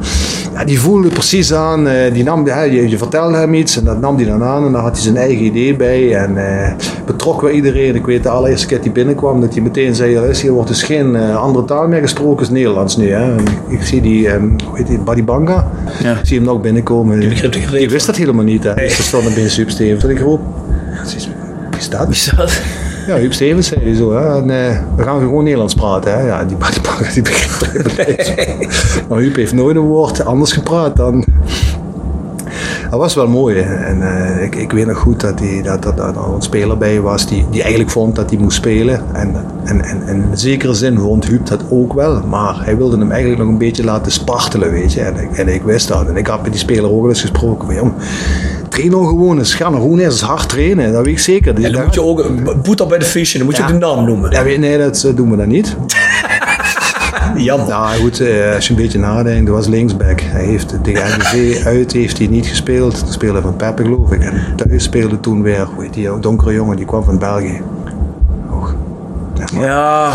ja, 0.53 0.63
die 0.65 0.79
voelde 0.79 1.07
precies 1.07 1.53
aan, 1.53 1.87
eh, 1.87 2.13
die 2.13 2.23
nam, 2.23 2.47
hè, 2.47 2.61
je, 2.61 2.89
je 2.89 2.97
vertelde 2.97 3.37
hem 3.37 3.53
iets 3.53 3.77
en 3.77 3.83
dat 3.85 3.99
nam 3.99 4.15
hij 4.15 4.25
dan 4.25 4.43
aan 4.43 4.65
en 4.65 4.71
daar 4.71 4.81
had 4.81 4.93
hij 4.93 5.01
zijn 5.01 5.17
eigen 5.17 5.45
idee 5.45 5.75
bij 5.75 6.15
en 6.15 6.37
eh, 6.37 6.73
betrok 7.05 7.41
wel 7.41 7.51
iedereen. 7.51 7.95
Ik 7.95 8.05
weet 8.05 8.23
de 8.23 8.29
allereerste 8.29 8.67
keer 8.67 8.75
dat 8.75 8.85
hij 8.85 8.93
binnenkwam, 8.95 9.41
dat 9.41 9.53
hij 9.53 9.61
meteen 9.63 9.95
zei, 9.95 10.15
"Er 10.15 10.29
is 10.29 10.41
hier 10.41 10.51
wordt 10.51 10.67
dus 10.67 10.83
geen 10.83 11.15
eh, 11.15 11.35
andere 11.37 11.65
taal 11.65 11.87
meer 11.87 12.01
gesproken 12.01 12.39
als 12.39 12.49
Nederlands 12.49 12.97
nu. 12.97 13.11
Hè. 13.11 13.35
Ik, 13.35 13.49
ik 13.67 13.83
zie 13.83 14.01
die, 14.01 14.29
hoe 14.29 14.49
heet 14.73 14.87
die, 14.87 14.99
Badibanga, 14.99 15.71
Ja. 16.03 16.11
ik 16.11 16.25
zie 16.25 16.37
hem 16.37 16.45
nog 16.45 16.61
binnenkomen. 16.61 17.21
Ik 17.71 17.89
wist 17.89 18.05
dat 18.05 18.15
helemaal 18.15 18.43
niet, 18.43 18.63
hè. 18.63 18.73
Dus 18.73 18.97
er 18.97 19.03
stond 19.03 19.25
een 19.25 19.33
beetje 19.33 19.49
substeven. 19.49 20.09
Ik 20.09 20.17
wie 20.17 21.77
is 21.77 21.89
dat? 21.89 22.09
Is 22.09 22.31
dat? 22.35 22.61
Ja, 23.07 23.17
Huub 23.17 23.33
Stevens 23.33 23.67
zei 23.67 23.95
zo. 23.95 24.13
Hè? 24.13 24.37
En, 24.37 24.49
eh, 24.49 24.79
we 24.95 25.03
gaan 25.03 25.19
gewoon 25.19 25.43
Nederlands 25.43 25.73
praten. 25.73 26.13
Hè? 26.13 26.27
Ja, 26.27 26.43
die, 26.43 26.57
die, 26.57 27.13
die 27.13 27.21
begreep 27.21 27.85
het 27.85 29.05
Maar 29.09 29.19
Huub 29.19 29.35
heeft 29.35 29.53
nooit 29.53 29.75
een 29.75 29.81
woord 29.81 30.25
anders 30.25 30.51
gepraat 30.51 30.95
dan... 30.95 31.25
Dat 32.95 33.03
was 33.03 33.13
wel 33.13 33.27
mooi. 33.27 33.59
En 33.59 34.01
eh, 34.01 34.43
ik, 34.43 34.55
ik 34.55 34.71
weet 34.71 34.85
nog 34.85 34.97
goed 34.97 35.19
dat, 35.21 35.37
die, 35.37 35.61
dat, 35.61 35.83
dat, 35.83 35.97
dat 35.97 36.15
er 36.15 36.33
een 36.35 36.41
speler 36.41 36.77
bij 36.77 37.01
was 37.01 37.27
die, 37.27 37.45
die 37.51 37.61
eigenlijk 37.61 37.91
vond 37.91 38.15
dat 38.15 38.29
hij 38.29 38.39
moest 38.39 38.55
spelen. 38.57 39.01
En, 39.13 39.35
en, 39.63 39.81
en, 39.85 40.01
en 40.07 40.15
in 40.31 40.37
zekere 40.37 40.73
zin 40.73 40.99
vond 40.99 41.25
Huub 41.25 41.45
dat 41.45 41.61
ook 41.69 41.93
wel. 41.93 42.21
Maar 42.29 42.55
hij 42.63 42.77
wilde 42.77 42.97
hem 42.97 43.11
eigenlijk 43.11 43.41
nog 43.41 43.49
een 43.51 43.57
beetje 43.57 43.83
laten 43.83 44.11
spartelen, 44.11 44.71
weet 44.71 44.93
je. 44.93 45.01
En, 45.01 45.17
ik- 45.19 45.37
en 45.37 45.47
ik 45.47 45.61
wist 45.63 45.87
dat. 45.87 46.07
En 46.07 46.17
ik 46.17 46.27
had 46.27 46.41
met 46.41 46.51
die 46.51 46.59
speler 46.61 46.91
ook 46.91 46.99
wel 47.01 47.09
eens 47.09 47.21
gesproken. 47.21 47.65
Van, 47.65 47.75
jong, 47.75 47.91
train 48.69 48.89
nou 48.91 49.05
gewoon 49.07 49.37
eens. 49.37 49.53
Ga 49.53 49.69
nou 49.69 49.81
gewoon 49.81 49.99
eens 49.99 50.21
hard 50.21 50.49
trainen. 50.49 50.91
Dat 50.93 51.03
weet 51.05 51.13
ik 51.13 51.19
zeker. 51.19 51.63
En 51.63 51.71
dan 51.71 51.83
moet 51.83 51.93
je 51.93 52.01
ook, 52.03 52.25
boet 52.63 52.87
bij 52.87 52.97
de 52.97 53.05
visje, 53.05 53.37
dan 53.37 53.45
moet 53.45 53.55
je 53.55 53.61
Ja. 53.61 53.67
de 53.67 53.73
naam 53.73 54.05
noemen. 54.05 54.31
Ja, 54.31 54.43
nee, 54.57 54.77
dat 54.77 55.03
eh, 55.03 55.15
doen 55.15 55.31
we 55.31 55.37
dan 55.37 55.47
niet. 55.47 55.75
Jammer. 57.37 57.67
Ja, 57.67 57.87
goed, 57.87 58.19
eh, 58.19 58.55
als 58.55 58.67
je 58.67 58.73
een 58.73 58.79
beetje 58.81 58.99
nadenkt, 58.99 59.45
dat 59.45 59.55
was 59.55 59.67
linksback. 59.67 60.21
Hij 60.21 60.43
heeft 60.45 60.75
tegen 60.83 61.03
NV 61.19 61.61
uit 61.65 61.91
heeft 61.91 62.17
hij 62.17 62.27
niet 62.27 62.45
gespeeld. 62.47 62.99
Toen 62.99 63.13
speelde 63.13 63.41
van 63.41 63.55
Peppe, 63.55 63.83
geloof 63.83 64.11
ik. 64.11 64.23
En 64.23 64.33
thuis 64.55 64.83
speelde 64.83 65.19
toen 65.19 65.41
weer, 65.41 65.67
hoe 65.75 65.83
heet 65.83 65.93
die, 65.93 66.19
donkere 66.19 66.53
jongen, 66.53 66.75
die 66.77 66.85
kwam 66.85 67.03
van 67.03 67.19
België. 67.19 67.61
Och. 68.51 68.75
Ja. 69.59 70.11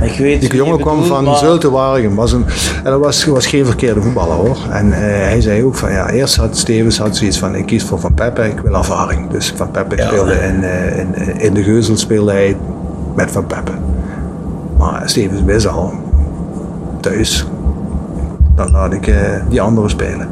Ik 0.00 0.18
weet 0.18 0.40
Die 0.40 0.54
jongen 0.54 0.78
kwam 0.80 0.94
bedoelt, 1.00 1.14
van 1.14 1.24
maar- 1.24 1.36
Zulte-Waregem. 1.36 2.14
Was 2.14 2.32
een, 2.32 2.44
en 2.84 2.90
dat 2.90 3.00
was, 3.00 3.24
was 3.24 3.46
geen 3.46 3.66
verkeerde 3.66 4.02
voetballer 4.02 4.36
hoor. 4.36 4.56
En 4.70 4.92
eh, 4.92 4.98
hij 5.00 5.40
zei 5.40 5.64
ook 5.64 5.74
van 5.74 5.92
ja, 5.92 6.10
eerst 6.10 6.36
had 6.36 6.56
Stevens 6.56 6.98
had 6.98 7.16
zoiets 7.16 7.38
van 7.38 7.54
ik 7.54 7.66
kies 7.66 7.84
voor 7.84 7.98
Van 8.00 8.14
Peppe, 8.14 8.42
ik 8.48 8.58
wil 8.60 8.74
ervaring. 8.74 9.30
Dus 9.30 9.52
Van 9.56 9.70
Peppe 9.70 9.96
Ja. 9.96 10.06
speelde 10.06 10.32
in, 10.34 10.64
eh, 10.64 10.98
in, 10.98 11.14
in 11.40 11.54
de 11.54 11.62
Geuzel 11.62 11.96
speelde 11.96 12.32
hij 12.32 12.56
met 13.14 13.30
Van 13.30 13.46
Peppe. 13.46 13.72
Maar 14.78 15.02
Stevens 15.04 15.42
wist 15.42 15.68
al, 15.68 15.92
thuis, 17.00 17.46
dan 18.54 18.70
laat 18.70 18.92
ik 18.92 19.06
eh, 19.06 19.16
die 19.48 19.60
anderen 19.60 19.90
spelen. 19.90 20.28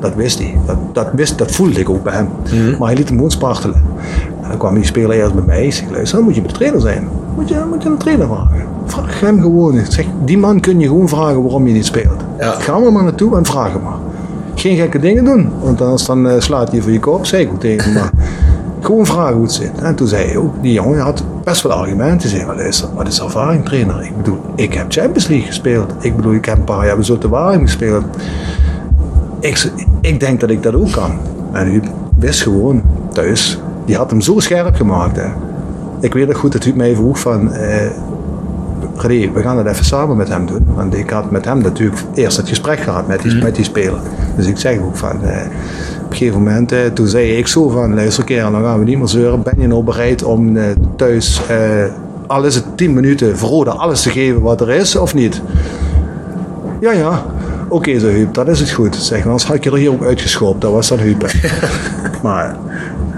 Dat 0.00 0.14
wist 0.14 0.38
hij. 0.38 0.58
Dat, 0.66 0.76
dat, 0.92 1.08
wist, 1.12 1.38
dat 1.38 1.50
voelde 1.50 1.80
ik 1.80 1.88
ook 1.88 2.02
bij 2.02 2.12
hem. 2.12 2.28
Maar 2.78 2.88
hij 2.88 2.96
liet 2.96 3.06
hem 3.06 3.16
gewoon 3.16 3.30
spartelen. 3.30 3.82
En 4.42 4.48
dan 4.48 4.58
kwam 4.58 4.74
die 4.74 4.84
speler 4.84 5.16
eerst 5.16 5.34
bij 5.34 5.44
mij. 5.46 5.66
Ik 5.66 5.72
zeg, 5.72 5.90
luister, 5.90 6.16
dan 6.16 6.24
moet 6.24 6.34
je 6.34 6.40
bij 6.40 6.50
de 6.50 6.56
trainer 6.56 6.80
zijn. 6.80 7.08
Moet 7.34 7.48
je, 7.48 7.64
moet 7.68 7.82
je 7.82 7.88
een 7.88 7.96
trainer 7.96 8.26
vragen. 8.26 8.62
Vraag 8.86 9.20
hem 9.20 9.40
gewoon. 9.40 9.78
Ik 9.78 9.86
zeg, 9.88 10.06
die 10.24 10.38
man 10.38 10.60
kun 10.60 10.80
je 10.80 10.86
gewoon 10.86 11.08
vragen 11.08 11.42
waarom 11.42 11.66
je 11.66 11.72
niet 11.72 11.86
speelt. 11.86 12.22
Ja. 12.38 12.50
Ga 12.50 12.74
er 12.74 12.92
maar 12.92 13.02
naartoe 13.02 13.36
en 13.36 13.44
vraag 13.44 13.72
hem 13.72 13.82
maar. 13.82 13.98
Geen 14.54 14.76
gekke 14.76 14.98
dingen 14.98 15.24
doen. 15.24 15.50
Want 15.62 15.80
anders 15.80 16.06
dan 16.06 16.28
eh, 16.28 16.40
slaat 16.40 16.70
hij 16.70 16.80
voor 16.80 16.92
je 16.92 17.00
kop, 17.00 17.26
zei 17.26 17.42
ik 17.42 17.50
ook 17.50 17.60
tegen 17.60 17.92
hem. 17.92 17.94
Maar 17.94 18.10
Gewoon 18.80 19.06
vragen 19.06 19.34
hoe 19.34 19.42
het 19.42 19.52
zit. 19.52 19.70
En 19.82 19.94
toen 19.94 20.06
zei 20.06 20.26
hij 20.26 20.36
ook, 20.36 20.54
die 20.62 20.72
jongen 20.72 21.00
had 21.00 21.24
best 21.50 21.62
wel 21.62 21.72
argumenten. 21.72 22.28
Hij 22.28 22.36
zei, 22.38 22.46
"Maar 22.46 22.56
luister, 22.56 22.88
wat 22.94 23.06
is 23.08 23.20
ervaring 23.20 23.64
trainer? 23.64 24.02
Ik 24.02 24.16
bedoel, 24.16 24.38
ik 24.54 24.74
heb 24.74 24.92
Champions 24.92 25.26
League 25.26 25.46
gespeeld. 25.46 25.92
Ik 26.00 26.16
bedoel, 26.16 26.32
ik 26.34 26.44
heb 26.44 26.56
een 26.56 26.64
paar 26.64 26.86
jaar 26.86 26.94
bij 26.94 27.04
Zoete 27.04 27.28
Waring 27.28 27.62
gespeeld. 27.62 28.04
Ik, 29.40 29.70
ik 30.00 30.20
denk 30.20 30.40
dat 30.40 30.50
ik 30.50 30.62
dat 30.62 30.74
ook 30.74 30.92
kan. 30.92 31.10
En 31.52 31.66
Huub 31.66 31.86
wist 32.18 32.42
gewoon 32.42 32.82
thuis, 33.12 33.60
die 33.84 33.96
had 33.96 34.10
hem 34.10 34.20
zo 34.20 34.38
scherp 34.38 34.74
gemaakt. 34.74 35.16
Hè. 35.16 35.26
Ik 36.00 36.14
weet 36.14 36.28
nog 36.28 36.36
goed 36.36 36.52
dat 36.52 36.64
Huub 36.64 36.76
mij 36.76 36.94
vroeg 36.94 37.18
van... 37.18 37.52
eh, 37.52 37.86
René, 38.96 39.32
we 39.32 39.42
gaan 39.42 39.58
het 39.58 39.66
even 39.66 39.84
samen 39.84 40.16
met 40.16 40.28
hem 40.28 40.46
doen. 40.46 40.66
Want 40.74 40.94
ik 40.94 41.10
had 41.10 41.30
met 41.30 41.44
hem 41.44 41.62
natuurlijk 41.62 42.02
eerst 42.14 42.36
het 42.36 42.48
gesprek 42.48 42.80
gehad 42.80 43.06
met 43.06 43.22
die, 43.22 43.42
met 43.42 43.54
die 43.54 43.64
speler. 43.64 44.00
Dus 44.36 44.46
ik 44.46 44.58
zeg 44.58 44.78
ook 44.78 44.96
van, 44.96 45.22
eh, 45.24 45.46
op 46.10 46.16
een 46.16 46.22
gegeven 46.22 46.42
moment, 46.42 46.72
eh, 46.72 46.78
toen 46.94 47.06
zei 47.06 47.36
ik 47.36 47.46
zo 47.46 47.68
van, 47.68 47.94
luister 47.94 48.24
kerel, 48.24 48.50
dan 48.50 48.62
gaan 48.62 48.78
we 48.78 48.84
niet 48.84 48.98
meer 48.98 49.08
zeuren. 49.08 49.42
Ben 49.42 49.54
je 49.58 49.66
nou 49.66 49.82
bereid 49.82 50.22
om 50.22 50.56
eh, 50.56 50.64
thuis, 50.96 51.40
eh, 51.48 51.56
al 52.26 52.44
is 52.44 52.54
het 52.54 52.64
10 52.74 52.94
minuten, 52.94 53.38
verroden 53.38 53.78
alles 53.78 54.02
te 54.02 54.10
geven 54.10 54.40
wat 54.40 54.60
er 54.60 54.70
is, 54.70 54.96
of 54.96 55.14
niet? 55.14 55.42
Ja, 56.80 56.92
ja. 56.92 57.24
Oké, 57.68 57.98
zo 57.98 58.06
Huub, 58.06 58.34
dat 58.34 58.48
is 58.48 58.60
het 58.60 58.70
goed. 58.70 58.96
Zeg, 58.96 59.24
anders 59.24 59.44
had 59.44 59.56
ik 59.56 59.64
je 59.64 59.70
er 59.70 59.76
hier 59.76 59.90
ook 59.90 60.04
uitgeschopt. 60.04 60.60
Dat 60.60 60.72
was 60.72 60.88
dan 60.88 60.98
Huub. 60.98 61.26
maar 62.22 62.56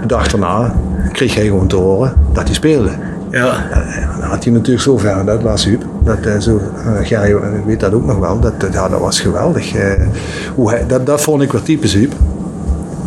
de 0.01 0.07
dag 0.07 0.27
daarna 0.27 0.75
kreeg 1.11 1.35
hij 1.35 1.45
gewoon 1.45 1.67
te 1.67 1.75
horen 1.75 2.13
dat 2.33 2.43
hij 2.43 2.53
speelde. 2.53 2.89
Ja. 3.31 3.69
En 3.71 4.07
dan 4.19 4.29
had 4.29 4.43
hij 4.43 4.53
natuurlijk 4.53 4.83
zo 4.83 4.97
ver, 4.97 5.25
dat 5.25 5.41
was 5.41 5.65
Huub. 5.65 5.85
Dat, 6.03 6.19
eh, 6.19 6.39
zo, 6.39 6.61
je 7.03 7.61
weet 7.65 7.79
dat 7.79 7.93
ook 7.93 8.05
nog 8.05 8.17
wel. 8.17 8.39
Dat, 8.39 8.53
ja, 8.71 8.89
dat 8.89 8.99
was 8.99 9.19
geweldig. 9.19 9.73
Hoe 10.55 10.69
hij, 10.69 10.83
dat, 10.87 11.05
dat 11.05 11.21
vond 11.21 11.41
ik 11.41 11.51
weer 11.51 11.61
typisch 11.61 11.93
Huub. 11.93 12.13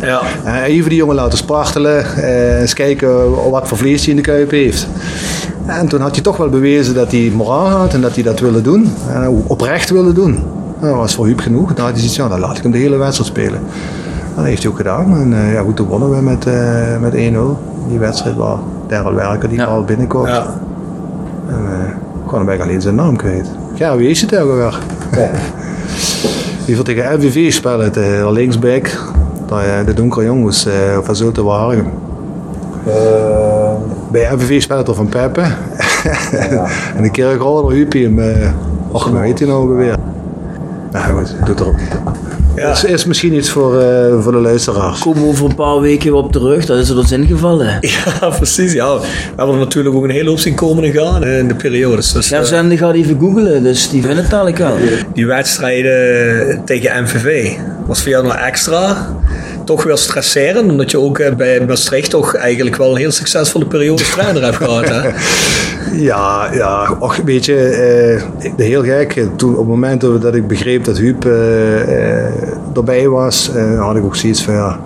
Ja. 0.01 0.21
Eh, 0.43 0.63
even 0.63 0.89
die 0.89 0.97
jongen 0.97 1.15
laten 1.15 1.37
spartelen. 1.37 2.05
eh, 2.15 2.59
eens 2.61 2.73
kijken 2.73 3.31
wat 3.51 3.67
voor 3.67 3.77
vlees 3.77 4.01
hij 4.01 4.09
in 4.09 4.15
de 4.15 4.21
kuip 4.21 4.51
heeft. 4.51 4.87
En 5.65 5.87
toen 5.87 6.01
had 6.01 6.11
hij 6.11 6.21
toch 6.23 6.37
wel 6.37 6.49
bewezen 6.49 6.93
dat 6.93 7.11
hij 7.11 7.31
moraal 7.35 7.67
had 7.67 7.93
en 7.93 8.01
dat 8.01 8.13
hij 8.13 8.23
dat 8.23 8.39
wilde 8.39 8.61
doen. 8.61 8.93
En 9.13 9.23
ook 9.27 9.49
oprecht 9.49 9.89
wilde 9.89 10.13
doen. 10.13 10.43
Dat 10.81 10.95
was 10.95 11.15
voor 11.15 11.25
Huub 11.25 11.39
genoeg. 11.39 11.73
Dan 11.73 11.83
had 11.85 11.93
hij 11.93 11.97
zoiets, 11.99 12.15
ja, 12.15 12.27
dan 12.27 12.39
laat 12.39 12.57
ik 12.57 12.63
hem 12.63 12.71
de 12.71 12.77
hele 12.77 12.97
wedstrijd 12.97 13.29
spelen. 13.29 13.59
Dat 14.35 14.45
heeft 14.45 14.61
hij 14.61 14.71
ook 14.71 14.77
gedaan. 14.77 15.17
En 15.21 15.33
eh, 15.33 15.53
ja, 15.53 15.61
goed, 15.61 15.75
toen 15.75 15.87
wonnen 15.87 16.09
we 16.09 16.21
met, 16.21 16.45
eh, 16.45 16.97
met 16.99 17.13
1-0. 17.13 17.57
Die 17.89 17.99
wedstrijd 17.99 18.35
waar 18.35 18.57
Daryl 18.87 19.13
Werker 19.13 19.49
die 19.49 19.57
Ja. 19.57 19.65
bal 19.65 19.83
binnenkomt. 19.83 20.27
Ja. 20.27 20.45
En 21.47 21.55
uh, 21.63 21.69
kon 22.25 22.37
hem 22.39 22.47
eigenlijk 22.47 22.61
alleen 22.61 22.81
zijn 22.81 22.95
naam 22.95 23.15
kwijt. 23.15 23.47
Ja, 23.73 23.95
wie 23.95 24.09
is 24.09 24.21
het 24.21 24.37
ook 24.37 24.49
alweer? 24.49 24.79
Die 26.65 26.75
voor 26.75 26.85
tegen 26.85 27.13
LVV 27.15 27.53
spelen, 27.53 27.93
de 27.93 28.27
linksback. 28.31 28.97
Dat, 29.47 29.59
eh, 29.59 29.85
de 29.85 29.93
donkere 29.93 30.25
jongens 30.25 30.65
eh, 30.65 30.73
van 31.01 31.15
Zulte 31.15 31.43
Waregem. 31.43 31.89
Bij 34.11 34.33
LVV 34.33 34.61
speelt 34.61 34.87
er 34.87 34.95
van 34.95 35.09
Peppe. 35.09 35.41
en 36.97 37.03
een 37.03 37.11
keer 37.11 37.35
groter 37.39 37.75
Huupie 37.75 38.03
hem. 38.03 38.19
eh 38.19 38.49
Och, 38.91 39.03
hoe 39.09 39.19
heet 39.19 39.39
hij 39.39 39.47
nou 39.47 39.75
weer? 39.75 39.95
Nou 40.91 41.17
goed, 41.17 41.35
doet 41.45 41.59
er 41.59 41.67
ook 41.67 41.77
niet. 41.77 41.87
Ja. 42.55 42.71
Is, 42.71 42.83
is 42.83 43.05
misschien 43.05 43.33
iets 43.33 43.49
voor, 43.49 43.81
eh, 43.81 44.21
voor 44.21 44.31
de 44.31 44.37
luisteraars. 44.37 44.99
Komen 44.99 45.21
we 45.21 45.27
over 45.27 45.45
een 45.45 45.55
paar 45.55 45.79
weken 45.79 46.11
weer 46.11 46.23
op 46.23 46.31
terug, 46.31 46.65
dat 46.65 46.77
is 46.77 46.89
er 46.89 46.97
ons 46.97 47.11
ingevallen. 47.11 47.77
Ja, 48.21 48.29
precies. 48.29 48.73
Ja. 48.73 48.99
We 48.99 49.05
hebben 49.35 49.55
er 49.55 49.61
natuurlijk 49.61 49.95
ook 49.95 50.03
een 50.03 50.09
hele 50.09 50.29
hoop 50.29 50.39
zien 50.39 50.55
komen 50.55 50.83
en 50.83 50.91
gaan 50.91 51.23
eh, 51.23 51.37
in 51.37 51.47
de 51.47 51.55
periodes. 51.55 52.11
Dus, 52.11 52.31
eh, 52.31 52.37
Gerzende 52.37 52.77
gaat 52.77 52.93
even 52.93 53.19
googelen, 53.19 53.63
dus 53.63 53.89
die 53.89 54.01
vinden 54.01 54.19
het 54.21 54.29
dadelijk 54.29 54.57
wel. 54.57 54.75
die 55.13 55.27
wedstrijden 55.27 56.61
tegen 56.65 57.03
MVV 57.03 57.51
was 57.85 58.01
voor 58.01 58.11
jou 58.11 58.23
nog 58.23 58.35
extra. 58.35 59.07
Toch 59.67 59.83
wel 59.83 59.97
stresserend, 59.97 60.71
omdat 60.71 60.91
je 60.91 60.99
ook 60.99 61.19
eh, 61.19 61.33
bij 61.35 61.65
Maastricht 61.67 62.09
toch 62.09 62.35
eigenlijk 62.35 62.75
wel 62.75 62.91
een 62.91 62.97
heel 62.97 63.11
succesvolle 63.11 63.65
periode 63.65 64.03
trainer 64.13 64.43
hebt 64.43 64.55
gehad. 64.55 64.89
Hè? 64.89 65.09
Ja, 65.93 66.49
ja, 66.53 66.95
och, 66.99 67.15
weet 67.25 67.45
je, 67.45 67.55
eh, 67.55 68.45
ik- 68.45 68.53
heel 68.57 68.83
gek. 68.83 69.25
Toen, 69.35 69.51
op 69.51 69.57
het 69.57 69.67
moment 69.67 70.01
dat 70.01 70.35
ik 70.35 70.47
begreep 70.47 70.83
dat 70.83 70.97
Huub 70.97 71.25
eh, 71.25 72.75
erbij 72.75 73.07
was, 73.07 73.51
eh, 73.55 73.79
had 73.85 73.95
ik 73.95 74.03
ook 74.03 74.15
zoiets 74.15 74.43
van 74.43 74.53
ja. 74.53 74.79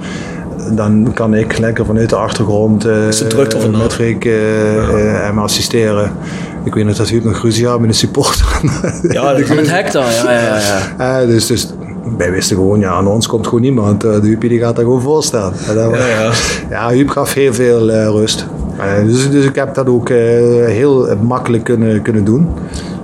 Dan 0.71 1.11
kan 1.13 1.33
ik 1.33 1.57
lekker 1.57 1.85
vanuit 1.85 2.09
de 2.09 2.15
achtergrond 2.15 2.81
de 2.81 3.07
er 3.55 3.61
vanaf? 3.61 3.81
met 3.81 3.93
Rick 3.93 4.23
hem 4.23 5.39
assisteren. 5.39 6.11
Ik 6.63 6.73
weet 6.73 6.85
nog 6.85 6.95
dat 6.95 7.09
Huub 7.09 7.23
nog 7.23 7.41
ruzie 7.41 7.67
had 7.67 7.79
met 7.79 7.89
een 7.89 7.95
supporter. 7.95 8.45
Ja, 9.01 9.33
dat- 9.33 9.47
het 9.47 9.69
hek 9.69 9.91
dan, 9.91 10.05
ja, 10.11 10.31
ja, 10.31 10.59
ja. 10.97 11.25
Dus, 11.25 11.47
dus 11.47 11.67
wij 12.17 12.31
wisten 12.31 12.55
gewoon, 12.55 12.79
ja, 12.79 12.89
aan 12.91 13.07
ons 13.07 13.27
komt 13.27 13.45
gewoon 13.47 13.61
niemand. 13.61 14.03
Eh, 14.03 14.11
de 14.21 14.27
Huub 14.27 14.41
die 14.41 14.59
gaat 14.59 14.75
daar 14.75 14.85
gewoon 14.85 15.01
dat 15.75 15.89
was- 15.89 15.99
Ja, 15.99 16.07
ja. 16.07 16.31
ja, 16.75 16.89
Huub 16.89 17.09
gaf 17.09 17.33
heel 17.33 17.53
veel 17.53 17.89
eh, 17.91 18.05
rust. 18.07 18.45
Eh, 18.77 19.05
dus, 19.05 19.31
dus 19.31 19.45
ik 19.45 19.55
heb 19.55 19.73
dat 19.75 19.87
ook 19.87 20.09
eh, 20.09 20.17
heel 20.65 21.07
makkelijk 21.21 21.63
kunnen, 21.63 22.01
kunnen 22.01 22.23
doen. 22.23 22.47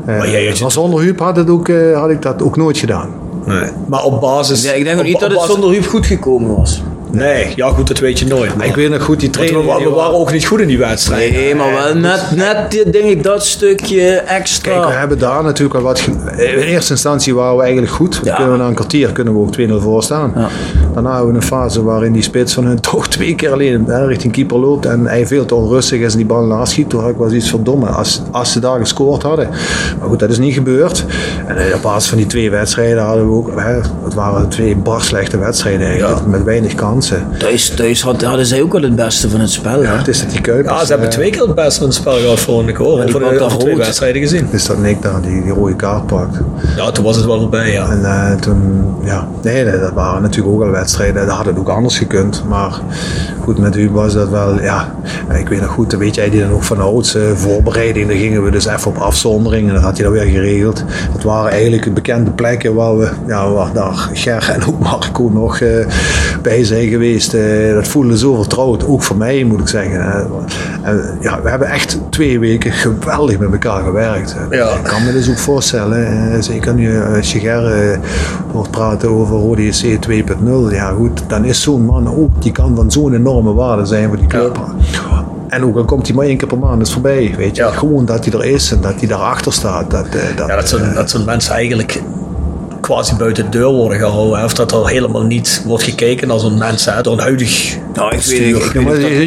Eh, 0.05 0.17
Maar 0.17 0.29
jij 0.29 0.45
had 0.45 0.57
je- 0.57 0.63
maar 0.63 0.71
zonder 0.71 0.99
Huub 0.99 1.19
had, 1.19 1.35
het 1.35 1.49
ook, 1.49 1.69
had 1.93 2.09
ik 2.09 2.21
dat 2.21 2.41
ook 2.41 2.57
nooit 2.57 2.77
gedaan. 2.77 3.09
Nee. 3.45 3.69
Maar 3.87 4.03
op 4.03 4.21
basis... 4.21 4.63
Ja, 4.63 4.71
ik 4.71 4.83
denk 4.83 4.95
ook 4.95 5.01
op- 5.01 5.07
niet 5.07 5.19
dat 5.19 5.23
op 5.23 5.29
het 5.29 5.37
basis- 5.39 5.53
zonder 5.53 5.71
Huub 5.71 5.85
goed 5.85 6.05
gekomen 6.05 6.55
was. 6.55 6.83
Nee, 7.17 7.53
ja 7.55 7.67
goed, 7.69 7.87
dat 7.87 7.99
weet 7.99 8.19
je 8.19 8.25
nooit. 8.25 8.55
Maar 8.55 8.65
Ik 8.65 8.75
weet 8.75 8.89
nog 8.89 9.03
goed, 9.03 9.19
die 9.19 9.29
training... 9.29 9.59
we, 9.61 9.65
wa- 9.67 9.79
we 9.83 9.89
waren 9.89 10.13
ook 10.13 10.31
niet 10.31 10.45
goed 10.45 10.59
in 10.59 10.67
die 10.67 10.77
wedstrijd. 10.77 11.31
Nee, 11.31 11.55
maar 11.55 11.73
wel 11.73 11.95
net, 11.95 12.23
net 12.35 12.71
denk 12.71 13.05
ik, 13.05 13.23
dat 13.23 13.45
stukje 13.45 14.09
extra. 14.11 14.71
Kijk, 14.71 14.85
we 14.85 14.91
hebben 14.91 15.19
daar 15.19 15.43
natuurlijk 15.43 15.75
al 15.75 15.81
wat... 15.81 15.99
ge- 15.99 16.11
In 16.55 16.59
eerste 16.63 16.91
instantie 16.91 17.35
waren 17.35 17.55
we 17.55 17.61
eigenlijk 17.61 17.91
goed. 17.91 18.13
Dan 18.15 18.21
Ja. 18.23 18.35
kunnen 18.35 18.53
we 18.53 18.59
na 18.59 18.67
een 18.67 18.73
kwartier 18.75 19.11
kunnen 19.11 19.33
we 19.33 19.39
ook 19.39 19.57
2-0 19.79 19.83
voor 19.83 20.03
staan. 20.03 20.31
Ja. 20.35 20.47
Daarna 20.93 21.13
hebben 21.15 21.31
we 21.31 21.35
een 21.39 21.45
fase 21.45 21.83
waarin 21.83 22.11
die 22.13 22.21
spits 22.23 22.53
van 22.53 22.65
hun 22.65 22.79
toch 22.91 23.07
twee 23.07 23.35
keer 23.35 23.51
alleen 23.51 23.85
hè, 23.87 24.05
richting 24.05 24.33
keeper 24.33 24.57
loopt. 24.59 24.85
En 24.85 25.05
hij 25.05 25.27
veel 25.27 25.45
te 25.45 25.55
onrustig 25.55 25.99
is 25.99 26.11
en 26.11 26.17
die 26.17 26.25
bal 26.27 26.43
naast 26.45 26.71
schiet. 26.71 26.89
Toen 26.89 27.01
had 27.01 27.09
ik 27.09 27.17
wel 27.17 27.31
iets 27.31 27.49
verdomme 27.49 27.85
als, 27.87 28.21
als 28.31 28.51
ze 28.51 28.59
daar 28.59 28.79
gescoord 28.79 29.23
hadden. 29.23 29.49
Maar 29.99 30.07
goed, 30.09 30.19
dat 30.19 30.29
is 30.29 30.37
niet 30.37 30.53
gebeurd. 30.53 31.05
En 31.47 31.57
eh, 31.57 31.75
op 31.75 31.81
basis 31.81 32.09
van 32.09 32.17
die 32.17 32.27
twee 32.27 32.49
wedstrijden 32.51 33.03
hadden 33.03 33.25
we 33.25 33.31
ook... 33.33 33.51
Hè, 33.59 33.73
het 34.03 34.13
waren 34.13 34.49
twee 34.49 34.75
bar 34.75 35.01
slechte 35.01 35.37
wedstrijden 35.37 35.87
eigenlijk. 35.87 36.25
Met 36.25 36.43
weinig 36.43 36.75
kansen. 37.09 37.37
Thuis, 37.39 37.69
thuis 37.69 38.01
had- 38.01 38.21
hadden 38.21 38.45
zij 38.45 38.61
ook 38.61 38.71
wel 38.73 38.81
het 38.81 38.95
beste 38.95 39.29
van 39.29 39.39
het 39.39 39.49
spel. 39.51 39.81
Ja, 39.83 39.91
hè? 39.91 39.97
het 39.97 40.07
is 40.07 40.19
dat 40.21 40.29
die 40.31 40.41
Kuipers... 40.41 40.75
Ja, 40.79 40.85
ze 40.85 40.91
hebben 40.91 41.07
eh, 41.09 41.13
twee 41.13 41.29
keer 41.29 41.41
het 41.41 41.55
beste 41.55 41.79
in 41.79 41.85
het 41.85 41.95
spel 41.95 42.17
gehad 42.17 42.39
voor 42.39 42.69
ik 42.69 42.75
hoor. 42.75 43.01
die 43.01 43.11
Voor 43.11 43.19
de, 43.19 43.25
pakt 43.25 43.39
daar 43.39 43.51
voor 43.51 43.59
twee 43.59 43.77
wedstrijden 43.77 44.21
gezien. 44.21 44.47
is 44.51 44.65
dat 44.65 44.77
Nick 44.77 45.01
daar 45.01 45.21
die, 45.21 45.41
die 45.43 45.51
rode 45.51 45.75
kaart 45.75 46.05
pakt. 46.07 46.37
Ja, 46.75 46.91
toen 46.91 47.03
was 47.03 47.15
het 47.15 47.25
wel 47.25 47.39
voorbij, 47.39 47.71
ja. 47.71 47.89
En 47.89 48.05
eh, 48.05 48.35
toen, 48.35 48.85
ja, 49.03 49.27
nee, 49.41 49.63
nee, 49.63 49.79
dat 49.79 49.93
waren 49.93 50.21
natuurlijk 50.21 50.55
ook 50.55 50.61
al 50.63 50.69
wedstrijden. 50.69 51.25
Dat 51.27 51.35
had 51.35 51.45
het 51.45 51.57
ook 51.59 51.69
anders 51.69 51.97
gekund. 51.97 52.43
Maar 52.47 52.79
goed, 53.43 53.57
met 53.57 53.75
u 53.75 53.89
was 53.91 54.13
dat 54.13 54.29
wel, 54.29 54.61
ja, 54.61 54.95
ik 55.33 55.47
weet 55.49 55.61
nog 55.61 55.69
goed, 55.69 55.89
dan 55.89 55.99
weet 55.99 56.15
jij 56.15 56.29
die 56.29 56.41
dan 56.41 56.51
ook 56.51 56.63
van 56.63 56.79
ouds 56.81 57.15
eh, 57.15 57.21
voorbereiding. 57.35 58.07
Dan 58.07 58.17
gingen 58.17 58.43
we 58.43 58.51
dus 58.51 58.65
even 58.65 58.87
op 58.91 58.97
afzondering 58.97 59.67
en 59.67 59.73
dat 59.73 59.83
had 59.83 59.93
hij 59.97 60.03
dan 60.03 60.13
weer 60.13 60.23
geregeld. 60.25 60.83
Dat 61.13 61.23
waren 61.23 61.51
eigenlijk 61.51 61.83
de 61.83 61.91
bekende 61.91 62.31
plekken 62.31 62.73
waar 62.73 62.97
we, 62.97 63.09
ja, 63.27 63.51
waar 63.51 63.73
daar 63.73 64.09
Ger 64.13 64.49
en 64.53 64.65
ook 64.67 64.79
Marco 64.79 65.29
nog 65.33 65.59
eh, 65.59 65.85
bij 66.41 66.63
zijn 66.63 66.89
geweest. 66.97 67.33
Eh, 67.33 67.73
dat 67.73 67.87
voelde 67.87 68.17
zo 68.17 68.35
vertrouwd, 68.35 68.85
ook 68.87 69.03
voor 69.03 69.17
mij 69.17 69.43
moet 69.43 69.59
ik 69.59 69.67
zeggen. 69.67 70.27
En, 70.81 71.17
ja, 71.21 71.41
we 71.41 71.49
hebben 71.49 71.67
echt 71.67 71.99
twee 72.09 72.39
weken 72.39 72.71
geweldig 72.71 73.39
met 73.39 73.51
elkaar 73.51 73.83
gewerkt. 73.83 74.35
Ja. 74.49 74.69
Ik 74.69 74.83
kan 74.83 75.05
me 75.05 75.11
dus 75.11 75.29
ook 75.29 75.37
voorstellen, 75.37 76.31
eh, 76.31 76.41
zeker 76.41 76.73
nu 76.73 77.03
als 77.15 77.31
je 77.31 77.39
Ger 77.39 77.91
eh, 77.91 77.97
hoort 78.51 78.71
praten 78.71 79.09
over 79.09 79.35
ODC 79.35 79.97
2.0. 79.99 80.71
Ja 80.71 80.91
goed, 80.91 81.23
dan 81.27 81.45
is 81.45 81.61
zo'n 81.61 81.85
man 81.85 82.15
ook, 82.17 82.41
die 82.41 82.51
kan 82.51 82.75
van 82.75 82.91
zo'n 82.91 83.13
enorme 83.13 83.53
waarde 83.53 83.85
zijn 83.85 84.07
voor 84.07 84.17
die 84.17 84.27
club. 84.27 84.59
En 85.47 85.65
ook 85.65 85.77
al 85.77 85.85
komt 85.85 86.07
hij 86.07 86.15
maar 86.15 86.25
één 86.25 86.37
keer 86.37 86.47
per 86.47 86.57
maand 86.57 86.81
is 86.81 86.93
voorbij, 86.93 87.33
weet 87.37 87.55
je. 87.55 87.63
Ja. 87.63 87.71
Gewoon 87.71 88.05
dat 88.05 88.25
hij 88.25 88.33
er 88.33 88.45
is 88.45 88.71
en 88.71 88.81
dat 88.81 88.93
hij 88.99 89.07
daarachter 89.07 89.53
staat. 89.53 89.91
Dat, 89.91 90.05
eh, 90.05 90.35
dat, 90.35 90.47
Ja, 90.47 90.55
dat 90.55 90.69
zijn, 90.69 90.93
dat 90.93 91.09
zijn 91.09 91.25
mensen 91.25 91.53
eigenlijk 91.53 92.01
quasi 92.87 93.15
buiten 93.15 93.43
de 93.43 93.49
deur 93.57 93.67
worden 93.71 93.97
gehouden. 93.99 94.39
hè. 94.39 94.45
Of 94.45 94.53
dat 94.53 94.71
er 94.71 94.87
helemaal 94.87 95.23
niet 95.23 95.63
wordt 95.65 95.83
gekeken 95.83 96.31
als 96.31 96.43
een 96.43 96.57
mens 96.57 96.85
hè, 96.85 97.01
door 97.01 97.13
een 97.13 97.19
huidig 97.19 97.77
Nou, 97.93 98.07
ik 98.15 98.21
weet, 98.21 98.21
bestuur. 98.21 98.55
ik, 98.57 98.63
ik 98.65 98.73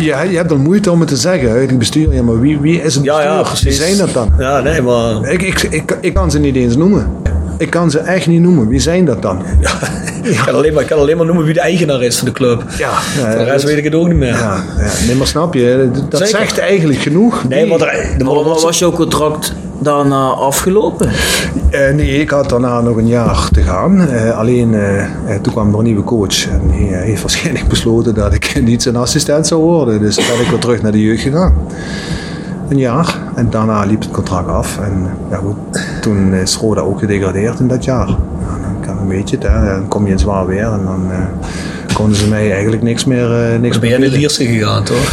Ja, 0.02 0.16
maar 0.16 0.30
je, 0.30 0.36
hebt 0.36 0.50
er 0.50 0.58
moeite 0.58 0.90
om 0.90 1.00
het 1.00 1.08
te 1.08 1.16
zeggen, 1.16 1.50
huidig 1.50 1.76
bestuur. 1.76 2.14
Ja, 2.14 2.22
maar 2.22 2.40
wie, 2.40 2.58
wie 2.58 2.82
is 2.82 2.94
het 2.94 3.04
Ja, 3.04 3.14
bestuur? 3.14 3.32
ja, 3.32 3.36
Wie 3.42 3.44
precies. 3.50 3.76
zijn 3.76 3.96
dat 3.96 4.12
dan? 4.12 4.32
Ja, 4.38 4.60
nee, 4.60 4.82
maar... 4.82 5.30
Ik, 5.30 5.42
ik, 5.42 5.62
ik, 5.62 5.98
ik 6.00 6.14
kan 6.14 6.30
ze 6.30 6.38
niet 6.38 6.56
eens 6.56 6.76
noemen. 6.76 7.06
Ik 7.58 7.70
kan 7.70 7.90
ze 7.90 7.98
echt 7.98 8.26
niet 8.26 8.40
noemen. 8.40 8.68
Wie 8.68 8.80
zijn 8.80 9.04
dat 9.04 9.22
dan? 9.22 9.42
Ja, 9.60 9.70
ik, 10.30 10.40
kan 10.44 10.54
alleen 10.54 10.72
maar, 10.72 10.82
ik 10.82 10.88
kan 10.88 10.98
alleen 10.98 11.16
maar 11.16 11.26
noemen 11.26 11.44
wie 11.44 11.54
de 11.54 11.60
eigenaar 11.60 12.02
is 12.02 12.16
van 12.18 12.26
de 12.26 12.32
club. 12.32 12.64
Ja, 12.78 12.90
Voor 13.00 13.38
de 13.38 13.44
rest 13.44 13.64
weet 13.64 13.76
ik 13.76 13.84
het 13.84 13.94
ook 13.94 14.06
niet 14.08 14.16
meer. 14.16 14.28
Ja, 14.28 14.64
ja, 14.78 14.90
nee, 15.06 15.16
maar 15.16 15.26
snap 15.26 15.54
je, 15.54 15.90
dat 16.08 16.20
Zeker. 16.20 16.38
zegt 16.38 16.58
eigenlijk 16.58 17.00
genoeg. 17.00 17.48
Nee, 17.48 17.66
maar 17.66 17.80
er, 17.80 17.88
er 18.18 18.24
Maar 18.24 18.34
was 18.44 18.78
jouw 18.78 18.90
contract 18.92 19.52
daarna 19.80 20.28
afgelopen? 20.28 21.10
Eh, 21.70 21.94
nee, 21.94 22.20
ik 22.20 22.30
had 22.30 22.48
daarna 22.48 22.80
nog 22.80 22.96
een 22.96 23.06
jaar 23.06 23.48
te 23.52 23.62
gaan. 23.62 24.00
Eh, 24.00 24.38
alleen 24.38 24.74
eh, 24.74 25.02
eh, 25.02 25.08
toen 25.42 25.52
kwam 25.52 25.72
er 25.72 25.78
een 25.78 25.84
nieuwe 25.84 26.04
coach. 26.04 26.48
En 26.48 26.62
eh, 26.70 27.00
heeft 27.00 27.22
waarschijnlijk 27.22 27.68
besloten 27.74 28.14
dat 28.14 28.34
ik 28.34 28.60
niet 28.64 28.82
zijn 28.82 28.96
assistent 28.96 29.46
zou 29.46 29.62
worden. 29.62 30.00
Dus 30.00 30.16
ben 30.16 30.40
ik 30.40 30.50
weer 30.50 30.58
terug 30.58 30.82
naar 30.82 30.92
de 30.92 31.02
jeugd 31.02 31.22
gegaan. 31.22 31.54
Een 32.68 32.78
jaar. 32.78 33.18
En 33.34 33.50
daarna 33.50 33.84
liep 33.84 34.00
het 34.00 34.10
contract 34.10 34.48
af. 34.48 34.78
En 34.78 35.06
ja, 35.30 35.36
goed, 35.36 35.56
toen 36.00 36.34
is 36.34 36.56
Roda 36.56 36.80
ook 36.80 36.98
gedegradeerd 36.98 37.60
in 37.60 37.68
dat 37.68 37.84
jaar. 37.84 38.08
Ja, 38.08 38.58
dan 38.62 38.76
kan 38.86 38.98
een 38.98 39.08
beetje, 39.08 39.36
het, 39.36 39.46
hè. 39.48 39.64
dan 39.64 39.88
kom 39.88 40.06
je 40.06 40.12
in 40.12 40.18
zwaar 40.18 40.46
weer 40.46 40.72
en 40.72 40.80
dan 40.84 41.10
eh, 41.10 41.18
konden 41.94 42.16
ze 42.16 42.28
mij 42.28 42.52
eigenlijk 42.52 42.82
niks 42.82 43.04
meer 43.04 43.52
uh, 43.52 43.58
niks 43.60 43.78
ben 43.78 43.90
je 43.90 43.98
naar 43.98 44.08
Lierse 44.08 44.44
gegaan, 44.46 44.84
toch? 44.84 45.12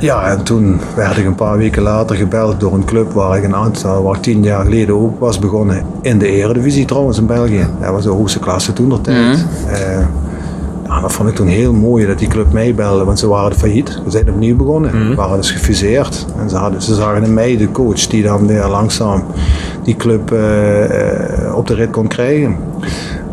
Ja, 0.00 0.30
en 0.30 0.42
toen 0.42 0.80
werd 0.94 1.16
ik 1.16 1.26
een 1.26 1.34
paar 1.34 1.58
weken 1.58 1.82
later 1.82 2.16
gebeld 2.16 2.60
door 2.60 2.74
een 2.74 2.84
club 2.84 3.12
waar 3.12 3.36
ik 3.36 3.44
een 3.44 3.54
aantal, 3.54 4.02
waar 4.02 4.16
ik 4.16 4.22
tien 4.22 4.42
jaar 4.42 4.64
geleden 4.64 5.00
ook 5.00 5.20
was 5.20 5.38
begonnen. 5.38 5.84
In 6.00 6.18
de 6.18 6.28
eredivisie 6.28 6.84
trouwens 6.84 7.18
in 7.18 7.26
België. 7.26 7.66
Dat 7.80 7.90
was 7.90 8.04
de 8.04 8.10
hoogste 8.10 8.38
klasse 8.38 8.72
toen 8.72 8.88
nog 8.88 9.00
tijd. 9.00 9.16
Mm. 9.16 9.44
Uh, 9.70 11.00
dat 11.02 11.12
vond 11.12 11.28
ik 11.28 11.34
toen 11.34 11.46
heel 11.46 11.72
mooi 11.72 12.06
dat 12.06 12.18
die 12.18 12.28
club 12.28 12.52
meebelde, 12.52 13.04
want 13.04 13.18
ze 13.18 13.28
waren 13.28 13.56
failliet. 13.56 14.00
We 14.04 14.10
zijn 14.10 14.28
opnieuw 14.30 14.56
begonnen. 14.56 14.90
Mm. 14.94 15.08
We 15.08 15.14
waren 15.14 15.36
dus 15.36 15.50
gefuseerd. 15.50 16.26
En 16.38 16.50
ze, 16.50 16.56
hadden, 16.56 16.82
ze 16.82 16.94
zagen 16.94 17.24
in 17.24 17.34
mij 17.34 17.56
de 17.56 17.70
coach 17.70 18.06
die 18.06 18.22
dan 18.22 18.46
weer 18.46 18.66
langzaam 18.66 19.22
die 19.82 19.96
club 19.96 20.32
uh, 20.32 20.80
uh, 20.80 21.56
op 21.56 21.66
de 21.66 21.74
rit 21.74 21.90
kon 21.90 22.08
krijgen. 22.08 22.56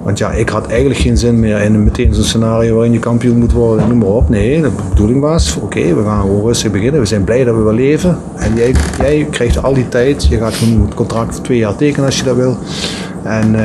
Want 0.03 0.17
ja, 0.17 0.31
ik 0.31 0.49
had 0.49 0.67
eigenlijk 0.67 0.99
geen 0.99 1.17
zin 1.17 1.39
meer 1.39 1.61
in 1.61 1.83
meteen 1.83 2.13
zo'n 2.13 2.23
scenario 2.23 2.73
waarin 2.73 2.91
je 2.93 2.99
kampioen 2.99 3.37
moet 3.37 3.51
worden, 3.51 3.87
noem 3.87 3.97
maar 3.97 4.07
op. 4.07 4.29
Nee, 4.29 4.61
de 4.61 4.71
bedoeling 4.89 5.21
was, 5.21 5.57
oké, 5.61 5.95
we 5.95 6.03
gaan 6.03 6.21
gewoon 6.21 6.45
rustig 6.45 6.71
beginnen. 6.71 6.99
We 6.99 7.05
zijn 7.05 7.23
blij 7.23 7.43
dat 7.43 7.55
we 7.55 7.61
wel 7.61 7.73
leven. 7.73 8.17
En 8.35 8.55
jij, 8.55 8.73
jij 8.99 9.27
krijgt 9.31 9.63
al 9.63 9.73
die 9.73 9.87
tijd. 9.89 10.25
Je 10.25 10.37
gaat 10.37 10.53
gewoon 10.53 10.81
het 10.81 10.93
contract 10.93 11.35
voor 11.35 11.43
twee 11.43 11.57
jaar 11.57 11.75
tekenen 11.75 12.05
als 12.05 12.17
je 12.17 12.23
dat 12.23 12.35
wil. 12.35 12.57
En 13.23 13.45
uh, 13.45 13.55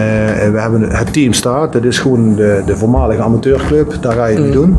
we 0.53 0.61
hebben 0.61 0.83
het 0.83 1.13
team 1.13 1.33
staat. 1.33 1.73
Dat 1.73 1.85
is 1.85 1.99
gewoon 1.99 2.35
de, 2.35 2.63
de 2.67 2.77
voormalige 2.77 3.23
amateurclub. 3.23 3.97
Daar 4.01 4.13
ga 4.13 4.27
je 4.27 4.35
het 4.35 4.45
mee 4.45 4.53
doen. 4.53 4.77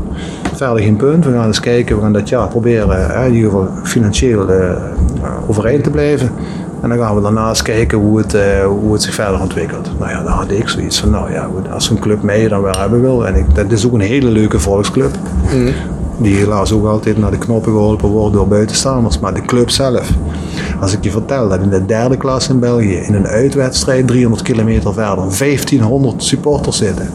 Verder 0.53 0.83
geen 0.83 0.95
punt. 0.95 1.25
We 1.25 1.31
gaan 1.31 1.47
eens 1.47 1.59
kijken. 1.59 1.95
We 1.95 2.01
gaan 2.01 2.13
dat 2.13 2.29
jaar 2.29 2.47
proberen 2.47 2.97
uh, 2.97 3.25
in 3.27 3.33
ieder 3.33 3.49
geval 3.49 3.69
financieel 3.83 4.49
uh, 4.49 4.71
overeind 5.47 5.83
te 5.83 5.89
blijven. 5.89 6.29
En 6.81 6.89
dan 6.89 6.97
gaan 6.97 7.15
we 7.15 7.21
daarnaast 7.21 7.61
kijken 7.61 7.97
hoe 7.97 8.17
het, 8.17 8.33
uh, 8.33 8.65
hoe 8.65 8.93
het 8.93 9.01
zich 9.01 9.13
verder 9.13 9.41
ontwikkelt. 9.41 9.89
Nou 9.99 10.11
ja, 10.11 10.23
dan 10.23 10.31
had 10.31 10.51
ik 10.51 10.69
zoiets 10.69 10.99
van, 10.99 11.09
nou 11.09 11.31
ja, 11.31 11.49
als 11.71 11.89
een 11.89 11.99
club 11.99 12.21
mee 12.21 12.49
dan 12.49 12.61
wel 12.61 12.77
hebben 12.77 13.01
wil. 13.01 13.27
En 13.27 13.35
ik, 13.35 13.55
dat 13.55 13.71
is 13.71 13.85
ook 13.85 13.93
een 13.93 13.99
hele 13.99 14.29
leuke 14.29 14.59
volksclub. 14.59 15.11
Mm. 15.53 15.73
Die 16.17 16.35
helaas 16.35 16.71
ook 16.71 16.85
altijd 16.85 17.17
naar 17.17 17.31
de 17.31 17.37
knoppen 17.37 17.71
geholpen 17.71 18.09
wordt 18.09 18.33
door 18.33 18.47
buitenstaanders. 18.47 19.19
Maar 19.19 19.33
de 19.33 19.41
club 19.41 19.69
zelf. 19.69 20.09
Als 20.79 20.93
ik 20.93 21.03
je 21.03 21.11
vertel 21.11 21.49
dat 21.49 21.59
in 21.59 21.69
de 21.69 21.85
derde 21.85 22.17
klas 22.17 22.49
in 22.49 22.59
België, 22.59 22.95
in 22.95 23.13
een 23.13 23.27
uitwedstrijd 23.27 24.07
300 24.07 24.43
kilometer 24.43 24.93
verder, 24.93 25.23
1500 25.37 26.23
supporters 26.23 26.77
zitten. 26.77 27.09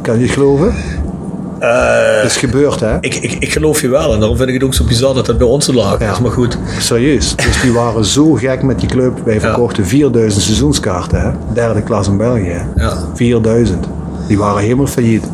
Kan 0.00 0.18
je 0.18 0.22
het 0.22 0.32
geloven? 0.32 0.74
Dat 2.22 2.30
is 2.30 2.36
gebeurd, 2.36 2.80
hè? 2.80 2.96
Ik, 3.00 3.14
ik, 3.14 3.32
ik 3.32 3.52
geloof 3.52 3.80
je 3.80 3.88
wel. 3.88 4.12
En 4.12 4.18
daarom 4.18 4.36
vind 4.36 4.48
ik 4.48 4.54
het 4.54 4.64
ook 4.64 4.74
zo 4.74 4.84
bizar 4.84 5.14
dat 5.14 5.26
dat 5.26 5.38
bij 5.38 5.46
ons 5.46 5.66
lag. 5.66 6.00
Ja. 6.00 6.12
is 6.12 6.20
maar 6.20 6.30
goed. 6.30 6.58
Serieus. 6.78 7.36
Dus 7.36 7.60
die 7.60 7.72
waren 7.72 8.04
zo 8.04 8.32
gek 8.32 8.62
met 8.62 8.80
die 8.80 8.88
club. 8.88 9.20
Wij 9.24 9.40
verkochten 9.40 9.82
ja. 9.82 9.88
4000 9.88 10.42
seizoenskaarten, 10.42 11.20
hè? 11.20 11.30
Derde 11.52 11.82
klas 11.82 12.08
in 12.08 12.16
België. 12.16 12.62
Ja. 12.76 12.96
4000. 13.14 13.86
Die 14.26 14.38
waren 14.38 14.62
helemaal 14.62 14.86
failliet. 14.86 15.24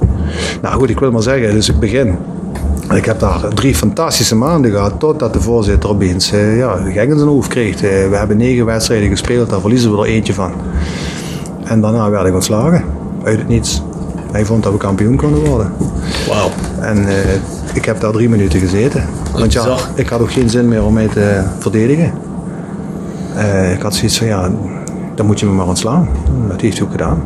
Nou 0.62 0.78
goed, 0.78 0.90
ik 0.90 1.00
wil 1.00 1.10
maar 1.10 1.22
zeggen, 1.22 1.52
dus 1.52 1.68
ik 1.68 1.78
begin. 1.78 2.18
Ik 2.94 3.04
heb 3.04 3.20
daar 3.20 3.48
drie 3.54 3.74
fantastische 3.74 4.34
maanden 4.36 4.70
gehad, 4.70 4.92
totdat 4.98 5.32
de 5.32 5.40
voorzitter 5.40 5.90
opeens 5.90 6.32
uh, 6.32 6.58
ja, 6.58 6.76
gek 6.76 7.08
in 7.08 7.16
zijn 7.16 7.28
hoofd 7.28 7.48
kreeg. 7.48 7.74
Uh, 7.74 7.80
we 7.80 8.16
hebben 8.16 8.36
negen 8.36 8.64
wedstrijden 8.64 9.08
gespeeld, 9.08 9.50
daar 9.50 9.60
verliezen 9.60 9.92
we 9.92 9.98
er 9.98 10.04
eentje 10.04 10.34
van. 10.34 10.52
En 11.64 11.80
daarna 11.80 12.10
werd 12.10 12.26
ik 12.26 12.34
ontslagen, 12.34 12.84
uit 13.24 13.38
het 13.38 13.48
niets. 13.48 13.82
Hij 14.32 14.44
vond 14.44 14.62
dat 14.62 14.72
we 14.72 14.78
kampioen 14.78 15.16
konden 15.16 15.44
worden. 15.44 15.72
Wauw. 16.28 16.50
En 16.80 16.98
uh, 16.98 17.14
ik 17.72 17.84
heb 17.84 18.00
daar 18.00 18.12
drie 18.12 18.28
minuten 18.28 18.60
gezeten. 18.60 19.04
Want 19.32 19.52
ja, 19.52 19.76
ik 19.94 20.08
had 20.08 20.20
ook 20.20 20.32
geen 20.32 20.50
zin 20.50 20.68
meer 20.68 20.84
om 20.84 20.92
mij 20.92 21.08
te 21.08 21.42
verdedigen. 21.58 22.12
Uh, 23.36 23.72
ik 23.72 23.82
had 23.82 23.94
zoiets 23.94 24.18
van, 24.18 24.26
ja, 24.26 24.50
dan 25.14 25.26
moet 25.26 25.40
je 25.40 25.46
me 25.46 25.52
maar 25.52 25.66
ontslaan. 25.66 26.08
Dat 26.48 26.60
heeft 26.60 26.76
hij 26.78 26.86
ook 26.86 26.92
gedaan. 26.92 27.22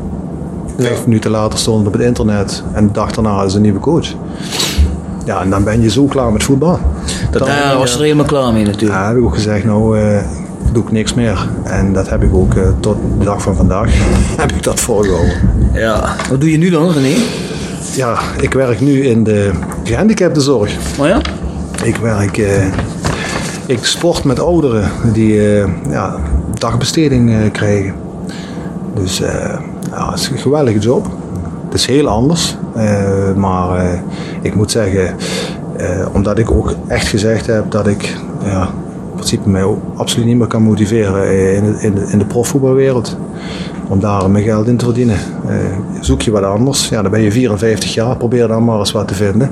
Ja. 0.77 0.85
Vijf 0.85 1.07
minuten 1.07 1.31
later 1.31 1.59
stond 1.59 1.79
het 1.79 1.87
op 1.87 1.93
het 1.93 2.03
internet 2.03 2.63
en 2.73 2.87
de 2.87 2.93
dag 2.93 3.13
daarna 3.13 3.49
ze 3.49 3.57
een 3.57 3.63
nieuwe 3.63 3.81
coach. 3.81 4.15
Ja, 5.25 5.41
en 5.41 5.51
dan 5.51 5.65
ben 5.65 5.83
je 5.83 5.91
zo 5.91 6.05
klaar 6.05 6.33
met 6.33 6.43
voetbal. 6.43 6.79
Dat 7.31 7.47
daar 7.47 7.77
was 7.77 7.95
er 7.95 8.03
helemaal 8.03 8.25
klaar 8.25 8.53
mee 8.53 8.65
natuurlijk. 8.65 9.01
Ja, 9.01 9.09
heb 9.09 9.17
ik 9.17 9.25
ook 9.25 9.35
gezegd, 9.35 9.65
nou 9.65 9.99
uh, 9.99 10.19
doe 10.73 10.83
ik 10.83 10.91
niks 10.91 11.15
meer. 11.15 11.49
En 11.65 11.93
dat 11.93 12.09
heb 12.09 12.23
ik 12.23 12.35
ook 12.35 12.55
uh, 12.55 12.69
tot 12.81 12.97
de 13.19 13.25
dag 13.25 13.43
van 13.43 13.57
vandaag 13.57 13.91
heb 14.43 14.53
ik 14.53 14.63
dat 14.63 14.81
voorgehouden. 14.81 15.35
Ja. 15.73 16.17
Wat 16.31 16.41
doe 16.41 16.51
je 16.51 16.59
nu 16.59 16.71
dan, 16.71 16.91
René? 16.91 17.15
Ja, 17.95 18.19
ik 18.41 18.53
werk 18.53 18.81
nu 18.81 19.07
in 19.07 19.25
de 19.25 19.51
gehandicaptenzorg. 19.85 20.77
Oh 20.99 21.07
ja? 21.07 21.21
Ik 21.85 21.97
werk... 21.97 22.37
Uh, 22.37 22.67
ik 23.67 23.85
sport 23.85 24.25
met 24.25 24.41
ouderen 24.41 24.91
die 25.13 25.35
ja, 25.89 26.17
dagbesteding 26.59 27.53
krijgen. 27.53 27.95
Dus 28.95 29.19
ja, 29.91 30.11
het 30.11 30.21
is 30.21 30.29
een 30.29 30.39
geweldige 30.39 30.79
job. 30.79 31.07
Het 31.65 31.75
is 31.75 31.87
heel 31.87 32.09
anders. 32.09 32.57
Maar 33.37 34.03
ik 34.43 34.55
moet 34.55 34.71
zeggen, 34.71 35.17
omdat 36.13 36.39
ik 36.39 36.51
ook 36.51 36.75
echt 36.87 37.07
gezegd 37.07 37.47
heb 37.47 37.71
dat 37.71 37.87
ik 37.87 38.17
ja, 38.45 38.69
principe 39.23 39.49
mij 39.49 39.77
absoluut 39.97 40.27
niet 40.27 40.37
meer 40.37 40.47
kan 40.47 40.63
motiveren 40.63 41.55
in 41.55 41.81
in 41.81 42.09
in 42.09 42.19
de 42.19 42.25
profvoetbalwereld. 42.25 43.17
Om 43.89 44.01
daar 44.01 44.31
mijn 44.31 44.45
geld 44.45 44.67
in 44.67 44.77
te 44.77 44.85
verdienen. 44.85 45.17
zoek 46.01 46.23
je 46.23 46.31
wat 46.31 46.43
anders, 46.43 46.89
ja, 46.89 47.03
dan 47.03 47.11
ben 47.11 47.21
je 47.21 47.33
54 47.33 47.95
jaar, 47.95 48.17
probeer 48.17 48.49
dan 48.49 48.65
maar 48.65 48.79
eens 48.79 48.93
wat 48.93 49.09
te 49.09 49.15
vinden. 49.15 49.51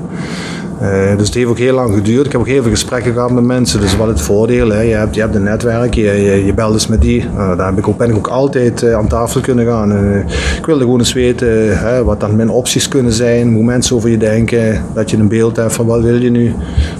Uh, 0.81 1.17
dus 1.17 1.25
het 1.27 1.35
heeft 1.35 1.49
ook 1.49 1.57
heel 1.57 1.73
lang 1.73 1.93
geduurd. 1.93 2.25
Ik 2.25 2.31
heb 2.31 2.41
ook 2.41 2.47
heel 2.47 2.61
veel 2.61 2.71
gesprekken 2.71 3.13
gehad 3.13 3.31
met 3.31 3.43
mensen. 3.43 3.79
Dus 3.79 3.97
wat 3.97 4.07
het 4.07 4.21
voordeel, 4.21 4.69
hè. 4.69 4.81
Je, 4.81 4.93
hebt, 4.93 5.15
je 5.15 5.21
hebt 5.21 5.35
een 5.35 5.43
netwerk, 5.43 5.93
je, 5.93 6.45
je, 6.45 6.53
belt 6.53 6.73
eens 6.73 6.87
met 6.87 7.01
die. 7.01 7.23
Uh, 7.23 7.57
daar 7.57 7.67
heb 7.67 7.77
ik 7.77 7.87
ook, 7.87 7.97
ben 7.97 8.09
ik 8.09 8.15
ook 8.15 8.27
altijd 8.27 8.81
uh, 8.81 8.95
aan 8.95 9.07
tafel 9.07 9.41
kunnen 9.41 9.65
gaan. 9.65 9.91
ik 10.57 10.65
wilde 10.65 10.81
gewoon 10.81 10.99
eens 10.99 11.13
weten 11.13 12.05
wat 12.05 12.19
dan 12.19 12.35
mijn 12.35 12.49
opties 12.49 12.87
kunnen 12.87 13.11
zijn, 13.11 13.53
hoe 13.53 13.63
mensen 13.63 13.95
over 13.95 14.09
je 14.09 14.17
denken, 14.17 14.83
dat 14.93 15.09
je 15.09 15.17
een 15.17 15.27
beeld 15.27 15.55
hebt 15.55 15.73
van 15.73 15.85
wat 15.85 16.01
wil 16.01 16.15
je 16.15 16.29
nu. 16.29 16.53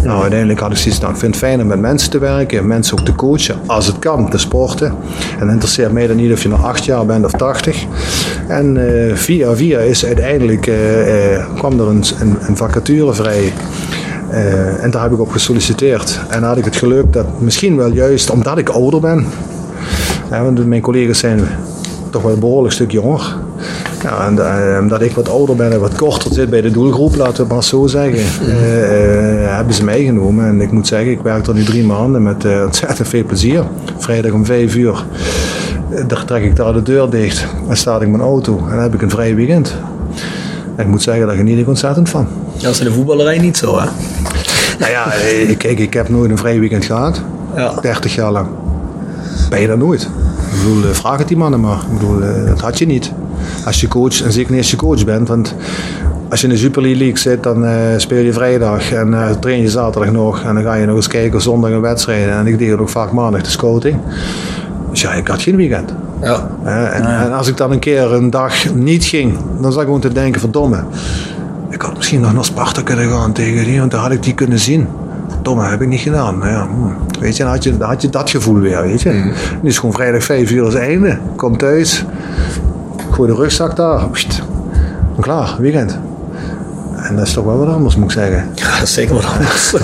Nou, 0.04 0.22
uiteindelijk 0.22 0.60
had 0.60 0.72
ik 0.72 0.78
zoiets, 0.78 1.00
nou, 1.00 1.14
ik 1.14 1.20
vind 1.20 1.36
het 1.36 1.44
fijn 1.44 1.62
om 1.62 1.68
met 1.68 1.80
mensen 1.80 2.10
te 2.10 2.20
werken, 2.20 2.68
mensen 2.68 3.00
ook 3.00 3.06
te 3.06 3.16
coachen, 3.16 3.56
als 3.66 3.88
het 3.88 4.00
kan, 4.00 4.30
te 4.30 4.38
sporten. 4.38 4.94
En 5.40 5.50
interesseert 5.50 5.92
mij 5.92 6.08
dan 6.08 6.16
niet 6.16 6.32
of 6.32 6.44
je 6.44 6.50
nog 6.50 6.66
acht 6.66 6.86
jaar 6.86 7.06
bent 7.06 7.26
of 7.26 7.32
tachtig. 7.32 7.86
En 8.48 8.78
via 9.14 9.56
via 9.56 9.80
is 9.80 10.06
uiteindelijk, 10.06 10.72
kwam 11.58 11.80
er 11.80 11.88
een, 11.88 12.04
een 12.48 12.58
vacature 12.58 13.14
vrij. 13.14 13.54
Uh, 14.32 14.84
en 14.84 14.92
daar 14.92 15.02
heb 15.02 15.12
ik 15.12 15.20
op 15.20 15.32
gesolliciteerd. 15.32 16.20
En 16.30 16.44
had 16.44 16.58
ik 16.58 16.66
het 16.66 16.76
geluk 16.76 17.14
dat 17.14 17.26
misschien 17.38 17.78
wel 17.78 17.92
juist 17.92 18.30
omdat 18.30 18.58
ik 18.58 18.70
ouder 18.70 19.00
ben. 19.00 19.26
Want 20.30 20.66
mijn 20.66 20.82
collega's 20.82 21.20
zijn 21.20 21.40
toch 22.10 22.22
wel 22.22 22.34
een 22.34 22.40
behoorlijk 22.40 22.74
stuk 22.74 22.92
jonger. 22.92 23.36
Ja, 24.04 24.26
en 24.26 24.36
uh, 24.36 24.78
omdat 24.82 25.02
ik 25.02 25.12
wat 25.12 25.30
ouder 25.30 25.56
ben 25.56 25.72
en 25.72 25.80
wat 25.80 25.96
korter 25.96 26.34
zit 26.34 26.50
bij 26.50 26.62
de 26.62 26.72
doelgroep, 26.72 27.16
laten 27.16 27.34
we 27.34 27.42
het 27.42 27.52
maar 27.52 27.64
zo 27.64 27.88
zeggen, 27.88 28.48
uh, 28.48 29.56
hebben 29.56 29.74
ze 29.74 29.84
mij 29.84 30.04
genomen. 30.04 30.46
En 30.46 30.62
ik 30.62 30.72
moet 30.72 30.88
zeggen, 30.88 31.12
ik 31.12 31.22
werk 31.22 31.48
er 31.48 31.54
nu 31.54 31.64
drie 31.64 31.86
maanden 31.86 32.24
met 32.24 32.46
ontzettend 32.66 33.08
veel 33.08 33.24
plezier. 33.26 33.64
Vrijdag 33.98 34.32
om 34.32 34.46
vijf 34.46 34.76
uur, 34.76 35.06
daar 36.08 36.26
trek 36.26 36.44
ik 36.44 36.56
daar 36.56 36.74
de 36.74 36.84
deur 36.84 37.10
dicht 37.10 37.46
en 37.70 37.78
staat 37.78 38.02
ik 38.02 38.08
mijn 38.08 38.24
auto 38.24 38.58
en 38.58 38.70
dan 38.70 38.80
heb 38.80 38.94
ik 38.94 39.02
een 39.02 39.10
vrij 39.10 39.36
weekend. 39.36 39.76
En 40.76 40.84
ik 40.84 40.92
moet 40.92 41.02
zeggen, 41.02 41.28
daar 41.28 41.36
geniet 41.36 41.58
ik 41.58 41.68
ontzettend 41.68 42.10
van. 42.10 42.28
Dat 42.62 42.72
is 42.72 42.80
in 42.80 42.86
de 42.86 42.92
voetballerij 42.92 43.40
niet 43.40 43.58
zo, 43.58 43.80
hè? 43.80 43.86
Nou 44.82 44.94
ja, 44.94 45.14
kijk, 45.64 45.80
ik 45.80 45.94
heb 45.94 46.10
nooit 46.10 46.32
een 46.32 46.38
vrij 46.38 46.60
weekend 46.60 46.86
gehad. 46.86 47.22
Ja. 47.56 47.74
30 47.82 48.16
jaar 48.16 48.32
lang. 48.32 48.48
Ben 49.50 49.62
je 49.62 49.68
dat 49.68 49.78
nooit? 49.78 50.02
Ik 50.02 50.58
bedoel, 50.58 50.84
eh, 50.84 50.90
vraag 50.90 51.18
het 51.18 51.28
die 51.28 51.38
mannen 51.38 51.60
maar. 51.60 51.78
Ik 51.92 52.00
bedoel, 52.00 52.22
eh, 52.22 52.46
dat 52.46 52.62
had 52.62 52.78
je 52.78 52.86
niet. 52.86 53.12
Als 53.66 53.82
je 53.82 53.88
coach, 53.88 54.22
en 54.24 54.32
zeker 54.32 54.52
niet 54.52 54.60
als 54.60 54.72
je 54.72 54.78
coach 54.78 55.06
bent, 55.06 55.28
want 55.28 55.56
als 56.30 56.42
je 56.42 56.48
in 56.48 56.54
de 56.54 56.60
Super 56.60 56.82
League 56.82 57.18
zit, 57.18 57.44
dan 57.44 57.64
uh, 57.64 57.72
speel 57.98 58.24
je 58.24 58.34
vrijdag 58.34 58.92
en 58.92 59.08
uh, 59.08 59.30
train 59.30 59.62
je 59.62 59.70
zaterdag 59.70 60.12
nog. 60.12 60.44
En 60.44 60.54
dan 60.54 60.64
ga 60.64 60.74
je 60.74 60.86
nog 60.86 60.96
eens 60.96 61.08
kijken 61.08 61.42
zondag 61.42 61.72
een 61.72 61.82
wedstrijd. 61.82 62.30
En 62.30 62.48
ik 62.48 62.58
deed 62.58 62.78
ook 62.78 62.90
vaak 62.90 63.12
maandag 63.12 63.42
de 63.42 63.50
scouting. 63.50 63.98
Dus 64.90 65.02
ja, 65.02 65.14
ik 65.14 65.28
had 65.28 65.42
geen 65.42 65.56
weekend. 65.56 65.94
Ja. 66.22 66.50
Uh, 66.66 66.96
en, 66.96 67.06
en, 67.06 67.34
als 67.34 67.48
ik 67.48 67.58
dan 67.58 67.72
een 67.72 67.80
keer 67.80 68.14
een 68.14 68.30
dag 68.30 68.74
niet 68.74 69.04
ging, 69.04 69.38
dan 69.60 69.72
zat 69.72 69.82
ik 69.82 69.86
gewoon 69.86 70.02
te 70.02 70.14
denken, 70.14 70.40
verdomme. 70.40 70.84
Ik 71.82 71.88
had 71.88 71.98
misschien 71.98 72.22
nog 72.22 72.34
naar 72.34 72.46
Sparta 72.46 72.82
kunnen 72.82 73.10
gaan 73.10 73.32
tegen 73.34 73.66
die, 73.66 73.80
want 73.80 73.92
dan 73.92 74.00
had 74.00 74.12
ik 74.12 74.24
die 74.24 74.34
kunnen 74.34 74.60
zien. 74.60 74.88
Domme, 75.42 75.64
heb 75.64 75.82
ik 75.82 75.88
niet 75.88 76.00
gedaan. 76.00 76.40
Ja, 76.44 76.68
hm. 76.68 77.20
weet 77.20 77.38
je, 77.38 77.44
dan 77.44 77.52
had 77.52 77.64
je, 77.64 77.78
dan 77.78 77.90
had 77.90 78.02
je 78.02 78.10
dat 78.10 78.30
gevoel 78.30 78.60
weer, 78.60 78.82
weet 78.82 79.02
je. 79.02 79.10
Mm. 79.10 79.32
Nu 79.62 79.70
is 79.70 79.78
gewoon 79.78 79.94
vrijdag 79.94 80.24
vijf 80.24 80.52
uur 80.52 80.66
het 80.66 80.76
einde. 80.76 81.18
Kom 81.36 81.58
thuis, 81.58 82.06
gooi 83.12 83.32
de 83.32 83.36
rugzak 83.36 83.76
daar. 83.76 84.10
Pst, 84.10 84.42
klaar, 85.20 85.56
weekend. 85.60 86.00
En 86.96 87.16
dat 87.16 87.28
is 87.28 87.34
toch 87.34 87.46
wel 87.46 87.58
wat 87.58 87.68
anders, 87.68 87.96
moet 87.96 88.06
ik 88.06 88.12
zeggen. 88.12 88.50
Ja, 88.56 88.74
dat 88.74 88.88
is 88.88 88.94
zeker 88.94 89.14
wat 89.14 89.26
anders. 89.26 89.76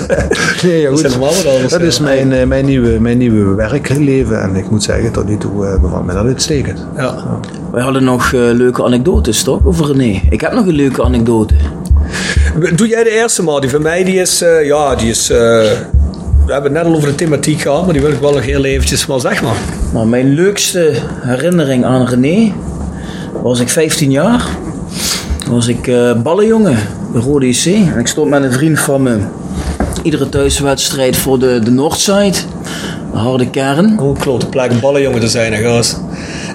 nee, 0.62 0.80
ja, 0.80 0.88
goed. 0.88 1.02
Dat 1.02 1.06
is 1.06 1.12
helemaal 1.12 1.34
wat 1.34 1.46
anders. 1.54 1.72
Dat 1.72 1.80
is 1.80 2.00
mijn, 2.00 2.32
uh, 2.32 2.44
mijn, 2.44 2.64
nieuwe, 2.64 3.00
mijn 3.00 3.18
nieuwe 3.18 3.54
werkleven. 3.54 4.42
En 4.42 4.56
ik 4.56 4.70
moet 4.70 4.82
zeggen, 4.82 5.12
tot 5.12 5.28
nu 5.28 5.36
toe 5.36 5.66
uh, 5.66 5.80
bevalt 5.80 6.06
me 6.06 6.12
dat 6.12 6.24
uitstekend. 6.24 6.86
Ja. 6.96 7.02
ja. 7.02 7.40
We 7.72 7.80
hadden 7.80 8.04
nog 8.04 8.32
uh, 8.32 8.40
leuke 8.40 8.84
anekdotes, 8.84 9.42
toch? 9.42 9.60
Over 9.64 9.86
René. 9.86 10.20
Ik 10.30 10.40
heb 10.40 10.52
nog 10.52 10.66
een 10.66 10.74
leuke 10.74 11.04
anekdote. 11.04 11.54
Doe 12.58 12.88
jij 12.88 13.04
de 13.04 13.10
eerste 13.10 13.42
maar. 13.42 13.60
Die 13.60 13.70
van 13.70 13.82
mij 13.82 14.04
die 14.04 14.20
is, 14.20 14.42
uh, 14.42 14.64
ja, 14.64 14.94
die 14.94 15.10
is... 15.10 15.30
Uh, 15.30 15.38
we 16.46 16.54
hebben 16.54 16.74
het 16.74 16.82
net 16.82 16.92
al 16.92 16.96
over 16.96 17.08
de 17.08 17.14
thematiek 17.14 17.60
gehad, 17.60 17.84
maar 17.84 17.92
die 17.92 18.02
wil 18.02 18.12
ik 18.12 18.20
wel 18.20 18.32
nog 18.32 18.44
heel 18.44 18.64
eventjes 18.64 19.06
maar 19.06 19.20
zeg 19.20 19.42
maar. 19.42 19.56
Nou, 19.92 20.06
mijn 20.06 20.34
leukste 20.34 20.92
herinnering 21.20 21.84
aan 21.84 22.06
René 22.06 22.52
was 23.42 23.60
ik 23.60 23.68
15 23.68 24.10
jaar. 24.10 24.46
Was 25.48 25.66
ik 25.68 25.86
uh, 25.86 26.12
ballenjongen 26.22 26.78
Rode 27.14 27.46
IC. 27.46 27.64
En 27.64 27.98
ik 27.98 28.06
stond 28.06 28.30
met 28.30 28.42
een 28.42 28.52
vriend 28.52 28.80
van 28.80 29.02
me. 29.02 29.18
Iedere 30.02 30.28
thuiswedstrijd 30.28 31.16
voor 31.16 31.38
de, 31.38 31.58
de 31.64 31.70
Noordside. 31.70 32.36
De 33.12 33.18
harde 33.18 33.50
kern. 33.50 33.96
Hoe 33.98 34.16
klote 34.16 34.46
plek 34.46 34.80
ballen 34.80 35.02
jongen 35.02 35.20
te 35.20 35.28
zijn, 35.28 35.52
hè, 35.52 35.62
gast. 35.62 36.00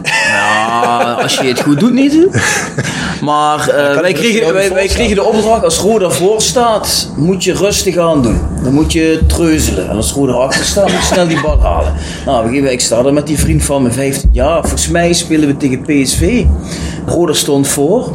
Ja, 0.03 1.17
als 1.21 1.37
je 1.37 1.47
het 1.47 1.61
goed 1.61 1.79
doet 1.79 1.93
niet. 1.93 2.17
Maar 3.23 3.69
eh, 3.69 3.99
wij, 3.99 4.13
kregen, 4.13 4.41
wij, 4.41 4.53
wij 4.53 4.67
voorstellen. 4.67 4.87
kregen 4.89 5.15
de 5.15 5.23
opdracht, 5.23 5.63
als 5.63 5.77
Roda 5.77 6.09
voor 6.09 6.41
staat, 6.41 7.09
moet 7.15 7.43
je 7.43 7.53
rustig 7.53 7.97
aan 7.97 8.21
doen. 8.21 8.52
Dan 8.63 8.73
moet 8.73 8.91
je 8.91 9.19
treuzelen. 9.27 9.89
En 9.89 9.95
als 9.95 10.11
Roda 10.11 10.31
achter 10.33 10.65
staat, 10.65 10.83
moet 10.91 10.99
je 10.99 11.05
snel 11.13 11.27
die 11.27 11.41
bal 11.41 11.59
halen. 11.61 11.93
Nou, 12.25 12.61
we- 12.61 12.71
ik 12.71 12.79
sta 12.79 13.03
er 13.05 13.13
met 13.13 13.27
die 13.27 13.39
vriend 13.39 13.63
van 13.63 13.83
me, 13.83 13.91
15 13.91 14.29
jaar. 14.33 14.59
Volgens 14.61 14.87
mij 14.87 15.13
spelen 15.13 15.47
we 15.47 15.57
tegen 15.57 15.81
PSV. 15.81 16.43
Roda 17.05 17.33
stond 17.33 17.67
voor. 17.67 18.11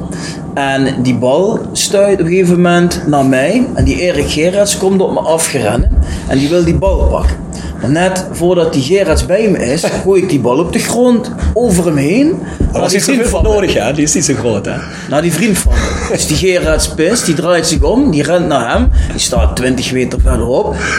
En 0.55 1.03
die 1.03 1.15
bal 1.15 1.59
stuit 1.73 2.21
op 2.21 2.27
een 2.27 2.33
gegeven 2.33 2.55
moment 2.57 3.03
naar 3.07 3.25
mij. 3.27 3.67
En 3.75 3.85
die 3.85 4.01
Erik 4.01 4.31
Gerrits 4.31 4.79
komt 4.79 5.01
op 5.01 5.13
me 5.13 5.21
afgerennen. 5.21 5.91
En 6.29 6.39
die 6.39 6.49
wil 6.49 6.65
die 6.65 6.75
bal 6.79 6.97
pakken. 7.11 7.37
Maar 7.81 7.91
net 7.91 8.27
voordat 8.33 8.73
die 8.73 8.83
Gerrits 8.83 9.27
bij 9.27 9.49
me 9.49 9.59
is, 9.73 9.85
gooi 10.03 10.23
ik 10.23 10.29
die 10.29 10.41
bal 10.41 10.59
op 10.59 10.73
de 10.73 10.79
grond, 10.79 11.31
over 11.55 11.85
hem 11.87 11.97
heen. 11.97 12.39
Dat 12.73 12.89
te 12.89 13.01
vriend 13.01 13.21
veel 13.21 13.29
van 13.29 13.43
nodig, 13.43 13.75
hè? 13.75 13.93
Die 13.93 14.03
is 14.03 14.15
niet 14.15 14.25
zo 14.25 14.35
groot, 14.35 14.65
hè? 14.67 14.73
Naar 15.11 15.23
die 15.23 15.33
vriend 15.33 15.59
van 15.59 15.73
me. 15.73 16.09
Dus 16.13 16.27
die 16.27 16.37
Gerards 16.37 16.89
pist, 16.89 17.27
die 17.27 17.35
draait 17.35 17.67
zich 17.67 17.83
om, 17.83 18.11
die 18.11 18.23
rent 18.23 18.47
naar 18.49 18.73
hem. 18.73 18.89
Die 19.11 19.21
staat 19.21 19.57
20 19.57 19.93
meter 19.93 20.19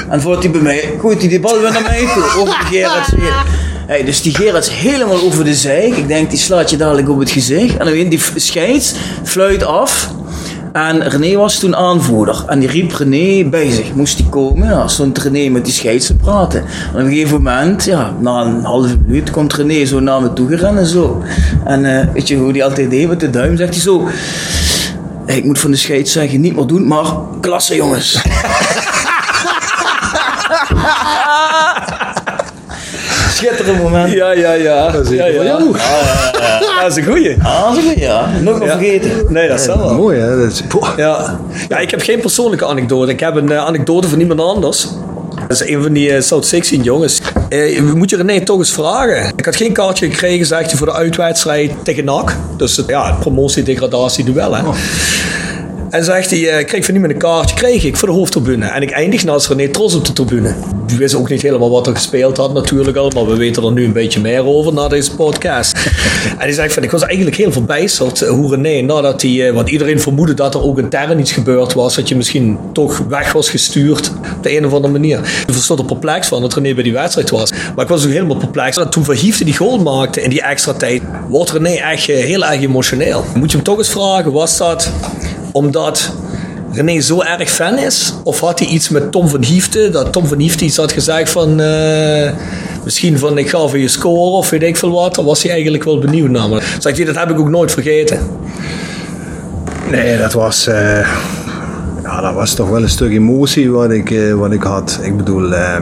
En 0.10 0.22
voordat 0.22 0.44
hij 0.44 0.52
bij 0.52 0.62
mij, 0.62 0.94
gooit 1.00 1.20
hij 1.20 1.30
die 1.30 1.40
bal 1.40 1.60
weer 1.60 1.72
naar 1.72 1.82
mij 1.82 2.08
toe. 2.14 2.24
Over 2.42 2.58
die 2.70 2.80
Gerards 2.80 3.12
heen. 3.12 3.58
Hey, 3.88 4.04
dus 4.04 4.22
die 4.22 4.36
Gerards 4.36 4.70
helemaal 4.80 5.22
over 5.22 5.44
de 5.44 5.56
zijk. 5.56 5.98
Ik 5.98 6.08
denk, 6.08 6.30
die 6.30 6.40
slaat 6.40 6.70
je 6.70 6.78
dadelijk 6.78 7.10
op 7.10 7.20
het 7.20 7.30
gezicht. 7.32 7.72
En 7.78 7.86
dan 7.86 7.94
weet 7.94 8.04
je, 8.04 8.10
die 8.10 8.22
scheids 8.36 8.94
fluit 9.24 9.64
af. 9.64 10.10
En 10.74 11.10
René 11.10 11.36
was 11.38 11.60
toen 11.60 11.76
aanvoerder. 11.76 12.44
En 12.48 12.60
die 12.60 12.70
riep 12.70 12.92
René 12.96 13.50
bij 13.50 13.72
zich. 13.72 13.94
Moest 13.94 14.18
die 14.18 14.30
komen? 14.30 14.68
Nou, 14.68 14.90
stond 14.90 15.18
René 15.18 15.50
met 15.50 15.66
die 15.66 15.74
scheids 15.74 16.06
te 16.06 16.16
praten. 16.16 16.60
En 16.94 17.00
op 17.00 17.06
een 17.06 17.08
gegeven 17.12 17.38
moment, 17.38 17.84
ja, 17.86 18.14
na 18.20 18.42
een 18.42 18.64
halve 18.64 18.98
minuut, 19.06 19.32
komt 19.32 19.54
René 19.54 19.86
zo 19.86 20.00
naar 20.00 20.22
me 20.22 20.34
toe 20.34 20.48
gerend 20.48 20.78
en 20.78 20.86
zo. 20.86 21.24
En 21.66 22.00
eh, 22.00 22.08
weet 22.14 22.28
je 22.28 22.36
hoe 22.38 22.54
die 22.54 22.64
altijd 22.64 22.90
deed 22.90 23.08
met 23.08 23.20
de 23.20 23.30
duim? 23.30 23.58
Zegt 23.58 23.74
hij 23.74 23.82
zo... 23.82 24.08
"Hey, 25.26 25.38
Ik 25.38 25.44
moet 25.44 25.60
van 25.60 25.72
de 25.72 25.78
scheids 25.78 26.12
zeggen, 26.12 26.42
niet 26.42 26.56
meer 26.56 26.68
doen, 26.68 26.88
maar 26.88 27.06
klasse 27.42 27.76
jongens. 27.76 28.22
Schitterend 33.40 33.84
moment. 33.84 34.12
Ja, 34.12 34.32
ja, 34.32 34.54
ja. 34.54 34.92
Dat 34.92 35.10
is 35.10 35.18
ja, 35.18 35.26
ja. 35.26 35.54
Ah, 35.54 36.82
dat 36.82 36.92
is 36.92 36.96
een 36.98 37.04
goeie. 37.04 37.38
Ah, 37.44 37.74
zo 37.74 37.82
goed, 37.82 38.00
ja. 38.00 38.30
Nog 38.42 38.60
maar 38.60 38.68
vergeten. 38.68 39.12
Nee, 39.30 39.48
dat 39.48 39.60
is 39.60 39.66
wel. 39.66 39.94
Mooi 39.94 40.20
hè? 40.20 40.40
Dat 40.40 40.52
is. 40.52 40.64
Ja. 40.98 41.40
ja, 41.70 41.78
ik 41.78 41.92
heb 41.92 42.02
geen 42.02 42.20
persoonlijke 42.20 42.66
anekdote. 42.66 43.12
Ik 43.12 43.20
heb 43.20 43.36
een 43.36 43.52
eh, 43.52 43.66
anekdote 43.66 44.08
van 44.08 44.20
iemand 44.20 44.40
anders. 44.40 44.88
Dat 45.48 45.62
is 45.62 45.70
een 45.70 45.82
van 45.82 45.94
die 45.94 46.12
eh, 46.12 46.22
South 46.22 46.46
16 46.46 46.82
jongens. 46.82 47.22
Eh, 47.50 47.80
we 47.80 47.94
moeten 47.96 48.18
René 48.18 48.42
toch 48.42 48.58
eens 48.58 48.72
vragen. 48.72 49.34
Ik 49.36 49.46
had 49.46 49.56
geen 49.56 49.74
kaartje 49.74 50.10
gekregen, 50.10 50.46
zegt 50.46 50.70
hij, 50.70 50.78
voor 50.78 50.88
de 50.88 50.94
uitwedstrijd 50.94 51.72
tegen 51.84 52.06
NAC. 52.06 52.36
Dus 52.58 52.78
het, 52.78 52.88
ja, 52.88 53.12
promotie-degradatie-duel. 53.20 54.56
Hè. 54.56 54.62
En 55.90 56.04
zegt 56.04 56.30
hij, 56.30 56.50
eh, 56.50 56.60
ik 56.60 56.68
kreeg 56.68 56.86
van 56.86 56.94
iemand 56.94 57.14
een 57.14 57.20
kaartje, 57.20 57.56
kreeg 57.56 57.84
ik 57.84 57.98
voor 57.98 58.08
de 58.08 58.14
hoofdtribune. 58.14 58.66
En 58.66 58.82
ik 58.82 58.92
eindig 58.92 59.24
naast 59.24 59.48
René 59.48 59.68
Tros 59.68 59.96
op 59.96 60.06
de 60.06 60.14
tribune. 60.14 60.56
We 60.88 60.98
wisten 60.98 61.20
ook 61.20 61.30
niet 61.30 61.42
helemaal 61.42 61.70
wat 61.70 61.88
er 61.88 61.96
gespeeld 61.96 62.38
had 62.38 62.54
natuurlijk 62.54 62.98
al, 62.98 63.10
maar 63.10 63.26
we 63.26 63.36
weten 63.36 63.64
er 63.64 63.72
nu 63.72 63.86
een 63.86 63.94
beetje 63.94 64.20
meer 64.20 64.46
over 64.46 64.74
na 64.74 64.88
deze 64.88 65.16
podcast. 65.16 65.74
en 66.38 66.38
hij 66.38 66.52
zegt 66.52 66.74
van, 66.74 66.84
ik 66.84 66.92
was 66.92 67.02
eigenlijk 67.02 67.38
heel 67.38 67.52
verbijsterd 67.52 68.20
hoe 68.20 68.56
René, 68.56 68.82
nadat 68.82 69.22
hij, 69.22 69.48
eh, 69.48 69.54
want 69.54 69.70
iedereen 69.70 70.00
vermoedde 70.00 70.34
dat 70.34 70.54
er 70.54 70.64
ook 70.64 70.80
intern 70.80 71.20
iets 71.20 71.32
gebeurd 71.32 71.74
was, 71.74 71.96
dat 71.96 72.08
je 72.08 72.16
misschien 72.16 72.58
toch 72.74 72.98
weg 72.98 73.32
was 73.32 73.50
gestuurd 73.50 74.12
op 74.38 74.44
de 74.44 74.58
een 74.58 74.66
of 74.66 74.74
andere 74.74 74.94
manier. 74.94 75.20
Ik 75.20 75.54
verstond 75.54 75.80
er 75.80 75.86
perplex 75.86 76.28
van 76.28 76.42
dat 76.42 76.54
René 76.54 76.74
bij 76.74 76.84
die 76.84 76.94
wedstrijd 76.94 77.30
was. 77.30 77.52
Maar 77.76 77.84
ik 77.84 77.92
was 77.92 78.06
ook 78.06 78.12
helemaal 78.12 78.38
perplex. 78.38 78.78
En 78.78 78.90
toen 78.90 79.04
Verhiefde 79.04 79.44
die 79.44 79.58
goal 79.58 79.78
maakte 79.78 80.22
in 80.22 80.30
die 80.30 80.42
extra 80.42 80.74
tijd, 80.74 81.02
wordt 81.28 81.52
René 81.52 81.74
echt 81.74 82.10
eh, 82.10 82.24
heel 82.24 82.46
erg 82.46 82.62
emotioneel. 82.62 83.24
Moet 83.36 83.52
je 83.52 83.56
hem 83.56 83.66
toch 83.66 83.78
eens 83.78 83.90
vragen, 83.90 84.32
was 84.32 84.58
dat 84.58 84.92
omdat 85.52 86.12
René 86.72 87.00
zo 87.00 87.22
erg 87.22 87.50
fan 87.50 87.78
is? 87.78 88.14
Of 88.24 88.40
had 88.40 88.60
hij 88.60 88.68
iets 88.68 88.90
met 88.90 89.12
Tom 89.12 89.28
van 89.28 89.44
Hiefte? 89.44 89.90
Dat 89.90 90.12
Tom 90.12 90.28
van 90.28 90.38
Hiefte 90.40 90.66
iets 90.66 90.78
had 90.78 90.92
gezegd 90.92 91.30
van... 91.30 91.60
eh, 91.60 92.32
misschien 92.84 93.18
van 93.20 93.38
ik 93.38 93.50
ga 93.50 93.68
voor 93.68 93.78
je 93.78 93.88
score 93.88 94.38
of 94.38 94.50
weet 94.50 94.64
ik 94.64 94.78
veel 94.78 94.92
wat. 94.92 95.16
Dan 95.16 95.26
was 95.26 95.44
hij 95.44 95.52
eigenlijk 95.52 95.84
wel 95.84 96.00
benieuwd 96.00 96.30
naar. 96.30 96.78
Zegt 96.80 96.98
hij, 96.98 97.06
dat 97.06 97.16
heb 97.16 97.30
ik 97.30 97.40
ook 97.40 97.50
nooit 97.50 97.72
vergeten. 97.72 98.20
Nee, 99.92 100.18
dat 100.18 100.34
was, 100.34 100.68
eh, 100.68 101.08
ja, 102.04 102.22
dat 102.22 102.34
was 102.34 102.54
toch 102.54 102.70
wel 102.70 102.82
een 102.82 102.90
stuk 102.90 103.12
emotie 103.12 103.72
wat 103.72 103.92
ik, 103.92 104.12
eh, 104.12 104.34
wat 104.34 104.52
ik 104.52 104.64
had. 104.64 105.00
Ik 105.02 105.18
bedoel, 105.18 105.54
eh, 105.54 105.78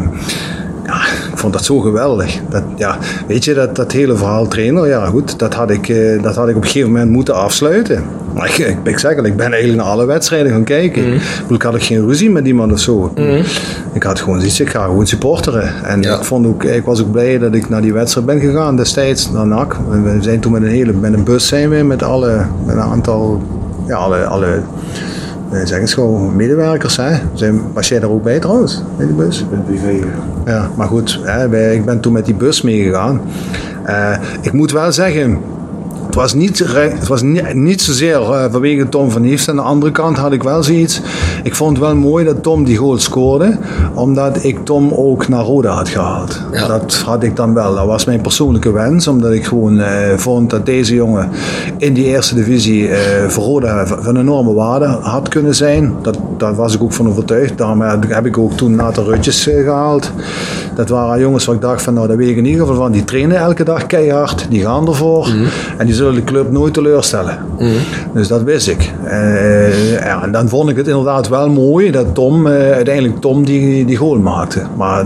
ja, 0.86 1.02
ik 1.32 1.38
vond 1.38 1.54
dat 1.54 1.66
zo 1.66 1.80
geweldig. 1.80 2.40
Dat, 2.50 2.64
ja, 2.76 2.98
weet 3.28 3.44
je, 3.44 3.54
dat, 3.54 3.76
dat 3.76 3.92
hele 3.92 4.16
verhaal 4.18 4.48
trainer, 4.48 4.88
ja 4.88 5.06
goed, 5.06 5.40
dat 5.40 5.54
had, 5.54 5.70
ik, 5.70 5.94
dat 6.24 6.36
had 6.36 6.50
ik 6.50 6.56
op 6.56 6.62
een 6.62 6.68
gegeven 6.68 6.92
moment 6.92 7.12
moeten 7.12 7.36
afsluiten. 7.36 8.04
Maar 8.38 8.48
ik, 8.48 8.58
ik, 8.58 8.78
ik 8.84 9.00
zeg 9.00 9.16
het, 9.16 9.26
ik 9.26 9.36
ben 9.36 9.52
eigenlijk 9.52 9.82
naar 9.82 9.92
alle 9.92 10.06
wedstrijden 10.06 10.52
gaan 10.52 10.64
kijken. 10.64 11.14
Ik 11.14 11.22
bedoel, 11.42 11.56
Ik 11.58 11.62
had 11.62 11.74
ook 11.74 11.84
geen 11.84 12.06
ruzie 12.06 12.30
met 12.30 12.48
iemand 12.48 12.72
of 12.72 12.80
zo. 12.80 13.12
Ik 13.94 14.04
had 14.04 14.20
gewoon 14.20 14.40
zoiets, 14.40 14.60
ik 14.60 14.70
ga 14.70 14.84
gewoon 14.84 15.08
supporteren. 15.08 15.84
En 15.84 16.02
Ja. 16.02 16.16
ik, 16.16 16.24
vond 16.24 16.46
ook, 16.46 16.64
ik 16.64 16.84
was 16.86 17.02
ook 17.02 17.12
blij 17.12 17.38
dat 17.38 17.54
ik 17.54 17.70
naar 17.70 17.82
die 17.82 17.94
wedstrijd 17.94 18.26
ben 18.28 18.40
gegaan 18.40 18.76
destijds, 18.76 19.32
naar 19.32 19.48
NAC. 19.48 19.76
We 19.90 20.18
zijn 20.20 20.40
toen 20.40 20.52
met 20.52 20.62
een 20.62 20.68
hele 20.68 20.94
met 20.94 21.14
een 21.14 21.24
bus 21.24 21.48
zijn 21.48 21.70
we 21.70 21.84
met 21.84 22.04
alle, 22.04 22.46
met 22.66 22.76
een 22.76 22.82
aantal, 22.82 23.42
ja, 23.88 23.96
alle, 23.96 24.26
alle 24.26 24.60
eh, 25.52 25.60
zeg 25.64 25.80
eens 25.80 25.94
gewoon 25.94 26.36
medewerkers. 26.36 26.98
Hè? 26.98 27.12
Zijn, 27.34 27.62
was 27.74 27.88
jij 27.88 28.00
daar 28.00 28.10
ook 28.10 28.24
bij 28.24 28.40
trouwens, 28.40 28.84
bij 28.98 29.06
die 29.06 29.16
bus? 29.16 29.40
Ik 29.40 29.50
ben 29.50 29.64
privé. 29.66 30.06
Ja, 30.46 30.70
maar 30.76 30.88
goed, 30.88 31.20
hè, 31.24 31.50
wij- 31.50 31.76
ik 31.76 31.86
ben 31.86 32.00
toen 32.00 32.14
met 32.14 32.26
die 32.26 32.36
bus 32.36 32.62
meegegaan. 32.62 33.22
Eh, 33.84 34.16
ik 34.42 34.52
moet 34.54 34.72
wel 34.72 34.92
zeggen, 34.92 35.38
was 36.18 36.34
niet, 36.34 36.60
het 36.74 37.08
was 37.08 37.22
niet, 37.22 37.54
niet 37.54 37.82
zozeer 37.82 38.22
eh, 38.22 38.46
vanwege 38.52 38.90
Tom 38.90 39.12
van 39.12 39.24
Hiefst. 39.24 39.50
Aan 39.50 39.56
de 39.56 39.62
andere 39.62 39.92
kant 39.92 40.18
had 40.18 40.32
ik 40.32 40.44
wel 40.44 40.64
zoiets. 40.64 41.02
Ik 41.44 41.56
vond 41.56 41.78
het 41.78 41.86
wel 41.86 41.96
mooi 41.96 42.26
dat 42.26 42.44
Tom 42.44 42.64
die 42.64 42.78
goal 42.78 42.98
scoorde. 42.98 43.58
Omdat 43.94 44.44
ik 44.44 44.66
Tom 44.66 44.92
ook 44.94 45.28
naar 45.28 45.44
Roda 45.44 45.72
had 45.72 45.90
gehaald. 45.90 46.42
Ja. 46.52 46.68
Dat 46.68 46.96
had 46.96 47.24
ik 47.24 47.36
dan 47.36 47.54
wel. 47.54 47.76
Dat 47.76 47.86
was 47.86 48.06
mijn 48.06 48.22
persoonlijke 48.22 48.72
wens. 48.72 49.08
Omdat 49.08 49.32
ik 49.32 49.46
gewoon 49.46 49.80
eh, 49.80 50.18
vond 50.18 50.50
dat 50.50 50.66
deze 50.66 50.96
jongen 50.96 51.30
in 51.78 51.94
die 51.94 52.06
eerste 52.06 52.36
divisie 52.36 52.88
eh, 52.90 53.28
voor 53.28 53.44
Roda 53.44 53.88
van 53.88 54.04
van 54.04 54.18
enorme 54.18 54.54
waarde 54.54 54.86
had 54.86 55.30
kunnen 55.30 55.56
zijn. 55.56 55.94
Dat, 56.02 56.18
daar 56.40 56.56
was 56.56 56.76
ik 56.76 56.84
ook 56.84 56.94
van 56.94 57.08
overtuigd. 57.08 57.58
Daarom 57.58 57.82
heb 57.82 58.26
ik- 58.26 58.38
ook 58.38 58.54
toen 58.54 58.76
Nathan 58.76 59.06
Rutjes 59.06 59.48
eh, 59.48 59.64
gehaald. 59.64 60.12
Dat 60.76 60.90
waren 60.90 61.20
jongens 61.20 61.46
waar 61.46 61.56
ik 61.56 61.62
dacht 61.62 61.82
van 61.82 61.94
nou 61.94 62.08
dat 62.08 62.18
weet 62.18 62.30
ik 62.30 62.38
in 62.38 62.46
ieder 62.46 62.62
geval 62.62 62.76
van. 62.82 62.92
Die 62.92 63.04
trainen 63.04 63.38
elke 63.38 63.64
dag 63.64 63.86
keihard. 63.86 64.46
Die 64.50 64.62
gaan 64.62 64.88
ervoor. 64.88 65.28
En 65.78 65.86
die 65.86 65.96
zullen 65.96 66.14
de 66.16 66.24
club 66.24 66.52
nooit 66.52 66.74
teleurstellen. 66.74 67.38
Dus 68.14 68.28
dat 68.28 68.42
wist 68.44 68.68
ik. 68.68 68.92
Eh, 69.04 69.94
ja, 69.94 70.24
en 70.24 70.32
dan 70.32 70.50
vond 70.50 70.70
ik 70.70 70.76
het 70.78 70.88
inderdaad 70.88 71.28
wel 71.28 71.50
mooi 71.50 71.92
dat 71.92 72.06
Tom, 72.16 72.48
eh, 72.48 72.72
uiteindelijk 72.72 73.20
Tom 73.22 73.46
die, 73.46 73.86
die 73.86 73.96
goal 73.98 74.20
maakte. 74.20 74.62
Maar 74.78 75.06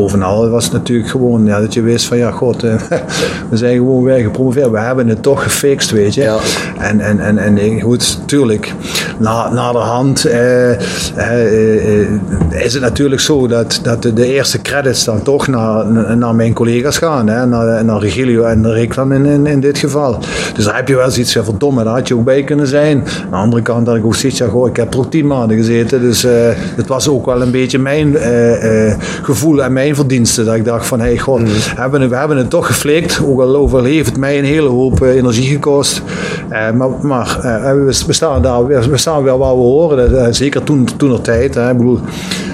bovenal 0.00 0.48
was 0.50 0.64
het 0.64 0.72
natuurlijk 0.72 1.08
gewoon 1.08 1.44
ja, 1.44 1.60
dat 1.60 1.74
je 1.74 1.82
wist 1.82 2.06
van 2.06 2.16
ja 2.16 2.30
god, 2.30 2.62
eh, 2.62 2.74
we 3.50 3.56
zijn 3.56 3.76
gewoon 3.76 4.02
weer 4.02 4.18
gepromoveerd. 4.18 4.70
We 4.70 4.78
hebben 4.78 5.08
het 5.08 5.22
toch 5.22 5.42
gefixt, 5.42 5.90
weet 5.90 6.14
je. 6.14 6.20
Ja. 6.20 6.38
En, 6.78 7.00
en, 7.00 7.38
en, 7.38 7.58
en 7.58 7.80
goed, 7.80 8.18
natuurlijk, 8.20 8.74
na, 9.18 9.52
na 9.52 9.72
de 9.72 9.78
hand 9.78 10.24
eh, 10.24 10.70
eh, 10.70 12.02
eh, 12.02 12.08
is 12.50 12.72
het 12.72 12.82
natuurlijk 12.82 13.20
zo 13.20 13.46
dat, 13.46 13.80
dat 13.82 14.02
de, 14.02 14.12
de 14.12 14.26
eerste 14.26 14.62
credits 14.62 15.04
dan 15.04 15.22
toch 15.22 15.46
naar, 15.46 16.16
naar 16.16 16.34
mijn 16.34 16.52
collega's 16.52 16.98
gaan. 16.98 17.28
Hè? 17.28 17.46
Naar, 17.46 17.84
naar 17.84 18.00
Regilio 18.00 18.42
en 18.42 18.72
Rick 18.72 18.94
dan 18.94 19.12
in, 19.12 19.26
in, 19.26 19.46
in 19.46 19.60
dit 19.60 19.78
geval. 19.78 20.18
Dus 20.54 20.64
daar 20.64 20.76
heb 20.76 20.88
je 20.88 20.96
wel 20.96 21.10
zoiets 21.10 21.32
van 21.32 21.44
verdomme, 21.44 21.84
daar 21.84 21.94
had 21.94 22.08
je 22.08 22.16
ook 22.16 22.24
bij 22.24 22.44
kunnen 22.44 22.66
zijn. 22.66 22.98
Aan 22.98 23.30
de 23.30 23.36
andere 23.36 23.62
kant 23.62 23.86
had 23.86 23.96
ik 23.96 24.04
ook 24.04 24.14
zoiets 24.14 24.38
van, 24.38 24.48
goh, 24.48 24.68
ik 24.68 24.76
heb 24.76 24.92
er 24.92 24.98
ook 24.98 25.10
tien 25.10 25.26
maanden 25.26 25.56
gezeten. 25.56 26.00
Dus 26.00 26.24
eh, 26.24 26.32
het 26.54 26.86
was 26.86 27.08
ook 27.08 27.26
wel 27.26 27.42
een 27.42 27.50
beetje 27.50 27.78
mijn 27.78 28.16
eh, 28.16 28.88
eh, 28.88 28.98
gevoel 29.22 29.62
en 29.62 29.72
mijn 29.72 29.89
verdienste. 29.94 30.44
Dat 30.44 30.54
ik 30.54 30.64
dacht 30.64 30.86
van, 30.86 31.00
hé 31.00 31.06
hey, 31.06 31.18
god, 31.18 31.40
hebben, 31.76 32.08
we- 32.08 32.16
hebben 32.16 32.36
het 32.36 32.50
toch 32.50 32.66
geflikt. 32.66 33.20
Ook 33.26 33.40
al 33.40 33.56
over 33.56 33.84
heeft 33.84 34.06
het 34.08 34.16
mij 34.16 34.38
een 34.38 34.44
hele 34.44 34.68
hoop 34.68 35.02
eh, 35.02 35.14
energie 35.16 35.48
gekost. 35.48 36.02
Eh, 36.48 36.70
maar 36.70 36.88
maar 37.02 37.38
eh, 37.42 37.72
we, 37.72 38.02
we 38.06 38.12
staan 38.12 38.42
daar, 38.42 38.66
we 38.66 38.96
staan 38.96 39.22
weer 39.22 39.38
waar 39.38 39.54
we 39.54 39.60
horen. 39.62 40.10
Dat, 40.12 40.36
zeker 40.36 40.62
toen, 40.62 40.88
toen 40.96 41.12
er 41.12 41.20
tijd. 41.20 41.54
Hè. 41.54 41.70
Ik 41.70 41.76
bedoel, 41.76 42.00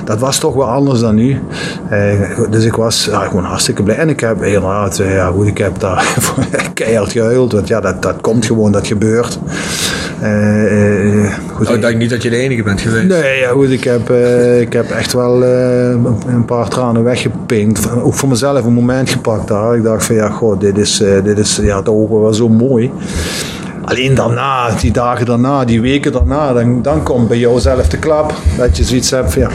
dat 0.05 0.19
was 0.19 0.39
toch 0.39 0.55
wel 0.55 0.67
anders 0.71 1.01
dan 1.01 1.15
nu. 1.15 1.41
Eh, 1.89 2.13
dus 2.51 2.65
ik 2.65 2.75
was 2.75 3.05
ja, 3.11 3.21
gewoon 3.21 3.45
hartstikke 3.45 3.83
blij. 3.83 3.97
En 3.97 4.09
ik 4.09 4.21
heb 4.21 4.43
inderdaad, 4.43 4.97
ja 4.97 5.27
goed, 5.27 5.47
ik 5.47 5.59
heb 5.59 5.79
daar 5.81 6.15
keihard 6.75 7.13
gehuild. 7.13 7.53
Want 7.53 7.69
ja, 7.69 7.81
dat, 7.81 8.03
dat 8.03 8.21
komt 8.21 8.47
gewoon, 8.47 8.73
dat 8.73 8.87
gebeurt. 8.87 9.39
Eh, 10.21 11.25
eh, 11.25 11.33
goed, 11.53 11.65
Nou, 11.65 11.77
ik 11.77 11.83
denk 11.83 11.97
niet 11.99 12.11
dat 12.11 12.23
je 12.23 12.31
de 12.31 12.37
enige 12.37 12.63
bent 12.63 12.81
geweest. 12.81 13.07
Nee, 13.07 13.39
ja, 13.39 13.51
goed, 13.51 13.71
ik 13.71 13.85
heb, 13.85 14.11
eh, 14.11 14.61
ik 14.61 14.73
heb 14.73 14.91
echt 14.91 15.13
wel 15.13 15.43
een 15.43 16.45
paar 16.47 16.69
tranen 16.69 17.05
weggepinkt. 17.05 17.91
Ook 18.03 18.15
voor 18.15 18.29
mezelf 18.29 18.65
een 18.65 18.73
moment 18.73 19.11
gepakt 19.11 19.49
daar. 19.49 19.77
Ik 19.77 19.83
dacht 19.83 20.05
van 20.05 20.15
ja, 20.15 20.29
god, 20.29 20.61
dit 20.61 20.79
is, 20.79 21.03
dit 21.25 21.39
is 21.39 21.57
ja, 21.63 21.83
toch 21.83 22.09
wel 22.09 22.35
zo 22.35 22.49
mooi. 22.49 22.91
Alleen 23.85 24.15
daarna, 24.15 24.71
die 24.81 24.93
dagen 24.93 25.27
daarna, 25.27 25.65
die 25.65 25.81
weken 25.81 26.13
daarna, 26.13 26.53
dan, 26.53 26.83
dan 26.83 27.03
komt 27.03 27.29
bij 27.29 27.39
jou 27.39 27.61
zelf 27.61 27.89
de 27.89 27.99
klap. 27.99 28.35
Dat 28.57 28.77
je 28.77 28.85
zoiets 28.85 29.11
hebt 29.11 29.33
van 29.33 29.43
ja, 29.43 29.51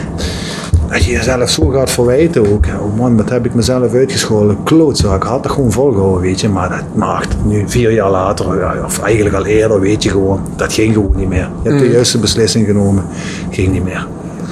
dat 0.92 1.04
je 1.04 1.10
jezelf 1.10 1.50
zo 1.50 1.68
gaat 1.68 1.90
verwijten 1.90 2.52
ook. 2.52 2.66
Oh 2.66 2.96
man, 2.96 3.16
wat 3.16 3.30
heb 3.30 3.46
ik 3.46 3.54
mezelf 3.54 3.94
uitgescholden. 3.94 4.62
Klootzak, 4.62 5.24
had 5.24 5.44
het 5.44 5.52
gewoon 5.52 5.72
volgehouden, 5.72 6.20
weet 6.22 6.40
je. 6.40 6.48
Maar 6.48 6.68
dat 6.68 6.84
maakt 6.94 7.36
nu 7.44 7.64
vier 7.66 7.92
jaar 7.92 8.10
later, 8.10 8.46
of 8.84 9.02
eigenlijk 9.02 9.34
al 9.34 9.46
eerder, 9.46 9.80
weet 9.80 10.02
je 10.02 10.10
gewoon, 10.10 10.40
dat 10.56 10.72
ging 10.72 10.94
gewoon 10.94 11.12
niet 11.16 11.28
meer. 11.28 11.48
Je 11.62 11.68
hebt 11.68 11.80
de 11.80 11.90
juiste 11.90 12.18
beslissing 12.18 12.66
genomen, 12.66 13.04
ging 13.50 13.72
niet 13.72 13.84
meer. 13.84 14.06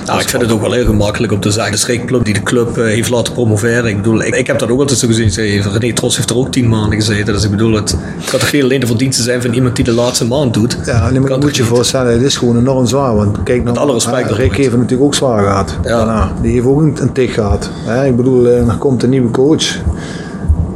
Nou, 0.06 0.20
ik 0.20 0.28
vind 0.28 0.42
het 0.42 0.52
ook 0.52 0.60
wel 0.60 0.72
heel 0.72 0.84
gemakkelijk 0.84 1.32
om 1.32 1.40
te 1.40 1.50
zeggen. 1.50 1.72
De 1.72 1.78
streekclub 1.78 2.24
die 2.24 2.34
de 2.34 2.42
club 2.42 2.78
eh, 2.78 2.84
heeft 2.84 3.10
laten 3.10 3.32
promoveren. 3.32 3.84
Ik 3.86 3.96
bedoel, 3.96 4.22
ik, 4.22 4.34
ik 4.36 4.46
heb 4.46 4.58
dat 4.58 4.70
ook 4.70 4.80
altijd 4.80 4.98
zo 4.98 5.06
gezien. 5.06 5.30
René 5.78 5.92
Tros 5.92 6.16
heeft 6.16 6.30
er 6.30 6.36
ook 6.36 6.52
tien 6.52 6.68
maanden 6.68 6.92
gezeten. 6.98 7.32
Dus 7.34 7.44
ik 7.44 7.50
bedoel, 7.50 7.72
het 7.74 7.96
gaat 8.18 8.40
toch 8.40 8.48
geen 8.48 8.62
alleen 8.62 8.80
de 8.80 8.86
verdienste 8.86 9.22
zijn 9.22 9.42
van 9.42 9.52
iemand 9.52 9.76
die 9.76 9.84
de 9.84 9.92
laatste 9.92 10.26
maand 10.26 10.54
doet. 10.54 10.78
Ja, 10.84 10.98
alleen 11.00 11.20
maar 11.20 11.30
Kan 11.30 11.40
moet 11.40 11.56
je 11.56 11.64
voorstellen, 11.64 12.12
het 12.12 12.22
is 12.22 12.36
gewoon 12.36 12.58
enorm 12.58 12.86
zwaar. 12.86 13.14
Want 13.16 13.42
kijk 13.42 13.64
naar 13.64 13.78
alle 13.78 13.92
respect 13.92 14.16
daarvoor. 14.28 14.36
Rick 14.38 14.54
heeft 14.56 14.70
het 14.70 14.76
natuurlijk 14.80 15.02
ook 15.06 15.14
zwaar 15.14 15.42
gehad. 15.42 15.76
Ja. 15.82 15.88
Daarna. 15.96 16.32
Die 16.42 16.52
heeft 16.52 16.66
ook 16.66 16.80
een, 16.80 16.96
een 17.00 17.12
tik 17.12 17.30
gehad. 17.30 17.70
Hè, 17.84 18.06
ik 18.06 18.16
bedoel, 18.16 18.46
eh, 18.46 18.68
er 18.68 18.76
komt 18.78 19.02
een 19.02 19.10
nieuwe 19.10 19.30
coach. 19.30 19.64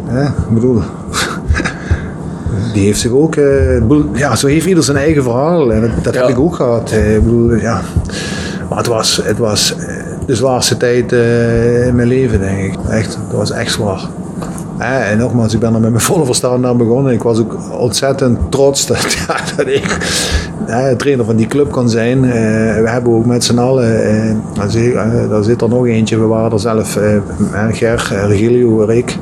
Hè, 0.07 0.25
ik 0.27 0.51
bedoel, 0.55 0.83
die 2.75 2.85
heeft 2.85 3.01
zich 3.01 3.11
ook... 3.11 3.37
eh, 3.37 3.81
ja, 4.15 4.37
zo 4.37 4.47
heeft 4.47 4.67
ieder 4.67 4.83
zijn 4.85 4.97
eigen 4.97 5.23
verhaal. 5.23 5.73
En 5.73 5.81
dat, 5.81 5.91
dat 6.05 6.15
Ja. 6.15 6.21
heb 6.21 6.29
ik 6.31 6.39
ook 6.39 6.55
gehad. 6.55 6.91
Eh, 6.91 7.15
ik 7.15 7.23
bedoel, 7.25 7.55
ja. 7.55 7.83
Het 8.77 8.87
was, 8.87 9.21
het 9.25 9.39
was 9.39 9.77
eh, 9.77 9.95
de 10.27 10.35
zwaarste 10.35 10.77
tijd 10.77 11.13
eh, 11.13 11.87
in 11.87 11.95
mijn 11.95 12.09
leven, 12.09 12.41
denk 12.41 12.59
ik. 12.59 12.75
Echt, 12.91 13.19
dat 13.29 13.39
was 13.39 13.51
echt 13.51 13.73
zwaar. 13.73 14.01
En 14.79 15.19
nogmaals, 15.19 15.55
ik 15.55 15.61
ben 15.61 15.75
er 15.75 15.81
met 15.81 15.91
mijn 15.91 16.03
volle 16.03 16.25
verstand 16.25 16.65
aan 16.65 16.77
begonnen. 16.77 17.13
Ik 17.13 17.23
was 17.23 17.39
ook 17.39 17.57
ontzettend 17.79 18.39
trots 18.49 18.87
dat, 18.87 19.13
ja, 19.13 19.37
dat 19.57 19.67
ik 19.67 19.99
trainer 20.99 21.25
van 21.25 21.37
die 21.37 21.47
club 21.47 21.71
kon 21.71 21.89
zijn. 21.89 22.25
Eh, 22.25 22.31
we 22.83 22.89
hebben 22.89 23.13
ook 23.13 23.27
met 23.27 23.45
z'n 23.45 23.59
allen, 23.59 24.43
daar 25.29 25.43
zit- 25.45 25.63
er 25.63 25.69
nog 25.69 25.87
eentje, 25.87 26.19
we 26.19 26.27
waren 26.27 26.53
er 26.53 26.61
zelf, 26.61 26.99
Ger, 27.71 28.13
Regilio, 28.27 28.85
Rick. 28.85 29.17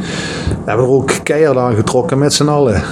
We 0.64 0.70
hebben 0.70 0.86
er 0.86 0.92
ook 0.92 1.10
keihard 1.22 1.56
aan 1.58 1.74
getrokken 1.74 2.18
met 2.18 2.32
z'n 2.32 2.48
allen. 2.48 2.82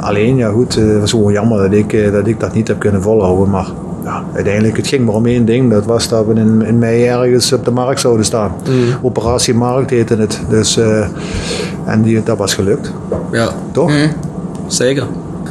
Alleen, 0.00 0.36
ja 0.36 0.50
goed, 0.50 0.74
het 0.74 1.00
was 1.00 1.10
gewoon 1.10 1.32
jammer 1.32 1.58
dat 1.62 1.72
ik, 1.72 2.12
dat 2.12 2.26
ik 2.26 2.40
dat 2.40 2.54
niet 2.54 2.68
heb 2.68 2.78
kunnen 2.78 3.02
volhouden. 3.02 3.50
Maar 3.50 3.66
ja, 4.04 4.24
uiteindelijk, 4.34 4.76
het 4.76 4.86
ging 4.86 5.04
maar 5.06 5.14
om 5.14 5.26
één 5.26 5.44
ding. 5.44 5.70
Dat 5.70 5.84
was 5.84 6.08
dat 6.08 6.26
we 6.26 6.34
in, 6.34 6.62
in 6.62 6.78
mei 6.78 7.04
ergens 7.04 7.52
op 7.52 7.64
de 7.64 7.70
markt 7.70 8.00
zouden 8.00 8.24
staan. 8.24 8.52
Operatie 9.02 9.54
Markt 9.54 9.90
heette 9.90 10.16
het. 10.16 10.40
Dus, 10.48 10.76
eh, 10.76 11.06
en 11.84 12.02
die, 12.02 12.22
dat 12.22 12.38
was 12.38 12.54
gelukt, 12.54 12.92
Ja, 13.32 13.48
toch? 13.72 13.90
zeker. 14.66 15.06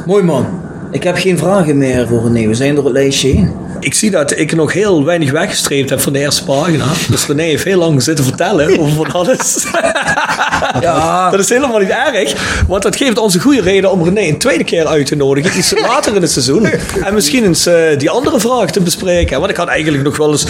Mooi 0.06 0.22
man. 0.24 0.46
Ik 0.94 1.02
heb 1.02 1.16
geen 1.16 1.38
vragen 1.38 1.78
meer 1.78 2.06
voor 2.06 2.22
René. 2.22 2.48
We 2.48 2.54
zijn 2.54 2.74
door 2.74 2.84
het 2.84 2.92
lijstje 2.92 3.28
heen. 3.28 3.52
Ik 3.80 3.94
zie 3.94 4.10
dat 4.10 4.38
ik 4.38 4.54
nog 4.54 4.72
heel 4.72 5.04
weinig 5.04 5.30
weggestreept 5.30 5.90
heb 5.90 6.00
van 6.00 6.12
de 6.12 6.18
eerste 6.18 6.44
pagina. 6.44 6.86
Dus 7.10 7.26
René 7.26 7.42
heeft 7.42 7.64
heel 7.64 7.78
lang 7.78 8.02
zitten 8.02 8.24
vertellen 8.24 8.78
over 8.78 8.94
van 8.94 9.12
alles. 9.12 9.56
Ja. 10.80 11.30
Dat 11.30 11.40
is 11.40 11.48
helemaal 11.48 11.78
niet 11.78 11.88
erg, 11.88 12.62
want 12.66 12.82
dat 12.82 12.96
geeft 12.96 13.18
ons 13.18 13.34
een 13.34 13.40
goede 13.40 13.60
reden 13.60 13.90
om 13.90 14.04
René 14.04 14.20
een 14.20 14.38
tweede 14.38 14.64
keer 14.64 14.86
uit 14.86 15.06
te 15.06 15.16
nodigen. 15.16 15.58
Iets 15.58 15.80
later 15.80 16.14
in 16.14 16.22
het 16.22 16.30
seizoen. 16.30 16.66
En 17.04 17.14
misschien 17.14 17.44
eens 17.44 17.66
eh, 17.66 17.98
die 17.98 18.10
andere 18.10 18.40
vraag 18.40 18.70
te 18.70 18.80
bespreken. 18.80 19.38
Want 19.38 19.50
ik 19.50 19.56
had 19.56 19.68
eigenlijk 19.68 20.04
nog 20.04 20.16
wel 20.16 20.30
eens 20.30 20.46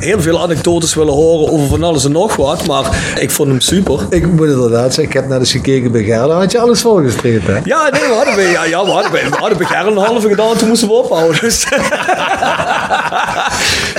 heel 0.00 0.20
veel 0.20 0.42
anekdotes 0.42 0.94
willen 0.94 1.14
horen 1.14 1.52
over 1.52 1.68
van 1.68 1.82
alles 1.82 2.04
en 2.04 2.12
nog 2.12 2.36
wat. 2.36 2.66
Maar 2.66 3.14
ik 3.18 3.30
vond 3.30 3.48
hem 3.48 3.60
super. 3.60 4.06
Ik 4.10 4.26
moet 4.26 4.48
inderdaad 4.48 4.94
zeggen, 4.94 5.04
ik 5.04 5.12
heb 5.12 5.28
net 5.28 5.38
eens 5.38 5.52
gekeken 5.52 5.92
bij 5.92 6.02
Gerda. 6.02 6.34
Had 6.34 6.52
je 6.52 6.58
alles 6.58 6.80
volgestreept, 6.80 7.46
hè? 7.46 7.58
Ja, 7.64 7.88
nee, 7.90 8.00
we 8.00 8.14
hadden 8.14 8.34
bij, 8.34 8.50
ja, 8.50 8.64
ja, 8.64 8.84
we 8.84 8.90
hadden 8.90 9.10
bij, 9.10 9.30
we 9.30 9.36
hadden 9.36 9.58
bij 9.58 9.66
een 9.86 9.96
halve 9.96 10.28
gedaan, 10.28 10.56
toen 10.56 10.68
moesten 10.68 10.88
we 10.88 10.94
ophouden. 10.94 11.40
Dus. 11.40 11.66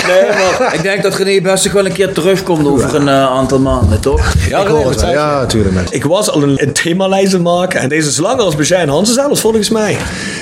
nee, 0.07 0.27
maar... 0.29 0.73
Ik 0.73 0.81
denk 0.81 1.03
dat 1.03 1.15
René 1.15 1.41
best 1.41 1.71
wel 1.71 1.85
een 1.85 1.91
keer 1.91 2.13
terugkomt 2.13 2.67
over 2.67 2.95
een 2.95 3.07
eh, 3.07 3.25
aantal 3.25 3.59
maanden, 3.59 3.99
toch? 3.99 4.33
Ja, 4.49 4.59
ik 4.59 4.67
hoor 4.67 4.89
het 4.89 5.01
wel. 5.01 5.11
Ja, 5.11 5.39
natuurlijk. 5.39 5.89
Ik 5.89 6.03
was 6.03 6.29
al 6.29 6.43
een, 6.43 6.61
een 6.61 6.73
themalijst 6.73 7.39
maken 7.39 7.79
en 7.79 7.89
deze 7.89 8.09
is 8.09 8.17
langer 8.17 8.43
als 8.43 8.55
bij 8.55 8.65
Jean 8.65 8.89
Hansen 8.89 9.13
zelfs, 9.13 9.41
volgens 9.41 9.69
mij. 9.69 9.97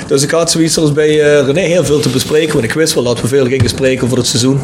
Dus 0.08 0.24
ik 0.24 0.32
had 0.32 0.52
zoiets 0.52 0.78
als 0.78 0.94
bij 0.94 1.10
eh, 1.10 1.46
René 1.46 1.62
heel 1.62 1.86
veel 1.86 2.00
te 2.00 2.10
bespreken, 2.10 2.54
want 2.54 2.64
ik 2.64 2.74
wist 2.74 2.94
wel 2.94 3.04
dat 3.04 3.22
we 3.22 3.28
veel 3.28 3.46
gingen 3.46 3.70
spreken 3.70 4.06
over 4.06 4.18
het 4.18 4.28
seizoen. 4.28 4.62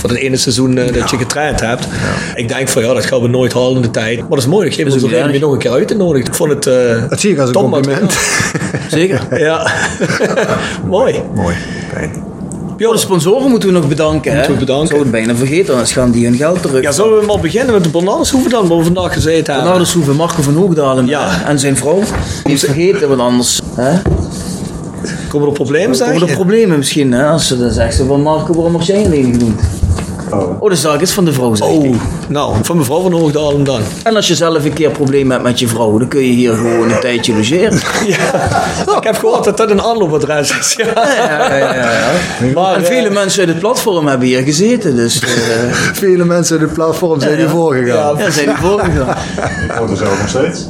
Voor 0.00 0.10
het 0.10 0.18
ene 0.18 0.36
seizoen 0.36 0.78
eh, 0.78 0.92
dat 0.92 1.10
je 1.10 1.16
getraind 1.16 1.60
hebt. 1.60 1.86
Ik 2.34 2.48
denk 2.48 2.68
van 2.68 2.82
ja, 2.82 2.94
dat 2.94 3.04
gaan 3.06 3.20
we 3.22 3.28
nooit 3.28 3.52
halen 3.52 3.76
in 3.76 3.82
de 3.82 3.90
tijd. 3.90 4.18
Maar 4.18 4.28
dat 4.28 4.38
is 4.38 4.46
mooi, 4.46 4.66
ik 4.66 4.74
geef 4.74 4.86
is 4.86 4.92
ons 4.92 5.02
ook 5.02 5.08
een 5.10 5.14
reden 5.14 5.26
om 5.26 5.32
erg. 5.32 5.40
je 5.40 5.44
nog 5.46 5.52
een 5.52 5.58
keer 5.58 5.70
uit 5.70 5.88
te 5.88 5.96
nodigen. 5.96 6.26
Ik 6.28 6.34
vond 6.34 6.50
het 6.50 6.66
eh 6.66 7.08
Dat 7.08 7.20
zie 7.20 7.30
ik 7.32 7.38
als 7.38 7.48
een 7.48 7.54
compliment. 7.54 8.18
Zeker. 8.88 9.38
Ja, 9.38 9.70
mooi. 10.96 11.22
Mooi. 11.34 11.54
Fijn. 11.92 12.10
Ja, 12.76 12.90
de 12.92 12.98
sponsoren 12.98 13.50
moeten 13.50 13.68
we 13.68 13.74
nog 13.74 13.88
bedanken. 13.88 14.32
Moeten 14.34 14.52
hè? 14.52 14.58
we 14.58 14.64
bedanken. 14.64 14.86
Zouden 14.88 15.10
we 15.12 15.16
bijna 15.18 15.34
vergeten, 15.34 15.72
anders 15.72 15.92
gaan 15.92 16.10
die 16.10 16.24
hun 16.26 16.36
geld 16.36 16.62
terug. 16.62 16.82
Ja, 16.82 16.92
zullen 16.92 17.18
we 17.18 17.26
maar 17.26 17.40
beginnen 17.40 17.74
met 17.74 17.84
de 17.84 17.90
bananenshoeven 17.90 18.50
dan, 18.50 18.68
waar 18.68 18.78
we 18.78 18.84
vandaag 18.84 19.12
gezeten 19.12 19.52
hebben? 19.52 19.64
Nou, 19.70 19.78
dus 19.78 19.92
hoeven 19.92 20.16
Marco 20.16 20.42
van 20.42 20.54
Hoogdalen 20.54 21.06
Ja. 21.06 21.42
en 21.46 21.58
zijn 21.58 21.76
vrouw. 21.76 21.98
Die 21.98 22.04
heeft 22.42 22.64
vergeten, 22.64 23.08
want 23.08 23.20
anders 23.20 23.60
hè, 23.74 23.98
Komen 25.28 25.48
er 25.48 25.54
problemen 25.54 25.96
zijn? 25.96 26.12
komen 26.12 26.28
er 26.28 26.34
problemen 26.34 26.78
misschien. 26.78 27.12
Hè, 27.12 27.26
als 27.26 27.46
ze 27.46 27.58
dan 27.58 27.70
zegt 27.70 27.94
ze 27.94 28.04
van 28.06 28.22
Marco, 28.22 28.52
waarom 28.54 28.72
mag 28.72 28.86
jij 28.86 29.04
alleen 29.04 29.32
genoemd? 29.32 29.60
Oh, 30.32 30.68
dat 30.68 30.78
zal 30.78 30.94
ik 30.94 31.00
eens 31.00 31.12
van 31.12 31.24
de 31.24 31.32
vrouw 31.32 31.54
zeggen. 31.54 31.76
Oh, 31.76 31.94
nou, 32.28 32.54
van 32.62 32.76
mevrouw 32.76 33.00
van 33.02 33.12
Hoogdalen 33.12 33.64
dan. 33.64 33.80
En 34.02 34.16
als 34.16 34.28
je 34.28 34.34
zelf 34.34 34.64
een 34.64 34.72
keer 34.72 34.90
problemen 34.90 35.32
hebt 35.32 35.42
met 35.42 35.58
je 35.58 35.68
vrouw, 35.68 35.98
dan 35.98 36.08
kun 36.08 36.20
je 36.20 36.32
hier 36.32 36.54
gewoon 36.54 36.90
een 36.90 37.00
tijdje 37.00 37.34
logeren. 37.34 37.78
Ja, 38.86 38.96
ik 38.96 39.04
heb 39.04 39.16
gehoord 39.18 39.44
dat 39.44 39.56
dat 39.56 39.70
een 39.70 39.82
aanloopadres 39.82 40.58
is. 40.58 40.74
Ja. 40.76 40.86
Ja, 40.94 41.56
ja, 41.56 41.74
ja, 41.74 41.92
ja. 41.92 42.10
Maar, 42.54 42.74
En 42.74 42.80
eh, 42.82 42.86
vele 42.86 43.10
mensen 43.10 43.40
uit 43.40 43.48
het 43.48 43.58
platform 43.58 44.06
hebben 44.06 44.26
hier 44.28 44.42
gezeten, 44.42 44.96
dus 44.96 45.20
eh 45.20 45.28
Vele 46.02 46.24
mensen 46.24 46.58
in 46.60 46.66
de 46.66 46.72
platform 46.72 47.20
zijn 47.20 47.30
Ja, 47.32 47.36
hier 47.36 47.46
ja. 47.46 47.52
voorgegaan. 47.52 48.16
ja, 48.18 48.30
zijn 48.30 48.46
die 48.46 48.56
voorgegaan. 48.56 49.16
Ik 49.68 49.72
word 49.78 49.90
er 49.90 49.96
zelf 49.96 50.18
nog 50.20 50.28
steeds. 50.28 50.66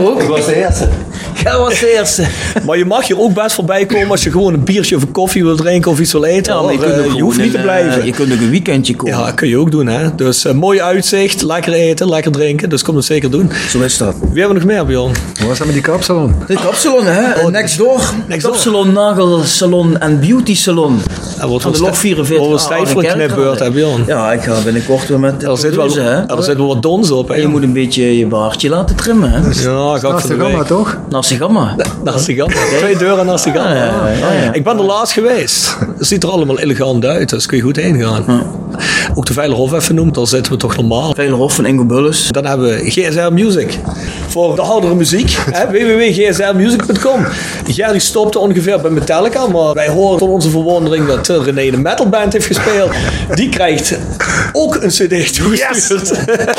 Ook? 0.00 0.22
Ik 0.22 0.28
was 0.28 0.46
de 0.46 0.54
eerste. 0.56 0.88
Jij 1.44 1.56
was 1.58 1.80
de 1.80 1.92
eerste. 1.98 2.24
Maar 2.66 2.78
je 2.78 2.84
mag 2.84 3.06
hier 3.06 3.20
ook 3.20 3.34
best 3.34 3.54
voorbij 3.54 3.86
komen 3.86 4.10
als 4.10 4.22
je 4.24 4.30
gewoon 4.30 4.54
een 4.54 4.64
biertje 4.64 4.96
of 4.96 5.02
een 5.02 5.10
koffie 5.10 5.44
wil 5.44 5.56
drinken 5.56 5.90
of 5.90 6.00
iets 6.00 6.12
wil 6.12 6.24
eten. 6.24 6.54
Ja, 6.54 6.62
maar 6.62 6.72
je, 6.72 6.78
hoor. 6.78 6.86
kunt 6.86 6.98
Eh, 7.06 7.14
je 7.14 7.22
hoeft 7.22 7.36
gewoon 7.36 7.36
niet 7.36 7.50
te 7.50 7.58
een, 7.58 7.68
eh, 7.68 7.80
blijven. 7.82 8.04
je 8.06 8.12
kunt 8.12 8.32
ook 8.32 8.40
een 8.40 8.50
weekendje 8.50 8.96
komen. 8.96 9.18
Ja, 9.18 9.30
kun 9.30 9.48
je 9.48 9.58
ook 9.58 9.70
doen, 9.70 9.86
hè. 9.86 10.14
Dus 10.14 10.44
eh, 10.44 10.52
mooi 10.52 10.80
uitzicht, 10.80 11.42
lekker 11.42 11.72
eten, 11.72 12.08
lekker 12.08 12.32
drinken. 12.32 12.68
Dus 12.68 12.82
kom 12.82 12.94
dat 12.94 13.04
zeker 13.04 13.30
doen. 13.30 13.50
Zo 13.68 13.80
is 13.80 13.96
dat. 13.98 14.14
Wie 14.14 14.40
hebben 14.40 14.48
we 14.60 14.64
nog 14.64 14.74
meer, 14.76 14.86
Bjorn? 14.86 15.12
Hoe 15.38 15.48
was 15.48 15.56
dat 15.58 15.66
met 15.66 15.74
die 15.74 15.84
kapsalon? 15.84 16.34
De 16.46 16.54
kapsalon, 16.54 17.06
hè? 17.06 17.50
Next 17.50 17.78
door. 17.78 18.00
Next 18.28 18.42
door. 18.42 18.50
kapsalon, 18.52 18.92
nagelsalon 18.92 19.98
en 19.98 20.20
beauty 20.20 20.54
salon. 20.56 21.00
Er 21.40 21.46
wordt 21.48 21.62
Van 21.62 21.72
de 21.72 21.78
wel 21.78 21.86
log 21.86 21.96
sta- 21.96 22.06
44. 22.06 22.46
wordt 22.46 22.62
wel 22.62 22.70
Ah, 22.78 22.84
stijf 22.84 22.90
voor 22.92 23.12
knipbeurt, 23.12 23.58
hè, 23.58 23.70
Bjorn? 23.70 24.04
Ja, 24.06 24.32
ik 24.32 24.42
ga 24.42 24.54
binnenkort 24.64 25.08
weer 25.08 25.20
met 25.20 25.40
de 25.40 25.46
Er 25.46 25.58
zit 25.58 25.74
wel, 25.74 25.96
er 26.26 26.42
zit 26.42 26.56
wel 26.56 26.66
wat 26.66 26.82
dons 26.82 27.10
op, 27.10 27.28
hè. 27.28 27.34
Je 27.34 27.46
moet 27.48 27.62
een 27.62 27.72
beetje 27.72 28.18
je 28.18 28.26
baardje 28.26 28.68
laten 28.68 28.96
trimmen, 28.96 29.30
hè? 29.30 29.36
Ja, 29.38 29.98
ga 29.98 30.08
ik 30.08 30.18
gamma, 30.18 30.58
week. 30.58 30.66
toch? 30.66 30.98
Naast 31.08 31.28
de 31.28 31.36
gamma. 31.36 31.76
Naast 32.04 32.26
de 32.26 32.34
gamma. 32.34 32.54
Twee 32.78 32.96
deuren 32.96 33.26
naast 33.26 33.44
de 33.44 33.50
gamma. 33.50 33.74
Ja, 33.74 33.84
ja, 33.84 34.08
ja, 34.08 34.32
ja. 34.32 34.52
Ik 34.52 34.64
ben 34.64 34.78
er 34.78 34.84
laatst 34.84 35.12
geweest. 35.12 35.76
Het 35.98 36.06
ziet 36.06 36.22
er 36.22 36.28
allemaal 36.30 36.58
elegant 36.58 37.04
uit, 37.04 37.28
dus 37.28 37.46
kun 37.46 37.56
je 37.56 37.62
goed 37.62 37.76
heen 37.76 38.00
gaan. 38.02 38.42
Ook 39.14 39.26
de 39.26 39.32
Veilerhof 39.32 39.72
even 39.72 39.94
noemen, 39.94 40.14
daar 40.14 40.26
zitten 40.26 40.52
we 40.52 40.58
toch 40.58 40.76
normaal. 40.76 41.14
Veilerhof 41.14 41.54
van 41.54 41.66
Ingo 41.66 41.84
Bulles. 41.84 42.28
Dan 42.30 42.44
hebben 42.46 42.68
we 42.68 42.90
GSL 42.90 43.30
Music. 43.30 43.78
Voor 44.34 44.54
de 44.54 44.62
oudere 44.62 44.94
muziek. 44.94 45.36
www.gslmusic.com. 45.70 47.26
Gerry 47.66 47.98
stopte 47.98 48.38
ongeveer 48.38 48.80
bij 48.80 48.90
Metallica. 48.90 49.46
Maar 49.46 49.72
wij 49.72 49.88
horen 49.88 50.18
tot 50.18 50.28
onze 50.28 50.50
verwondering 50.50 51.06
dat 51.06 51.28
eh, 51.28 51.44
René 51.44 51.70
de 51.70 51.76
metalband 51.76 52.32
heeft 52.32 52.46
gespeeld. 52.46 52.90
Die 53.34 53.48
krijgt 53.48 53.98
ook 54.52 54.74
een 54.74 54.88
cd 54.88 55.34
toegestuurd. 55.34 56.12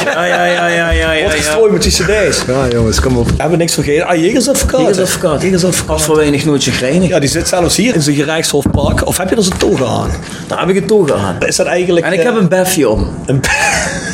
Ja, 0.06 0.26
ja, 0.26 0.46
ja, 0.46 0.68
ja, 0.68 0.90
ja, 0.90 1.12
ja. 1.12 1.22
Wordt 1.22 1.36
gestrooid 1.36 1.72
met 1.72 1.82
die 1.82 1.92
cd's. 1.92 2.42
Ja, 2.48 2.68
jongens, 2.68 3.00
kom 3.00 3.18
op. 3.18 3.28
Hebben 3.28 3.50
we 3.50 3.58
niks 3.58 3.74
vergeten. 3.74 4.08
Ah, 4.08 4.16
Jegersadvocaat. 4.16 4.80
Jegersadvocaat. 4.80 5.42
Jegersadvocaat. 5.42 5.94
Als 5.94 6.04
voor 6.04 6.16
weinig 6.16 6.46
nooit 6.46 6.64
chagrijnig. 6.64 7.10
Ja, 7.10 7.20
die 7.20 7.30
zit 7.30 7.48
zelfs 7.48 7.76
hier 7.76 7.96
in 7.96 8.02
zijn 8.02 8.16
gerechtshofpak. 8.16 9.08
Of 9.08 9.18
heb 9.18 9.30
je 9.30 9.36
er 9.36 9.44
zijn 9.44 9.58
toga 9.58 9.86
aan? 9.86 10.10
Daar 10.48 10.60
heb 10.60 10.70
ik 10.70 10.76
het 10.76 10.88
toga 10.88 11.14
aan. 11.14 11.36
Is 11.40 11.56
dat 11.56 11.66
eigenlijk... 11.66 12.06
En 12.06 12.14
ik 12.14 12.20
eh, 12.20 12.26
heb 12.26 12.36
een 12.36 12.48
befje 12.48 12.90
om. 12.90 13.10
een... 13.26 13.42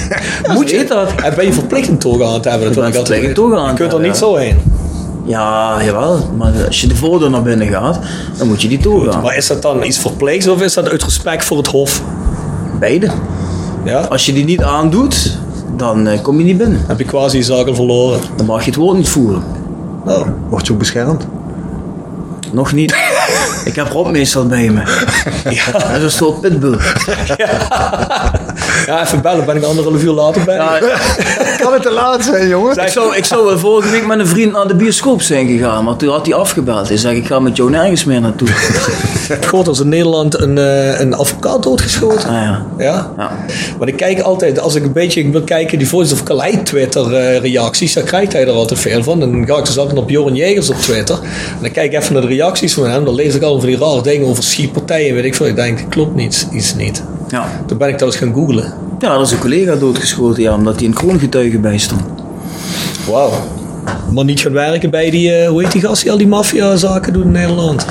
Moet 0.54 0.70
je 0.70 0.84
dat? 0.84 1.12
En 1.24 1.34
ben 1.36 1.46
je 1.46 1.54
verplicht 1.54 1.88
een 1.88 1.98
toga 1.98 2.26
aan 2.26 2.42
te 2.42 2.50
hebben? 2.50 2.68
Dat 2.68 2.78
Ik 2.78 2.82
wil 2.82 2.92
ben 2.92 3.00
altijd 3.00 3.08
verplicht 3.08 3.38
een 3.38 3.44
toga 3.44 3.62
aan 3.62 3.70
Je 3.70 3.76
kunt 3.76 3.94
er 3.94 4.00
niet 4.00 4.18
zo 4.18 4.36
heen. 4.36 4.58
Ja, 5.26 5.78
jawel. 5.84 6.30
Maar 6.38 6.52
als 6.68 6.82
je 6.82 6.88
de 6.88 6.96
voordeur 6.96 7.30
naar 7.30 7.42
binnen 7.42 7.68
gaat, 7.68 8.00
dan 8.38 8.48
moet 8.48 8.62
je 8.62 8.68
die 8.68 8.78
toga. 8.78 9.20
Maar 9.20 9.38
is 9.38 9.48
dat 9.48 9.62
dan 9.62 9.84
iets 9.84 9.98
verplichts 10.00 10.48
of 10.48 10.62
is 10.62 10.74
dat 10.74 10.90
uit 10.90 11.04
respect 11.04 11.46
voor 11.46 11.58
het 11.58 11.68
hof? 11.68 12.02
Beide. 12.80 13.10
Ja? 13.84 14.00
Als 14.00 14.26
je 14.26 14.34
die 14.34 14.46
niet 14.46 14.64
aandoet, 14.64 15.38
dan 15.78 16.08
eh, 16.08 16.22
kom 16.22 16.38
je 16.38 16.44
niet 16.44 16.58
binnen. 16.58 16.84
Heb 16.88 16.98
je 16.98 17.06
quasi 17.06 17.38
je 17.38 17.44
zaken 17.44 17.76
verloren? 17.76 18.20
Dan 18.36 18.46
mag 18.46 18.60
je 18.60 18.70
het 18.70 18.80
woord 18.80 18.98
niet 18.98 19.10
voeren. 19.10 19.44
Oh. 20.06 20.28
Word 20.50 20.68
je 20.68 20.74
ook 20.74 20.80
beschermd? 20.80 21.26
Nog 22.52 22.74
niet. 22.74 22.96
ik 23.66 23.76
heb 23.76 23.88
Rob 23.88 24.10
meestal 24.10 24.46
bij 24.46 24.70
me. 24.70 24.82
Ja. 25.50 25.72
Dat 25.72 25.98
is 25.98 26.04
een 26.04 26.12
soort 26.12 26.42
pitbull. 26.42 26.78
Ja, 27.38 28.32
even 29.04 29.22
bellen, 29.22 29.46
ben 29.46 29.56
ik 29.56 29.64
anderhalf 29.64 30.04
uur 30.04 30.12
later 30.12 30.44
bij. 30.44 30.56
Ja, 30.56 30.80
Kan 31.60 31.74
het 31.74 31.82
te 31.82 31.92
laat 31.92 32.24
zijn, 32.24 32.48
jongen? 32.48 32.78
ik, 32.78 32.88
zou, 32.88 33.16
ik 33.16 33.26
zou 33.26 33.46
wel 33.46 33.60
vorige 33.60 33.90
week 33.90 34.08
met 34.08 34.20
een 34.20 34.28
vriend 34.28 34.52
naar 34.52 34.68
de 34.68 34.76
bioscoop 34.76 35.22
zijn 35.22 35.48
gegaan, 35.48 35.84
maar 35.84 35.96
toen 35.96 36.10
had 36.10 36.26
hij 36.26 36.36
afgebeld. 36.36 36.88
Hij 36.88 36.98
zei, 36.98 37.18
ik 37.18 37.26
ga 37.26 37.40
met 37.40 37.58
jou 37.58 37.70
nergens 37.70 38.04
meer 38.04 38.22
naartoe. 38.22 38.48
God, 39.50 39.68
als 39.68 39.80
in 39.80 39.90
Nederland 39.90 40.40
een, 40.42 40.58
eh, 40.58 41.00
een 41.00 41.14
advocaat 41.14 41.64
doodgeschoten. 41.64 42.30
Ah, 42.30 42.36
ja. 42.36 42.66
Ja? 42.78 43.12
Ja. 43.18 43.32
Maar 43.80 43.88
ik 43.88 43.98
kijk 43.98 44.20
altijd, 44.20 44.60
als 44.60 44.76
ik 44.76 44.84
een 44.84 44.92
beetje 44.92 45.30
wil 45.30 45.42
kijken, 45.42 45.78
die 45.78 45.88
Voice 45.88 46.14
of 46.14 46.24
Calais 46.24 46.56
Twitter 46.64 47.14
eh, 47.14 47.40
reacties, 47.40 47.94
dan 47.94 48.04
krijgt 48.04 48.34
hij 48.34 48.48
er 48.48 48.54
altijd 48.54 48.80
veel 48.80 49.04
van. 49.04 49.20
Dan 49.20 49.46
ga 49.48 49.58
ik 49.58 49.66
dus 49.66 49.78
altijd 49.78 50.00
op 50.00 50.10
Joran 50.10 50.36
Jegers 50.36 50.70
op 50.70 50.76
Twitter. 50.76 51.16
En 51.16 51.58
dan 51.62 51.72
kijk 51.72 51.94
ik 51.94 52.00
even 52.00 52.14
naar 52.14 52.22
de 52.22 52.28
reacties 52.28 52.74
van 52.74 52.90
hem. 52.90 53.06
Dan 53.06 53.16
lees 53.16 53.36
ik 53.36 53.42
al 53.42 53.60
van 53.60 53.70
die 53.70 53.78
rare 53.78 54.02
dingen 54.02 54.28
over 54.28 54.44
schietpartijen, 54.44 55.16
weet 55.16 55.26
ik 55.26 55.36
veel. 55.36 55.48
Ik 55.48 55.56
denk, 55.56 55.80
dat 55.80 55.90
klopt 55.90 56.16
niet, 56.16 56.48
iets 56.52 56.76
niet. 56.76 57.04
Ja. 57.32 57.48
Toen 57.66 57.78
ben 57.78 57.88
ik 57.88 58.00
dat 58.00 58.08
eens 58.08 58.18
gaan 58.18 58.34
googlen. 58.34 58.74
ja, 59.00 59.14
er 59.14 59.22
is 59.22 59.32
een 59.32 59.40
collega 59.40 59.76
doodgeschoten, 59.76 60.44
ja, 60.44 60.54
omdat 60.54 60.76
hij 60.76 60.86
een 60.86 60.94
kroongetuige 60.94 61.60
bij 61.60 61.78
stond. 61.78 62.02
Wauw. 63.10 63.32
Maar 64.12 64.26
niet 64.26 64.40
gaan 64.40 64.54
werken 64.54 64.90
bij 64.90 65.10
die, 65.10 65.34
eh, 65.34 65.50
hoe 65.50 65.64
heet 65.64 65.72
die 65.72 65.82
gast 65.82 66.02
die 66.02 66.12
al 66.12 66.18
die 66.18 66.28
maffia-zaken 66.28 67.14
doet 67.14 67.24
in 67.24 67.32
Nederland? 67.32 67.86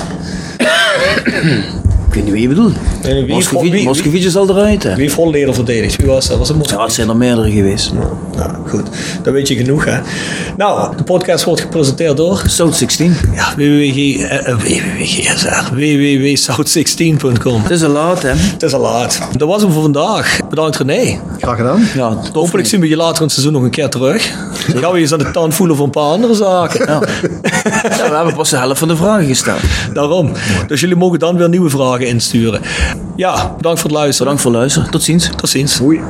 Ik 2.11 2.17
weet 2.17 2.23
niet 2.25 2.33
wie 2.33 2.41
je 2.41 2.47
bedoelt. 2.47 2.75
En 3.01 3.25
wie- 3.25 3.33
Moscovici 3.33 3.71
wie- 3.71 3.83
Moscovici 3.83 4.25
is 4.25 4.35
al 4.35 4.49
eruit, 4.49 4.83
hè. 4.83 4.89
Wie 4.93 5.01
heeft 5.01 5.15
Holleder 5.15 5.53
verdedigd? 5.53 5.95
Wie 5.95 6.07
was 6.07 6.27
dat? 6.27 6.37
Was 6.37 6.47
het 6.49 6.69
Ja, 6.69 6.83
het 6.83 6.93
zijn 6.93 7.09
er 7.09 7.15
meerdere 7.17 7.51
geweest. 7.51 7.91
Nou, 8.35 8.51
goed. 8.67 8.87
Dan 9.23 9.33
weet 9.33 9.47
je 9.47 9.55
genoeg, 9.55 9.85
hè. 9.85 9.99
Nou, 10.57 10.97
de 10.97 11.03
podcast 11.03 11.43
wordt 11.43 11.61
gepresenteerd 11.61 12.17
door... 12.17 12.43
South 12.47 12.75
16. 12.75 13.15
Ja, 13.33 13.53
www, 13.55 13.61
eh, 13.63 14.47
eh, 14.47 14.57
www.gsr, 14.57 15.73
www.south16.com. 15.75 17.61
Het 17.61 17.71
is 17.71 17.83
al 17.83 17.89
laat, 17.89 18.21
hè. 18.21 18.29
Het 18.35 18.63
is 18.63 18.73
al 18.73 18.81
laat. 18.81 19.19
Dat 19.37 19.47
was 19.47 19.61
hem 19.61 19.71
voor 19.71 19.81
vandaag. 19.81 20.39
Bedankt 20.49 20.77
René. 20.77 21.19
Graag 21.39 21.57
gedaan. 21.57 21.83
Ja. 21.95 22.17
Hopelijk 22.33 22.67
zien 22.67 22.79
we 22.79 22.87
je 22.87 22.95
later 22.95 23.15
in 23.17 23.23
het 23.23 23.31
seizoen 23.31 23.53
nog 23.53 23.63
een 23.63 23.69
keer 23.69 23.89
terug. 23.89 24.33
We 24.65 24.97
eens 24.97 25.11
aan 25.11 25.19
de 25.19 25.31
tand 25.31 25.53
voelen 25.53 25.75
voor 25.75 25.85
een 25.85 25.91
paar 25.91 26.03
andere 26.03 26.33
zaken. 26.33 26.85
Ja. 26.85 26.99
ja, 27.97 28.09
we 28.09 28.15
hebben 28.15 28.35
pas 28.35 28.49
de 28.49 28.57
helft 28.57 28.79
van 28.79 28.87
de 28.87 28.95
vragen 28.95 29.25
gesteld. 29.25 29.59
Daarom. 29.93 30.31
Dus 30.67 30.79
jullie 30.79 30.95
mogen 30.95 31.19
dan 31.19 31.37
weer 31.37 31.49
nieuwe 31.49 31.69
vragen 31.69 32.07
insturen. 32.07 32.61
Ja, 33.15 33.53
bedankt 33.57 33.79
voor 33.79 33.89
het 33.89 33.99
luisteren. 33.99 34.17
Bedankt 34.17 34.41
voor 34.41 34.51
het 34.51 34.59
luisteren. 34.59 34.91
Tot 34.91 35.03
ziens. 35.03 35.29
Tot 35.35 35.49
ziens. 35.49 35.81
Oei. 35.81 36.01